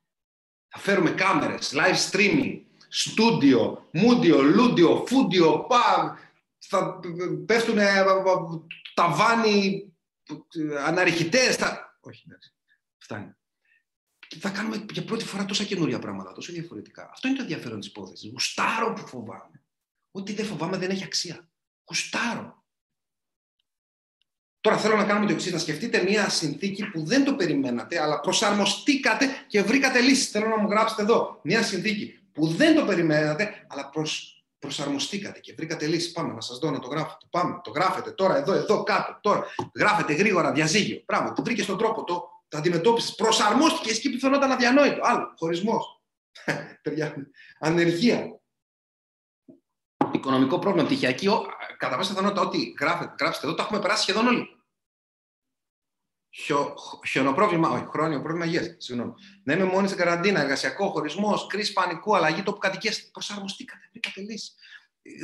Θα 0.68 0.78
φέρουμε 0.78 1.10
κάμερες, 1.10 1.74
live 1.74 2.10
streaming, 2.10 2.60
στούντιο, 2.88 3.88
μούντιο, 3.92 4.42
λούντιο, 4.42 5.04
φούντιο, 5.06 5.60
πα, 5.60 6.18
θα 6.58 7.00
πέφτουν 7.46 7.78
ταβάνι, 8.94 9.92
αναρριχητές, 10.78 11.56
θα... 11.56 11.98
Όχι, 12.00 12.24
εντάξει, 12.26 12.54
φτάνει. 12.96 13.34
Και 14.28 14.38
θα 14.38 14.50
κάνουμε 14.50 14.84
για 14.92 15.04
πρώτη 15.04 15.24
φορά 15.24 15.44
τόσα 15.44 15.64
καινούρια 15.64 15.98
πράγματα, 15.98 16.32
τόσο 16.32 16.52
διαφορετικά. 16.52 17.10
Αυτό 17.12 17.28
είναι 17.28 17.36
το 17.36 17.42
ενδιαφέρον 17.42 17.80
της 17.80 17.88
υπόθεσης. 17.88 18.30
Γουστάρω 18.30 18.92
που 18.92 19.06
φοβάμαι. 19.06 19.62
Ό,τι 20.10 20.32
δεν 20.32 20.44
φοβάμαι 20.44 20.76
δεν 20.76 20.90
έχει 20.90 21.04
αξία. 21.04 21.50
Γουστάρω. 21.84 22.59
Τώρα 24.60 24.76
θέλω 24.76 24.96
να 24.96 25.04
κάνουμε 25.04 25.26
το 25.26 25.32
εξής: 25.32 25.52
να 25.52 25.58
σκεφτείτε 25.58 26.02
μια 26.02 26.28
συνθήκη 26.28 26.86
που 26.86 27.04
δεν 27.04 27.24
το 27.24 27.34
περιμένατε, 27.34 28.00
αλλά 28.00 28.20
προσαρμοστήκατε 28.20 29.26
και 29.46 29.62
βρήκατε 29.62 30.00
λύσεις. 30.00 30.30
Θέλω 30.30 30.48
να 30.48 30.56
μου 30.56 30.68
γράψετε 30.70 31.02
εδώ. 31.02 31.40
Μια 31.42 31.62
συνθήκη 31.62 32.20
που 32.32 32.46
δεν 32.46 32.74
το 32.74 32.84
περιμένατε, 32.84 33.66
αλλά 33.68 33.88
προσ, 33.88 34.44
προσαρμοστήκατε 34.58 35.38
και 35.38 35.54
βρήκατε 35.56 35.86
λύση. 35.86 36.12
Πάμε 36.12 36.32
να 36.32 36.40
σας 36.40 36.58
δω 36.58 36.70
να 36.70 36.78
το 36.78 36.88
γράφετε. 36.88 37.26
Πάμε, 37.30 37.60
το 37.64 37.70
γράφετε 37.70 38.10
τώρα, 38.10 38.36
εδώ, 38.36 38.52
εδώ, 38.52 38.82
κάτω, 38.82 39.18
τώρα. 39.20 39.46
Γράφετε 39.74 40.12
γρήγορα 40.12 40.52
διαζύγιο. 40.52 41.02
Πράγμα, 41.06 41.32
το 41.32 41.42
βρήκες 41.42 41.64
στον 41.64 41.78
τρόπο, 41.78 42.04
το, 42.04 42.28
το 42.48 42.58
αντιμετώπισες. 42.58 43.14
Προσαρμόστηκε 43.14 43.90
εκεί 43.90 44.10
που 44.10 44.18
φαινόταν 44.18 44.52
αδιανόητο. 44.52 45.00
Άλλο, 45.02 45.34
χωρισμός. 45.38 46.00
Ανεργία. 47.60 48.40
Οικονομικό 50.12 50.58
πρόβλημα, 50.58 50.86
πτυχιακή. 50.86 51.28
Κατά 51.80 51.96
πάσα 51.96 52.08
πιθανότητα, 52.10 52.40
ό,τι 52.40 52.74
γράψετε 52.80 53.46
εδώ, 53.46 53.54
το 53.54 53.62
έχουμε 53.62 53.80
περάσει 53.80 54.02
σχεδόν 54.02 54.26
όλοι 54.26 54.60
χιο, 56.30 56.74
χιονοπρόβλημα, 57.06 57.68
όχι, 57.68 57.84
χρόνιο 57.84 58.20
πρόβλημα 58.20 58.44
υγείας. 58.44 58.74
Συγγνώμη. 58.78 59.12
Να 59.44 59.52
είμαι 59.52 59.64
μόνη 59.64 59.86
στην 59.86 59.98
καραντίνα, 59.98 60.40
εργασιακό, 60.40 60.90
χωρισμός, 60.90 61.46
κρίση 61.46 61.72
πανικού, 61.72 62.16
αλλαγή 62.16 62.42
τόπου 62.42 62.58
κατοικία. 62.58 62.92
Προσαρμοστήκατε, 63.12 63.88
βρήκατε 63.90 64.20
λύση. 64.20 64.52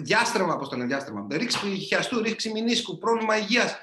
Διάστρεμα, 0.02 0.56
πώς 0.56 0.68
το 0.68 0.76
λένε, 0.76 0.88
διάστρεμα. 0.88 1.26
Ρήξη 1.30 1.78
χιαστού, 1.78 2.22
ρήξη 2.22 2.52
μηνίσκου, 2.52 2.98
πρόβλημα 2.98 3.36
υγείας, 3.36 3.76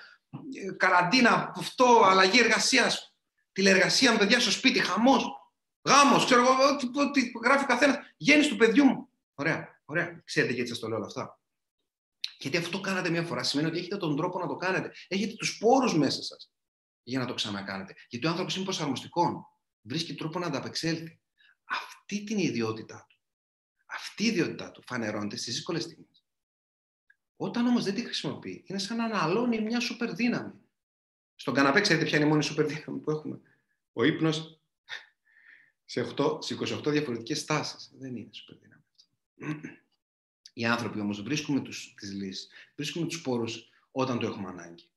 καραντίνα, 0.78 1.54
αυτό, 1.56 2.02
αλλαγή 2.06 2.40
εργασίας, 2.40 3.16
τηλεργασία 3.52 4.12
με 4.12 4.18
παιδιά 4.18 4.40
στο 4.40 4.52
σπίτι, 4.52 4.80
χαμός, 4.80 5.52
γάμος, 5.90 6.26
ξέρω 6.26 6.42
εγώ, 6.42 6.76
τι 7.12 7.32
γράφει 7.44 7.64
ο 7.64 7.68
καθένας. 7.68 7.98
Γέννηση 8.18 8.50
του 8.50 8.56
παιδιού 8.56 8.86
μου. 8.86 9.10
Ωραία, 9.34 9.82
ωραία. 9.86 10.22
Ξέρετε 10.26 10.54
γιατί 10.54 10.70
σας 10.70 10.80
το 10.80 10.88
λέω 10.88 10.98
όλα 10.98 11.06
αυτά. 11.06 11.38
Γιατί 12.44 12.58
αυτό 12.58 12.72
το 12.72 12.80
κάνατε 12.80 13.10
μια 13.10 13.24
φορά 13.24 13.44
σημαίνει 13.44 13.70
ότι 13.70 13.78
έχετε 13.78 13.98
τον 13.98 14.16
τρόπο 14.16 14.40
να 14.40 14.48
το 14.48 14.56
κάνετε. 14.56 14.92
Έχετε 15.08 15.34
τους 15.34 15.58
πόρους 15.58 15.98
μέσα 15.98 16.24
σας 16.24 16.52
για 17.04 17.20
να 17.20 17.26
το 17.26 17.34
ξανακάνετε. 17.34 17.94
Γιατί 18.10 18.26
ο 18.26 18.30
άνθρωπος 18.30 18.56
είναι 18.56 18.64
προσαρμοστικός. 18.64 19.32
Βρίσκει 19.82 20.16
τρόπο 20.16 20.40
να 20.40 20.46
ανταπεξέλθει. 20.46 21.20
Αυτή 21.64 22.24
την 22.24 22.38
ιδιότητά 22.38 23.06
του. 23.10 23.18
Αυτή 23.86 24.24
η 24.24 24.28
ιδιότητά 24.28 24.72
του 24.72 24.82
φανερώνεται 24.86 25.38
στις 25.38 25.54
δύσκολες 25.54 25.84
στιγμές. 25.84 26.26
Όταν 27.36 27.68
όμως 27.68 27.84
δεν 27.84 27.94
τη 27.94 28.04
χρησιμοποιεί, 28.04 28.64
είναι 28.68 28.80
σαν 28.80 28.98
να 28.98 29.04
αναλώνει 29.04 29.62
μια 29.62 29.80
σούπερ 29.80 30.14
δύναμη. 30.14 30.54
Στον 31.36 31.54
καναπέ, 31.54 31.82
ξέρετε 31.82 32.06
ποια 32.06 32.18
είναι 32.18 32.26
η 32.26 32.30
μόνη 32.30 32.44
σούπερ 32.44 32.66
δύναμη 32.66 33.00
που 33.00 33.12
έχουμε; 33.12 33.40
Ο 33.94 34.04
ύπνος 34.04 34.62
σε, 35.86 36.14
8, 36.18 36.38
σε 36.42 36.54
28 36.54 36.92
διαφορετικές 36.92 37.40
στάσεις. 37.40 37.92
Δεν 37.94 38.16
είναι 38.16 38.34
σούπερ 38.34 38.58
δύναμη 38.58 38.84
αυτό. 38.94 39.82
Οι 40.54 40.66
άνθρωποι 40.66 41.00
όμως 41.00 41.22
βρίσκουμε 41.22 41.62
τις 41.62 42.12
λύσεις, 42.14 42.48
βρίσκουμε 42.76 43.08
τους 43.08 43.22
πόρους 43.22 43.70
όταν 43.92 44.20
το 44.20 44.26
έχουμε 44.26 44.50
ανάγκη 44.50 44.94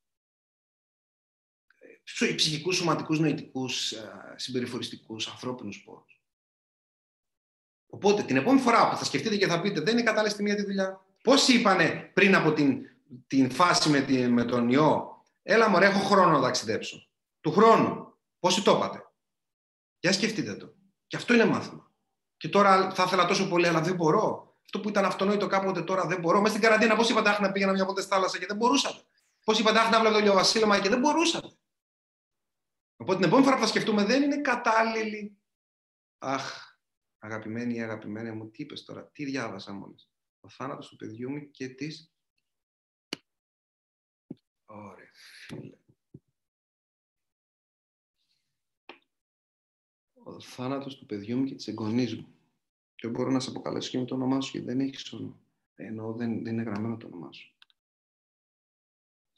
ψυχικούς, 2.34 2.76
σωματικούς, 2.76 3.18
νοητικούς, 3.18 3.92
ε, 3.92 4.34
συμπεριφοριστικούς, 4.36 5.28
ανθρώπινους 5.28 5.82
πόρους. 5.84 6.20
Οπότε 7.86 8.22
την 8.22 8.36
επόμενη 8.36 8.60
φορά 8.60 8.90
που 8.90 8.96
θα 8.96 9.04
σκεφτείτε 9.04 9.36
και 9.36 9.46
θα 9.46 9.60
πείτε 9.60 9.80
δεν 9.80 9.92
είναι 9.92 10.02
κατάλληλη 10.02 10.32
στιγμή 10.32 10.50
για 10.50 10.58
τη 10.58 10.64
δουλειά. 10.64 11.04
Πόσοι 11.22 11.58
είπανε 11.58 12.10
πριν 12.14 12.34
από 12.34 12.52
την, 12.52 12.78
την 13.26 13.50
φάση 13.50 13.88
με, 13.88 14.00
τη, 14.00 14.28
με 14.28 14.44
τον 14.44 14.68
ιό, 14.68 15.22
έλα 15.42 15.68
μωρέ, 15.68 15.86
έχω 15.86 15.98
χρόνο 15.98 16.30
να 16.30 16.40
ταξιδέψω. 16.40 17.08
Του 17.40 17.52
χρόνου. 17.52 18.14
Πόσοι 18.38 18.62
το 18.62 18.70
είπατε. 18.70 19.10
Για 19.98 20.12
σκεφτείτε 20.12 20.54
το. 20.54 20.74
Και 21.06 21.16
αυτό 21.16 21.34
είναι 21.34 21.44
μάθημα. 21.44 21.90
Και 22.36 22.48
τώρα 22.48 22.90
θα 22.90 23.02
ήθελα 23.02 23.26
τόσο 23.26 23.48
πολύ, 23.48 23.66
αλλά 23.66 23.80
δεν 23.80 23.94
μπορώ. 23.94 24.55
Αυτό 24.66 24.80
που 24.80 24.88
ήταν 24.88 25.04
αυτονόητο 25.04 25.46
κάποτε 25.46 25.82
τώρα 25.82 26.06
δεν 26.06 26.20
μπορώ. 26.20 26.40
Μέσα 26.40 26.56
στην 26.56 26.68
καραντίνα, 26.68 26.96
πώς 26.96 27.10
είπατε, 27.10 27.30
Αχ, 27.30 27.40
να 27.40 27.52
πήγαινα 27.52 27.72
μια 27.72 27.84
ποτέ 27.86 28.00
στη 28.00 28.10
θάλασσα 28.10 28.38
και 28.38 28.46
δεν 28.46 28.56
μπορούσατε. 28.56 29.02
Πώς 29.44 29.58
είπατε, 29.58 29.78
Αχ, 29.78 29.90
να 29.90 30.00
βλέπω 30.00 30.14
το 30.14 30.20
ηλιοβασίλεμα 30.20 30.80
και 30.80 30.88
δεν 30.88 30.98
μπορούσατε. 31.00 31.48
Οπότε 32.96 33.18
την 33.18 33.26
επόμενη 33.26 33.44
φορά 33.44 33.56
που 33.56 33.62
θα 33.62 33.68
σκεφτούμε 33.68 34.04
δεν 34.04 34.22
είναι 34.22 34.40
κατάλληλη. 34.40 35.38
Αχ, 36.18 36.78
αγαπημένη 37.18 37.74
ή 37.74 37.82
αγαπημένη 37.82 38.30
μου, 38.30 38.50
τι 38.50 38.62
είπες 38.62 38.84
τώρα, 38.84 39.06
τι 39.06 39.24
διάβασα 39.24 39.72
μόλις. 39.72 40.10
Ο 40.40 40.48
θάνατος 40.48 40.88
του 40.88 40.96
παιδιού 40.96 41.30
μου 41.30 41.50
και 41.50 41.68
της... 41.68 42.12
Ωραία, 44.64 45.10
φίλε. 45.46 45.76
Ο 50.24 50.40
θάνατος 50.40 50.96
του 50.96 51.06
παιδιού 51.06 51.38
μου 51.38 51.44
και 51.44 51.54
της 51.54 51.68
εγγονής 51.68 52.16
μου. 52.16 52.35
Και 52.96 53.08
μπορώ 53.08 53.30
να 53.30 53.40
σε 53.40 53.50
αποκαλέσω 53.50 53.90
και 53.90 53.98
με 53.98 54.04
το 54.04 54.14
όνομά 54.14 54.40
σου, 54.40 54.50
γιατί 54.52 54.66
δεν 54.66 54.80
έχεις 54.80 55.12
όνομα. 55.12 55.38
Ενώ 55.74 56.12
δεν, 56.12 56.42
δεν 56.42 56.52
είναι 56.52 56.62
γραμμένο 56.62 56.96
το 56.96 57.06
όνομά 57.06 57.32
σου. 57.32 57.54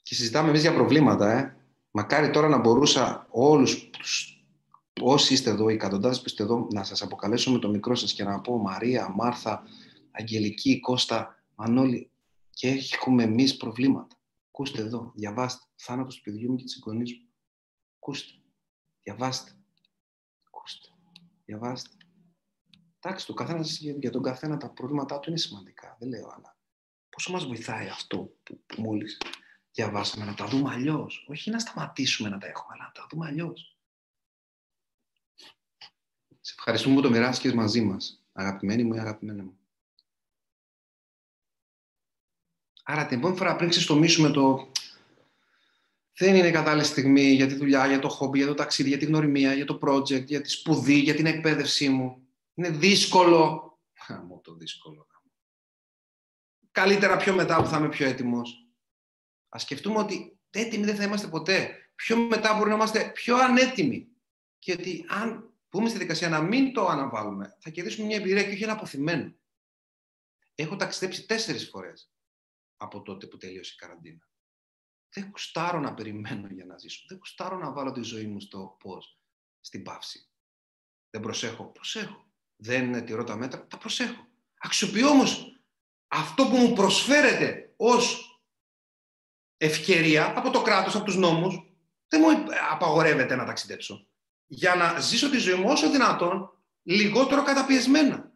Και 0.01 0.15
συζητάμε 0.15 0.49
εμείς 0.49 0.61
για 0.61 0.73
προβλήματα, 0.73 1.31
ε. 1.31 1.57
Μακάρι 1.91 2.29
τώρα 2.29 2.47
να 2.47 2.57
μπορούσα 2.57 3.27
όλους 3.29 3.89
τους, 3.89 4.43
όσοι 5.01 5.33
είστε 5.33 5.49
εδώ, 5.49 5.69
οι 5.69 5.73
εκατοντάδες 5.73 6.17
που 6.17 6.23
είστε 6.27 6.43
εδώ, 6.43 6.67
να 6.71 6.83
σας 6.83 7.01
αποκαλέσω 7.01 7.51
με 7.51 7.59
το 7.59 7.69
μικρό 7.69 7.95
σας 7.95 8.13
και 8.13 8.23
να 8.23 8.41
πω 8.41 8.57
Μαρία, 8.57 9.09
Μάρθα, 9.09 9.63
Αγγελική, 10.11 10.79
Κώστα, 10.79 11.43
Μανώλη 11.55 12.11
και 12.49 12.67
έχουμε 12.67 13.23
εμείς 13.23 13.57
προβλήματα. 13.57 14.15
Ακούστε 14.47 14.81
εδώ, 14.81 15.11
διαβάστε. 15.15 15.65
Θάνατος 15.75 16.15
του 16.15 16.21
παιδιού 16.21 16.49
μου 16.51 16.55
και 16.55 16.63
της 16.63 16.75
εγγονής 16.75 17.13
μου. 17.13 17.29
Ακούστε, 17.95 18.31
διαβάστε. 19.03 19.51
Ακούστε, 20.43 20.87
διαβάστε. 21.45 21.98
Εντάξει, 23.01 23.25
το 23.25 23.33
καθένα 23.33 23.61
για 23.99 24.11
τον 24.11 24.23
καθένα 24.23 24.57
τα 24.57 24.69
προβλήματά 24.69 25.19
του 25.19 25.29
είναι 25.29 25.39
σημαντικά. 25.39 25.95
Δεν 25.99 26.09
λέω, 26.09 26.27
αλλά 26.35 26.57
πόσο 27.09 27.31
μας 27.31 27.45
βοηθάει 27.45 27.87
αυτό 27.87 28.17
που, 28.17 28.63
που 28.65 28.81
μόλις 28.81 29.17
διαβάσαμε, 29.71 30.25
να 30.25 30.33
τα 30.33 30.45
δούμε 30.45 30.73
αλλιώς; 30.73 31.25
Όχι 31.27 31.49
να 31.49 31.59
σταματήσουμε 31.59 32.29
να 32.29 32.37
τα 32.37 32.47
έχουμε, 32.47 32.73
αλλά 32.73 32.83
να 32.83 32.91
τα 32.91 33.07
δούμε 33.11 33.27
αλλιώς. 33.27 33.77
Σε 36.41 36.55
ευχαριστούμε 36.57 36.95
που 36.95 37.01
το 37.01 37.09
μοιράστηκες 37.09 37.53
μαζί 37.53 37.81
μας, 37.81 38.23
αγαπημένη 38.31 38.83
μου 38.83 38.93
ή 38.93 38.99
αγαπημένη 38.99 39.41
μου. 39.41 39.59
Άρα 42.83 43.05
την 43.05 43.17
επόμενη 43.17 43.37
φορά 43.37 43.55
πριν 43.55 43.69
ξεστομίσουμε 43.69 44.29
το 44.29 44.71
δεν 46.17 46.35
είναι 46.35 46.51
κατάλληλη 46.51 46.85
στιγμή 46.85 47.31
για 47.31 47.47
τη 47.47 47.53
δουλειά, 47.53 47.87
για 47.87 47.99
το 47.99 48.09
χόμπι, 48.09 48.37
για 48.37 48.47
το 48.47 48.53
ταξίδι, 48.53 48.89
για 48.89 48.97
τη 48.97 49.05
γνωριμία, 49.05 49.53
για 49.53 49.65
το 49.65 49.79
project, 49.81 50.25
για 50.25 50.41
τη 50.41 50.49
σπουδή, 50.49 50.99
για 50.99 51.15
την 51.15 51.25
εκπαίδευσή 51.25 51.89
μου. 51.89 52.28
Είναι 52.59 52.69
δύσκολο. 52.69 53.73
Χαμό 53.93 54.39
το 54.43 54.53
δύσκολο. 54.53 55.07
Καλύτερα 56.71 57.17
πιο 57.17 57.33
μετά 57.33 57.61
που 57.61 57.67
θα 57.67 57.77
είμαι 57.77 57.89
πιο 57.89 58.07
έτοιμος. 58.07 58.67
Α 59.49 59.59
σκεφτούμε 59.59 59.99
ότι 59.99 60.39
έτοιμοι 60.49 60.85
δεν 60.85 60.95
θα 60.95 61.03
είμαστε 61.03 61.27
ποτέ. 61.27 61.75
Πιο 61.95 62.17
μετά 62.17 62.53
μπορεί 62.53 62.69
να 62.69 62.75
είμαστε 62.75 63.11
πιο 63.11 63.37
ανέτοιμοι. 63.37 64.07
Και 64.59 64.71
ότι 64.71 65.05
αν 65.07 65.53
πούμε 65.69 65.89
στη 65.89 65.97
δικασία 65.97 66.29
να 66.29 66.41
μην 66.41 66.73
το 66.73 66.85
αναβάλουμε, 66.85 67.57
θα 67.59 67.69
κερδίσουμε 67.69 68.07
μια 68.07 68.17
εμπειρία 68.17 68.43
και 68.43 68.49
όχι 68.49 68.63
ένα 68.63 68.73
αποθυμένο. 68.73 69.35
Έχω 70.55 70.75
ταξιδέψει 70.75 71.25
τέσσερις 71.25 71.69
φορές 71.69 72.13
από 72.77 73.01
τότε 73.01 73.27
που 73.27 73.37
τελείωσε 73.37 73.73
η 73.73 73.77
καραντίνα. 73.77 74.29
Δεν 75.09 75.31
κουστάρω 75.31 75.79
να 75.79 75.93
περιμένω 75.93 76.47
για 76.47 76.65
να 76.65 76.77
ζήσω. 76.77 77.05
Δεν 77.07 77.17
κουστάρω 77.17 77.57
να 77.57 77.71
βάλω 77.71 77.91
τη 77.91 78.01
ζωή 78.01 78.25
μου 78.25 78.39
στο 78.39 78.77
πώς, 78.79 79.19
στην 79.59 79.83
παύση. 79.83 80.29
Δεν 81.09 81.21
προσέχω. 81.21 81.65
Προσέχω. 81.65 82.27
Δεν 82.61 83.05
τηρώ 83.05 83.23
τα 83.23 83.35
μέτρα, 83.35 83.67
τα 83.67 83.77
προσέχω. 83.77 84.27
Αξιοποιώ 84.59 85.09
όμως 85.09 85.61
αυτό 86.07 86.47
που 86.47 86.57
μου 86.57 86.73
προσφέρεται 86.73 87.73
ως 87.75 88.23
ευκαιρία 89.57 90.37
από 90.37 90.49
το 90.49 90.61
κράτος, 90.61 90.95
από 90.95 91.05
τους 91.05 91.15
νόμους, 91.15 91.59
δεν 92.07 92.21
μου 92.23 92.45
απαγορεύεται 92.71 93.35
να 93.35 93.45
ταξιδέψω. 93.45 94.07
Για 94.45 94.75
να 94.75 94.99
ζήσω 94.99 95.29
τη 95.29 95.37
ζωή 95.37 95.55
μου 95.55 95.69
όσο 95.69 95.89
δυνατόν 95.89 96.51
λιγότερο 96.83 97.43
καταπιεσμένα. 97.43 98.31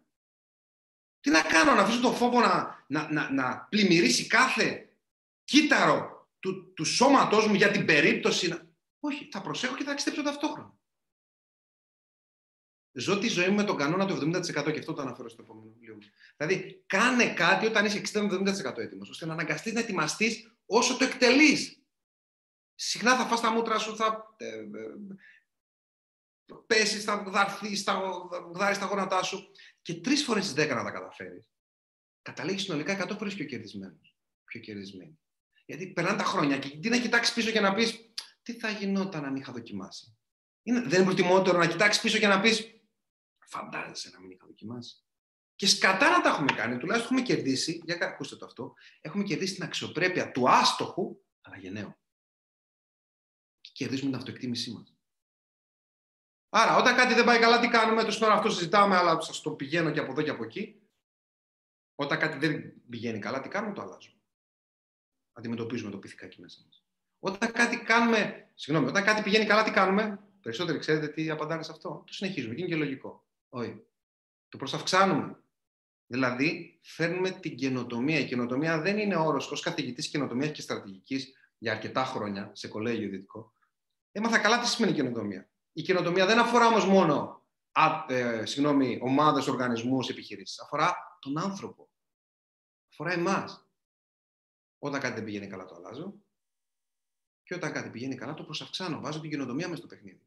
Τι 1.20 1.30
να 1.30 1.42
κάνω, 1.42 1.74
να 1.74 1.82
αφήσω 1.82 2.02
τον 2.02 2.16
φόβο 2.16 2.40
να, 2.40 2.86
να, 2.88 3.12
να, 3.12 3.32
να 3.32 3.58
πλημμυρίσει 3.70 4.28
κάθε 4.28 4.90
κύτταρο 5.44 6.28
του, 6.40 6.74
του 6.74 6.86
σώματός 6.86 7.48
μου 7.48 7.54
για 7.54 7.72
την 7.72 7.86
περίπτωση. 7.86 8.48
Να... 8.48 8.68
Όχι, 9.00 9.30
θα 9.32 9.42
προσέχω 9.42 9.76
και 9.76 9.84
θα 9.84 9.90
ταξιδέψω 9.90 10.24
ταυτόχρονα. 10.24 10.78
Ζω 12.96 13.20
τη 13.20 13.28
ζωή 13.28 13.48
μου 13.48 13.56
με 13.56 13.64
τον 13.64 13.78
κανόνα 13.78 14.06
του 14.06 14.14
70% 14.14 14.72
και 14.74 14.80
αυτό 14.80 14.94
το 14.94 15.02
αναφέρω 15.02 15.30
στο 15.30 15.42
επόμενο 15.42 15.72
βιβλίο 15.72 15.94
μου. 15.94 16.02
Δηλαδή, 16.38 16.84
κάνε 16.86 17.34
κάτι 17.34 17.66
όταν 17.66 17.86
είσαι 17.86 18.02
60-70% 18.14 18.78
έτοιμος, 18.78 19.10
ώστε 19.10 19.26
να 19.26 19.34
αναγκαστείς 19.34 19.74
να 19.74 19.80
ετοιμαστείς 19.80 20.56
όσο 20.66 20.98
το 20.98 21.04
εκτελείς. 21.04 21.82
Συχνά 22.76 23.16
θα 23.16 23.26
φας 23.26 23.42
τα 23.42 23.52
μούτρα 23.52 23.78
σου, 23.78 23.96
θα 23.96 24.36
ε, 24.38 24.48
ε, 24.48 24.68
πέσεις, 26.68 27.04
θα 27.04 27.24
δαρθεί, 27.28 27.76
θα 27.76 28.02
γδάρεις 28.54 28.78
τα 28.80 28.86
γόνατά 28.86 29.24
σου. 29.24 29.52
Και 29.82 29.94
τρεις 29.94 30.24
φορές 30.24 30.46
στις 30.46 30.66
10 30.66 30.76
να 30.76 30.84
τα 30.84 30.92
καταφέρεις. 30.92 31.50
Καταλήγεις 32.22 32.62
συνολικά 32.62 33.08
100 33.08 33.18
φορές 33.18 33.36
πιο 33.36 33.46
κερδισμένος. 33.46 34.18
Πιο 34.46 34.60
κερδισμένο. 34.60 35.18
Γιατί 35.66 35.88
περνάνε 35.88 36.18
τα 36.18 36.24
χρόνια 36.24 36.58
και 36.58 36.78
τι 36.78 36.90
να 36.90 36.98
κοιτάξεις 36.98 37.34
πίσω 37.34 37.52
και 37.52 37.60
να 37.60 37.74
πεις, 37.74 38.14
τι 38.42 38.54
θα 38.54 38.70
γινόταν 38.70 39.26
αν 39.26 39.36
είχα 39.36 39.52
δοκιμάσει. 39.52 40.18
Είναι, 40.64 40.82
δεν 40.82 40.94
είναι 40.94 41.04
προτιμότερο 41.04 41.58
να 41.58 41.68
κοιτάξεις 41.68 42.02
πίσω 42.02 42.18
και 42.18 42.28
να 42.28 42.42
πεις, 42.42 42.83
Φαντάζεσαι 43.54 44.10
να 44.10 44.20
μην 44.20 44.32
είχα 44.32 44.46
δοκιμάσει. 44.46 44.96
Και 45.56 45.68
σκατά 45.68 46.10
να 46.10 46.22
τα 46.22 46.30
έχουμε 46.30 46.54
κάνει, 46.54 46.78
τουλάχιστον 46.78 47.18
έχουμε 47.18 47.36
κερδίσει, 47.36 47.82
για 47.86 47.98
ακούστε 48.02 48.36
το 48.36 48.46
αυτό, 48.46 48.74
έχουμε 49.02 49.24
κερδίσει 49.24 49.54
την 49.54 49.64
αξιοπρέπεια 49.64 50.32
του 50.32 50.50
άστοχου, 50.50 51.22
αλλά 51.42 51.58
γενναίου. 51.58 51.96
Και 53.62 53.70
κερδίζουμε 53.74 54.10
την 54.10 54.20
αυτοεκτίμησή 54.20 54.72
μας. 54.72 54.98
Άρα, 56.50 56.78
όταν 56.78 56.96
κάτι 56.96 57.14
δεν 57.14 57.26
πάει 57.26 57.40
καλά, 57.40 57.60
τι 57.60 57.68
κάνουμε, 57.68 58.04
το 58.04 58.12
σήμερα 58.12 58.34
αυτό 58.34 58.50
συζητάμε, 58.50 58.96
αλλά 58.96 59.22
σας 59.22 59.42
το 59.42 59.52
πηγαίνω 59.52 59.92
και 59.92 60.00
από 60.00 60.12
εδώ 60.12 60.22
και 60.22 60.30
από 60.30 60.44
εκεί. 60.44 60.82
Όταν 61.96 62.20
κάτι 62.20 62.48
δεν 62.48 62.82
πηγαίνει 62.90 63.20
καλά, 63.20 63.42
τι 63.42 63.50
κάνουμε, 63.50 63.74
το 63.74 63.82
αλλάζουμε. 63.82 64.22
Αντιμετωπίζουμε 65.34 65.92
το 65.92 65.98
πυθικάκι 65.98 66.42
μέσα 66.42 66.62
μας. 66.66 66.84
Όταν 67.20 67.52
κάτι 67.52 67.84
κάνουμε, 67.84 68.52
συγγνώμη, 68.54 68.90
όταν 68.90 69.04
κάτι 69.04 69.22
πηγαίνει 69.22 69.46
καλά, 69.46 69.64
τι 69.64 69.72
κάνουμε, 69.72 70.28
περισσότεροι 70.42 70.78
ξέρετε 70.78 71.08
τι 71.08 71.30
απαντάνε 71.30 71.64
σε 71.64 71.72
αυτό. 71.72 72.04
Το 72.06 72.14
συνεχίζουμε, 72.14 72.56
είναι 72.58 72.68
και 72.68 72.76
λογικό. 72.76 73.28
Όχι. 73.56 73.86
Το 74.50 74.58
προσαυξάνουμε. 74.58 75.44
Δηλαδή, 76.06 76.80
φέρνουμε 76.84 77.32
την 77.32 77.56
καινοτομία. 77.56 78.20
Η 78.20 78.26
καινοτομία 78.26 78.82
δεν 78.82 78.98
είναι 78.98 79.16
όρος 79.16 79.52
ως 79.52 79.62
καθηγητής 79.62 80.08
καινοτομίας 80.08 80.52
και 80.52 80.62
στρατηγικής 80.62 81.34
για 81.58 81.72
αρκετά 81.72 82.06
χρόνια 82.06 82.52
σε 82.54 82.68
κολέγιο 82.68 83.10
δυτικό. 83.10 83.54
Έμαθα 84.12 84.40
καλά 84.40 84.60
τι 84.60 84.68
σημαίνει 84.68 84.94
καινοτομία. 84.94 85.50
Η 85.74 85.82
καινοτομία 85.82 86.26
δεν 86.26 86.40
αφορά 86.40 86.68
όμως 86.68 86.86
μόνο 86.86 87.46
ε, 88.08 88.44
ομάδες, 89.02 89.48
οργανισμούς, 89.48 90.10
επιχειρήσεις. 90.10 90.60
Αφορά 90.60 90.96
τον 91.20 91.38
άνθρωπο. 91.38 91.90
Αφορά 92.92 93.12
εμάς. 93.12 93.68
Όταν 94.80 95.00
κάτι 95.00 95.16
δεν 95.16 95.24
πηγαίνει 95.24 95.48
καλά, 95.48 95.66
το 95.66 95.76
αλλάζω. 95.76 96.14
Και 97.44 97.56
όταν 97.56 97.72
κάτι 97.72 97.90
πηγαίνει 97.90 98.16
καλά, 98.16 98.34
το 98.34 98.44
προσαυξάνω. 98.44 99.00
Βάζω 99.00 99.20
την 99.20 99.30
καινοτομία 99.30 99.68
μέσα 99.68 99.80
στο 99.80 99.88
παιχνίδι. 99.88 100.22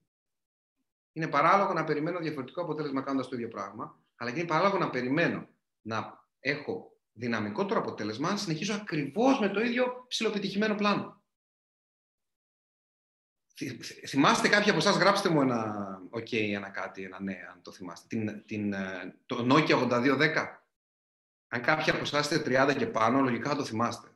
Είναι 1.17 1.29
παράλογο 1.29 1.73
να 1.73 1.85
περιμένω 1.85 2.19
διαφορετικό 2.19 2.63
αποτέλεσμα 2.63 3.03
κάνοντας 3.03 3.29
το 3.29 3.35
ίδιο 3.37 3.49
πράγμα, 3.49 3.99
αλλά 4.17 4.31
και 4.31 4.39
είναι 4.39 4.49
παράλογο 4.49 4.79
να 4.79 4.91
περιμένω 4.91 5.49
να 5.81 6.27
έχω 6.41 6.93
δυναμικότερο 7.13 7.81
αποτέλεσμα 7.81 8.29
αν 8.29 8.39
συνεχίζω 8.39 8.75
ακριβώς 8.75 9.41
με 9.41 9.49
το 9.49 9.61
ίδιο 9.61 10.05
ψηλοπετυχημένο 10.09 10.75
πλάνο. 10.75 11.23
Θυμάστε 14.07 14.49
κάποιοι 14.49 14.71
από 14.71 14.79
εσάς, 14.79 14.97
γράψτε 14.97 15.29
μου 15.29 15.41
ένα 15.41 15.87
OK, 16.11 16.33
ένα 16.33 16.69
κάτι, 16.71 17.03
ένα 17.03 17.23
ναι, 17.23 17.39
αν 17.53 17.63
το 17.63 17.73
θυμάστε. 17.73 18.07
Την, 18.09 18.45
την, 18.47 18.73
ε, 18.73 19.19
το 19.27 19.47
Nokia 19.51 19.89
8210. 19.89 20.47
Αν 21.49 21.63
κάποιοι 21.63 21.91
από 21.91 22.01
εσάς 22.03 22.31
είστε 22.31 22.65
30 22.71 22.77
και 22.77 22.87
πάνω, 22.87 23.21
λογικά 23.21 23.49
θα 23.49 23.57
το 23.57 23.65
θυμάστε. 23.65 24.16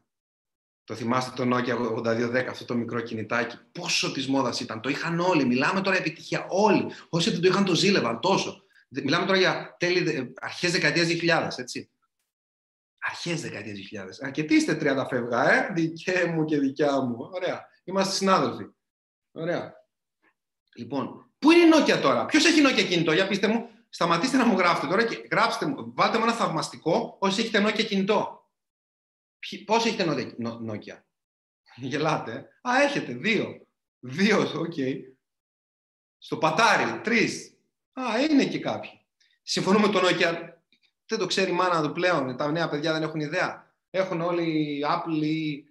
Το 0.90 0.96
θυμάστε 0.96 1.44
το 1.44 1.56
Nokia 1.56 1.76
8210, 2.04 2.46
αυτό 2.48 2.64
το 2.64 2.74
μικρό 2.74 3.00
κινητάκι. 3.00 3.56
Πόσο 3.72 4.12
της 4.12 4.28
μόδας 4.28 4.60
ήταν. 4.60 4.80
Το 4.80 4.88
είχαν 4.88 5.20
όλοι. 5.20 5.44
Μιλάμε 5.44 5.80
τώρα 5.80 5.96
επιτυχία. 5.96 6.46
Όλοι. 6.48 6.86
Όσοι 7.08 7.30
δεν 7.30 7.40
το 7.40 7.48
είχαν, 7.48 7.64
το 7.64 7.74
ζήλευαν 7.74 8.20
τόσο. 8.20 8.62
Μιλάμε 8.88 9.26
τώρα 9.26 9.38
για 9.38 9.76
τέλη, 9.78 10.32
αρχές 10.40 10.72
δεκαετίας 10.72 11.06
2000, 11.06 11.58
έτσι. 11.58 11.90
Αρχές 12.98 13.40
δεκαετίας 13.40 13.78
2000. 13.78 14.20
Αρκετοί 14.20 14.54
είστε 14.54 14.74
30 14.74 15.06
φεύγα, 15.08 15.52
ε. 15.52 15.72
Δικέ 15.72 16.32
μου 16.34 16.44
και 16.44 16.58
δικιά 16.58 17.00
μου. 17.00 17.28
Ωραία. 17.32 17.66
Είμαστε 17.84 18.14
συνάδελφοι. 18.14 18.66
Ωραία. 19.32 19.72
Λοιπόν, 20.74 21.30
πού 21.38 21.50
είναι 21.50 21.64
η 21.64 21.68
Nokia 21.74 22.00
τώρα; 22.00 22.26
Ποιος 22.26 22.44
έχει 22.44 22.62
Nokia 22.66 22.86
κινητό, 22.88 23.12
για 23.12 23.26
πείστε 23.26 23.46
μου. 23.46 23.68
Σταματήστε 23.88 24.36
να 24.36 24.46
μου 24.46 24.58
γράφετε 24.58 24.86
τώρα 24.86 25.04
και 25.04 25.26
γράψτε 25.30 25.66
μου. 25.66 25.92
Βάλτε 25.94 26.18
μου 26.18 26.24
ένα 26.24 26.32
θαυμαστικό 26.32 27.16
όσοι 27.18 27.40
έχετε 27.40 27.64
Nokia 27.66 27.84
κινητό. 27.84 28.39
Πόσοι 29.64 29.84
έχετε 29.86 30.34
Nokia; 30.42 30.98
Γελάτε. 31.76 32.48
Α, 32.68 32.82
έχετε. 32.82 33.12
Δύο. 33.12 33.66
Δύο, 34.00 34.40
οκ. 34.40 34.74
Στο 36.18 36.36
πατάρι. 36.36 37.00
Τρεις. 37.00 37.54
Α, 37.92 38.20
είναι 38.20 38.46
και 38.46 38.58
κάποιοι. 38.58 38.90
Συμφωνούμε 39.42 39.86
με 39.86 39.92
το 39.92 40.00
Nokia. 40.02 40.48
Δεν 41.06 41.18
το 41.18 41.26
ξέρει 41.26 41.50
η 41.50 41.54
μάνα 41.54 41.82
του 41.82 41.92
πλέον. 41.92 42.36
Τα 42.36 42.50
νέα 42.50 42.68
παιδιά 42.68 42.92
δεν 42.92 43.02
έχουν 43.02 43.20
ιδέα. 43.20 43.74
Έχουν 43.90 44.20
όλοι 44.20 44.80
Apple 44.88 45.22
ή, 45.22 45.64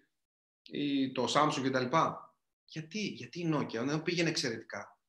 ή 0.64 1.12
το 1.12 1.28
Samsung 1.34 1.70
κτλ. 1.70 1.98
Γιατί, 2.66 3.00
γιατί 3.00 3.40
η 3.40 3.54
Nokia 3.54 4.04
πήγαινε 4.04 4.30
εξαιρετικά. 4.30 5.00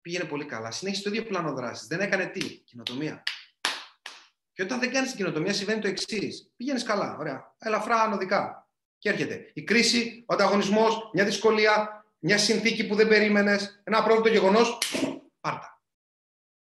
Πήγαινε 0.00 0.24
πολύ 0.24 0.44
καλά. 0.44 0.70
Συνέχισε 0.70 1.02
το 1.02 1.10
ίδιο 1.10 1.24
πλάνο 1.24 1.52
δράσης. 1.52 1.86
Δεν 1.86 2.00
έκανε 2.00 2.26
τι; 2.26 2.48
Καινοτομία. 2.48 3.22
Και 4.60 4.66
όταν 4.66 4.80
δεν 4.80 4.92
κάνεις 4.92 5.08
την 5.08 5.18
κοινοτομία, 5.18 5.52
συμβαίνει 5.52 5.80
το 5.80 5.88
εξής. 5.88 6.50
Πηγαίνεις 6.56 6.82
καλά, 6.82 7.16
ωραία. 7.18 7.54
Ελαφρά 7.58 8.02
ανωδικά. 8.02 8.68
Και 8.98 9.08
έρχεται 9.08 9.50
η 9.54 9.62
κρίση, 9.62 10.24
ο 10.26 10.34
ανταγωνισμός, 10.34 11.10
μια 11.12 11.24
δυσκολία, 11.24 12.04
μια 12.18 12.38
συνθήκη 12.38 12.86
που 12.86 12.94
δεν 12.94 13.08
περίμενες, 13.08 13.80
ένα 13.84 14.02
πρόβλημα 14.02 14.28
γεγονός. 14.28 14.78
Πάρτα. 15.40 15.82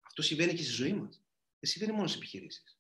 Αυτό 0.05 0.21
συμβαίνει 0.21 0.53
και 0.53 0.63
στη 0.63 0.71
ζωή 0.71 0.93
μας. 0.93 1.21
Δεν 1.59 1.69
συμβαίνει 1.69 1.91
μόνο 1.91 2.07
στις 2.07 2.19
επιχειρήσεις. 2.21 2.77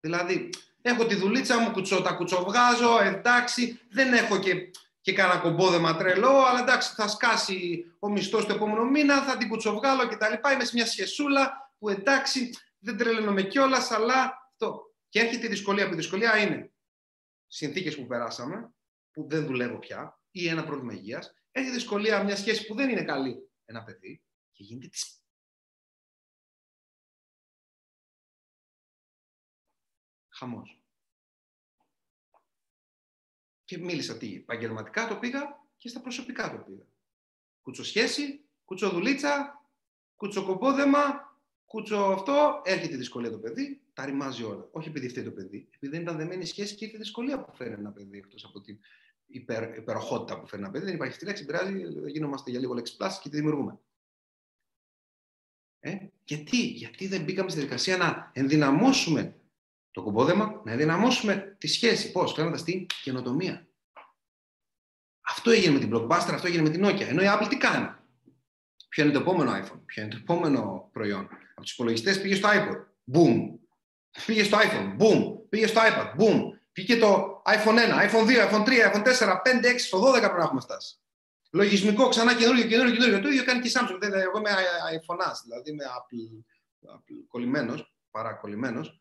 Δηλαδή, 0.00 0.48
έχω 0.82 1.06
τη 1.06 1.14
δουλίτσα 1.14 1.58
μου, 1.58 1.70
κουτσό, 1.70 2.02
τα 2.02 2.12
κουτσοβγάζω, 2.12 3.00
εντάξει, 3.00 3.80
δεν 3.90 4.12
έχω 4.12 4.38
και, 4.38 4.70
και 5.00 5.12
κανένα 5.12 5.40
κομπόδεμα 5.40 5.96
τρελό, 5.96 6.44
αλλά 6.44 6.60
εντάξει, 6.60 6.92
θα 6.94 7.08
σκάσει 7.08 7.84
ο 7.98 8.08
μισθός 8.08 8.46
το 8.46 8.54
επόμενο 8.54 8.84
μήνα, 8.84 9.22
θα 9.22 9.36
την 9.36 9.48
κουτσοβγάλω 9.48 10.08
κτλ. 10.08 10.52
Είμαι 10.52 10.64
σε 10.64 10.70
μια 10.74 10.86
σχεσούλα 10.86 11.72
που 11.78 11.88
εντάξει, 11.88 12.50
δεν 12.80 12.96
τρελαίνομαι 12.96 13.42
κιόλας, 13.42 13.90
αλλά 13.90 14.48
αυτό. 14.50 14.94
Και 15.08 15.20
έρχεται 15.20 15.46
η 15.46 15.48
δυσκολία. 15.48 15.86
Που 15.86 15.92
η 15.92 15.96
δυσκολία 15.96 16.38
είναι 16.38 16.72
συνθήκες 17.46 17.96
που 17.96 18.06
περάσαμε, 18.06 18.74
που 19.12 19.28
δεν 19.28 19.46
δουλεύω 19.46 19.78
πια, 19.78 20.20
ή 20.30 20.48
ένα 20.48 20.64
πρόβλημα 20.64 20.92
υγείας. 20.92 21.34
Έχει 21.50 21.70
δυσκολία 21.70 22.24
μια 22.24 22.36
σχέση 22.36 22.66
που 22.66 22.74
δεν 22.74 22.88
είναι 22.90 23.04
καλή 23.04 23.50
ένα 23.64 23.84
παιδί 23.84 24.22
και 24.52 24.62
γίνεται 24.62 24.88
της. 24.88 25.24
Χαμός. 30.28 30.82
Και 33.64 33.78
μίλησα 33.78 34.18
τι, 34.18 34.34
επαγγελματικά 34.34 35.08
το 35.08 35.18
πήγα 35.18 35.66
και 35.76 35.88
στα 35.88 36.00
προσωπικά 36.00 36.50
το 36.50 36.58
πήγα. 36.58 36.84
Κουτσοσχέση, 37.62 38.48
κουτσοδουλίτσα, 38.64 39.64
κουτσοκομπόδεμα, 40.16 41.29
Κούτσο 41.70 41.96
αυτό, 41.96 42.60
έρχεται 42.64 42.94
η 42.94 42.96
δυσκολία 42.96 43.30
το 43.30 43.38
παιδί, 43.38 43.80
τα 43.92 44.04
ρημάζει 44.04 44.42
όλα. 44.44 44.68
Όχι 44.70 44.88
επειδή 44.88 45.08
φταίει 45.08 45.24
το 45.24 45.30
παιδί, 45.30 45.68
επειδή 45.74 45.92
δεν 45.92 46.02
ήταν 46.02 46.16
δεμένη 46.16 46.44
σχέση 46.44 46.74
και 46.74 46.84
ήρθε 46.84 46.96
η 46.96 47.00
δυσκολία 47.00 47.44
που 47.44 47.54
φέρνει 47.54 47.74
ένα 47.74 47.92
παιδί 47.92 48.18
εκτός 48.18 48.44
από 48.44 48.60
την 48.60 48.78
υπερ, 49.26 49.76
υπεροχότητα 49.76 50.40
που 50.40 50.46
φέρνει 50.46 50.64
ένα 50.64 50.72
παιδί. 50.72 50.84
Δεν 50.84 50.94
υπάρχει 50.94 51.12
αυτή 51.12 51.24
λέξη, 51.24 51.44
πειράζει, 51.44 51.82
γίνομαστε 52.06 52.50
για 52.50 52.60
λίγο 52.60 52.74
λέξη 52.74 52.96
και 53.22 53.28
τη 53.28 53.36
δημιουργούμε. 53.36 53.78
Ε, 55.80 55.96
γιατί, 56.24 56.56
γιατί 56.56 57.06
δεν 57.06 57.22
μπήκαμε 57.22 57.50
στη 57.50 57.58
διαδικασία 57.58 57.96
να 57.96 58.30
ενδυναμώσουμε 58.34 59.40
το 59.90 60.02
κομπόδεμα, 60.02 60.62
να 60.64 60.72
ενδυναμώσουμε 60.72 61.56
τη 61.58 61.66
σχέση. 61.66 62.12
Πώς, 62.12 62.32
φέρνοντα 62.32 62.62
την 62.62 62.86
καινοτομία. 63.02 63.68
Αυτό 65.20 65.50
έγινε 65.50 65.72
με 65.72 65.78
την 65.78 65.90
Blockbuster, 65.92 66.30
αυτό 66.32 66.46
έγινε 66.46 66.62
με 66.62 66.70
την 66.70 66.84
Nokia. 66.84 67.08
Ενώ 67.08 67.22
η 67.22 67.26
Apple 67.28 67.46
τι 67.48 67.56
κάνει; 67.56 67.94
Ποιο 68.88 69.04
είναι 69.04 69.12
το 69.12 69.20
επόμενο 69.20 69.50
iPhone, 69.50 69.80
ποιο 69.86 70.02
είναι 70.02 70.10
το 70.10 70.18
επόμενο 70.20 70.88
προϊόν 70.92 71.28
από 71.60 71.68
τους 71.68 71.78
υπολογιστές 71.78 72.20
πήγε 72.20 72.34
στο 72.34 72.48
iPod. 72.48 72.78
Boom. 73.14 73.36
Πήγε 74.26 74.44
στο 74.44 74.58
iPhone. 74.58 74.96
Boom. 75.00 75.48
Πήγε 75.48 75.66
στο 75.66 75.80
iPad. 75.80 76.20
Boom. 76.20 76.40
Πήγε 76.72 76.96
το 76.96 77.42
iPhone 77.46 77.78
1, 77.78 78.10
iPhone 78.10 78.26
2, 78.26 78.50
iPhone 78.50 78.64
3, 78.64 78.92
iPhone 78.92 79.04
4, 79.04 79.40
5, 79.62 79.64
6, 79.64 79.78
στο 79.78 79.98
12 79.98 80.12
πρέπει 80.12 80.36
να 80.36 80.42
έχουμε 80.42 80.60
φτάσει. 80.60 80.98
Λογισμικό 81.52 82.08
ξανά 82.08 82.34
καινούργιο, 82.34 82.66
καινούργιο, 82.66 82.94
καινούργιο. 82.94 83.20
Το 83.20 83.28
ίδιο 83.28 83.44
κάνει 83.44 83.60
και 83.60 83.68
η 83.68 83.72
Samsung. 83.74 84.02
Εγώ 84.02 84.38
είμαι 84.38 84.50
iPhone, 84.98 85.32
δηλαδή 85.44 85.70
είμαι 85.70 85.84
Apple, 85.84 86.44
Apple 86.96 87.24
κολλημένος. 87.28 87.94
παρακολλημένος. 88.10 89.00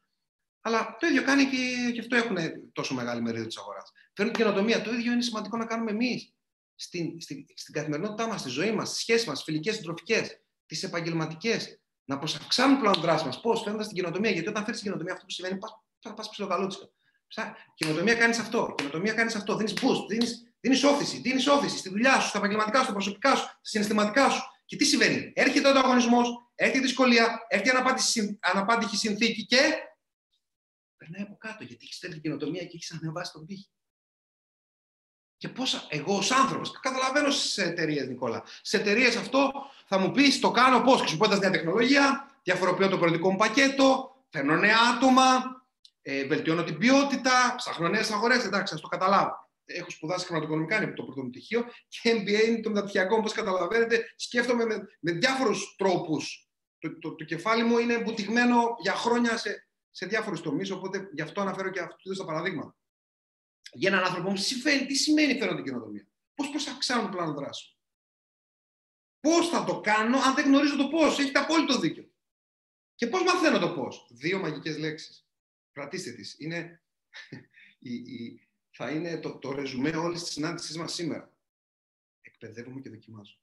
Αλλά 0.61 0.97
το 0.99 1.07
ίδιο 1.07 1.23
κάνει 1.23 1.43
και, 1.43 1.91
και 1.93 1.99
αυτό 1.99 2.15
έχουν 2.15 2.37
τόσο 2.73 2.93
μεγάλη 2.93 3.21
μερίδα 3.21 3.45
της 3.45 3.57
αγοράς. 3.57 3.91
Φέρνουν 4.13 4.33
την 4.33 4.43
καινοτομία. 4.43 4.81
Το 4.81 4.93
ίδιο 4.93 5.11
είναι 5.11 5.21
σημαντικό 5.21 5.57
να 5.57 5.65
κάνουμε 5.65 5.91
εμείς 5.91 6.33
στην, 6.75 7.21
στην, 7.21 7.45
στην 7.53 7.73
καθημερινότητά 7.73 8.27
μας, 8.27 8.39
στη 8.39 8.49
ζωή 8.49 8.71
μας, 8.71 8.87
στις 8.87 9.01
σχέσεις 9.01 9.27
μας, 9.27 9.43
φιλικές, 9.43 9.75
συντροφικέ, 9.75 10.41
τις 10.65 10.83
επαγγελματικές. 10.83 11.78
Να 12.09 12.17
προσαυξάνουν 12.17 12.79
πλέον 12.79 12.93
δράση 12.93 13.25
μας. 13.25 13.41
Πώς, 13.41 13.61
φέρνοντα 13.61 13.85
την 13.85 13.95
καινοτομία. 13.95 14.31
Γιατί 14.31 14.47
όταν 14.49 14.63
φέρεις 14.63 14.79
την 14.79 14.87
καινοτομία, 14.87 15.13
αυτό 15.13 15.25
που 15.25 15.31
συμβαίνει, 15.31 15.57
πας 15.57 16.13
πας 16.15 16.29
ψιλοκαλούτσικα. 16.29 16.89
Καινοτομία 17.73 18.15
κάνεις 18.15 18.39
αυτό. 18.39 18.73
Καινοτομία 18.77 19.13
κάνεις 19.13 19.35
αυτό. 19.35 19.55
Δίνεις 19.55 19.73
boost, 19.73 20.05
δίνεις 20.59 20.83
όθηση. 20.83 21.19
Δίνεις 21.19 21.47
όθηση 21.47 21.77
στη 21.77 21.89
δουλειά 21.89 22.19
σου, 22.19 22.27
στα 22.27 22.37
επαγγελματικά 22.37 22.77
σου, 22.77 22.83
στα 22.83 22.93
προσωπικά 22.93 23.35
σου, 23.35 23.43
στα 23.43 23.59
συναισθηματικά 23.61 24.29
σου. 24.29 24.41
Και 24.65 24.75
τι 24.75 24.85
συμβαίνει; 24.85 25.31
Έρχεται 25.35 25.67
ο 25.67 25.69
ανταγωνισμός, 25.69 26.51
έρχεται 26.55 26.77
η 26.77 26.81
δυσκολία, 26.81 27.45
έρχεται 27.47 27.77
η 27.77 28.37
αναπάντηχη 28.39 28.97
συνθήκη 28.97 29.45
και 29.45 29.61
περνάει 30.97 31.21
από 31.21 31.37
κάτω. 31.37 31.63
Γιατί 31.63 31.83
έχεις 31.83 31.99
τέτοια 31.99 32.19
καινοτομία 32.19 32.61
και 32.61 32.75
έχεις 32.75 32.91
ανεβάσει 32.91 33.31
τον 33.31 33.45
πύχη. 33.45 33.69
Και 35.39 35.49
πόσα, 35.49 35.85
εγώ 35.89 36.15
ως 36.15 36.31
άνθρωπος, 36.31 36.79
καταλαβαίνω 36.79 37.29
στις 37.29 37.57
εταιρείες, 37.57 38.07
Νικόλα. 38.07 38.43
Σε 38.61 38.77
εταιρείες 38.77 39.15
αυτό 39.15 39.51
θα 39.87 39.97
μου 39.97 40.11
πεις, 40.11 40.39
το 40.39 40.51
κάνω 40.51 40.81
πώς, 40.81 40.99
χρησιμοποιώντας 40.99 41.39
νέα 41.39 41.49
τεχνολογία, 41.49 42.31
διαφοροποιώ 42.43 42.89
το 42.89 42.97
πολιτικό 42.97 43.31
μου 43.31 43.37
πακέτο, 43.37 44.15
φέρνω 44.29 44.55
νέα 44.55 44.77
άτομα, 44.95 45.23
ε, 46.01 46.25
βελτιώνω 46.25 46.63
την 46.63 46.77
ποιότητα, 46.77 47.53
ψάχνω 47.57 47.87
νέες 47.87 48.11
αγορές. 48.11 48.45
Εντάξει, 48.45 48.73
ας 48.73 48.81
το 48.81 48.87
καταλάβω. 48.87 49.49
Έχω 49.65 49.89
σπουδάσει 49.89 50.25
χρηματοοικονομικά, 50.25 50.83
είναι 50.83 50.93
το 50.93 51.03
πρώτο 51.03 51.21
μου 51.23 51.29
πτυχίο, 51.29 51.65
και 51.87 52.11
MBA 52.11 52.47
είναι 52.47 52.59
το 52.61 52.69
μεταπτυχιακό, 52.69 53.15
όπως 53.15 53.33
καταλαβαίνετε. 53.33 54.13
Σκέφτομαι 54.15 54.65
με, 54.65 54.87
με 54.99 55.11
διάφορους 55.11 55.75
τρόπους. 55.77 56.49
Το, 56.79 56.99
το, 56.99 57.15
το, 57.15 57.23
κεφάλι 57.23 57.63
μου 57.63 57.77
είναι 57.77 57.99
μπουτυγμένο 57.99 58.75
για 58.81 58.93
χρόνια 58.93 59.37
σε, 59.37 59.67
σε 59.89 60.05
διάφορους 60.05 60.41
τομείς, 60.41 60.71
οπότε 60.71 61.09
γι' 61.13 61.21
αυτό 61.21 61.41
αναφέρω 61.41 61.69
και 61.69 61.79
αυτούς 61.79 62.17
τα 62.17 62.25
παραδείγματα 62.25 62.78
για 63.73 63.89
έναν 63.89 64.03
άνθρωπο 64.03 64.29
μου 64.29 64.37
συμβαίνει, 64.37 64.85
τι 64.85 64.95
σημαίνει 64.95 65.37
φέρω 65.37 65.55
την 65.55 65.63
καινοτομία. 65.63 66.07
Πώς 66.35 66.49
πώς 66.49 66.63
θα 66.63 66.71
αυξάνω 66.71 67.01
το 67.01 67.09
πλάνο 67.09 67.33
δράση. 67.33 67.77
Πώς 69.19 69.49
θα 69.49 69.63
το 69.63 69.81
κάνω 69.81 70.17
αν 70.17 70.35
δεν 70.35 70.45
γνωρίζω 70.45 70.75
το 70.77 70.87
πώς; 70.87 71.19
Έχετε 71.19 71.39
απόλυτο 71.39 71.79
δίκιο. 71.79 72.11
Και 72.95 73.07
πώς 73.07 73.23
μαθαίνω 73.23 73.59
το 73.59 73.73
πώς; 73.73 74.07
Δύο 74.11 74.39
μαγικές 74.39 74.77
λέξεις. 74.77 75.27
Κρατήστε 75.71 76.11
τις. 76.11 76.35
Είναι, 76.39 76.81
η, 77.79 77.93
η, 77.93 78.47
θα 78.69 78.91
είναι 78.91 79.19
το, 79.19 79.37
το 79.37 79.51
ρεζουμέ 79.51 79.89
όλης 79.89 80.23
της 80.23 80.31
συνάντησής 80.31 80.77
μας 80.77 80.93
σήμερα. 80.93 81.33
Εκπαιδεύομαι 82.21 82.81
και 82.81 82.89
δοκιμάζω. 82.89 83.37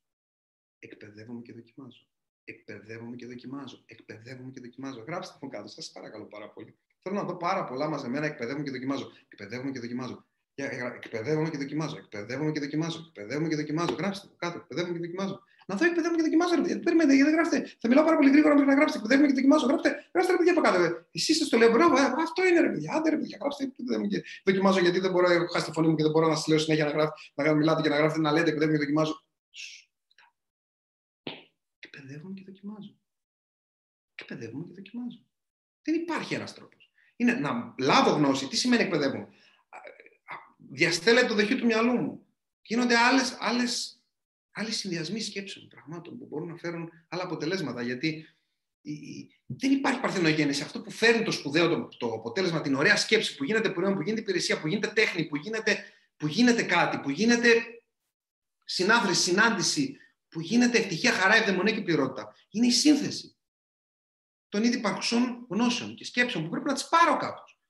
Εκπαιδεύομαι 0.79 1.43
και 1.43 1.53
δοκιμάζω. 1.53 2.07
Εκπαιδεύομαι 2.45 3.17
και 3.17 3.27
δοκιμάζω. 3.27 3.83
Εκπαιδεύομαι 3.87 4.51
και 4.51 4.61
δοκιμάζω. 4.61 5.01
Γράψτε 5.01 5.37
το 5.41 5.49
κάτω. 5.49 5.69
Σας 5.69 5.91
παρακαλώ 5.93 6.25
πάρα 6.25 6.51
πολύ. 6.51 6.79
Θέλω 7.09 7.19
να 7.21 7.25
δω 7.25 7.37
πάρα 7.37 7.65
πολλά 7.65 7.89
μαζεμένα, 7.89 8.27
εκπαιδεύομαι 8.27 8.65
και 8.65 8.71
δοκιμάζω. 8.71 9.13
Εκπαιδεύομαι 9.29 9.71
και 9.71 9.81
δοκιμάζω. 9.81 10.27
Εκπαιδεύομαι 10.55 11.51
και 11.51 11.59
δοκιμάζω. 11.59 11.97
Εκπαιδεύομαι 11.97 12.53
και 12.53 12.61
δοκιμάζω. 12.61 12.99
Εκπαιδεύομαι 13.07 13.49
και 13.49 13.57
δοκιμάζω. 13.57 13.95
Γράψτε 13.95 14.27
το 14.27 14.35
κάτω. 14.39 14.57
Εκπαιδεύομαι 14.59 14.99
και 14.99 15.05
δοκιμάζω. 15.07 15.43
Να 15.67 15.75
δω 15.77 15.85
εκπαιδεύομαι 15.85 16.17
και 16.17 16.23
δοκιμάζω. 16.23 16.55
Γιατί 16.55 16.81
περιμένετε, 16.87 17.15
γιατί 17.15 17.31
δεν 17.31 17.39
γράφετε. 17.39 17.77
Θα 17.81 17.89
μιλάω 17.89 18.05
πάρα 18.05 18.17
πολύ 18.17 18.31
γρήγορα 18.31 18.55
μέχρι 18.55 18.69
να 18.73 18.75
γράψετε. 18.75 18.99
Εκπαιδεύομαι 18.99 19.29
και 19.31 19.37
δοκιμάζω. 19.41 19.67
Γράψτε, 19.67 19.91
γράψτε 20.13 20.33
ρε 20.33 20.39
παιδιά 20.39 20.53
από 20.57 20.63
κάτω. 20.67 20.79
Εσείς 21.19 21.37
σα 21.39 21.45
το 21.53 21.57
λέω, 21.61 21.71
μπράβο, 21.75 21.95
ε, 21.97 22.05
αυτό 22.27 22.41
είναι 22.49 22.61
ρε 22.61 22.71
παιδιά. 22.73 22.91
Άντε 22.97 23.09
ρε 23.11 23.19
παιδιά, 23.21 23.37
γράψτε. 23.41 23.63
Εκπαιδεύομαι 23.65 24.09
και 24.13 24.19
δοκιμάζω 24.49 24.79
γιατί 24.87 24.99
δεν 25.05 25.11
μπορώ, 25.13 25.27
έχω 25.37 25.47
χάσει 25.55 25.67
τη 25.69 25.73
φωνή 25.77 25.89
μου 25.89 25.97
και 25.99 26.05
δεν 26.07 26.13
μπορώ 26.13 26.27
να 26.33 26.37
σας 26.39 26.47
λέω 26.51 26.59
συνέχεια 26.59 26.85
να, 26.89 26.91
γράφετε, 26.91 27.43
να 27.49 27.55
μιλάτε 27.61 27.81
και 27.83 27.93
να 27.95 27.97
γράφετε 28.01 28.21
να 28.27 28.31
λέτε 28.35 28.49
εκπαιδεύομαι 28.53 28.79
και 28.79 28.85
δοκιμάζω. 28.85 29.15
Εκπαιδεύομαι 31.85 32.35
και 32.39 32.45
δοκιμάζω. 32.51 32.93
Εκπαιδεύομαι 34.15 34.65
και 34.69 34.75
δοκιμάζω. 34.81 35.21
Δεν 35.87 35.95
υπάρχει 35.95 36.35
ένας 36.35 36.55
τρόπος 36.55 36.86
είναι 37.17 37.33
να 37.33 37.75
λάβω 37.79 38.11
γνώση. 38.11 38.49
Τι 38.49 38.57
σημαίνει 38.57 38.83
εκπαιδεύω. 38.83 39.29
Διαστέλλεται 40.57 41.27
το 41.27 41.35
δοχείο 41.35 41.57
του 41.57 41.67
μυαλού 41.67 41.93
μου. 41.93 42.27
Γίνονται 42.63 42.97
άλλες, 42.97 43.37
άλλες, 43.41 44.03
άλλοι 44.53 44.73
συνδυασμοί 44.73 45.21
σκέψεων, 45.21 45.69
πραγμάτων 45.69 46.19
που 46.19 46.27
μπορούν 46.27 46.49
να 46.49 46.57
φέρουν 46.57 46.91
άλλα 47.09 47.23
αποτελέσματα. 47.23 47.83
Γιατί 47.83 48.27
δεν 49.47 49.73
υπάρχει 49.73 50.01
παρθενογέννηση. 50.01 50.63
Αυτό 50.63 50.81
που 50.81 50.91
φέρνει 50.91 51.25
το 51.25 51.31
σπουδαίο 51.31 51.69
το, 51.69 51.89
το 51.99 52.13
αποτέλεσμα, 52.13 52.61
την 52.61 52.75
ωραία 52.75 52.97
σκέψη 52.97 53.37
που 53.37 53.45
γίνεται 53.45 53.71
προϊόν, 53.71 53.95
που 53.95 54.03
γίνεται 54.03 54.21
υπηρεσία, 54.21 54.61
που 54.61 54.67
γίνεται 54.67 54.93
τέχνη, 54.93 55.25
που 55.25 55.37
γίνεται, 55.37 55.85
που 56.17 56.27
γίνεται 56.27 56.63
κάτι, 56.63 56.99
που 56.99 57.11
γίνεται 57.11 57.65
συνάθρηση, 58.65 59.23
συνάντηση, 59.23 59.97
που 60.29 60.41
γίνεται 60.41 60.79
ευτυχία, 60.79 61.13
χαρά, 61.13 61.35
ευδαιμονία 61.35 61.75
και 61.75 61.81
πληρότητα. 61.81 62.35
Είναι 62.51 62.67
η 62.67 62.71
σύνθεση 62.71 63.36
των 64.49 64.65
ήδη 64.65 64.77
υπαρχουσών 64.77 65.47
γνώσεων 65.51 65.95
και 65.95 66.05
σκέψεων 66.05 66.45
που 66.45 66.51
πρέπει 66.51 66.67
να 66.67 66.75
τις 66.75 66.89
πάρω 66.89 67.17
κάπως. 67.17 67.61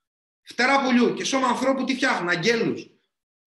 Φτερά 0.41 0.83
πουλιού 0.83 1.13
και 1.13 1.23
σώμα 1.23 1.47
ανθρώπου 1.47 1.83
τι 1.83 1.95
φτιάχνουν, 1.95 2.29
αγγέλους. 2.29 2.89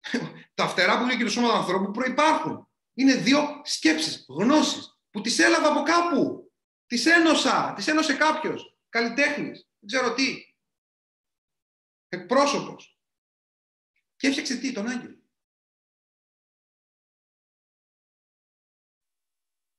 Τα 0.53 0.67
φτερά 0.67 0.99
πουλιού 0.99 1.17
και 1.17 1.23
το 1.23 1.29
σώμα 1.29 1.53
ανθρώπου 1.53 1.91
προπάρχουν. 1.91 2.69
Είναι 2.93 3.15
δύο 3.15 3.61
σκέψεις, 3.63 4.25
γνώσεις 4.29 4.99
που 5.09 5.21
τις 5.21 5.39
έλαβα 5.39 5.67
από 5.71 5.83
κάπου. 5.83 6.51
Τις 6.85 7.05
ένωσα, 7.05 7.73
τις 7.75 7.87
ένωσε 7.87 8.15
κάποιος. 8.15 8.77
Καλλιτέχνης, 8.89 9.69
δεν 9.79 9.89
ξέρω 9.89 10.13
τι. 10.13 10.55
Εκπρόσωπος. 12.07 12.99
Και 14.15 14.27
έφτιαξε 14.27 14.57
τι, 14.57 14.71
τον 14.71 14.87
άγγελο. 14.87 15.19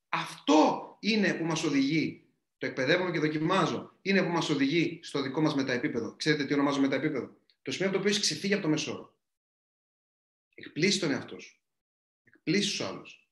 Αυτό 0.09 0.97
είναι 1.01 1.35
που 1.35 1.45
μας 1.45 1.63
οδηγεί 1.63 2.22
το 2.63 2.69
εκπαιδεύομαι 2.69 3.11
και 3.11 3.19
δοκιμάζω, 3.19 3.99
είναι 4.03 4.23
που 4.23 4.29
μας 4.29 4.49
οδηγεί 4.49 5.01
στο 5.03 5.23
δικό 5.23 5.41
μας 5.41 5.55
μεταεπίπεδο. 5.55 6.17
Ξέρετε 6.17 6.45
τι 6.45 6.55
ονομάζω 6.55 6.81
μεταεπίπεδο; 6.81 7.37
Το 7.63 7.71
σημείο 7.71 7.89
από 7.89 7.97
το 7.97 8.03
οποίο 8.03 8.11
έχει 8.15 8.21
ξεφύγει 8.21 8.53
από 8.53 8.63
το 8.63 8.69
μέσο 8.69 9.15
Εκπλήσει 10.55 11.01
τον 11.01 11.11
εαυτό 11.11 11.39
σου. 11.39 11.61
Εκπλήσει 12.25 12.69
τους 12.69 12.81
άλλους. 12.81 13.29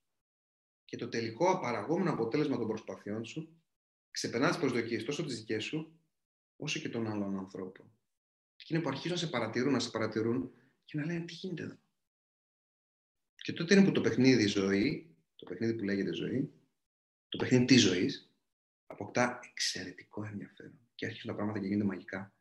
Και 0.85 0.97
το 0.97 1.09
τελικό 1.09 1.51
απαραγόμενο 1.51 2.11
αποτέλεσμα 2.11 2.59
των 2.59 2.67
προσπαθειών 2.67 3.25
σου 3.25 3.63
ξεπερνά 4.11 4.49
τις 4.49 4.59
προσδοκίες 4.59 5.05
τόσο 5.05 5.25
τις 5.25 5.39
δικές 5.39 5.65
σου, 5.65 6.01
όσο 6.57 6.81
και 6.81 6.89
των 6.89 7.07
άλλων 7.07 7.39
ανθρώπων. 7.39 7.91
Και 8.57 8.67
είναι 8.69 8.83
που 8.83 8.89
αρχίζουν 8.89 9.11
να 9.11 9.17
σε 9.17 9.27
παρατηρούν, 9.27 9.73
να 9.73 9.79
σε 9.79 9.91
παρατηρούν 9.91 10.53
και 10.85 10.99
να 10.99 11.05
λένε 11.07 11.25
τι 11.25 11.35
γίνεται 11.35 11.63
εδώ; 11.63 11.79
Και 13.35 13.53
τότε 13.53 13.75
είναι 13.75 13.85
που 13.85 13.93
το 13.93 14.01
παιχνίδι 14.01 14.47
ζωή, 14.47 15.15
το 15.37 15.45
παιχνίδι 15.45 15.75
που 15.75 15.85
λέγεται 15.85 16.13
ζωή, 16.13 16.53
το 17.29 17.37
παιχνίδι 17.37 17.65
της 17.65 17.81
ζωής, 17.81 18.30
αποκτά 18.91 19.41
εξαιρετικό 19.51 20.25
ενδιαφέρον 20.25 20.79
και 20.95 21.07
αρχίζουν 21.07 21.31
τα 21.31 21.35
πράγματα 21.37 21.59
και 21.59 21.67
γίνονται 21.67 21.85
μαγικά. 21.85 22.35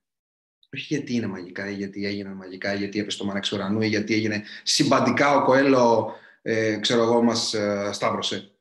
Όχι 0.73 0.93
γιατί 0.93 1.13
είναι 1.13 1.27
μαγικά 1.27 1.69
ή 1.69 1.75
γιατί 1.75 2.05
έγιναν 2.05 2.33
μαγικά 2.33 2.73
ή 2.73 2.77
γιατί 2.77 2.99
έπεσε 2.99 3.17
το 3.17 3.25
μανάξι 3.25 3.55
ουρανού 3.55 3.81
ή 3.81 3.87
γιατί 3.87 4.13
έγινε 4.13 4.43
συμπαντικά 4.63 5.35
ο 5.35 5.43
Κοέλο, 5.43 6.15
ε, 6.41 6.79
ξέρω 6.79 7.03
εγώ, 7.03 7.21
μας 7.21 7.53
ε, 7.53 7.89
σταύρωσε 7.93 8.53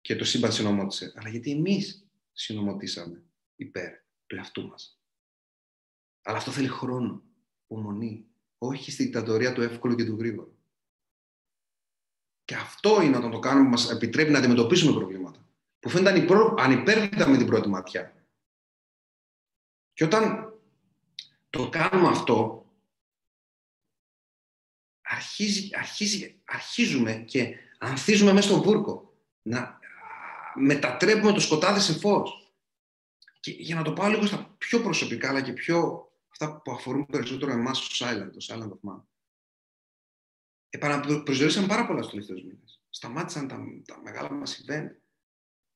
και 0.00 0.16
το 0.16 0.24
σύμπαν 0.24 0.52
συνομότησε. 0.52 1.12
Αλλά 1.16 1.28
γιατί 1.28 1.50
εμείς 1.50 2.08
συνομωτήσαμε 2.32 3.22
υπέρ 3.56 3.92
του 4.26 4.36
εαυτού 4.36 4.66
μας. 4.66 5.00
Αλλά 6.22 6.36
αυτό 6.36 6.50
θέλει 6.50 6.68
χρόνο, 6.68 7.22
υπομονή, 7.64 8.26
όχι 8.58 8.90
στη 8.90 9.02
δικτατορία 9.02 9.52
του 9.52 9.62
εύκολου 9.62 9.94
και 9.94 10.04
του 10.04 10.16
γρήγορου. 10.18 10.56
Και 12.44 12.54
αυτό 12.54 13.02
είναι 13.02 13.16
όταν 13.16 13.30
το 13.30 13.38
κάνουμε, 13.38 13.68
μας 13.68 13.90
επιτρέπει 13.90 14.30
να 14.30 14.38
αντιμετωπίσουμε 14.38 14.92
προβλήματα 14.92 15.41
που 15.82 15.88
φαίνονταν 15.88 16.58
ανυπέρβλητα 16.58 17.28
με 17.28 17.36
την 17.36 17.46
πρώτη 17.46 17.68
ματιά. 17.68 18.26
Και 19.92 20.04
όταν 20.04 20.52
το 21.50 21.68
κάνουμε 21.68 22.08
αυτό, 22.08 22.66
αρχίζει, 25.02 25.68
αρχίζει, 25.72 26.40
αρχίζουμε 26.44 27.14
και 27.14 27.56
ανθίζουμε 27.78 28.32
μέσα 28.32 28.48
στον 28.48 28.62
βούρκο. 28.62 29.14
Να 29.42 29.78
μετατρέπουμε 30.54 31.32
το 31.32 31.40
σκοτάδι 31.40 31.80
σε 31.80 31.98
φως. 31.98 32.54
Και 33.40 33.50
για 33.50 33.74
να 33.74 33.82
το 33.82 33.92
πάω 33.92 34.08
λίγο 34.08 34.26
στα 34.26 34.54
πιο 34.58 34.80
προσωπικά, 34.80 35.28
αλλά 35.28 35.42
και 35.42 35.52
πιο 35.52 36.08
αυτά 36.28 36.60
που 36.60 36.72
αφορούν 36.72 37.06
περισσότερο 37.06 37.52
εμάς 37.52 37.78
στο 37.78 38.06
Silent, 38.06 38.30
το 38.32 38.46
Silent 38.48 38.68
of 38.68 38.90
Man. 38.90 39.02
Επαναπροσδιορίσαμε 40.68 41.66
πάρα 41.66 41.86
πολλά 41.86 42.02
στους 42.02 42.10
τελευταίους 42.12 42.42
μήνες. 42.42 42.80
Σταμάτησαν 42.90 43.48
τα, 43.48 43.58
τα 43.84 44.00
μεγάλα 44.02 44.30
μας 44.30 44.64
event. 44.66 45.01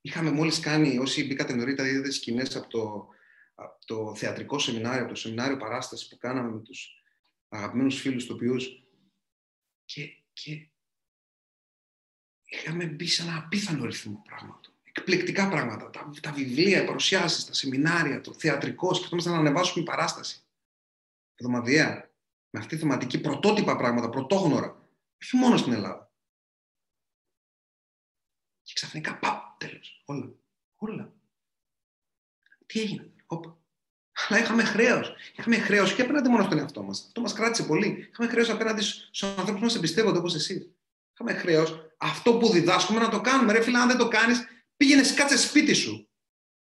Είχαμε 0.07 0.31
μόλις 0.31 0.61
κάνει, 0.61 0.99
όσοι 0.99 1.27
μπήκατε 1.27 1.55
νωρίτερα, 1.55 1.89
είδατε 1.89 2.11
σκηνές 2.11 2.57
από 2.57 2.69
το, 2.69 3.09
από 3.55 3.85
το 3.85 4.15
θεατρικό 4.15 4.59
σεμινάριο, 4.59 5.01
από 5.01 5.13
το 5.13 5.19
σεμινάριο 5.19 5.57
παράστασης 5.57 6.09
που 6.09 6.17
κάναμε 6.17 6.51
με 6.51 6.61
τους 6.61 7.03
αγαπημένους 7.49 8.01
φίλους 8.01 8.27
τοπιούς 8.27 8.69
και, 9.85 10.23
και 10.33 10.69
είχαμε 12.45 12.85
μπει 12.85 13.07
σε 13.07 13.23
ένα 13.23 13.37
απίθανο 13.37 13.85
ρυθμό 13.85 14.23
πράγματο. 14.25 14.71
Εκπληκτικά 14.83 15.49
πράγματα. 15.49 15.91
Τα, 15.91 16.11
τα 16.21 16.33
βιβλία, 16.33 16.83
οι 16.83 16.87
παρουσιάσεις, 16.87 17.45
τα 17.45 17.53
σεμινάρια, 17.53 18.21
το 18.21 18.33
θεατρικό, 18.33 18.95
σκεφτόμαστε 18.95 19.31
να 19.31 19.39
ανεβάσουμε 19.39 19.85
παράσταση. 19.85 20.41
Εβδομαδιαία. 21.35 22.11
Με 22.51 22.61
αυτή 22.61 22.75
τη 22.75 22.81
θεματική 22.81 23.21
πρωτότυπα 23.21 23.77
πράγματα, 23.77 24.11
πρωτόγνωρα. 24.11 24.89
Όχι 25.23 25.37
μόνο 25.37 25.57
στην 25.57 25.73
Ελλάδα. 25.73 26.13
Και 28.63 28.73
ξαφνικά, 28.75 29.19
παπ, 29.19 29.46
τέλος. 29.59 30.03
Όλα. 30.05 30.33
Όλα. 30.77 31.13
Τι 32.67 32.81
έγινε. 32.81 33.13
Οπα. 33.27 33.59
Αλλά 34.29 34.41
είχαμε 34.41 34.65
χρέος. 34.65 35.15
Είχαμε 35.37 35.59
χρέος 35.59 35.95
και 35.95 36.03
απέναντι 36.03 36.29
μόνο 36.29 36.43
στον 36.45 36.59
εαυτό 36.59 36.83
μας. 36.83 37.05
Αυτό 37.07 37.21
μας 37.21 37.33
κράτησε 37.33 37.63
πολύ. 37.63 38.09
Είχαμε 38.11 38.31
χρέος 38.31 38.51
απέναντι 38.51 38.83
στους 38.83 39.23
ανθρώπους 39.23 39.53
που 39.53 39.61
μας 39.61 39.75
εμπιστεύονται 39.75 40.19
όπως 40.19 40.35
εσύ. 40.35 40.77
Είχαμε 41.13 41.33
χρέος 41.39 41.87
αυτό 41.97 42.39
που 42.39 42.49
διδάσκουμε 42.49 43.01
να 43.01 43.09
το 43.09 43.21
κάνουμε. 43.21 43.53
Ρε 43.53 43.63
φίλε, 43.63 43.79
αν 43.79 43.89
δεν 43.89 43.97
το 43.97 44.09
κάνεις, 44.09 44.47
πήγαινες, 44.77 45.15
κάτσε 45.15 45.39
σπίτι 45.39 45.75
σου. 45.75 46.11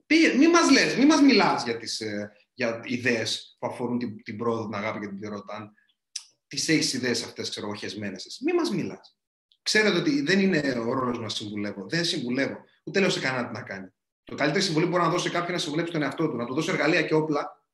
Πήγε, 0.06 0.34
μη 0.34 0.48
μας 0.48 0.70
λες, 0.70 0.96
μη 0.96 1.06
μας 1.06 1.20
μιλάς 1.20 1.64
για, 1.64 1.76
τις, 1.76 2.00
ε, 2.00 2.32
για 2.54 2.80
ιδέες 2.84 3.56
που 3.58 3.66
αφορούν 3.66 3.98
την, 3.98 4.22
την 4.22 4.36
πρόοδο, 4.36 4.64
την 4.64 4.74
αγάπη 4.74 5.00
και 5.00 5.06
την 5.06 5.18
πληρότητα. 5.18 5.72
Τις 6.46 6.68
έχεις 6.68 6.92
ιδέες 6.92 7.22
αυτές, 7.22 7.50
ξέρω 7.50 7.66
εγώ, 7.66 7.74
χεσμένε. 7.74 8.16
Μη 8.44 8.52
μας 8.52 8.70
μιλάς. 8.70 9.16
Ξέρετε 9.62 9.96
ότι 9.98 10.20
δεν 10.20 10.40
είναι 10.40 10.58
ο 10.86 10.92
ρόλος 10.92 11.18
να 11.18 11.28
συμβουλεύω. 11.28 11.86
Δεν 11.88 12.04
συμβουλεύω. 12.04 12.64
Ούτε 12.82 13.00
λέω 13.00 13.10
σε 13.10 13.20
κανένα 13.20 13.46
τι 13.46 13.52
να 13.52 13.62
κάνει. 13.62 13.88
Το 14.24 14.34
καλύτερο 14.34 14.64
συμβουλή 14.64 14.84
που 14.84 14.90
μπορώ 14.90 15.02
να 15.02 15.10
δώσω 15.10 15.22
σε 15.22 15.30
κάποιον 15.30 15.52
να 15.52 15.58
συμβουλέψει 15.58 15.92
τον 15.92 16.02
εαυτό 16.02 16.28
του, 16.28 16.36
να 16.36 16.46
του 16.46 16.54
δώσω 16.54 16.72
εργαλεία 16.72 17.02
και 17.02 17.14
όπλα. 17.14 17.66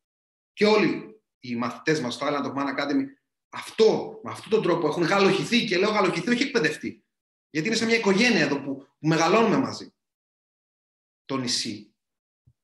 Και 0.53 0.67
όλοι 0.67 1.21
οι 1.41 1.57
μαθητές 1.57 2.01
μας 2.01 2.15
στο 2.15 2.27
Island 2.27 2.45
of 2.45 2.55
Man 2.55 2.79
Academy 2.79 3.05
αυτό, 3.49 4.21
με 4.23 4.31
αυτόν 4.31 4.51
τον 4.51 4.63
τρόπο 4.63 4.87
έχουν 4.87 5.03
γαλοχηθεί 5.03 5.65
και 5.65 5.79
λέω 5.79 5.91
γαλοχηθεί, 5.91 6.31
όχι 6.31 6.43
εκπαιδευτεί. 6.43 7.05
Γιατί 7.51 7.69
είναι 7.69 7.77
σε 7.77 7.85
μια 7.85 7.97
οικογένεια 7.97 8.41
εδώ 8.41 8.61
που, 8.61 8.77
που 8.77 9.07
μεγαλώνουμε 9.07 9.57
μαζί. 9.57 9.95
Το 11.25 11.37
νησί 11.37 11.95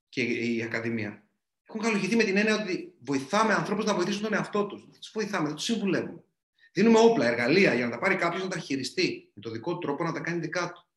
και 0.09 0.23
η 0.23 0.63
Ακαδημία. 0.63 1.29
Έχουν 1.69 1.81
γαλοχηθεί 1.81 2.17
με 2.17 2.25
την 2.25 2.37
έννοια 2.37 2.63
ότι 2.63 2.95
βοηθάμε 2.99 3.55
ανθρώπους 3.55 3.85
να 3.85 3.95
βοηθήσουν 3.95 4.23
τον 4.23 4.35
εαυτό 4.35 4.67
τους. 4.67 4.83
Δεν 4.91 5.01
τους 5.01 5.11
βοηθάμε, 5.15 5.47
δεν 5.47 5.57
τους 5.57 5.65
συμβουλεύουμε. 5.65 6.25
Δίνουμε 6.73 6.99
όπλα, 6.99 7.27
εργαλεία 7.27 7.75
για 7.75 7.85
να 7.85 7.91
τα 7.91 7.99
πάρει 7.99 8.17
κάποιος 8.17 8.43
να 8.43 8.49
τα 8.49 8.59
χειριστεί 8.59 9.31
με 9.35 9.43
τον 9.43 9.53
δικό 9.53 9.73
του 9.73 9.79
τρόπο 9.79 10.05
να 10.05 10.13
τα 10.13 10.21
κάνει 10.21 10.41
δικά 10.41 10.73
του. 10.73 10.89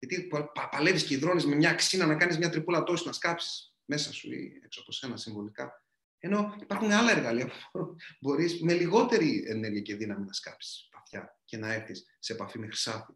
Γιατί 0.00 0.22
πα, 0.22 0.68
παλεύεις 0.68 1.04
και 1.04 1.14
υδρώνεις 1.14 1.46
με 1.46 1.54
μια 1.54 1.70
αξίνα 1.70 2.06
να 2.06 2.16
κάνεις 2.16 2.38
μια 2.38 2.50
τρυπούλα 2.50 2.82
τόση 2.82 3.06
να 3.06 3.12
σκάψεις 3.12 3.74
μέσα 3.84 4.12
σου 4.12 4.32
ή 4.32 4.60
έξω 4.64 4.80
από 4.80 4.92
σένα 4.92 5.16
συμβολικά. 5.16 5.84
Ενώ 6.18 6.56
υπάρχουν 6.60 6.90
άλλα 6.90 7.10
εργαλεία 7.10 7.50
που 7.72 7.96
μπορείς 8.20 8.62
με 8.62 8.72
λιγότερη 8.72 9.44
ενέργεια 9.48 9.80
και 9.80 9.96
δύναμη 9.96 10.24
να 10.24 10.32
σκάψεις 10.32 10.88
βαθιά 10.92 11.40
και 11.44 11.56
να 11.56 11.72
έρθεις 11.72 12.06
σε 12.18 12.32
επαφή 12.32 12.58
με 12.58 12.66
χρυσάφι. 12.66 13.12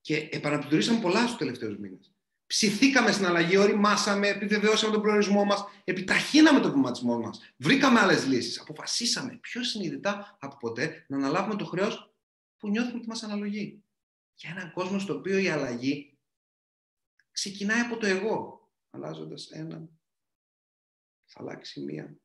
Και 0.00 0.28
επαναπτυρήσαμε 0.32 1.00
πολλά 1.00 1.26
στους 1.26 1.38
τελευταίους 1.38 1.78
μήνες. 1.78 2.14
Ψηθήκαμε 2.46 3.12
στην 3.12 3.26
αλλαγή, 3.26 3.56
οριμάσαμε, 3.56 4.28
επιβεβαιώσαμε 4.28 4.92
τον 4.92 5.02
προορισμό 5.02 5.44
μας, 5.44 5.64
επιταχύναμε 5.84 6.60
τον 6.60 6.72
βηματισμό 6.72 7.18
μας, 7.18 7.52
βρήκαμε 7.56 8.00
άλλες 8.00 8.26
λύσεις. 8.26 8.60
Αποφασίσαμε 8.60 9.38
πιο 9.40 9.64
συνειδητά 9.64 10.36
από 10.40 10.56
ποτέ 10.56 11.04
να 11.08 11.16
αναλάβουμε 11.16 11.56
το 11.56 11.64
χρέος 11.64 12.09
που 12.60 12.68
νιώθουμε 12.68 12.98
ότι 12.98 13.08
μας 13.08 13.22
αναλογεί. 13.22 13.84
Για 14.34 14.50
έναν 14.50 14.72
κόσμο 14.72 14.98
στο 14.98 15.14
οποίο 15.14 15.38
η 15.38 15.48
αλλαγή 15.48 16.18
ξεκινάει 17.30 17.80
από 17.80 17.96
το 17.96 18.06
εγώ, 18.06 18.70
αλλάζοντας 18.90 19.50
έναν, 19.50 20.00
θα 21.24 21.40
αλλάξει 21.40 21.80
μία, 21.80 22.20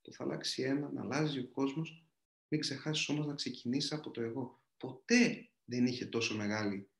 το 0.00 0.12
θα 0.12 0.24
αλλάξει 0.24 0.62
ένα, 0.62 0.92
να 0.92 1.02
αλλάζει 1.02 1.38
ο 1.38 1.48
κόσμος. 1.48 2.06
Μην 2.48 2.60
ξεχάσεις 2.60 3.08
όμως 3.08 3.26
να 3.26 3.34
ξεκινήσεις 3.34 3.92
από 3.92 4.10
το 4.10 4.20
εγώ. 4.20 4.62
Ποτέ 4.76 5.50
δεν 5.64 5.86
είχε 5.86 6.06
τόσο 6.06 6.36
μεγάλη, 6.36 6.90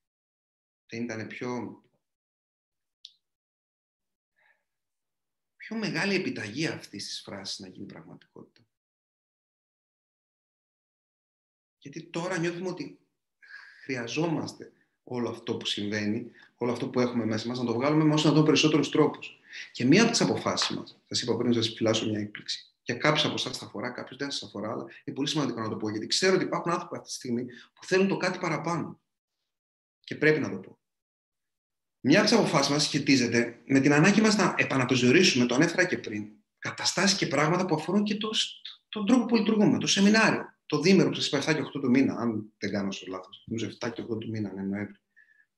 δεν 0.86 1.02
ήταν 1.02 1.26
πιο 1.26 1.82
πιο 5.56 5.76
μεγάλη 5.76 6.14
επιταγή 6.14 6.66
αυτής 6.66 7.06
της 7.06 7.20
φράσης 7.20 7.58
να 7.58 7.68
γίνει 7.68 7.86
πραγματικότητα. 7.86 8.67
Γιατί 11.88 12.08
τώρα 12.08 12.38
νιώθουμε 12.38 12.68
ότι 12.68 12.98
χρειαζόμαστε 13.82 14.72
όλο 15.04 15.28
αυτό 15.28 15.56
που 15.56 15.66
συμβαίνει, 15.66 16.30
όλο 16.56 16.72
αυτό 16.72 16.88
που 16.88 17.00
έχουμε 17.00 17.24
μέσα 17.24 17.48
μας, 17.48 17.58
να 17.58 17.64
το 17.64 17.72
βγάλουμε 17.72 18.04
με 18.04 18.14
όσο 18.14 18.28
να 18.28 18.34
δω 18.34 18.42
περισσότερους 18.42 18.90
τρόπους. 18.90 19.40
Και 19.72 19.84
μία 19.84 20.02
από 20.02 20.10
τις 20.10 20.20
αποφάσεις 20.20 20.76
μας, 20.76 21.00
σας 21.08 21.22
είπα 21.22 21.36
πριν 21.36 21.48
να 21.48 21.54
σας 21.54 21.74
φυλάσω 21.74 22.08
μια 22.08 22.18
έκπληξη. 22.18 22.72
Για 22.82 22.94
κάποιους 22.94 23.24
από 23.24 23.34
εσάς 23.34 23.58
θα 23.58 23.66
αφορά, 23.66 23.90
κάποιους 23.90 24.18
δεν 24.18 24.30
σας 24.30 24.42
αφορά, 24.42 24.70
αλλά 24.70 24.86
είναι 25.04 25.16
πολύ 25.16 25.28
σημαντικό 25.28 25.60
να 25.60 25.68
το 25.68 25.76
πω, 25.76 25.90
γιατί 25.90 26.06
ξέρω 26.06 26.34
ότι 26.34 26.44
υπάρχουν 26.44 26.72
άνθρωποι 26.72 26.96
αυτή 26.96 27.08
τη 27.08 27.14
στιγμή 27.14 27.44
που 27.44 27.84
θέλουν 27.84 28.08
το 28.08 28.16
κάτι 28.16 28.38
παραπάνω. 28.38 29.00
Και 30.00 30.14
πρέπει 30.14 30.40
να 30.40 30.50
το 30.50 30.56
πω. 30.56 30.78
Μια 32.00 32.20
από 32.20 32.28
τις 32.28 32.38
αποφάσεις 32.38 32.72
μας 32.72 32.82
σχετίζεται 32.82 33.60
με 33.66 33.80
την 33.80 33.92
ανάγκη 33.92 34.20
μας 34.20 34.36
να 34.36 34.54
επαναπροσδιορίσουμε, 34.58 35.46
το 35.46 35.54
ανέφερα 35.54 35.84
και 35.84 35.98
πριν, 35.98 36.28
καταστάσεις 36.58 37.18
και 37.18 37.26
πράγματα 37.26 37.66
που 37.66 37.74
αφορούν 37.74 38.04
και 38.04 38.16
το, 38.16 38.30
τον 38.88 39.06
τρόπο 39.06 39.24
που 39.24 39.36
λειτουργούμε, 39.36 39.78
το 39.78 39.86
σεμινάριο, 39.86 40.57
το 40.68 40.80
δίμερο 40.80 41.08
που 41.08 41.20
σα 41.20 41.38
είπα 41.38 41.50
7 41.50 41.54
και 41.54 41.62
8 41.62 41.80
του 41.80 41.90
μήνα, 41.90 42.14
αν 42.14 42.52
δεν 42.58 42.70
κάνω 42.70 42.92
στο 42.92 43.06
λάθος. 43.08 43.44
Νομίζω 43.46 43.76
7 43.80 43.92
και 43.92 44.02
8 44.02 44.18
του 44.18 44.28
μήνα, 44.30 44.52
ναι, 44.52 44.62
Νοέμβρη. 44.62 44.96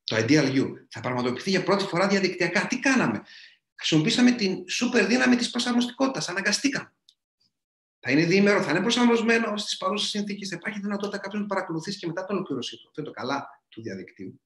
Το 0.04 0.16
Ideal 0.16 0.54
You 0.54 0.72
θα 0.88 1.00
πραγματοποιηθεί 1.00 1.50
για 1.50 1.62
πρώτη 1.62 1.84
φορά 1.84 2.08
διαδικτυακά. 2.08 2.66
Τι 2.66 2.78
κάναμε, 2.78 3.22
Χρησιμοποίησαμε 3.74 4.32
την 4.32 4.68
σούπερ 4.68 5.06
δύναμη 5.06 5.36
της 5.36 5.50
προσαρμοστικότητας. 5.50 6.28
Αναγκαστήκαμε. 6.28 6.92
Θα 8.00 8.10
είναι 8.10 8.24
διήμερο, 8.24 8.62
θα 8.62 8.70
είναι 8.70 8.80
προσαρμοσμένο 8.80 9.56
στις 9.56 9.76
παρούσες 9.76 10.08
συνθήκες. 10.08 10.48
Θα 10.48 10.56
υπάρχει 10.56 10.80
δυνατότητα 10.80 11.18
κάποιον 11.18 11.42
να 11.42 11.48
το 11.48 11.54
παρακολουθήσει 11.54 11.98
και 11.98 12.06
μετά 12.06 12.24
το 12.24 12.32
ολοκληρώσει 12.32 12.76
του. 12.76 12.88
Αυτό 12.88 13.00
είναι 13.00 13.10
το 13.10 13.16
καλά 13.16 13.62
του 13.68 13.82
διαδικτύου 13.82 14.40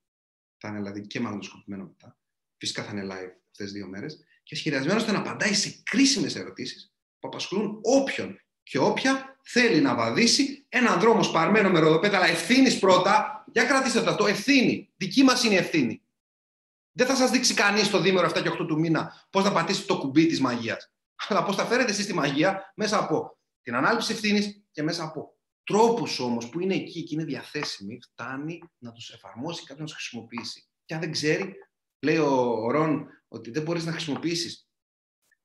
θα 0.64 0.68
είναι 0.68 0.78
δηλαδή 0.78 1.06
και 1.06 1.20
μάλλον 1.20 1.42
σκοπημένο 1.42 1.84
μετά. 1.84 2.18
Φυσικά 2.56 2.84
θα 2.84 2.90
είναι 2.90 3.04
live 3.04 3.32
αυτές 3.50 3.72
τι 3.72 3.78
δύο 3.78 3.86
μέρες. 3.86 4.24
Και 4.42 4.56
σχεδιασμένος 4.56 5.02
ώστε 5.02 5.12
να 5.12 5.18
απαντάει 5.18 5.54
σε 5.54 5.82
κρίσιμες 5.82 6.36
ερωτήσεις 6.36 6.92
που 7.18 7.28
απασχολούν 7.28 7.78
όποιον 7.82 8.40
και 8.62 8.78
όποια 8.78 9.33
θέλει 9.44 9.80
να 9.80 9.94
βαδίσει 9.94 10.66
έναν 10.68 11.00
δρόμο 11.00 11.22
σπαρμένο 11.22 11.70
με 11.70 11.78
ροδοπέταλα 11.78 12.26
ευθύνης 12.26 12.78
πρώτα. 12.78 13.44
Για 13.52 13.64
κρατήστε 13.64 14.00
το 14.00 14.10
αυτό. 14.10 14.26
Ευθύνη. 14.26 14.92
Δική 14.96 15.22
μας 15.22 15.44
είναι 15.44 15.54
η 15.54 15.56
ευθύνη. 15.56 16.02
Δεν 16.92 17.06
θα 17.06 17.14
σας 17.14 17.30
δείξει 17.30 17.54
κανείς 17.54 17.90
το 17.90 18.00
δίμερο 18.00 18.28
7 18.28 18.42
και 18.42 18.48
8 18.48 18.66
του 18.66 18.78
μήνα 18.78 19.26
πώς 19.30 19.44
να 19.44 19.52
πατήσει 19.52 19.86
το 19.86 19.98
κουμπί 19.98 20.26
της 20.26 20.40
μαγείας. 20.40 20.92
Αλλά 21.28 21.42
πώς 21.42 21.56
θα 21.56 21.64
φέρετε 21.64 21.90
εσείς 21.90 22.06
τη 22.06 22.14
μαγεία 22.14 22.72
μέσα 22.76 22.98
από 22.98 23.38
την 23.62 23.74
ανάληψη 23.74 24.12
ευθύνης 24.12 24.64
και 24.70 24.82
μέσα 24.82 25.04
από 25.04 25.34
τρόπους 25.64 26.18
όμως 26.18 26.48
που 26.48 26.60
είναι 26.60 26.74
εκεί 26.74 27.02
και 27.02 27.14
είναι 27.14 27.24
διαθέσιμοι, 27.24 27.98
φτάνει 28.02 28.62
να 28.78 28.92
τους 28.92 29.10
εφαρμόσει 29.10 29.60
κάποιο 29.60 29.76
να 29.82 29.84
τους 29.84 29.94
χρησιμοποιήσει. 29.94 30.68
Και 30.84 30.94
αν 30.94 31.00
δεν 31.00 31.12
ξέρει, 31.12 31.54
λέει 32.00 32.16
ο 32.16 32.70
Ρον 32.70 33.08
ότι 33.28 33.50
δεν 33.50 33.62
μπορείς 33.62 33.84
να 33.84 33.92
χρησιμοποιήσεις 33.92 34.68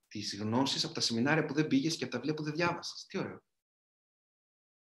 τις 0.08 0.38
γνώσεις 0.40 0.84
από 0.84 0.94
τα 0.94 1.02
σεμινάρια 1.02 1.46
που 1.46 1.54
δεν 1.54 1.68
πήγες 1.68 1.96
και 1.96 2.04
από 2.04 2.14
τα 2.14 2.18
βιβλία 2.18 2.36
που 2.36 2.44
δεν 2.44 2.54
διάβασες. 2.54 3.06
Τι 3.08 3.18
ωραίο. 3.18 3.44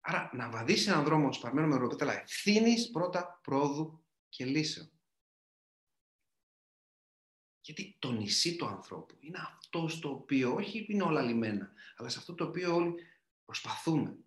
Άρα 0.01 0.29
να 0.33 0.49
βαδίσει 0.49 0.89
έναν 0.89 1.03
δρόμο 1.03 1.33
σπαρμένο 1.33 1.67
με 1.67 1.77
ροπέταλα 1.77 2.21
ευθύνης 2.21 2.89
πρώτα 2.89 3.39
πρόοδου 3.43 4.03
και 4.29 4.45
λύσεων. 4.45 4.91
Γιατί 7.61 7.95
το 7.99 8.11
νησί 8.11 8.55
του 8.55 8.65
ανθρώπου 8.65 9.17
είναι 9.19 9.37
αυτός 9.37 9.93
στο 9.93 10.09
οποίο, 10.09 10.53
όχι 10.53 10.85
είναι 10.89 11.03
όλα 11.03 11.21
λιμένα, 11.21 11.71
αλλά 11.95 12.09
σε 12.09 12.19
αυτό 12.19 12.35
το 12.35 12.43
οποίο 12.43 12.75
όλοι 12.75 12.93
προσπαθούμε 13.45 14.17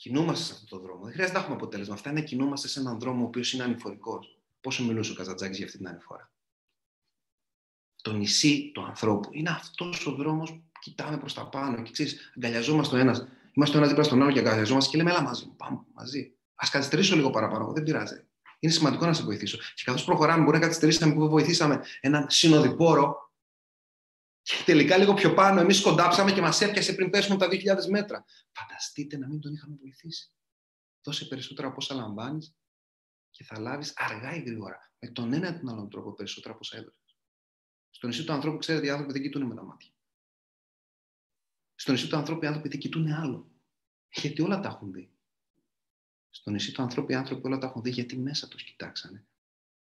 Κινούμαστε 0.00 0.44
σε 0.44 0.52
αυτόν 0.52 0.68
τον 0.68 0.80
δρόμο. 0.80 1.04
Δεν 1.04 1.12
χρειάζεται 1.12 1.38
να 1.38 1.44
έχουμε 1.44 1.56
αποτέλεσμα. 1.56 1.94
Αυτά 1.94 2.10
είναι 2.10 2.20
να 2.20 2.26
κινούμαστε 2.26 2.68
σε 2.68 2.80
έναν 2.80 2.98
δρόμο 2.98 3.22
ο 3.22 3.26
οποίος 3.26 3.52
είναι 3.52 3.62
ανηφορικός. 3.62 4.38
Πόσο 4.60 4.84
μιλούσε 4.84 5.12
ο 5.12 5.14
Καζατζάκης 5.14 5.56
για 5.56 5.66
αυτή 5.66 5.78
την 5.78 5.88
ανηφορά; 5.88 6.32
Το 8.02 8.12
νησί 8.12 8.70
του 8.74 8.82
ανθρώπου 8.84 9.28
είναι 9.32 9.50
αυτός 9.50 10.06
ο 10.06 10.12
δρόμος 10.12 10.50
που 10.50 10.62
κοιτάμε 10.80 11.18
προς 11.18 11.34
τα 11.34 11.48
πάνω 11.48 11.82
και 11.82 11.90
ξέρεις, 11.90 12.32
αγκαλιαζόμαστε 12.36 12.96
ο 12.96 12.98
ένας. 12.98 13.26
Είμαστε 13.58 13.76
ο 13.76 13.80
ένα 13.80 13.88
δίπλα 13.88 14.04
στον 14.04 14.22
άλλο 14.22 14.32
και 14.32 14.38
αγκαλιαζόμαστε 14.38 14.90
και 14.90 14.96
λέμε, 14.96 15.10
Έλα 15.10 15.22
μαζί 15.22 15.44
μου, 15.44 15.56
πάμε 15.56 15.84
μαζί. 15.92 16.36
Α 16.54 16.68
καθυστερήσω 16.70 17.16
λίγο 17.16 17.30
παραπάνω. 17.30 17.72
Δεν 17.72 17.82
πειράζει. 17.82 18.26
Είναι 18.58 18.72
σημαντικό 18.72 19.06
να 19.06 19.12
σε 19.12 19.22
βοηθήσω. 19.22 19.56
Και 19.56 19.82
καθώς 19.84 20.04
προχωράμε, 20.04 20.44
μπορεί 20.44 20.58
να 20.58 20.62
καθυστερήσαμε 20.62 21.14
που 21.14 21.28
βοηθήσαμε 21.28 21.84
έναν 22.00 22.26
συνοδοιπόρο 22.28 23.32
και 24.42 24.54
τελικά 24.64 24.96
λίγο 24.96 25.14
πιο 25.14 25.34
πάνω, 25.34 25.60
εμείς 25.60 25.80
κοντάψαμε 25.80 26.32
και 26.32 26.40
μας 26.40 26.60
έπιασε 26.60 26.92
πριν 26.92 27.10
πέσουμε 27.10 27.38
τα 27.38 27.48
2.000 27.50 27.88
μέτρα. 27.88 28.24
Φανταστείτε 28.52 29.18
να 29.18 29.28
μην 29.28 29.40
τον 29.40 29.52
είχαμε 29.52 29.76
βοηθήσει. 29.80 30.32
Δώσε 31.02 31.24
περισσότερα 31.24 31.68
από 31.68 31.76
όσα 31.78 31.94
λαμβάνεις 31.94 32.56
και 33.30 33.44
θα 33.44 33.60
λάβεις 33.60 33.92
αργά 33.96 34.34
ή 34.34 34.40
γρήγορα. 34.40 34.92
Με 34.98 35.08
τον 35.08 35.32
ένα 35.32 35.48
ή 35.48 35.58
τον 35.58 35.68
άλλον 35.68 35.90
τρόπο 35.90 36.12
περισσότερα 36.12 36.50
από 36.54 36.60
όσα 36.62 36.76
έδωσες. 36.76 37.18
Στο 37.90 38.06
νησί 38.06 38.24
του 38.24 38.32
ανθρώπου, 38.32 38.58
ξέρετε, 38.58 38.86
οι 38.86 38.90
άνθρωποι 38.90 39.12
δεν 39.12 39.22
κοιτούν 39.22 39.42
με 39.42 39.54
τα 39.54 39.62
μάτια. 39.62 39.90
Στο 41.80 41.92
νησί 41.92 42.08
του 42.08 42.16
ανθρώπου 42.16 42.44
οι 42.44 42.46
άνθρωποι 42.46 42.68
δεν 42.68 42.78
κοιτούν 42.78 43.12
άλλο. 43.12 43.50
Γιατί 44.10 44.42
όλα 44.42 44.60
τα 44.60 44.68
έχουν 44.68 44.92
δει. 44.92 45.10
Στο 46.30 46.50
νησί 46.50 46.72
του 46.72 46.82
ανθρώπου 46.82 47.12
οι 47.12 47.14
άνθρωποι 47.14 47.46
όλα 47.46 47.58
τα 47.58 47.66
έχουν 47.66 47.82
δει 47.82 47.90
γιατί 47.90 48.16
μέσα 48.16 48.48
τους 48.48 48.62
κοιτάξανε. 48.62 49.24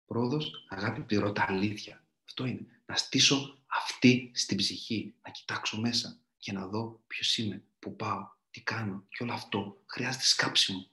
Πρόοδος, 0.06 0.66
αγάπη, 0.70 1.02
πληρώτα, 1.02 1.46
αλήθεια. 1.48 2.04
Αυτό 2.26 2.46
είναι. 2.46 2.66
Να 2.86 2.96
στήσω 2.96 3.60
αυτή 3.66 4.32
στην 4.34 4.58
ψυχή, 4.58 5.14
να 5.24 5.32
κοιτάξω 5.32 5.80
μέσα 5.80 6.20
και 6.38 6.52
να 6.52 6.68
δω 6.68 7.02
ποιος 7.08 7.38
είμαι, 7.38 7.64
πού 7.80 7.96
πάω, 7.96 8.30
τι 8.52 8.62
κάνω. 8.62 9.06
Και 9.10 9.24
όλο 9.24 9.34
αυτό 9.34 9.82
χρειάζεται 9.86 10.26
σκάψιμο. 10.26 10.88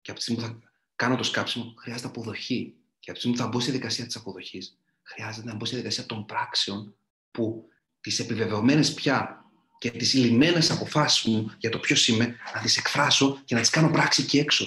Και 0.00 0.10
από 0.10 0.18
τη 0.18 0.24
στιγμή 0.24 0.42
που 0.42 0.48
θα 0.48 0.70
κάνω 0.96 1.16
το 1.16 1.22
σκάψιμο, 1.22 1.74
χρειάζεται 1.76 2.08
αποδοχή. 2.08 2.74
Και 2.98 3.10
από 3.10 3.12
τη 3.12 3.18
στιγμή 3.18 3.36
που 3.36 3.42
θα 3.42 3.48
μπω 3.48 3.60
στη 3.60 3.70
δικασία 3.70 4.06
της 4.06 4.16
αποδοχής, 4.16 4.78
χρειάζεται 5.02 5.46
να 5.46 5.54
μπω 5.54 5.64
στη 5.64 5.76
δικασία 5.76 6.06
των 6.06 6.26
πράξεων 6.26 6.96
που 7.30 7.68
τις 8.00 8.18
επιβεβαιωμένες 8.18 8.94
πια 8.94 9.39
και 9.80 9.90
τις 9.90 10.14
λιμένες 10.14 10.70
αποφάσεις 10.70 11.24
μου 11.24 11.54
για 11.58 11.70
το 11.70 11.78
ποιος 11.78 12.08
είμαι, 12.08 12.36
να 12.54 12.60
τις 12.60 12.76
εκφράσω 12.76 13.40
και 13.44 13.54
να 13.54 13.60
τις 13.60 13.70
κάνω 13.70 13.90
πράξη 13.90 14.22
εκεί 14.22 14.38
έξω. 14.38 14.66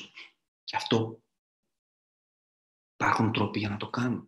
Και 0.63 0.75
αυτό 0.75 1.21
υπάρχουν 2.95 3.31
τρόποι 3.31 3.59
για 3.59 3.69
να 3.69 3.77
το 3.77 3.89
κάνω. 3.89 4.27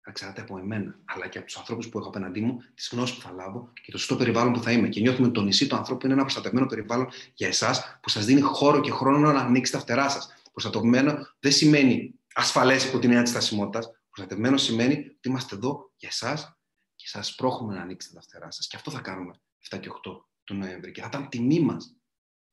εξαρτάται 0.00 0.40
από 0.40 0.58
εμένα, 0.58 0.98
αλλά 1.04 1.28
και 1.28 1.38
από 1.38 1.46
τους 1.46 1.56
ανθρώπους 1.56 1.88
που 1.88 1.98
έχω 1.98 2.08
απέναντί 2.08 2.40
μου, 2.40 2.62
τις 2.74 2.88
γνώσεις 2.92 3.16
που 3.16 3.22
θα 3.22 3.30
λάβω 3.30 3.72
και 3.82 3.90
το 3.90 3.98
σωστό 3.98 4.16
περιβάλλον 4.16 4.52
που 4.52 4.62
θα 4.62 4.72
είμαι. 4.72 4.88
Και 4.88 5.00
νιώθουμε 5.00 5.26
ότι 5.26 5.36
το 5.36 5.42
νησί 5.42 5.66
του 5.66 5.76
ανθρώπου 5.76 6.04
είναι 6.04 6.14
ένα 6.14 6.22
προστατευμένο 6.22 6.66
περιβάλλον 6.66 7.08
για 7.34 7.48
εσάς 7.48 7.98
που 8.02 8.08
σας 8.08 8.24
δίνει 8.24 8.40
χώρο 8.40 8.80
και 8.80 8.90
χρόνο 8.90 9.32
να 9.32 9.40
ανοίξετε 9.40 9.78
τα 9.78 9.84
φτερά 9.84 10.08
σας. 10.08 10.34
Προστατευμένο 10.52 11.26
δεν 11.38 11.52
σημαίνει 11.52 12.14
ασφαλές 12.34 12.84
υπό 12.84 12.98
την 12.98 13.08
έννοια 13.08 13.22
της 13.22 13.32
στασιμότητας. 13.32 13.90
Προστατευμένο 14.10 14.56
σημαίνει 14.56 14.92
ότι 14.94 15.28
είμαστε 15.28 15.54
εδώ 15.54 15.92
για 15.96 16.08
εσάς 16.08 16.58
και 16.94 17.08
σας 17.08 17.34
πρόχουμε 17.34 17.74
να 17.74 17.80
ανοίξετε 17.80 18.14
τα 18.14 18.20
φτερά 18.20 18.50
σας. 18.50 18.66
Και 18.66 18.76
αυτό 18.76 18.90
θα 18.90 19.00
κάνουμε 19.00 19.40
7 19.70 19.78
και 19.80 19.88
8 19.88 20.00
του 20.44 20.54
Νοέμβρη. 20.54 20.92
Και 20.92 21.00
θα 21.00 21.06
ήταν 21.06 21.28
τιμή 21.28 21.60
μας 21.60 21.96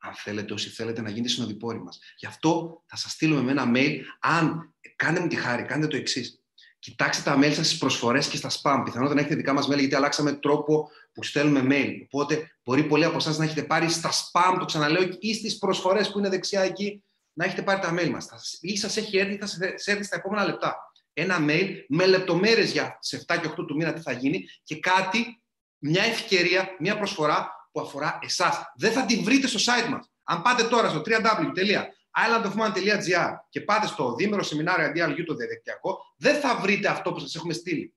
αν 0.06 0.14
θέλετε, 0.14 0.54
όσοι 0.54 0.70
θέλετε 0.70 1.02
να 1.02 1.10
γίνετε 1.10 1.30
συνοδοιπόροι 1.30 1.80
μας. 1.80 2.00
Γι' 2.18 2.26
αυτό 2.26 2.82
θα 2.86 2.96
σας 2.96 3.12
στείλουμε 3.12 3.42
με 3.42 3.52
ένα 3.52 3.72
mail. 3.76 4.00
Αν 4.20 4.74
κάνετε 4.96 5.24
μου 5.24 5.28
τη 5.28 5.36
χάρη, 5.36 5.64
κάντε 5.64 5.88
το 5.88 5.96
εξής. 5.96 6.44
Κοιτάξτε 6.80 7.24
τα 7.30 7.40
mail 7.40 7.52
σας 7.54 7.68
στι 7.68 7.78
προσφορές 7.78 8.28
και 8.28 8.38
στα 8.38 8.50
spam. 8.50 8.82
Πιθανότατα 8.86 9.14
να 9.14 9.20
έχετε 9.20 9.36
δικά 9.36 9.54
μας 9.54 9.68
mail, 9.68 9.80
γιατί 9.80 9.96
αλλάξαμε 9.96 10.34
τρόπο 10.34 10.90
που 11.14 11.24
στέλνουμε 11.24 11.68
mail. 11.70 11.92
Οπότε 12.04 12.52
μπορεί 12.64 12.84
πολλοί 12.84 13.06
από 13.06 13.18
εσάς 13.18 13.38
να 13.38 13.44
έχετε 13.44 13.64
πάρει 13.64 13.90
στα 13.90 14.12
spam, 14.12 14.56
το 14.60 14.66
ξαναλέω, 14.66 15.18
ή 15.20 15.34
στις 15.34 15.58
προσφορές 15.58 16.12
που 16.12 16.20
είναι 16.20 16.30
δεξιά 16.30 16.62
εκεί, 16.62 17.04
να 17.34 17.46
έχετε 17.46 17.62
πάρει 17.62 17.82
τα 17.82 17.96
mail 17.98 18.10
μας. 18.10 18.58
Ή 18.62 18.78
σας 18.78 18.98
έχει 18.98 19.18
έρθει, 19.18 19.38
θα 19.38 19.46
σας 19.46 19.88
έρθει 19.88 20.04
στα 20.04 20.16
επόμενα 20.16 20.46
λεπτά. 20.46 20.76
Ένα 21.14 21.38
mail 21.48 21.70
με 21.88 22.06
λεπτομέρειες 22.06 22.72
για 22.72 22.98
σε 23.02 23.26
7 23.28 23.38
και 23.38 23.48
8 23.48 23.66
του 23.68 23.76
μήνα 23.76 23.94
τι 23.94 24.02
θα 24.02 24.12
γίνει 24.12 24.46
και 24.64 24.80
κάτι, 24.80 25.43
μια 25.84 26.04
ευκαιρία, 26.04 26.76
μια 26.80 26.98
προσφορά 26.98 27.70
που 27.72 27.82
αφορά 27.82 28.20
εσάς. 28.22 28.72
Δεν 28.76 28.92
θα 28.92 29.06
τη 29.06 29.16
βρείτε 29.16 29.48
στο 29.48 29.60
site 29.60 29.90
μας. 29.90 30.12
Αν 30.24 30.42
πάτε 30.42 30.64
τώρα 30.64 30.90
στο 30.90 31.02
www.islandofman.gr 31.06 33.36
και 33.50 33.62
πάτε 33.62 33.88
στο 33.88 34.16
δίμερο 34.16 34.44
σεμινάριο 34.44 35.06
αντί 35.06 35.24
το 35.24 35.36
διαδικτυακό, 35.36 35.98
δεν 36.18 36.40
θα 36.40 36.60
βρείτε 36.60 36.88
αυτό 36.88 37.12
που 37.12 37.20
σας 37.20 37.36
έχουμε 37.36 37.54
στείλει. 37.54 37.96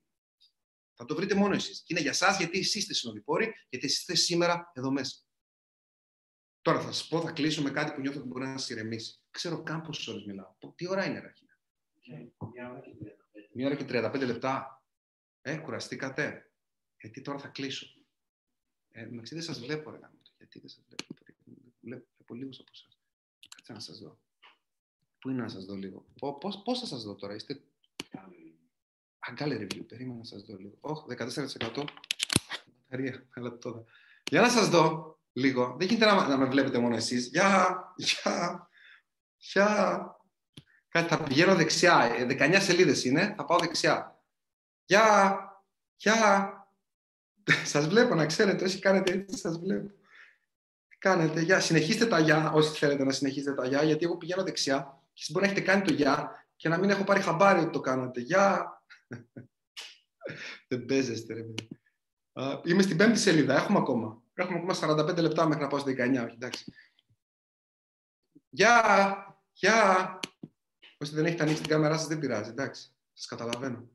Θα 0.93 1.05
το 1.05 1.15
βρείτε 1.15 1.35
μόνο 1.35 1.53
εσείς. 1.53 1.79
Και 1.79 1.85
είναι 1.87 2.01
για 2.01 2.11
εσά 2.11 2.35
γιατί 2.37 2.59
εσείς 2.59 2.75
είστε 2.75 2.93
συνοδοιπόροι, 2.93 3.53
γιατί 3.69 3.85
εσείς 3.85 3.99
είστε 3.99 4.15
σήμερα 4.15 4.71
εδώ 4.73 4.91
μέσα. 4.91 5.15
Τώρα 6.61 6.81
θα 6.81 6.91
σας 6.91 7.07
πω, 7.07 7.21
θα 7.21 7.31
κλείσω 7.31 7.61
με 7.61 7.69
κάτι 7.69 7.91
που 7.91 8.01
νιώθω 8.01 8.19
ότι 8.19 8.27
μπορεί 8.27 8.45
να 8.45 8.57
σας 8.57 8.69
ηρεμήσει. 8.69 9.21
Ξέρω 9.31 9.63
καν 9.63 9.81
πόσες 9.81 10.07
ώρες 10.07 10.25
μιλάω. 10.25 10.55
Τι 10.75 10.89
ώρα 10.89 11.05
είναι, 11.05 11.19
Ραχίνα; 11.19 11.59
Μία 13.53 13.67
ώρα 13.67 13.75
και 13.75 13.83
35 13.83 14.25
λεπτά. 14.25 14.81
Ε, 15.41 15.57
κουραστήκατε. 15.57 16.46
Γιατί 17.01 17.21
τώρα 17.21 17.39
θα 17.39 17.47
κλείσω. 17.47 17.87
Ε, 18.91 19.05
μεταξύ 19.05 19.33
δεν 19.33 19.43
σας 19.43 19.59
βλέπω, 19.59 19.89
ρε 19.91 19.99
Γιατί 20.37 20.59
δεν 20.59 20.69
σας 20.69 20.83
βλέπω. 20.87 21.03
Βλέπω, 21.81 22.05
βλέπω 22.17 22.33
λίγου 22.33 22.51
από 22.59 22.71
εσάς. 22.73 22.97
Κάτσε 23.55 23.73
να 23.73 23.79
σας 23.79 23.99
δω. 23.99 24.19
Πού 25.19 25.29
είναι 25.29 25.41
να 25.41 25.49
σας 25.49 25.65
δω 25.65 25.75
λίγο; 25.75 26.05
Πώς 26.63 26.79
θα 26.79 26.85
σας 26.85 27.03
δω 27.03 27.15
τώρα, 27.15 27.35
είστε. 27.35 27.61
Αγκάλε 29.19 29.55
review, 29.55 29.87
περίμενα 29.87 30.17
να 30.17 30.23
σας 30.23 30.43
δω 30.43 30.57
λίγο. 30.57 30.77
Όχι, 30.81 31.03
14%. 31.07 31.83
Μπαταρία, 32.89 33.27
αλλά 33.33 33.57
τώρα. 33.57 33.83
Για 34.29 34.41
να 34.41 34.49
σας 34.49 34.69
δω 34.69 35.17
λίγο. 35.33 35.75
Δεν 35.77 35.87
γίνεται 35.87 36.05
να, 36.05 36.27
να 36.27 36.37
με 36.37 36.45
βλέπετε 36.45 36.79
μόνο 36.79 36.95
εσείς. 36.95 37.27
Γεια, 37.27 37.77
γεια, 37.97 38.69
γεια. 39.37 40.11
Κάτι 40.87 41.07
θα 41.07 41.23
πηγαίνω 41.23 41.55
δεξιά. 41.55 42.27
19 42.29 42.39
ε, 42.39 42.59
σελίδες 42.59 43.03
είναι, 43.03 43.33
θα 43.37 43.45
πάω 43.45 43.59
δεξιά. 43.59 44.23
Γεια, 44.85 45.37
γεια. 45.95 46.51
Σας 47.73 47.87
βλέπω, 47.87 48.15
να 48.15 48.25
ξέρετε, 48.25 48.63
όσοι 48.63 48.79
κάνετε 48.79 49.11
έτσι, 49.11 49.37
σας 49.37 49.59
βλέπω. 49.59 49.87
Τι 50.87 50.97
κάνετε, 50.97 51.41
για, 51.41 51.59
συνεχίστε 51.59 52.05
τα 52.05 52.19
γεια, 52.19 52.51
όσοι 52.51 52.77
θέλετε 52.77 53.03
να 53.03 53.11
συνεχίσετε 53.11 53.53
τα 53.53 53.67
γεια, 53.67 53.83
γιατί 53.83 54.05
εγώ 54.05 54.17
πηγαίνω 54.17 54.43
δεξιά 54.43 55.01
και 55.13 55.21
εσείς 55.21 55.31
μπορεί 55.31 55.45
να 55.45 55.51
έχετε 55.51 55.71
κάνει 55.71 55.81
το 55.81 55.93
γεια 55.93 56.45
και 56.55 56.69
να 56.69 56.77
μην 56.77 56.89
έχω 56.89 57.03
πάρει 57.03 57.21
χαμπάρι 57.21 57.59
ότι 57.59 57.69
το 57.69 57.79
κάνατε. 57.79 58.19
Γεια! 58.19 58.65
Δεν 60.67 60.85
παίζεστε, 60.85 61.33
ρε 61.33 61.45
Είμαι 62.63 62.81
στην 62.81 62.97
πέμπτη 62.97 63.19
σελίδα, 63.19 63.55
έχουμε 63.55 63.77
ακόμα. 63.77 64.21
Έχουμε 64.33 64.57
ακόμα 64.57 65.03
45 65.11 65.21
λεπτά 65.21 65.47
μέχρι 65.47 65.63
να 65.63 65.69
πάω 65.69 65.79
στη 65.79 65.95
19, 65.97 66.25
όχι, 66.25 66.33
εντάξει. 66.33 66.73
Γεια! 68.49 68.81
Γεια! 69.53 70.19
Όσοι 70.97 71.13
δεν 71.13 71.25
έχετε 71.25 71.43
ανοίξει 71.43 71.61
την 71.61 71.71
κάμερά 71.71 71.97
σας, 71.97 72.07
δεν 72.07 72.19
πειράζει, 72.19 72.49
εντάξει. 72.49 72.91
Σας 73.13 73.25
καταλαβαίνω. 73.25 73.89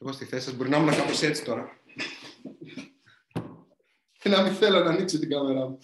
Εγώ 0.00 0.12
στη 0.12 0.24
θέση 0.24 0.44
σας 0.44 0.54
μπορεί 0.54 0.70
να 0.70 0.76
ήμουν 0.76 0.96
κάπως 0.96 1.22
έτσι 1.22 1.44
τώρα. 1.44 1.79
Και 4.12 4.28
να 4.28 4.42
μην 4.42 4.52
θέλω 4.52 4.84
να 4.84 4.90
ανοίξω 4.90 5.18
την 5.18 5.28
κάμερά 5.28 5.68
μου. 5.68 5.78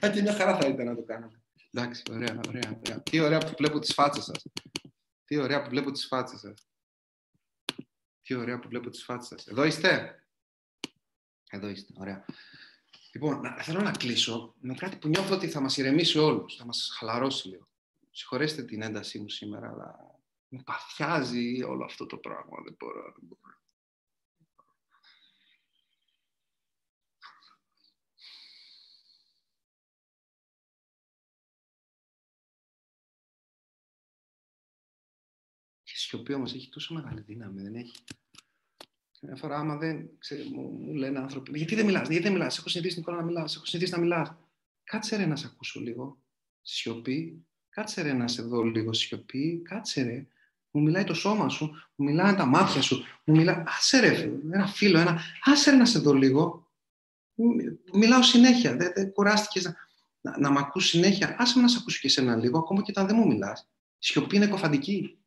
Αν 0.00 0.12
και 0.12 0.22
μια 0.22 0.34
χαρά 0.34 0.58
θα 0.58 0.68
ήταν 0.68 0.86
να 0.86 0.94
το 0.94 1.02
κάνω. 1.02 1.30
Εντάξει, 1.70 2.02
ωραία, 2.10 2.40
ωραία, 2.48 2.80
ωραία. 2.86 3.02
Τι 3.02 3.20
ωραία 3.20 3.38
που 3.38 3.54
βλέπω 3.58 3.78
τις 3.78 3.94
φάτσες 3.94 4.24
σας. 4.24 4.46
Τι 5.24 5.36
ωραία 5.36 5.62
που 5.62 5.68
βλέπω 5.68 5.90
τις 5.90 6.06
φάτσες 6.06 6.40
σας. 6.40 6.68
Τι 8.22 8.34
ωραία 8.34 8.58
που 8.58 8.68
βλέπω 8.68 8.90
τις 8.90 9.04
φάτσες 9.04 9.28
σας. 9.28 9.46
Εδώ 9.46 9.64
είστε. 9.64 10.20
Εδώ 11.50 11.68
είστε, 11.68 11.92
ωραία. 11.96 12.24
Λοιπόν, 13.12 13.42
θέλω 13.58 13.80
να 13.80 13.90
κλείσω 13.90 14.54
με 14.60 14.74
κάτι 14.74 14.96
που 14.96 15.08
νιώθω 15.08 15.34
ότι 15.34 15.48
θα 15.48 15.60
μας 15.60 15.76
ηρεμήσει 15.76 16.18
όλους, 16.18 16.56
θα 16.56 16.64
μας 16.64 16.90
χαλαρώσει 16.98 17.48
λίγο. 17.48 17.68
Συγχωρέστε 18.10 18.62
την 18.62 18.82
έντασή 18.82 19.18
μου 19.18 19.28
σήμερα, 19.28 19.68
αλλά 19.68 20.20
με 20.48 20.62
παθιάζει 20.64 21.62
όλο 21.62 21.84
αυτό 21.84 22.06
το 22.06 22.16
πράγμα. 22.16 22.62
Δεν 22.64 22.76
μπορώ, 22.78 23.02
δεν 23.02 23.22
μπορώ. 23.22 23.54
Σιωπή 36.06 36.32
όμως 36.32 36.54
έχει 36.54 36.68
τόσο 36.68 36.94
μεγάλη 36.94 37.20
δύναμη, 37.20 37.62
δεν 37.62 37.74
έχει. 37.74 37.94
Μια 39.20 39.36
φορά, 39.36 39.58
άμα 39.58 39.76
δεν 39.76 40.08
ξέρω, 40.18 40.42
μου, 40.44 40.62
μου 40.62 40.94
λένε 40.94 41.18
άνθρωποι, 41.18 41.58
γιατί 41.58 41.74
δεν 41.74 41.84
μιλάς, 41.84 42.08
γιατί 42.08 42.22
δεν 42.22 42.32
μιλάς, 42.32 42.58
έχω 42.58 42.68
συνηθίσει 42.68 42.98
Νικόλα 42.98 43.16
να 43.16 43.22
μιλάς, 43.22 43.56
έχω 43.56 43.64
συνηθίσει 43.64 43.94
να 43.94 44.00
μιλάς. 44.00 44.34
Κάτσε 44.84 45.16
ρε 45.16 45.26
να 45.26 45.36
σε 45.36 45.46
ακούσω 45.52 45.80
λίγο. 45.80 46.18
Σιωπή. 46.62 47.46
Κάτσε 47.68 48.02
ρε 48.02 48.12
να 48.12 48.28
σε 48.28 48.42
δω 48.42 48.62
λίγο 48.62 48.92
σιωπή. 48.92 49.62
Κάτσε 49.64 50.02
ρε. 50.02 50.26
Μου 50.70 50.82
μιλάει 50.82 51.04
το 51.04 51.14
σώμα 51.14 51.48
σου, 51.48 51.64
μου 51.94 52.04
μιλάνε 52.06 52.36
τα 52.36 52.44
μάτια 52.44 52.82
σου, 52.82 53.04
μου 53.24 53.36
μιλάει. 53.36 53.62
Άσε 53.66 53.98
ρε, 53.98 54.32
ένα 54.52 54.66
φίλο, 54.66 54.98
ένα. 54.98 55.20
Άσε 55.44 55.70
ρε 55.70 55.76
να 55.76 55.84
σε 55.84 55.98
δω 55.98 56.12
λίγο. 56.12 56.70
Μιλάω 57.92 58.22
συνέχεια. 58.22 58.76
Δεν, 58.76 58.92
δεν 58.94 59.12
κουράστηκες 59.12 59.64
να, 59.64 59.74
να, 60.20 60.38
να 60.38 60.50
μ' 60.50 60.58
ακούσει 60.58 60.88
συνέχεια. 60.88 61.36
Άσε 61.38 61.56
με 61.56 61.62
να 61.62 61.68
σε 61.68 61.78
ακούσω 61.80 61.98
και 62.00 62.06
εσένα 62.06 62.36
λίγο, 62.36 62.58
ακόμα 62.58 62.82
και 62.82 62.90
όταν 62.90 63.06
δεν 63.06 63.16
μου 63.16 63.26
μιλάς. 63.26 63.68
Σιωπή 63.98 64.36
είναι 64.36 64.46
κοφαντική. 64.46 65.18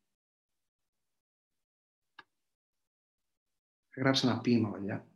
Γράψει 3.96 4.26
ένα 4.26 4.40
ποίημα 4.40 4.70
παλιά. 4.70 5.08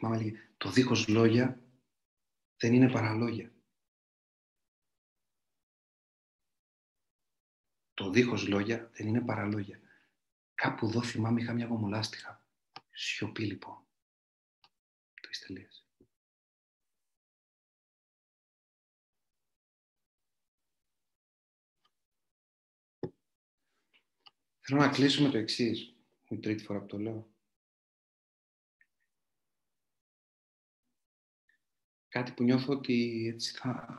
Μάμα 0.00 0.16
λέγει, 0.16 0.38
το 0.56 0.70
δίχως 0.70 1.08
λόγια 1.08 1.60
δεν 2.56 2.74
είναι 2.74 2.90
παραλόγια. 2.90 3.54
Το 7.94 8.10
δίχως 8.10 8.48
λόγια 8.48 8.90
δεν 8.90 9.06
είναι 9.06 9.20
παραλόγια. 9.20 9.80
Κάπου 10.54 10.86
εδώ 10.86 11.02
θυμάμαι 11.02 11.40
είχα 11.40 11.52
μια 11.52 11.66
γομολάστιχα. 11.66 12.44
Σιωπή 12.90 13.44
λοιπόν. 13.44 13.86
Το 15.20 15.28
τελείωσε. 15.46 15.80
Θέλω 24.60 24.80
να 24.80 24.88
κλείσουμε 24.88 25.28
το 25.28 25.38
εξής. 25.38 25.95
Η 26.36 26.40
τρίτη 26.40 26.64
φορά 26.64 26.80
που 26.80 26.86
το 26.86 26.98
λέω. 26.98 27.30
Κάτι 32.08 32.32
που 32.32 32.42
νιώθω 32.42 32.72
ότι 32.72 33.26
έτσι 33.34 33.56
θα 33.56 33.98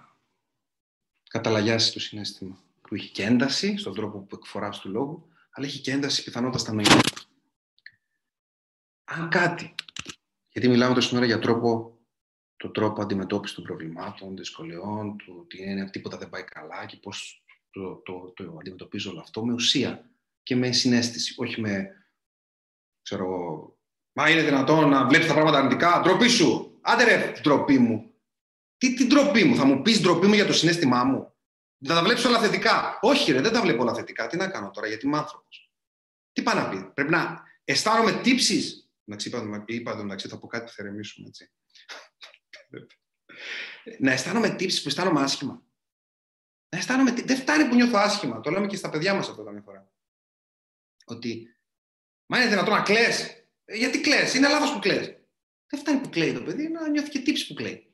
καταλαγιάσει 1.29 1.93
το 1.93 1.99
συνέστημα. 1.99 2.63
Που 2.81 2.95
έχει 2.95 3.11
και 3.11 3.23
ένταση 3.23 3.77
στον 3.77 3.93
τρόπο 3.93 4.19
που 4.19 4.35
εκφοράς 4.35 4.79
του 4.79 4.89
λόγου, 4.89 5.29
αλλά 5.51 5.65
έχει 5.65 5.81
και 5.81 5.91
ένταση 5.91 6.23
πιθανότητα 6.23 6.59
στα 6.59 6.73
νοήματα. 6.73 7.09
Αν 9.03 9.29
κάτι, 9.29 9.75
γιατί 10.49 10.67
μιλάμε 10.67 10.93
τόσο 10.93 11.15
ώρα 11.15 11.25
για 11.25 11.39
τρόπο, 11.39 11.99
το 12.57 12.69
τρόπο 12.69 13.01
αντιμετώπισης 13.01 13.55
των 13.55 13.65
προβλημάτων, 13.65 14.37
δυσκολιών, 14.37 15.17
του 15.17 15.37
ότι 15.39 15.63
είναι 15.63 15.89
τίποτα 15.89 16.17
δεν 16.17 16.29
πάει 16.29 16.43
καλά 16.43 16.85
και 16.85 16.97
πώς 16.97 17.43
το, 17.69 17.95
το, 17.95 18.31
το, 18.35 18.43
το 18.43 18.57
αντιμετωπίζω 18.59 19.11
όλο 19.11 19.19
αυτό 19.19 19.45
με 19.45 19.53
ουσία 19.53 20.09
και 20.43 20.55
με 20.55 20.71
συνέστηση, 20.71 21.33
όχι 21.37 21.61
με 21.61 21.91
ξέρω 23.07 23.23
εγώ, 23.23 23.77
μα 24.13 24.29
είναι 24.29 24.41
δυνατόν 24.41 24.89
να 24.89 25.07
βλέπεις 25.07 25.27
τα 25.27 25.33
πράγματα 25.33 25.57
αρνητικά. 25.57 26.01
Ντροπή 26.03 26.27
σου. 26.27 26.79
Άντε 26.81 27.03
ρε, 27.03 27.33
ντροπή 27.41 27.79
μου. 27.79 28.13
Τι, 28.77 28.93
τι 28.93 29.07
ντροπή 29.07 29.43
μου, 29.43 29.55
θα 29.55 29.65
μου 29.65 29.81
πεις 29.81 30.01
ντροπή 30.01 30.27
μου 30.27 30.33
για 30.33 30.45
το 30.45 30.53
συνέστημά 30.53 31.03
μου. 31.03 31.35
Θα 31.85 31.93
τα 31.93 32.03
βλέπεις 32.03 32.25
όλα 32.25 32.39
θετικά. 32.39 32.97
Όχι, 33.01 33.31
ρε, 33.31 33.41
δεν 33.41 33.53
τα 33.53 33.61
βλέπω 33.61 33.81
όλα 33.81 33.93
θετικά. 33.93 34.27
Τι 34.27 34.37
να 34.37 34.49
κάνω 34.49 34.71
τώρα, 34.71 34.87
γιατί 34.87 35.05
είμαι 35.05 35.17
άνθρωπος. 35.17 35.71
Τι 36.31 36.41
πάει 36.41 36.55
να 36.55 36.69
πει, 36.69 36.91
Πρέπει 36.93 37.11
να 37.11 37.43
αισθάνομαι 37.63 38.11
τύψεις. 38.11 38.91
Εντάξει, 39.05 39.27
είπα, 39.27 39.63
είπα 39.65 39.91
εντάξει, 39.91 40.27
θα 40.27 40.39
πω 40.39 40.47
κάτι 40.47 40.65
που 40.65 40.71
θα 40.71 40.83
ρεμίσουμε 40.83 41.27
έτσι. 41.27 41.51
να 44.05 44.11
αισθάνομαι 44.11 44.49
τύψεις 44.49 44.81
που 44.81 44.87
αισθάνομαι 44.87 45.21
άσχημα. 45.21 45.63
Να 46.69 46.77
αισθάνομαι... 46.77 47.11
Δεν 47.11 47.37
φτάνει 47.37 47.69
που 47.69 47.75
νιώθω 47.75 47.97
άσχημα. 47.97 48.39
Το 48.39 48.51
λέμε 48.51 48.67
και 48.67 48.75
στα 48.75 48.89
παιδιά 48.89 49.13
μας 49.13 49.29
αυτό 49.29 49.43
καμιά 49.43 49.61
φορά. 49.61 49.91
ότι 51.05 51.56
Μα 52.27 52.39
είναι 52.39 52.49
δυνατόν 52.49 52.73
να 52.73 52.81
κλε. 52.81 53.07
Γιατί 53.65 54.01
κλε, 54.01 54.31
είναι 54.35 54.47
λάθος 54.47 54.73
που 54.73 54.79
κλε. 54.79 55.17
Δεν 55.69 55.79
φτάνει 55.79 55.99
που 55.99 56.09
κλαίει 56.09 56.33
το 56.33 56.41
παιδί, 56.41 56.67
να 56.67 56.89
νιώθει 56.89 57.09
και 57.09 57.19
τύψη 57.19 57.47
που 57.47 57.53
κλαίει. 57.53 57.93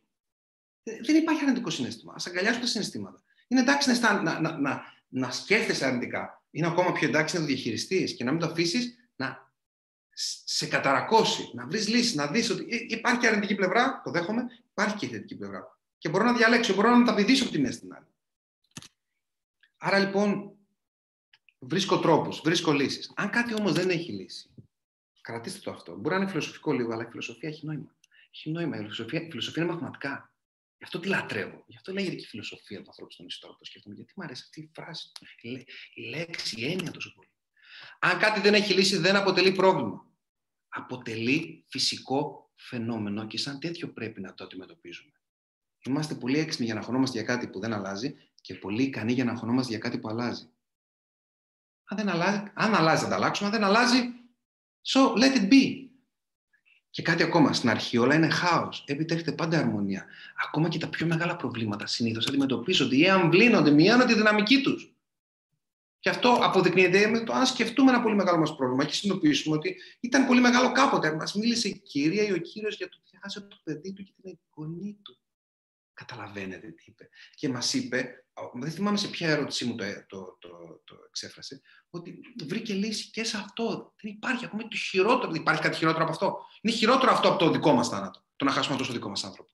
Ε, 0.84 1.00
δεν 1.02 1.16
υπάρχει 1.16 1.42
αρνητικό 1.44 1.70
συνέστημα. 1.70 2.14
Α 2.14 2.16
αγκαλιάσουν 2.28 2.62
τα 2.62 2.68
συναισθήματα. 2.68 3.24
Είναι 3.48 3.62
εντάξει 3.62 3.90
να, 3.90 4.22
να, 4.22 4.40
να, 4.40 4.58
να, 4.58 4.84
να 5.08 5.32
σκέφτεσαι 5.32 5.86
αρνητικά. 5.86 6.44
Είναι 6.52 6.68
ακόμα 6.68 6.92
πιο 6.92 7.08
εντάξει 7.08 7.36
να 7.36 7.42
το 7.42 7.48
διαχειριστείς 7.48 8.16
και 8.16 8.24
να 8.24 8.32
μην 8.32 8.40
το 8.40 8.46
αφήσεις 8.46 8.96
να 9.16 9.52
σε 10.46 10.68
καταρακώσει, 10.68 11.52
να 11.54 11.66
βρεις 11.68 11.88
λύσεις, 11.88 12.16
να 12.16 12.28
δεις 12.28 12.50
ότι 12.50 12.68
ε, 12.70 12.78
υπάρχει 12.88 13.28
αρνητική 13.28 13.56
πλευρά, 13.56 14.02
το 14.04 14.12
δέχομαι, 14.12 14.46
υπάρχει 14.72 14.96
και 14.96 15.08
θετική 15.08 15.36
πλευρά. 15.36 15.80
Και 15.98 16.10
μπορώ 16.10 16.24
να 16.24 16.34
διαλέξω, 16.34 16.74
μπορώ 16.74 16.90
να 16.90 16.98
μεταπηδήσω 16.98 17.44
από 17.44 17.52
τη 17.52 17.60
μέση 17.60 17.78
στην 17.78 17.94
άλλη. 17.94 18.08
Άρα 19.78 20.00
λοιπόν, 20.00 20.58
βρίσκω 21.68 22.00
τρόπους, 22.00 22.40
βρίσκω 22.40 22.72
λύσεις. 22.72 23.12
Αν 23.16 23.30
κάτι 23.30 23.54
όμως 23.54 23.74
δεν 23.74 23.90
έχει 23.90 24.12
λύση, 24.12 24.50
κρατήστε 25.22 25.60
το 25.60 25.72
αυτό. 25.72 25.96
Μπορεί 25.96 26.16
να 26.16 26.22
είναι 26.22 26.30
φιλοσοφικό 26.30 26.74
λίγο, 26.74 26.94
αλλά 26.94 27.04
η 27.04 27.10
φιλοσοφία 27.10 27.50
έχει 27.50 27.66
νόημα. 27.66 27.96
Έχει 28.32 28.52
νόημα. 28.52 28.76
Η 28.76 28.80
φιλοσοφία, 28.80 29.22
η 29.22 29.30
φιλοσοφία 29.30 29.64
είναι 29.64 29.72
μαθηματικά. 29.72 30.34
Γι' 30.78 30.84
αυτό 30.84 31.00
τη 31.00 31.08
λατρεύω. 31.08 31.64
Γι' 31.68 31.76
αυτό 31.76 31.94
λέγεται 31.94 32.16
και 32.16 32.22
η 32.22 32.28
φιλοσοφία 32.28 32.82
του 32.82 32.88
ανθρώπου 32.88 33.12
στον 33.12 33.26
ιστορικό. 33.26 33.60
Το 33.60 33.66
σκέφτομαι. 33.66 33.96
Γιατί 33.96 34.14
μου 34.16 34.24
αρέσει 34.24 34.42
αυτή 34.46 34.62
η 34.62 34.72
φράση, 34.74 35.12
η 35.94 36.02
λέξη, 36.02 36.62
η 36.62 36.72
έννοια 36.72 36.92
τόσο 36.92 37.14
πολύ. 37.16 37.28
Αν 38.00 38.20
κάτι 38.20 38.40
δεν 38.40 38.54
έχει 38.54 38.74
λύση, 38.74 38.98
δεν 38.98 39.16
αποτελεί 39.16 39.52
πρόβλημα. 39.52 40.08
Αποτελεί 40.68 41.66
φυσικό 41.68 42.52
φαινόμενο 42.56 43.28
και 43.28 43.38
σαν 43.38 43.60
τέτοιο 43.60 43.88
πρέπει 43.94 44.22
να 44.22 44.34
το 44.34 44.44
αντιμετωπίζουμε. 44.44 45.12
Είμαστε 45.86 46.16
πολύ 46.16 46.40
έξυπνοι 46.40 46.66
για 46.66 46.76
να 46.76 46.82
χωνόμαστε 46.82 47.18
για 47.18 47.28
κάτι 47.28 47.48
που 47.48 47.60
δεν 47.60 47.74
αλλάζει 47.74 48.16
και 48.42 48.56
πολύ 48.56 48.84
ικανοί 48.84 49.14
για 49.14 49.24
να 49.24 49.36
χωνόμαστε 49.36 49.72
για 49.72 49.80
κάτι 49.80 50.00
που 50.00 50.10
αλλάζει. 50.10 50.50
Αν, 51.94 52.00
δεν 52.00 52.10
αλλάζει, 52.10 52.44
αν 52.54 52.76
αλλάζει, 52.76 53.04
θα 53.04 53.10
τα 53.10 53.16
αλλάξουμε. 53.16 53.50
Αν 53.50 53.56
δεν 53.56 53.64
αλλάζει, 53.64 54.00
so 54.86 55.00
let 55.16 55.36
it 55.38 55.50
be. 55.52 55.88
Και 56.90 57.02
κάτι 57.02 57.24
ακόμα. 57.24 57.54
Στην 57.54 57.70
αρχή 57.70 57.98
όλα 57.98 58.16
είναι 58.16 58.30
χάος. 58.30 58.84
Έπειτα 58.88 59.14
έρχεται 59.14 59.32
πάντα 59.32 59.58
αρμονία. 59.58 60.06
Ακόμα 60.46 60.68
και 60.68 60.78
τα 60.78 60.88
πιο 60.88 61.06
μεγάλα 61.06 61.36
προβλήματα 61.36 61.88
συνήθως 61.88 62.28
αντιμετωπίζονται 62.28 62.96
ή 62.98 63.10
αμβλύνονται, 63.10 63.72
μειώνουν 63.72 64.08
τη 64.08 64.14
δυναμική 64.14 64.62
τους. 64.62 64.96
Και 66.00 66.10
αυτό 66.10 66.40
αποδεικνύεται 66.42 67.08
με 67.08 67.20
το 67.20 67.34
αν 67.34 67.46
σκεφτούμε 67.46 67.92
ένα 67.92 68.02
πολύ 68.02 68.16
μεγάλο 68.16 68.38
μας 68.38 68.56
πρόβλημα 68.56 68.86
και 68.86 68.94
συνειδητοποιήσουμε 68.94 69.56
ότι 69.56 69.76
ήταν 70.00 70.26
πολύ 70.26 70.42
μεγάλο 70.42 70.72
κάποτε. 70.72 71.16
Μας 71.16 71.34
μίλησε 71.34 71.68
η 71.68 71.78
κυρία 71.78 72.24
ή 72.24 72.32
ο 72.32 72.38
κύριος 72.38 72.76
για 72.76 72.90
το 72.90 72.98
ότι 73.00 73.18
χάσε 73.22 73.42
το 73.42 73.58
παιδί 73.64 73.94
του 73.94 74.04
και 74.04 74.14
την 74.22 74.38
εγγονή 74.38 74.98
του. 75.02 75.18
Καταλαβαίνετε 75.94 76.68
τι 76.68 76.84
είπε. 76.88 77.10
Και 77.36 77.50
μας 77.50 77.74
είπε, 77.74 78.26
δεν 78.54 78.72
θυμάμαι 78.72 78.98
σε 78.98 79.08
ποια 79.08 79.30
ερώτησή 79.30 79.66
μου 79.66 79.76
το, 79.76 79.86
το, 80.08 80.38
το, 80.40 80.50
το 80.84 80.96
εξέφρασε, 81.08 81.62
ότι 81.90 82.20
βρήκε 82.48 82.74
λύση 82.74 83.10
και 83.10 83.24
σε 83.24 83.38
αυτό. 83.38 83.94
Δεν 84.02 84.12
υπάρχει 84.12 84.46
ακόμα 84.46 84.68
το 84.68 84.78
χειρότερο. 84.78 85.32
Δεν 85.32 85.42
υπάρχει 85.42 85.62
κάτι 85.62 85.78
χειρότερο 85.78 86.04
από 86.04 86.12
αυτό. 86.12 86.38
Είναι 86.62 86.76
χειρότερο 86.76 87.12
αυτό 87.12 87.30
από 87.30 87.38
το 87.38 87.52
δικό 87.52 87.74
μας 87.74 87.90
θάνατο. 87.90 88.26
Το 88.36 88.46
να 88.46 88.52
χάσουμε 88.52 88.78
τόσο 88.78 88.94
δικό 88.94 89.10
μας 89.10 89.24
άνθρωπο. 89.24 89.50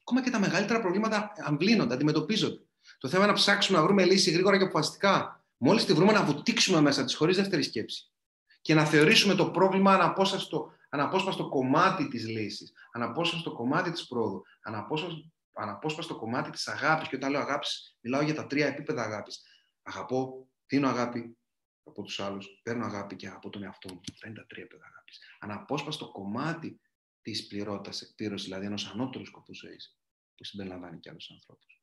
Ακόμα 0.00 0.22
και 0.22 0.30
τα 0.30 0.38
μεγαλύτερα 0.38 0.80
προβλήματα 0.80 1.32
αμβλύνονται, 1.44 1.94
αντιμετωπίζονται. 1.94 2.64
Το 2.98 3.08
θέμα 3.08 3.22
είναι 3.22 3.32
να 3.32 3.38
ψάξουμε 3.38 3.78
να 3.78 3.84
βρούμε 3.84 4.04
λύση 4.04 4.30
γρήγορα 4.30 4.58
και 4.58 4.64
αποφασιστικά. 4.64 5.44
Μόλις 5.56 5.84
τη 5.84 5.92
βρούμε, 5.92 6.12
να 6.12 6.24
βουτήξουμε 6.24 6.80
μέσα 6.80 7.04
της 7.04 7.14
χωρίς 7.14 7.36
δεύτερη 7.36 7.62
σκέψη. 7.62 8.12
Και 8.60 8.74
να 8.74 8.84
θεωρήσουμε 8.84 9.34
το 9.34 9.50
πρόβλημα 9.50 9.92
αναπόσπαστο, 9.92 10.72
αναπόσπαστο 10.88 11.48
κομμάτι 11.48 12.08
της 12.08 12.28
λύσης, 12.28 12.72
αναπόσπαστο 12.92 13.52
κομμάτι 13.52 13.90
της 13.90 14.06
πρόοδου, 14.06 14.42
αναπόσπαστο, 14.62 15.32
αναπόσπαστο 15.52 16.16
κομμάτι 16.16 16.50
της 16.50 16.68
αγάπης. 16.68 17.08
Και 17.08 17.16
όταν 17.16 17.30
λέω 17.30 17.40
αγάπης, 17.40 17.96
μιλάω 18.00 18.22
για 18.22 18.34
τα 18.34 18.46
τρία 18.46 18.66
επίπεδα 18.66 19.02
αγάπης. 19.02 19.42
Αγαπώ, 19.82 20.48
δίνω 20.66 20.88
αγάπη 20.88 21.38
από 21.84 22.02
τους 22.02 22.20
άλλους, 22.20 22.60
παίρνω 22.62 22.84
αγάπη 22.84 23.16
και 23.16 23.28
από 23.28 23.50
τον 23.50 23.62
εαυτό 23.62 23.94
μου. 23.94 24.00
Αυτά 24.12 24.26
είναι 24.26 24.36
τα 24.36 24.46
τρία 24.46 24.62
επίπεδα 24.62 24.86
αγάπης. 24.86 25.18
Αναπόσπαστο 25.38 26.10
κομμάτι 26.10 26.80
της 27.22 27.46
πληρότητας, 27.46 28.02
εκπλήρωσης, 28.02 28.46
δηλαδή 28.46 28.66
ενός 28.66 28.86
ανώτερου 28.86 29.26
σκοπού 29.26 29.54
ζωής, 29.54 29.98
που 30.34 30.44
συμπεριλαμβάνει 30.44 30.98
και 30.98 31.10
άλλους 31.10 31.30
ανθρώπους. 31.30 31.82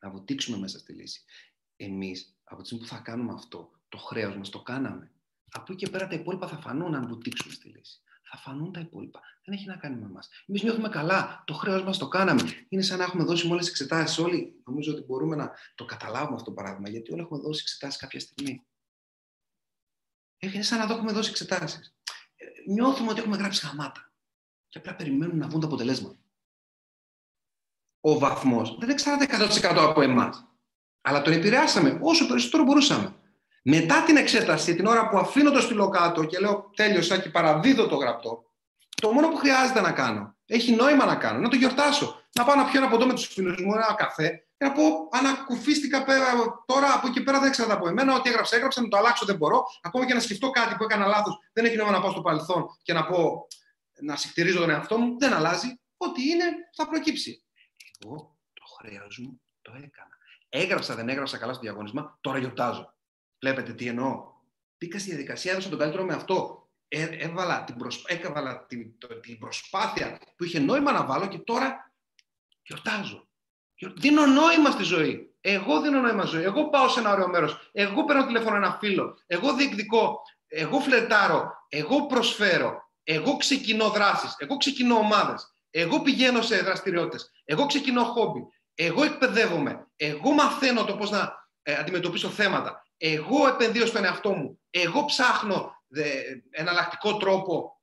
Να 0.00 0.10
βουτήξουμε 0.10 0.58
μέσα 0.58 0.78
στη 0.78 0.92
λύση. 0.92 1.24
Εμείς, 1.76 2.36
από 2.44 2.60
τη 2.60 2.66
στιγμή 2.66 2.84
που 2.84 2.90
θα 2.90 3.00
κάνουμε 3.00 3.32
αυτό, 3.32 3.70
το 3.88 3.98
χρέος 3.98 4.36
μας 4.36 4.48
το 4.48 4.62
κάναμε. 4.62 5.12
Από 5.50 5.72
εκεί 5.72 5.84
και 5.84 5.90
πέρα 5.90 6.06
τα 6.06 6.14
υπόλοιπα 6.14 6.48
θα 6.48 6.56
φανούν 6.56 6.94
αν 6.94 7.08
βουτήξουμε 7.08 7.54
στη 7.54 7.68
λύση 7.68 8.02
θα 8.30 8.38
φανούν 8.38 8.72
τα 8.72 8.80
υπόλοιπα. 8.80 9.20
Δεν 9.44 9.54
έχει 9.54 9.66
να 9.66 9.76
κάνει 9.76 9.96
με 9.96 10.06
εμάς. 10.06 10.28
Εμείς 10.46 10.62
νιώθουμε 10.62 10.88
καλά. 10.88 11.42
Το 11.46 11.54
χρέος 11.54 11.82
μας 11.84 11.98
το 11.98 12.08
κάναμε. 12.08 12.42
Είναι 12.68 12.82
σαν 12.82 12.98
να 12.98 13.04
έχουμε 13.04 13.24
δώσει 13.24 13.50
όλε 13.50 13.60
τι 13.60 13.68
εξετάσεις. 13.68 14.18
Όλοι 14.18 14.62
νομίζω 14.64 14.92
ότι 14.92 15.02
μπορούμε 15.02 15.36
να 15.36 15.52
το 15.74 15.84
καταλάβουμε 15.84 16.34
αυτό 16.34 16.50
το 16.50 16.56
παράδειγμα, 16.56 16.88
γιατί 16.88 17.12
όλοι 17.12 17.20
έχουμε 17.20 17.40
δώσει 17.40 17.60
εξετάσεις 17.62 18.00
κάποια 18.00 18.20
στιγμή. 18.20 18.66
Είναι 20.38 20.62
σαν 20.62 20.78
να 20.78 20.86
το 20.86 20.94
έχουμε 20.94 21.12
δώσει 21.12 21.30
εξετάσεις. 21.30 21.94
Ε, 22.36 22.46
νιώθουμε 22.72 23.10
ότι 23.10 23.20
έχουμε 23.20 23.36
γράψει 23.36 23.66
χαμάτα. 23.66 24.12
Και 24.68 24.78
απλά 24.78 24.94
περιμένουμε 24.94 25.38
να 25.38 25.48
βγουν 25.48 25.60
τα 25.60 25.66
αποτελέσματα. 25.66 26.18
Ο 28.00 28.18
βαθμός 28.18 28.76
δεν 28.78 28.90
εξαρτάται 28.90 29.48
100% 29.62 29.76
από 29.78 30.02
εμάς. 30.02 30.46
Αλλά 31.00 31.22
τον 31.22 31.32
επηρεάσαμε 31.32 31.98
όσο 32.02 32.26
περισσότερο 32.26 32.64
μπορούσαμε. 32.64 33.14
Μετά 33.66 34.02
την 34.02 34.16
εξέταση, 34.16 34.74
την 34.74 34.86
ώρα 34.86 35.08
που 35.08 35.18
αφήνω 35.18 35.50
το 35.50 35.60
στυλό 35.60 35.88
κάτω 35.88 36.24
και 36.24 36.38
λέω 36.38 36.70
τέλειωσα 36.76 37.18
και 37.18 37.28
παραδίδω 37.28 37.86
το 37.86 37.96
γραπτό, 37.96 38.52
το 39.02 39.12
μόνο 39.12 39.28
που 39.28 39.36
χρειάζεται 39.36 39.80
να 39.80 39.92
κάνω, 39.92 40.36
έχει 40.46 40.72
νόημα 40.72 41.04
να 41.04 41.16
κάνω, 41.16 41.38
να 41.38 41.48
το 41.48 41.56
γιορτάσω. 41.56 42.22
Να 42.32 42.44
πάω 42.44 42.56
να 42.56 42.64
πιω 42.64 42.80
ένα 42.80 42.90
ποτό 42.90 43.06
με 43.06 43.14
τους 43.14 43.26
φίλους 43.26 43.60
μου, 43.60 43.74
ένα 43.74 43.94
καφέ, 43.96 44.44
και 44.56 44.64
να 44.64 44.72
πω 44.72 44.82
ανακουφίστηκα 45.10 46.04
πέρα, 46.04 46.24
τώρα 46.66 46.94
από 46.94 47.06
εκεί 47.06 47.22
πέρα 47.22 47.38
δεν 47.38 47.48
εξαρτάται 47.48 47.78
από 47.78 47.88
εμένα. 47.88 48.14
Ό,τι 48.14 48.28
έγραψα, 48.28 48.56
έγραψα, 48.56 48.80
να 48.80 48.88
το 48.88 48.96
αλλάξω 48.96 49.26
δεν 49.26 49.36
μπορώ. 49.36 49.64
Ακόμα 49.82 50.06
και 50.06 50.14
να 50.14 50.20
σκεφτώ 50.20 50.50
κάτι 50.50 50.74
που 50.74 50.84
έκανα 50.84 51.06
λάθος, 51.06 51.38
δεν 51.52 51.64
έχει 51.64 51.76
νόημα 51.76 51.92
να 51.92 52.00
πάω 52.00 52.10
στο 52.10 52.20
παρελθόν 52.20 52.66
και 52.82 52.92
να 52.92 53.06
πω 53.06 53.46
να 54.00 54.16
συχτηρίζω 54.16 54.58
τον 54.58 54.70
εαυτό 54.70 54.98
μου. 54.98 55.18
Δεν 55.18 55.32
αλλάζει. 55.32 55.80
Ό,τι 55.96 56.30
είναι 56.30 56.44
θα 56.76 56.88
προκύψει. 56.88 57.44
Εγώ 58.04 58.38
το 58.52 58.62
χρέος 58.78 59.18
μου 59.18 59.40
το 59.62 59.72
έκανα. 59.76 60.16
Έγραψα, 60.48 60.94
δεν 60.94 61.08
έγραψα 61.08 61.38
καλά 61.38 61.52
στο 61.52 61.62
διαγωνισμό, 61.62 62.18
τώρα 62.20 62.38
γιορτάζω. 62.38 62.93
Βλέπετε 63.44 63.72
τι 63.72 63.86
εννοώ. 63.86 64.24
Μπήκα 64.78 64.98
στη 64.98 65.08
διαδικασία, 65.08 65.52
έδωσα 65.52 65.68
τον 65.68 65.78
καλύτερο 65.78 66.04
με 66.04 66.14
αυτό. 66.14 66.68
Ε, 66.88 67.02
έβαλα, 67.02 67.64
την, 67.64 67.76
έβαλα 68.06 68.66
την, 68.66 68.92
την 69.20 69.38
προσπάθεια 69.38 70.20
που 70.36 70.44
είχε 70.44 70.58
νόημα 70.58 70.92
να 70.92 71.04
βάλω 71.04 71.26
και 71.26 71.38
τώρα 71.38 71.92
γιορτάζω. 72.62 73.28
Δίνω 73.96 74.26
νόημα 74.26 74.70
στη 74.70 74.82
ζωή. 74.82 75.34
Εγώ 75.40 75.80
δίνω 75.80 76.00
νόημα 76.00 76.26
στη 76.26 76.36
ζωή. 76.36 76.44
Εγώ 76.44 76.68
πάω 76.68 76.88
σε 76.88 77.00
ένα 77.00 77.12
ωραίο 77.12 77.28
μέρος. 77.28 77.70
Εγώ 77.72 78.04
παίρνω 78.04 78.26
τηλέφωνο 78.26 78.56
ένα 78.56 78.76
φίλο. 78.80 79.18
Εγώ 79.26 79.54
διεκδικώ. 79.54 80.20
Εγώ 80.46 80.80
φλετάρω. 80.80 81.50
Εγώ 81.68 82.06
προσφέρω. 82.06 82.90
Εγώ 83.02 83.36
ξεκινώ 83.36 83.88
δράσεις. 83.88 84.34
Εγώ 84.38 84.56
ξεκινώ 84.56 84.94
ομάδες. 84.94 85.54
Εγώ 85.70 86.02
πηγαίνω 86.02 86.42
σε 86.42 86.56
δραστηριότητες. 86.56 87.30
Εγώ 87.44 87.66
ξεκινώ 87.66 88.04
χόμπι. 88.04 88.40
Εγώ 88.74 89.04
εκπαιδεύομαι. 89.04 89.86
Εγώ 89.96 90.32
μαθαίνω 90.32 90.84
το 90.84 90.96
πώς 90.96 91.10
να 91.10 91.42
ε, 91.62 91.74
αντιμετωπίσω 91.74 92.28
θέματα. 92.28 92.84
Εγώ 92.96 93.46
επενδύω 93.46 93.86
στον 93.86 94.04
εαυτό 94.04 94.32
μου. 94.32 94.60
Εγώ 94.70 95.04
ψάχνω 95.04 95.82
ε, 95.88 96.22
εναλλακτικό 96.50 97.16
τρόπο 97.16 97.80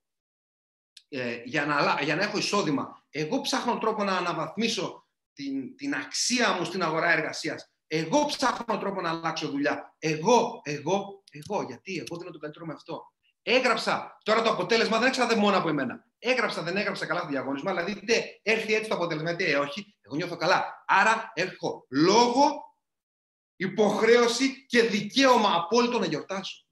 ε, 1.09 1.41
για, 1.43 1.65
να, 1.65 2.01
για 2.01 2.15
να 2.15 2.23
έχω 2.23 2.37
εισόδημα. 2.37 3.03
Εγώ 3.09 3.41
ψάχνω 3.41 3.77
τρόπο 3.77 4.03
να 4.03 4.17
αναβαθμίσω 4.17 5.07
την, 5.33 5.75
την 5.75 5.93
αξία 5.93 6.51
μου 6.53 6.63
στην 6.63 6.83
αγορά 6.83 7.11
εργασίας. 7.11 7.71
Εγώ 7.87 8.25
ψάχνω 8.25 8.77
τρόπο 8.77 9.01
να 9.01 9.09
αλλάξω 9.09 9.49
δουλειά. 9.49 9.95
Εγώ, 9.99 10.61
εγώ, 10.63 11.23
εγώ. 11.31 11.63
Γιατί 11.63 11.97
εγώ 11.97 12.17
δίνω 12.17 12.31
τον 12.31 12.39
καλύτερο 12.39 12.65
με 12.65 12.73
αυτό. 12.73 13.11
Έγραψα. 13.41 14.17
Τώρα 14.23 14.41
το 14.41 14.49
αποτέλεσμα 14.49 14.97
δεν 14.97 15.07
εξαρτάται 15.07 15.39
μόνο 15.39 15.57
από 15.57 15.69
εμένα. 15.69 16.05
Έγραψα, 16.19 16.61
δεν 16.61 16.77
έγραψα 16.77 17.05
καλά 17.05 17.21
το 17.21 17.27
διαγωνισμό. 17.27 17.69
Δηλαδή, 17.69 17.91
είτε 17.91 18.39
έρθει 18.43 18.73
έτσι 18.73 18.89
το 18.89 18.95
αποτέλεσμα, 18.95 19.31
είτε 19.31 19.57
όχι. 19.57 19.95
Εγώ 20.01 20.15
νιώθω 20.15 20.35
καλά. 20.35 20.83
Άρα, 20.87 21.31
έχω 21.33 21.85
λόγο 21.89 22.70
υποχρέωση 23.61 24.65
και 24.65 24.81
δικαίωμα 24.81 25.55
απόλυτο 25.55 25.99
να 25.99 26.05
γιορτάσω. 26.05 26.65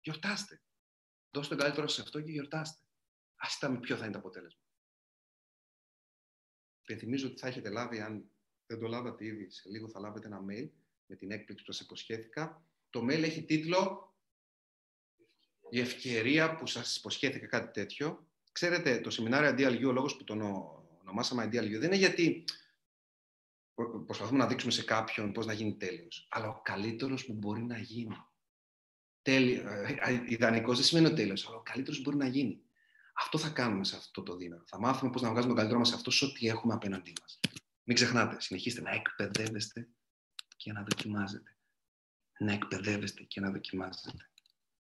Γιορτάστε. 0.00 0.62
Δώστε 1.30 1.54
το 1.54 1.62
καλύτερο 1.62 1.88
σε 1.88 2.00
αυτό 2.00 2.20
και 2.20 2.30
γιορτάστε. 2.30 2.84
Άστα 3.36 3.68
με 3.68 3.78
ποιο 3.78 3.96
θα 3.96 4.02
είναι 4.02 4.12
το 4.12 4.18
αποτέλεσμα. 4.18 4.60
Υπενθυμίζω 6.82 7.26
ότι 7.26 7.38
θα 7.38 7.46
έχετε 7.46 7.70
λάβει, 7.70 8.00
αν 8.00 8.30
δεν 8.66 8.78
το 8.78 8.86
λάβατε 8.86 9.24
ήδη, 9.24 9.50
σε 9.50 9.68
λίγο 9.68 9.88
θα 9.88 10.00
λάβετε 10.00 10.26
ένα 10.26 10.40
mail 10.50 10.68
με 11.06 11.16
την 11.16 11.30
έκπληξη 11.30 11.64
που 11.64 11.72
σας 11.72 11.80
υποσχέθηκα. 11.80 12.64
Το 12.90 13.00
mail 13.00 13.22
έχει 13.22 13.42
τίτλο 13.42 14.14
«Η 15.70 15.80
ευκαιρία 15.80 16.54
που 16.54 16.66
σας 16.66 16.96
υποσχέθηκα 16.96 17.46
κάτι 17.46 17.72
τέτοιο». 17.72 18.26
Ξέρετε, 18.52 19.00
το 19.00 19.10
σεμινάριο 19.10 19.50
Ideal 19.50 19.84
ο 19.86 19.92
λόγος 19.92 20.16
που 20.16 20.24
τον 20.24 20.40
ονομάσαμε 21.00 21.44
Ideal 21.44 21.70
δεν 21.70 21.82
είναι 21.82 21.96
γιατί 21.96 22.44
προσπαθούμε 24.06 24.38
να 24.38 24.46
δείξουμε 24.46 24.72
σε 24.72 24.84
κάποιον 24.84 25.32
πώς 25.32 25.46
να 25.46 25.52
γίνει 25.52 25.76
τέλειος. 25.76 26.26
Αλλά 26.30 26.48
ο 26.48 26.60
καλύτερος 26.62 27.24
που 27.26 27.32
μπορεί 27.32 27.62
να 27.62 27.78
γίνει. 27.78 28.16
Τέλειο, 29.22 29.68
ε, 29.68 29.96
ε, 30.00 30.22
ιδανικός 30.26 30.76
δεν 30.76 30.84
σημαίνει 30.86 31.06
ο 31.06 31.14
τέλειος, 31.14 31.46
αλλά 31.46 31.56
ο 31.56 31.62
καλύτερος 31.62 31.96
που 31.98 32.02
μπορεί 32.04 32.16
να 32.16 32.26
γίνει. 32.28 32.62
Αυτό 33.14 33.38
θα 33.38 33.48
κάνουμε 33.48 33.84
σε 33.84 33.96
αυτό 33.96 34.22
το 34.22 34.36
δίμηνο. 34.36 34.62
Θα 34.66 34.78
μάθουμε 34.78 35.10
πώς 35.10 35.22
να 35.22 35.28
βγάζουμε 35.28 35.48
τον 35.48 35.56
καλύτερο 35.56 35.78
μας 35.78 35.88
σε 35.88 35.94
αυτό 35.94 36.10
σε 36.10 36.24
ό,τι 36.24 36.48
έχουμε 36.48 36.74
απέναντί 36.74 37.12
μας. 37.20 37.40
Μην 37.84 37.96
ξεχνάτε, 37.96 38.40
συνεχίστε 38.40 38.80
να 38.80 38.90
εκπαιδεύεστε 38.90 39.88
και 40.56 40.72
να 40.72 40.82
δοκιμάζετε. 40.82 41.56
Να 42.38 42.52
εκπαιδεύεστε 42.52 43.22
και 43.22 43.40
να 43.40 43.50
δοκιμάζετε. 43.50 44.30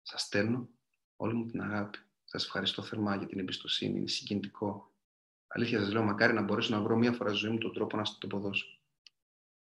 Σας 0.03 0.23
στέλνω 0.23 0.69
όλη 1.17 1.35
μου 1.35 1.47
την 1.47 1.63
αγάπη. 1.63 1.99
Σας 2.25 2.45
ευχαριστώ 2.45 2.83
θερμά 2.83 3.17
για 3.17 3.27
την 3.27 3.39
εμπιστοσύνη. 3.39 3.99
Είναι 3.99 4.09
συγκινητικό. 4.09 4.95
Αλήθεια 5.47 5.81
σας 5.81 5.93
λέω, 5.93 6.03
μακάρι 6.03 6.33
να 6.33 6.43
μπορέσω 6.43 6.75
να 6.75 6.83
βρω 6.83 6.97
μία 6.97 7.13
φορά 7.13 7.31
στη 7.31 7.39
ζωή 7.39 7.51
μου 7.51 7.59
τον 7.59 7.73
τρόπο 7.73 7.97
να 7.97 8.05
σας 8.05 8.19
το 8.19 8.27
αποδώσω. 8.27 8.80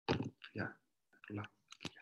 Φιλιά. 0.10 0.80
Πολλά. 1.27 1.52
Φιλιά. 1.81 2.02